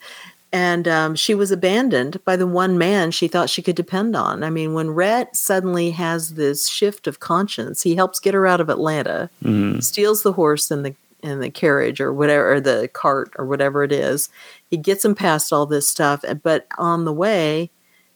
And 0.54 0.86
um, 0.86 1.16
she 1.16 1.34
was 1.34 1.50
abandoned 1.50 2.24
by 2.24 2.36
the 2.36 2.46
one 2.46 2.78
man 2.78 3.10
she 3.10 3.26
thought 3.26 3.50
she 3.50 3.60
could 3.60 3.74
depend 3.74 4.14
on. 4.14 4.44
I 4.44 4.50
mean, 4.50 4.72
when 4.72 4.90
Rhett 4.90 5.34
suddenly 5.34 5.90
has 5.90 6.34
this 6.34 6.68
shift 6.68 7.08
of 7.08 7.18
conscience, 7.18 7.82
he 7.82 7.96
helps 7.96 8.20
get 8.20 8.34
her 8.34 8.46
out 8.46 8.60
of 8.60 8.68
Atlanta, 8.68 9.30
Mhm. 9.42 9.82
steals 9.82 10.22
the 10.22 10.34
horse 10.34 10.70
and 10.70 10.86
the 10.86 10.94
and 11.24 11.42
the 11.42 11.50
carriage 11.50 12.00
or 12.02 12.12
whatever 12.12 12.52
or 12.52 12.60
the 12.60 12.88
cart 12.92 13.32
or 13.36 13.46
whatever 13.46 13.82
it 13.82 13.90
is. 13.90 14.28
He 14.70 14.76
gets 14.76 15.04
him 15.04 15.14
past 15.16 15.52
all 15.54 15.64
this 15.66 15.88
stuff, 15.88 16.22
but 16.42 16.66
on 16.78 17.04
the 17.06 17.14
way, 17.14 17.70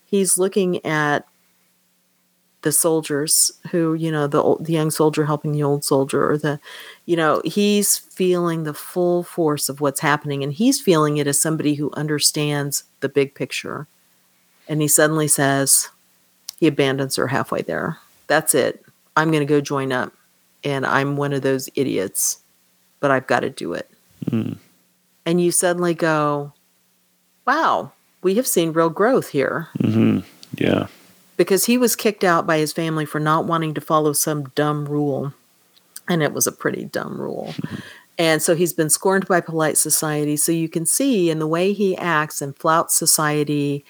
he's 0.05 0.37
looking 0.39 0.85
at 0.85 1.25
the 2.69 2.73
soldiers 2.73 3.51
who, 3.71 3.95
you 3.95 4.13
know, 4.13 4.27
the 4.27 4.43
old, 4.43 4.67
the 4.67 4.75
young 4.75 4.91
soldier 4.91 5.25
helping 5.25 5.53
the 5.53 5.63
old 5.63 5.83
soldier 5.83 6.31
or 6.31 6.37
the 6.37 6.61
you 7.07 7.17
know, 7.17 7.41
he's 7.43 7.97
feeling 7.97 8.65
the 8.65 8.75
full 8.75 9.23
force 9.23 9.71
of 9.71 9.81
what's 9.81 10.01
happening 10.01 10.43
and 10.45 10.53
he's 10.53 10.79
feeling 10.79 11.17
it 11.17 11.27
as 11.27 11.41
somebody 11.41 11.73
who 11.73 11.91
understands 11.93 12.85
the 13.01 13.09
big 13.09 13.35
picture. 13.35 13.87
And 14.69 14.83
he 14.83 14.89
suddenly 14.89 15.29
says 15.29 15.89
he 16.61 16.67
abandons 16.67 17.17
her 17.17 17.29
halfway 17.29 17.63
there. 17.63 17.97
That's 18.27 18.55
it. 18.55 18.85
I'm 19.17 19.31
going 19.31 19.41
to 19.41 19.47
go 19.47 19.63
join 19.63 19.91
up 19.91 20.13
and 20.63 20.85
I'm 20.85 21.17
one 21.17 21.33
of 21.33 21.41
those 21.41 21.71
idiots, 21.75 22.43
but 23.01 23.11
I've 23.11 23.27
got 23.27 23.41
to 23.41 23.49
do 23.49 23.73
it. 23.73 23.91
Mm. 24.27 24.59
And 25.25 25.41
you 25.41 25.53
suddenly 25.53 25.95
go, 25.95 26.53
wow, 27.47 27.93
we 28.21 28.35
have 28.35 28.47
seen 28.47 28.75
real 28.75 28.91
growth 28.91 29.31
here 29.31 29.69
hmm 29.81 30.19
Yeah. 30.59 30.89
Because 31.39 31.65
he 31.65 31.79
was 31.79 31.97
kicked 31.97 32.23
out 32.25 32.47
by 32.47 32.59
his 32.59 32.75
family 32.75 33.07
for 33.07 33.19
not 33.19 33.47
wanting 33.47 33.73
to 33.73 33.81
follow 33.81 34.13
some 34.13 34.51
dumb 34.55 34.85
rule. 34.85 35.33
And 36.07 36.23
it 36.23 36.35
was 36.35 36.47
a 36.47 36.53
pretty 36.53 36.85
dumb 36.85 37.19
rule. 37.21 37.55
And 38.19 38.43
so 38.43 38.55
he's 38.55 38.73
been 38.73 38.91
scorned 38.91 39.27
by 39.29 39.41
polite 39.41 39.79
society. 39.79 40.37
So 40.37 40.53
you 40.53 40.69
can 40.69 40.85
see 40.85 41.31
in 41.31 41.39
the 41.39 41.47
way 41.47 41.73
he 41.73 41.97
acts 41.97 42.43
and 42.43 42.57
flouts 42.57 42.95
society 42.97 43.85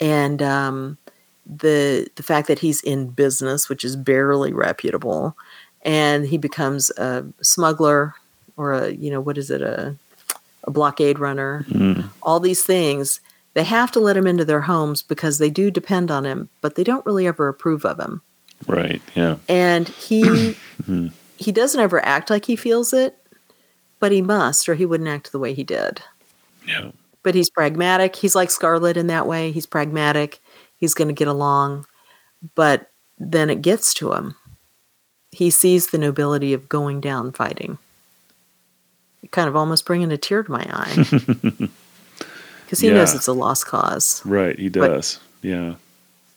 and 0.00 0.42
um, 0.42 0.96
the 1.44 2.08
the 2.16 2.22
fact 2.22 2.48
that 2.48 2.58
he's 2.58 2.80
in 2.82 3.08
business, 3.08 3.68
which 3.68 3.84
is 3.84 3.96
barely 3.96 4.52
reputable, 4.52 5.36
and 5.82 6.26
he 6.26 6.38
becomes 6.38 6.90
a 6.98 7.24
smuggler 7.42 8.14
or 8.56 8.72
a 8.72 8.90
you 8.90 9.10
know 9.10 9.20
what 9.20 9.38
is 9.38 9.50
it 9.50 9.62
a 9.62 9.94
a 10.64 10.70
blockade 10.70 11.18
runner, 11.18 11.64
Mm. 11.70 12.04
all 12.22 12.40
these 12.40 12.64
things. 12.64 13.20
They 13.56 13.64
have 13.64 13.90
to 13.92 14.00
let 14.00 14.18
him 14.18 14.26
into 14.26 14.44
their 14.44 14.60
homes 14.60 15.00
because 15.00 15.38
they 15.38 15.48
do 15.48 15.70
depend 15.70 16.10
on 16.10 16.26
him, 16.26 16.50
but 16.60 16.74
they 16.74 16.84
don't 16.84 17.06
really 17.06 17.26
ever 17.26 17.48
approve 17.48 17.86
of 17.86 17.98
him. 17.98 18.20
Right. 18.66 19.00
Yeah. 19.14 19.36
And 19.48 19.88
he 19.88 20.56
Mhm. 20.82 21.10
he 21.38 21.52
doesn't 21.52 21.80
ever 21.80 22.04
act 22.04 22.28
like 22.28 22.44
he 22.44 22.54
feels 22.54 22.92
it, 22.92 23.16
but 23.98 24.12
he 24.12 24.20
must, 24.20 24.68
or 24.68 24.74
he 24.74 24.84
wouldn't 24.84 25.08
act 25.08 25.32
the 25.32 25.38
way 25.38 25.54
he 25.54 25.64
did. 25.64 26.02
Yeah. 26.68 26.90
But 27.22 27.34
he's 27.34 27.48
pragmatic. 27.48 28.16
He's 28.16 28.34
like 28.34 28.50
Scarlett 28.50 28.98
in 28.98 29.06
that 29.06 29.26
way. 29.26 29.52
He's 29.52 29.64
pragmatic. 29.64 30.38
He's 30.76 30.92
going 30.92 31.08
to 31.08 31.14
get 31.14 31.26
along. 31.26 31.86
But 32.54 32.90
then 33.18 33.48
it 33.48 33.62
gets 33.62 33.94
to 33.94 34.12
him. 34.12 34.34
He 35.32 35.48
sees 35.48 35.86
the 35.86 35.98
nobility 35.98 36.52
of 36.52 36.68
going 36.68 37.00
down 37.00 37.32
fighting. 37.32 37.78
Kind 39.30 39.48
of 39.48 39.56
almost 39.56 39.86
bringing 39.86 40.12
a 40.12 40.18
tear 40.18 40.42
to 40.42 40.50
my 40.52 40.66
eye. 40.70 41.68
Because 42.66 42.80
he 42.80 42.90
knows 42.90 43.14
it's 43.14 43.28
a 43.28 43.32
lost 43.32 43.66
cause. 43.66 44.20
Right. 44.26 44.58
He 44.58 44.68
does. 44.68 45.20
yeah. 45.40 45.76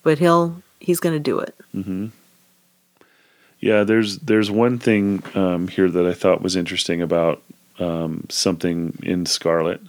But 0.03 0.19
he'll 0.19 0.61
he's 0.79 0.99
going 0.99 1.15
to 1.15 1.19
do 1.19 1.39
it. 1.39 1.55
hmm 1.73 2.07
Yeah, 3.59 3.83
there's 3.83 4.19
there's 4.19 4.49
one 4.49 4.77
thing 4.79 5.21
um, 5.35 5.67
here 5.67 5.89
that 5.89 6.05
I 6.05 6.13
thought 6.13 6.41
was 6.41 6.55
interesting 6.55 7.01
about 7.01 7.41
um, 7.79 8.25
something 8.29 8.97
in 9.03 9.25
Scarlett. 9.25 9.81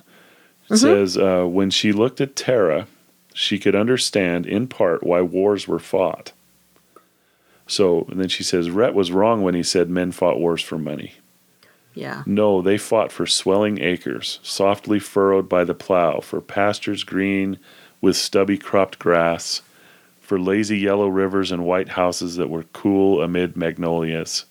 It 0.70 0.76
says 0.78 1.16
uh, 1.18 1.44
when 1.44 1.70
she 1.70 1.92
looked 1.92 2.20
at 2.20 2.36
Tara, 2.36 2.86
she 3.34 3.58
could 3.58 3.74
understand 3.74 4.46
in 4.46 4.66
part 4.66 5.02
why 5.02 5.20
wars 5.20 5.68
were 5.68 5.78
fought. 5.78 6.32
So 7.66 8.06
and 8.10 8.18
then 8.20 8.28
she 8.28 8.42
says 8.42 8.70
Rhett 8.70 8.94
was 8.94 9.12
wrong 9.12 9.42
when 9.42 9.54
he 9.54 9.62
said 9.62 9.88
men 9.90 10.10
fought 10.12 10.40
wars 10.40 10.62
for 10.62 10.78
money. 10.78 11.14
Yeah. 11.94 12.22
No, 12.26 12.62
they 12.62 12.78
fought 12.78 13.12
for 13.12 13.26
swelling 13.26 13.80
acres, 13.80 14.38
softly 14.42 14.98
furrowed 14.98 15.48
by 15.48 15.64
the 15.64 15.74
plow, 15.74 16.20
for 16.20 16.40
pastures 16.40 17.04
green 17.04 17.58
with 18.00 18.16
stubby 18.16 18.56
cropped 18.56 18.98
grass, 18.98 19.62
for 20.20 20.38
lazy 20.38 20.78
yellow 20.78 21.08
rivers 21.08 21.50
and 21.50 21.64
white 21.64 21.90
houses 21.90 22.36
that 22.36 22.48
were 22.48 22.64
cool 22.72 23.20
amid 23.20 23.56
magnolias. 23.56 24.44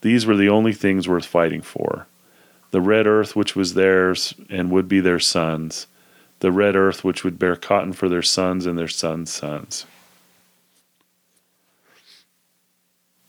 These 0.00 0.26
were 0.26 0.36
the 0.36 0.48
only 0.48 0.72
things 0.72 1.06
worth 1.06 1.26
fighting 1.26 1.62
for. 1.62 2.06
The 2.70 2.80
red 2.80 3.06
earth 3.06 3.36
which 3.36 3.54
was 3.54 3.74
theirs 3.74 4.34
and 4.48 4.70
would 4.70 4.88
be 4.88 5.00
their 5.00 5.20
sons, 5.20 5.86
the 6.40 6.50
red 6.50 6.74
earth 6.74 7.04
which 7.04 7.22
would 7.22 7.38
bear 7.38 7.54
cotton 7.54 7.92
for 7.92 8.08
their 8.08 8.22
sons 8.22 8.66
and 8.66 8.78
their 8.78 8.88
sons' 8.88 9.30
sons. 9.30 9.84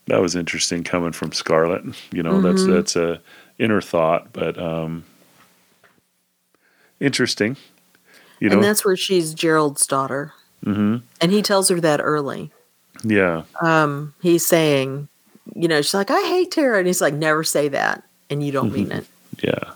That 0.07 0.21
was 0.21 0.35
interesting 0.35 0.84
coming 0.84 1.13
from 1.13 1.31
Scarlett. 1.31 1.84
You 2.11 2.23
know, 2.23 2.41
that's 2.41 2.65
that's 2.65 2.95
a 2.95 3.21
inner 3.57 3.81
thought, 3.81 4.34
but 4.34 4.57
um 4.57 5.05
interesting. 6.99 7.57
You 8.39 8.49
know, 8.49 8.55
and 8.55 8.63
that's 8.63 8.84
where 8.84 8.97
she's 8.97 9.34
Gerald's 9.34 9.85
daughter. 9.88 10.34
Mm-hmm. 10.65 10.97
And 11.21 11.31
he 11.31 11.41
tells 11.41 11.69
her 11.69 11.80
that 11.80 12.01
early. 12.01 12.51
yeah. 13.03 13.43
Um, 13.61 14.13
he's 14.21 14.45
saying, 14.45 15.07
you 15.55 15.67
know, 15.67 15.81
she's 15.81 15.93
like, 15.93 16.11
I 16.11 16.21
hate 16.27 16.51
Tara. 16.51 16.77
And 16.77 16.88
he's 16.88 17.01
like, 17.01 17.13
never 17.13 17.43
say 17.43 17.69
that. 17.69 18.03
And 18.30 18.43
you 18.43 18.51
don't 18.51 18.71
mean 18.71 18.91
it 18.91 19.05
Yeah. 19.41 19.73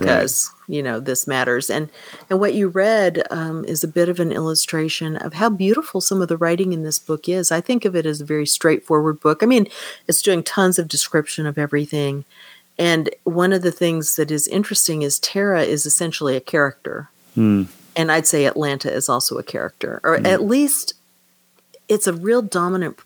Because, 0.00 0.50
you 0.68 0.82
know, 0.82 1.00
this 1.00 1.26
matters. 1.26 1.70
And 1.70 1.88
and 2.28 2.40
what 2.40 2.54
you 2.54 2.68
read 2.68 3.26
um, 3.30 3.64
is 3.64 3.82
a 3.82 3.88
bit 3.88 4.08
of 4.08 4.20
an 4.20 4.32
illustration 4.32 5.16
of 5.16 5.34
how 5.34 5.48
beautiful 5.48 6.00
some 6.00 6.20
of 6.20 6.28
the 6.28 6.36
writing 6.36 6.72
in 6.72 6.82
this 6.82 6.98
book 6.98 7.28
is. 7.28 7.52
I 7.52 7.60
think 7.60 7.84
of 7.84 7.94
it 7.94 8.04
as 8.04 8.20
a 8.20 8.24
very 8.24 8.46
straightforward 8.46 9.20
book. 9.20 9.42
I 9.42 9.46
mean, 9.46 9.68
it's 10.08 10.22
doing 10.22 10.42
tons 10.42 10.78
of 10.78 10.88
description 10.88 11.46
of 11.46 11.58
everything. 11.58 12.24
And 12.78 13.08
one 13.22 13.52
of 13.52 13.62
the 13.62 13.72
things 13.72 14.16
that 14.16 14.30
is 14.30 14.48
interesting 14.48 15.02
is 15.02 15.20
Tara 15.20 15.62
is 15.62 15.86
essentially 15.86 16.36
a 16.36 16.40
character. 16.40 17.08
Hmm. 17.34 17.64
And 17.96 18.10
I'd 18.10 18.26
say 18.26 18.44
Atlanta 18.44 18.92
is 18.92 19.08
also 19.08 19.38
a 19.38 19.44
character, 19.44 20.00
or 20.02 20.16
at 20.26 20.42
least 20.42 20.94
it's 21.88 22.08
a 22.08 22.12
real 22.12 22.42
dominant 22.42 22.98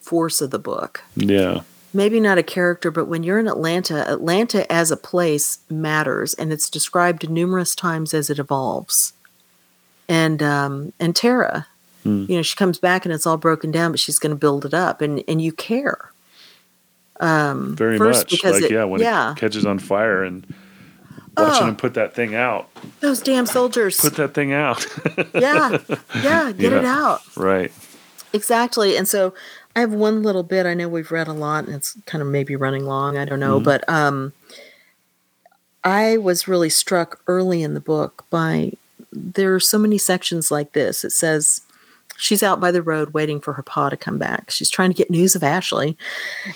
force 0.00 0.42
of 0.42 0.50
the 0.50 0.58
book. 0.58 1.02
Yeah. 1.16 1.62
Maybe 1.96 2.20
not 2.20 2.36
a 2.36 2.42
character, 2.42 2.90
but 2.90 3.06
when 3.08 3.22
you're 3.22 3.38
in 3.38 3.48
Atlanta, 3.48 4.06
Atlanta 4.10 4.70
as 4.70 4.90
a 4.90 4.96
place 4.98 5.60
matters, 5.70 6.34
and 6.34 6.52
it's 6.52 6.68
described 6.68 7.30
numerous 7.30 7.74
times 7.74 8.12
as 8.12 8.28
it 8.28 8.38
evolves. 8.38 9.14
And 10.08 10.42
um, 10.42 10.92
and 11.00 11.16
Tara, 11.16 11.66
you 12.04 12.26
know, 12.36 12.42
she 12.42 12.54
comes 12.54 12.78
back 12.78 13.04
and 13.06 13.14
it's 13.14 13.26
all 13.26 13.38
broken 13.38 13.70
down, 13.70 13.90
but 13.92 13.98
she's 13.98 14.18
going 14.18 14.30
to 14.30 14.36
build 14.36 14.64
it 14.66 14.74
up, 14.74 15.00
and 15.00 15.24
and 15.26 15.40
you 15.40 15.52
care. 15.52 16.12
Um, 17.18 17.74
Very 17.74 17.98
much. 17.98 18.28
because 18.30 18.56
Like 18.60 18.64
it- 18.64 18.70
yeah, 18.74 18.84
when 18.84 19.00
yeah. 19.00 19.32
it 19.32 19.38
catches 19.38 19.64
on 19.64 19.78
fire 19.78 20.22
and 20.22 20.46
watching 21.36 21.62
Oh. 21.64 21.68
him 21.68 21.76
put 21.76 21.94
that 21.94 22.14
thing 22.14 22.34
out. 22.34 22.68
Those 23.00 23.20
damn 23.22 23.46
soldiers! 23.46 23.98
Put 23.98 24.16
that 24.16 24.34
thing 24.34 24.52
out. 24.52 24.86
yeah, 25.34 25.78
yeah, 26.14 26.52
get 26.56 26.72
it 26.74 26.84
out. 26.84 27.22
right. 27.36 27.72
Exactly. 28.34 28.96
And 28.98 29.08
so 29.08 29.32
I 29.76 29.80
have 29.80 29.92
one 29.92 30.22
little 30.22 30.42
bit. 30.42 30.64
I 30.64 30.72
know 30.72 30.88
we've 30.88 31.12
read 31.12 31.28
a 31.28 31.34
lot 31.34 31.66
and 31.66 31.74
it's 31.74 31.96
kind 32.06 32.22
of 32.22 32.28
maybe 32.28 32.56
running 32.56 32.86
long. 32.86 33.18
I 33.18 33.26
don't 33.26 33.38
know. 33.38 33.60
But 33.60 33.86
um, 33.90 34.32
I 35.84 36.16
was 36.16 36.48
really 36.48 36.70
struck 36.70 37.20
early 37.26 37.62
in 37.62 37.74
the 37.74 37.80
book 37.80 38.24
by 38.30 38.72
there 39.12 39.54
are 39.54 39.60
so 39.60 39.78
many 39.78 39.98
sections 39.98 40.50
like 40.50 40.72
this. 40.72 41.04
It 41.04 41.12
says, 41.12 41.60
She's 42.18 42.42
out 42.42 42.60
by 42.60 42.72
the 42.72 42.80
road 42.80 43.12
waiting 43.12 43.40
for 43.40 43.52
her 43.52 43.62
pa 43.62 43.90
to 43.90 43.96
come 43.96 44.16
back. 44.16 44.50
She's 44.50 44.70
trying 44.70 44.88
to 44.88 44.96
get 44.96 45.10
news 45.10 45.36
of 45.36 45.44
Ashley. 45.44 45.98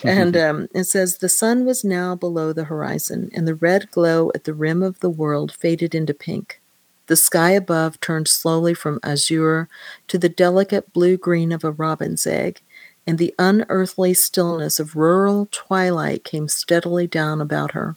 and 0.03 0.35
um, 0.39 0.69
it 0.75 0.85
says, 0.85 1.19
The 1.19 1.29
sun 1.29 1.67
was 1.67 1.85
now 1.85 2.15
below 2.15 2.55
the 2.55 2.65
horizon, 2.65 3.31
and 3.35 3.47
the 3.47 3.55
red 3.55 3.91
glow 3.91 4.33
at 4.35 4.45
the 4.45 4.55
rim 4.55 4.83
of 4.83 5.01
the 5.01 5.11
world 5.11 5.53
faded 5.53 5.95
into 5.95 6.15
pink. 6.15 6.61
The 7.09 7.17
sky 7.17 7.51
above 7.51 8.01
turned 8.01 8.29
slowly 8.29 8.73
from 8.73 9.01
azure 9.03 9.69
to 10.09 10.17
the 10.17 10.29
delicate 10.29 10.93
blue 10.95 11.19
green 11.19 11.53
of 11.53 11.65
a 11.65 11.73
robin's 11.73 12.27
egg, 12.27 12.63
and 13.11 13.19
the 13.19 13.35
unearthly 13.41 14.15
stillness 14.15 14.79
of 14.79 14.95
rural 14.95 15.49
twilight 15.51 16.23
came 16.23 16.47
steadily 16.47 17.09
down 17.09 17.41
about 17.41 17.73
her. 17.73 17.97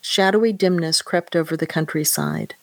Shadowy 0.00 0.52
dimness 0.52 1.02
crept 1.02 1.34
over 1.34 1.56
the 1.56 1.66
countryside. 1.66 2.54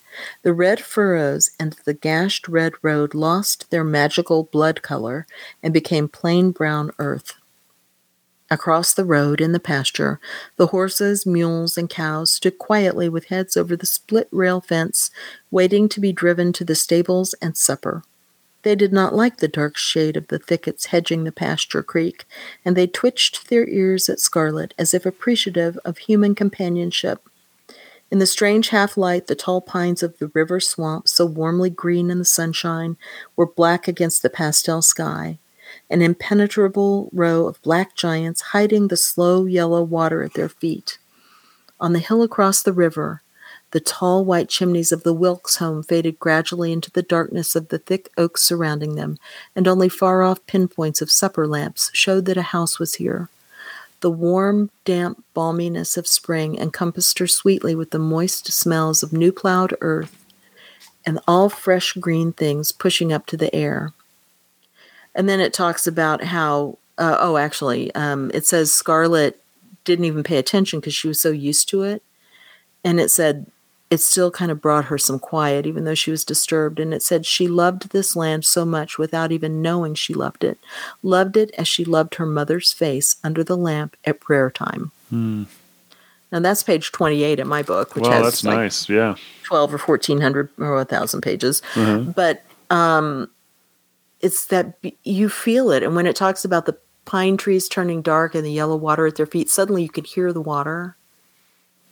The 0.43 0.53
red 0.53 0.80
furrows 0.80 1.52
and 1.60 1.76
the 1.84 1.93
gashed 1.93 2.47
red 2.47 2.72
road 2.81 3.14
lost 3.14 3.69
their 3.72 3.84
magical 3.84 4.43
blood 4.43 4.84
color 4.84 5.27
and 5.61 5.73
became 5.73 6.07
plain 6.07 6.52
brown 6.52 6.91
earth. 6.97 7.34
Across 8.49 8.93
the 8.93 9.03
road 9.03 9.41
in 9.41 9.52
the 9.52 9.60
pasture, 9.60 10.22
the 10.56 10.68
horses, 10.68 11.26
mules, 11.26 11.77
and 11.77 11.89
cows 11.89 12.31
stood 12.31 12.57
quietly 12.57 13.10
with 13.10 13.26
heads 13.26 13.57
over 13.57 13.76
the 13.76 13.85
split 13.85 14.30
rail 14.31 14.61
fence, 14.61 15.11
waiting 15.52 15.89
to 15.89 15.99
be 15.99 16.14
driven 16.14 16.53
to 16.53 16.64
the 16.64 16.73
stables 16.73 17.35
and 17.41 17.57
supper. 17.57 18.02
They 18.66 18.74
did 18.74 18.92
not 18.92 19.14
like 19.14 19.38
the 19.38 19.48
dark 19.48 19.78
shade 19.78 20.18
of 20.18 20.30
the 20.30 20.40
thickets 20.40 20.88
hedging 20.88 21.24
the 21.24 21.32
pasture 21.32 21.84
creek, 21.84 22.26
and 22.66 22.76
they 22.76 22.88
twitched 22.88 23.48
their 23.48 23.68
ears 23.68 24.10
at 24.10 24.20
Scarlett 24.20 24.74
as 24.80 24.92
if 24.92 25.06
appreciative 25.06 25.78
of 25.86 26.00
human 26.00 26.34
companionship. 26.34 27.30
In 28.10 28.18
the 28.18 28.26
strange 28.26 28.70
half 28.70 28.98
light, 28.98 29.28
the 29.28 29.36
tall 29.36 29.62
pines 29.62 30.02
of 30.02 30.18
the 30.18 30.32
river 30.34 30.60
swamp, 30.60 31.08
so 31.08 31.28
warmly 31.28 31.70
green 31.70 32.10
in 32.10 32.18
the 32.18 32.26
sunshine, 32.26 32.98
were 33.36 33.46
black 33.46 33.88
against 33.88 34.24
the 34.24 34.32
pastel 34.32 34.82
sky, 34.82 35.38
an 35.92 36.02
impenetrable 36.02 37.12
row 37.14 37.46
of 37.46 37.62
black 37.62 37.96
giants 37.96 38.42
hiding 38.42 38.88
the 38.88 38.98
slow 38.98 39.46
yellow 39.46 39.84
water 39.84 40.24
at 40.24 40.34
their 40.34 40.50
feet. 40.50 40.98
On 41.80 41.94
the 41.94 42.00
hill 42.00 42.24
across 42.24 42.64
the 42.64 42.74
river, 42.74 43.22
the 43.76 43.81
tall 43.81 44.23
white 44.23 44.47
chimneys 44.47 44.93
of 44.93 45.03
the 45.03 45.14
Wilkes 45.14 45.57
home 45.57 45.84
faded 45.84 46.18
gradually 46.18 46.72
into 46.72 46.89
the 46.89 47.02
darkness 47.02 47.57
of 47.57 47.68
the 47.68 47.77
thick 47.77 48.10
oaks 48.18 48.41
surrounding 48.41 48.95
them, 48.95 49.18
and 49.53 49.68
only 49.68 49.89
far 49.89 50.23
off 50.23 50.47
pinpoints 50.47 51.02
of 51.02 51.11
supper 51.11 51.45
lamps 51.45 51.91
showed 51.91 52.23
that 52.23 52.38
a 52.38 52.41
house 52.41 52.80
was 52.80 52.95
here. 52.95 53.27
The 53.99 54.10
warm, 54.10 54.69
damp 54.85 55.22
balminess 55.35 55.97
of 55.97 56.07
spring 56.07 56.57
encompassed 56.57 57.19
her 57.19 57.27
sweetly 57.27 57.76
with 57.76 57.91
the 57.91 57.99
moist 57.99 58.49
smells 58.53 59.03
of 59.03 59.11
new 59.11 59.34
plowed 59.34 59.76
earth 59.81 60.26
and 61.06 61.19
all 61.27 61.49
fresh 61.49 61.91
green 61.99 62.31
things 62.31 62.72
pushing 62.72 63.11
up 63.11 63.26
to 63.26 63.35
the 63.35 63.53
air. 63.53 63.91
And 65.14 65.27
then 65.27 65.41
it 65.41 65.53
talks 65.53 65.85
about 65.85 66.23
how, 66.23 66.77
uh, 66.97 67.18
oh, 67.19 67.35
actually, 67.35 67.93
um, 67.93 68.31
it 68.34 68.45
says 68.45 68.72
Scarlett 68.72 69.38
didn't 69.84 70.06
even 70.06 70.23
pay 70.23 70.38
attention 70.38 70.80
because 70.80 70.95
she 70.95 71.10
was 71.10 71.19
so 71.19 71.31
used 71.31 71.68
to 71.68 71.84
it. 71.84 72.02
And 72.85 73.02
it 73.02 73.11
said 73.11 73.47
it 73.91 73.99
still 73.99 74.32
kind 74.32 74.49
of 74.52 74.62
brought 74.62 74.86
her 74.86 74.98
some 74.98 75.20
quiet, 75.20 75.66
even 75.68 75.84
though 75.84 75.94
she 75.94 76.10
was 76.12 76.26
disturbed. 76.26 76.80
And 76.80 76.94
it 76.94 77.03
said 77.03 77.26
she 77.26 77.48
loved 77.48 77.90
this 77.91 78.16
land 78.16 78.44
so 78.44 78.66
much 78.66 78.98
without 78.98 79.32
even 79.32 79.62
knowing 79.62 79.94
she 79.94 80.14
loved 80.14 80.44
it, 80.44 80.57
loved 81.03 81.38
it 81.38 81.52
as 81.57 81.68
she 81.68 81.86
loved 81.86 82.16
her 82.16 82.26
mother's 82.26 82.74
face 82.74 83.18
under 83.24 83.44
the 83.44 83.56
lamp 83.57 83.95
at 84.03 84.20
prayer 84.20 84.49
time. 84.49 84.91
Now 85.12 86.40
that's 86.40 86.64
page 86.64 86.91
28 86.91 87.40
in 87.40 87.48
my 87.48 87.62
book, 87.62 87.95
which 87.95 88.03
Wow, 88.06 88.12
has 88.12 88.24
that's 88.24 88.44
like 88.44 88.56
nice. 88.57 88.90
Yeah. 88.90 89.16
12 89.44 89.76
or 89.76 89.78
1400 89.78 90.49
or 90.57 90.76
1000 90.76 91.22
pages 91.22 91.62
but 92.16 92.44
um 92.72 93.30
it's 94.22 94.48
that 94.48 94.82
b- 94.82 94.98
you 95.03 95.30
feel 95.30 95.70
it 95.70 95.84
and 95.84 95.95
when 95.95 96.07
it 96.07 96.16
talks 96.16 96.44
about 96.44 96.66
the 96.66 96.76
pine 97.06 97.38
trees 97.38 97.70
turning 97.70 98.02
dark 98.02 98.34
and 98.34 98.44
the 98.44 98.52
yellow 98.52 98.76
water 98.76 99.06
at 99.06 99.16
their 99.18 99.28
feet 99.28 99.48
suddenly 99.52 99.84
you 99.84 99.90
could 99.90 100.07
hear 100.07 100.34
the 100.34 100.41
water 100.41 100.98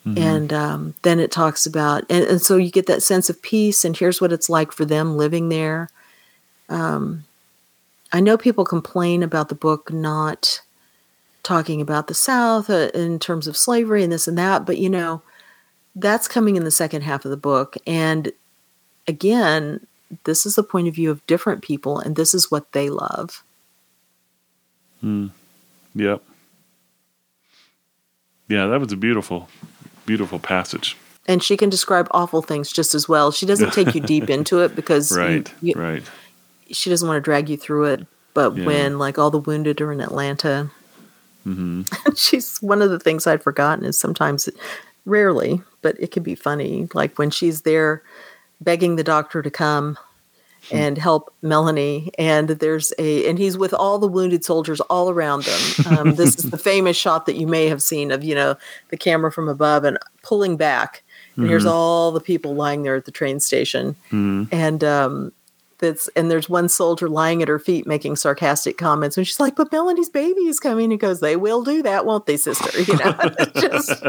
and 0.05 0.51
um, 0.51 0.93
then 1.03 1.19
it 1.19 1.31
talks 1.31 1.65
about 1.65 2.03
and, 2.09 2.25
and 2.25 2.41
so 2.41 2.57
you 2.57 2.69
get 2.69 2.87
that 2.87 3.03
sense 3.03 3.29
of 3.29 3.41
peace 3.41 3.85
and 3.85 3.95
here's 3.95 4.19
what 4.19 4.33
it's 4.33 4.49
like 4.49 4.71
for 4.71 4.85
them 4.85 5.15
living 5.15 5.49
there 5.49 5.89
um, 6.69 7.23
i 8.11 8.19
know 8.19 8.37
people 8.37 8.65
complain 8.65 9.23
about 9.23 9.49
the 9.49 9.55
book 9.55 9.91
not 9.91 10.61
talking 11.43 11.81
about 11.81 12.07
the 12.07 12.13
south 12.13 12.69
uh, 12.69 12.89
in 12.93 13.19
terms 13.19 13.47
of 13.47 13.55
slavery 13.55 14.03
and 14.03 14.11
this 14.11 14.27
and 14.27 14.37
that 14.37 14.65
but 14.65 14.77
you 14.77 14.89
know 14.89 15.21
that's 15.95 16.27
coming 16.27 16.55
in 16.55 16.63
the 16.63 16.71
second 16.71 17.01
half 17.01 17.25
of 17.25 17.31
the 17.31 17.37
book. 17.37 17.75
And 17.85 18.31
again, 19.07 19.85
this 20.25 20.45
is 20.45 20.55
the 20.55 20.63
point 20.63 20.87
of 20.87 20.95
view 20.95 21.11
of 21.11 21.25
different 21.27 21.61
people, 21.61 21.99
and 21.99 22.15
this 22.15 22.33
is 22.33 22.51
what 22.51 22.71
they 22.71 22.89
love. 22.89 23.43
Yep. 25.95 26.23
Yeah, 28.47 28.67
that 28.67 28.79
was 28.79 28.93
beautiful, 28.95 29.49
beautiful 30.05 30.39
passage. 30.39 30.97
And 31.27 31.41
she 31.41 31.55
can 31.55 31.69
describe 31.69 32.07
awful 32.11 32.41
things 32.41 32.71
just 32.71 32.93
as 32.93 33.07
well. 33.07 33.31
She 33.31 33.45
doesn't 33.45 33.71
take 33.73 33.95
you 33.95 34.01
deep 34.01 34.29
into 34.37 34.59
it 34.59 34.75
because 34.75 35.11
you- 35.11 35.17
Right. 35.17 35.53
you- 35.61 35.73
right. 35.75 36.03
she 36.71 36.89
doesn't 36.89 37.07
want 37.07 37.17
to 37.17 37.21
drag 37.21 37.49
you 37.49 37.57
through 37.57 37.85
it. 37.85 38.05
But 38.33 38.57
Yeah. 38.57 38.65
when 38.65 38.97
like 38.99 39.17
all 39.19 39.29
the 39.31 39.37
wounded 39.37 39.79
are 39.81 39.91
in 39.91 40.01
Atlanta, 40.01 40.69
Mm-hmm. 41.45 41.81
she's 42.15 42.57
one 42.59 42.81
of 42.81 42.89
the 42.89 42.99
things 42.99 43.27
I'd 43.27 43.43
forgotten 43.43 43.83
is 43.83 43.97
sometimes 43.99 44.47
rarely, 45.05 45.61
but 45.81 45.95
it 45.99 46.11
can 46.11 46.23
be 46.23 46.35
funny. 46.35 46.87
Like 46.93 47.17
when 47.19 47.29
she's 47.31 47.63
there 47.63 48.01
begging 48.61 48.95
the 48.95 49.03
doctor 49.03 49.41
to 49.41 49.51
come 49.51 49.97
and 50.71 50.97
help 50.97 51.33
Melanie. 51.41 52.11
And 52.17 52.49
there's 52.49 52.93
a, 52.97 53.27
and 53.27 53.37
he's 53.37 53.57
with 53.57 53.73
all 53.73 53.99
the 53.99 54.07
wounded 54.07 54.45
soldiers 54.45 54.79
all 54.81 55.09
around 55.09 55.43
them. 55.43 55.97
Um, 55.97 56.15
this 56.15 56.35
is 56.37 56.49
the 56.49 56.57
famous 56.71 56.95
shot 56.95 57.25
that 57.25 57.35
you 57.35 57.47
may 57.47 57.67
have 57.67 57.81
seen 57.81 58.11
of, 58.11 58.23
you 58.23 58.35
know, 58.35 58.55
the 58.89 58.97
camera 58.97 59.31
from 59.31 59.49
above 59.49 59.83
and 59.83 59.97
pulling 60.21 60.57
back. 60.57 61.03
And 61.35 61.47
here's 61.47 61.65
all 61.65 62.11
the 62.11 62.21
people 62.21 62.53
lying 62.55 62.83
there 62.83 62.95
at 62.95 63.05
the 63.05 63.11
train 63.11 63.39
station. 63.39 63.95
And, 64.51 64.83
um, 64.83 65.31
that's, 65.83 66.07
and 66.15 66.31
there's 66.31 66.49
one 66.49 66.67
soldier 66.69 67.07
lying 67.07 67.41
at 67.43 67.47
her 67.47 67.59
feet 67.59 67.85
making 67.85 68.15
sarcastic 68.15 68.77
comments, 68.77 69.17
and 69.17 69.27
she's 69.27 69.39
like, 69.39 69.55
"But 69.55 69.71
Melanie's 69.71 70.09
baby 70.09 70.41
is 70.47 70.59
coming." 70.59 70.89
He 70.89 70.97
goes, 70.97 71.19
"They 71.19 71.35
will 71.35 71.63
do 71.63 71.83
that, 71.83 72.05
won't 72.05 72.25
they, 72.25 72.37
sister?" 72.37 72.69
You 72.87 72.97
know, 72.97 73.13
just, 73.55 74.01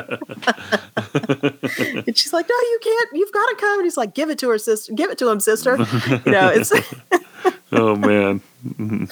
and 2.06 2.16
she's 2.16 2.32
like, 2.32 2.48
"No, 2.48 2.55
you 2.55 2.78
can't. 2.82 3.09
You've 3.12 3.32
got 3.32 3.46
to 3.46 3.56
come." 3.59 3.78
And 3.80 3.84
he's 3.86 3.96
like, 3.96 4.14
"Give 4.14 4.30
it 4.30 4.38
to 4.38 4.48
her, 4.51 4.59
sister. 4.59 4.92
Give 4.94 5.10
it 5.10 5.18
to 5.18 5.28
him, 5.28 5.40
sister." 5.40 5.76
You 6.24 6.32
know, 6.32 6.48
it's 6.48 6.72
Oh 7.72 7.96
man, 7.96 8.40
mm-hmm. 8.66 9.05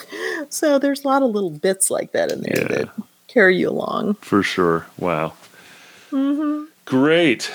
so 0.49 0.79
there's 0.79 1.05
a 1.05 1.09
lot 1.09 1.23
of 1.23 1.31
little 1.31 1.51
bits 1.51 1.91
like 1.91 2.13
that 2.13 2.31
in 2.33 2.41
there 2.43 2.61
Yeah. 2.61 2.69
that 2.69 2.89
carry 3.29 3.57
you 3.59 3.69
along. 3.69 4.15
for 4.15 4.43
sure. 4.43 4.87
Wow. 4.99 5.33
Mm-hmm. 6.11 6.65
Great. 6.85 7.51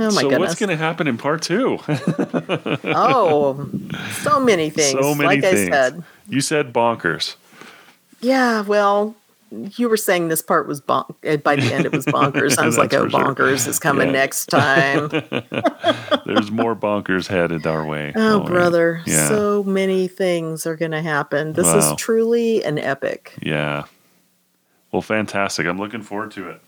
Oh 0.00 0.04
my 0.12 0.22
so 0.22 0.30
goodness! 0.30 0.38
what's 0.50 0.60
going 0.60 0.70
to 0.70 0.76
happen 0.76 1.06
in 1.08 1.18
part 1.18 1.42
two? 1.42 1.78
oh, 2.84 3.68
so 4.22 4.40
many 4.44 4.70
things. 4.70 4.92
so 4.98 5.14
many 5.14 5.26
like 5.26 5.40
things. 5.40 5.68
I 5.68 5.72
said, 5.90 6.04
You 6.28 6.40
said 6.40 6.72
bonkers. 6.72 7.34
yeah. 8.20 8.62
Well, 8.62 9.14
you 9.50 9.88
were 9.88 9.96
saying 9.96 10.28
this 10.28 10.42
part 10.42 10.68
was 10.68 10.80
bonk. 10.80 11.14
uh, 11.26 11.38
By 11.38 11.56
the 11.56 11.72
end, 11.72 11.86
it 11.86 11.92
was 11.92 12.04
bonkers. 12.06 12.58
I 12.58 12.66
was 12.66 12.76
like, 12.78 12.92
"Oh, 12.94 13.04
for 13.04 13.10
sure. 13.10 13.20
bonkers 13.34 13.66
is 13.66 13.78
coming 13.78 14.08
Yeah. 14.08 14.12
next 14.12 14.46
time." 14.46 15.08
There's 16.26 16.50
more 16.50 16.76
bonkers 16.76 17.26
headed 17.28 17.66
our 17.66 17.84
way. 17.86 18.12
Oh, 18.14 18.40
brother, 18.40 19.02
Yeah. 19.06 19.28
so 19.28 19.62
many 19.64 20.06
things 20.06 20.66
are 20.66 20.76
going 20.76 20.90
to 20.90 21.00
happen. 21.02 21.54
This 21.54 21.66
Wow. 21.66 21.78
is 21.78 21.96
truly 21.96 22.62
an 22.62 22.78
epic. 22.78 23.34
Yeah. 23.42 23.84
Well, 24.92 25.02
fantastic. 25.02 25.66
I'm 25.66 25.78
looking 25.78 26.02
forward 26.02 26.30
to 26.32 26.50
it. 26.50 26.60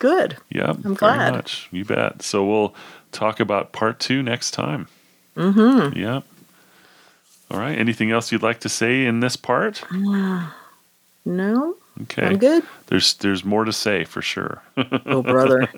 Good. 0.00 0.36
Yeah, 0.50 0.70
I'm 0.84 0.94
glad. 0.94 1.34
much. 1.34 1.68
You 1.70 1.84
bet. 1.84 2.22
So 2.22 2.44
we'll 2.44 2.74
talk 3.12 3.38
about 3.38 3.70
part 3.72 4.00
two 4.00 4.22
next 4.22 4.50
time. 4.50 4.88
Mm-hmm. 5.36 5.96
Yep. 5.96 6.24
All 7.52 7.58
right. 7.60 7.78
Anything 7.78 8.10
else 8.10 8.32
you'd 8.32 8.42
like 8.42 8.60
to 8.60 8.68
say 8.68 9.04
in 9.06 9.20
this 9.20 9.36
part? 9.36 9.82
No, 11.24 11.76
Okay. 12.02 12.24
I'm 12.26 12.38
good. 12.38 12.64
There's 12.86 13.14
there's 13.14 13.44
more 13.44 13.64
to 13.64 13.72
say 13.72 14.04
for 14.04 14.22
sure. 14.22 14.62
Oh, 15.04 15.22
brother. 15.22 15.68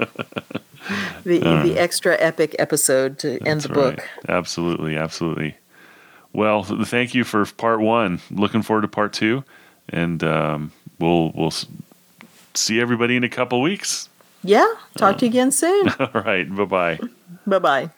the 1.25 1.39
the 1.41 1.75
extra 1.79 2.17
epic 2.21 2.55
episode 2.59 3.19
to 3.21 3.39
end 3.45 3.63
the 3.63 3.69
That's 3.69 3.77
right. 3.77 3.97
book. 3.97 4.09
Absolutely, 4.29 4.97
absolutely. 4.97 5.57
Well, 6.33 6.63
thank 6.63 7.15
you 7.15 7.25
for 7.25 7.45
part 7.45 7.81
one. 7.81 8.21
Looking 8.31 8.63
forward 8.63 8.83
to 8.83 8.89
part 8.89 9.13
two, 9.13 9.43
and 9.89 10.23
um, 10.23 10.73
we'll 11.01 11.33
we'll 11.35 11.53
see 12.55 12.81
everybody 12.81 13.17
in 13.17 13.25
a 13.25 13.29
couple 13.29 13.61
weeks. 13.61 14.09
Yeah. 14.43 14.67
Talk 14.97 15.19
to 15.19 15.27
you 15.27 15.31
again 15.31 15.53
soon. 15.53 15.89
All 16.01 16.23
right. 16.23 16.49
Bye 16.55 16.65
bye. 16.65 17.01
Bye 17.47 17.59
bye. 17.59 17.91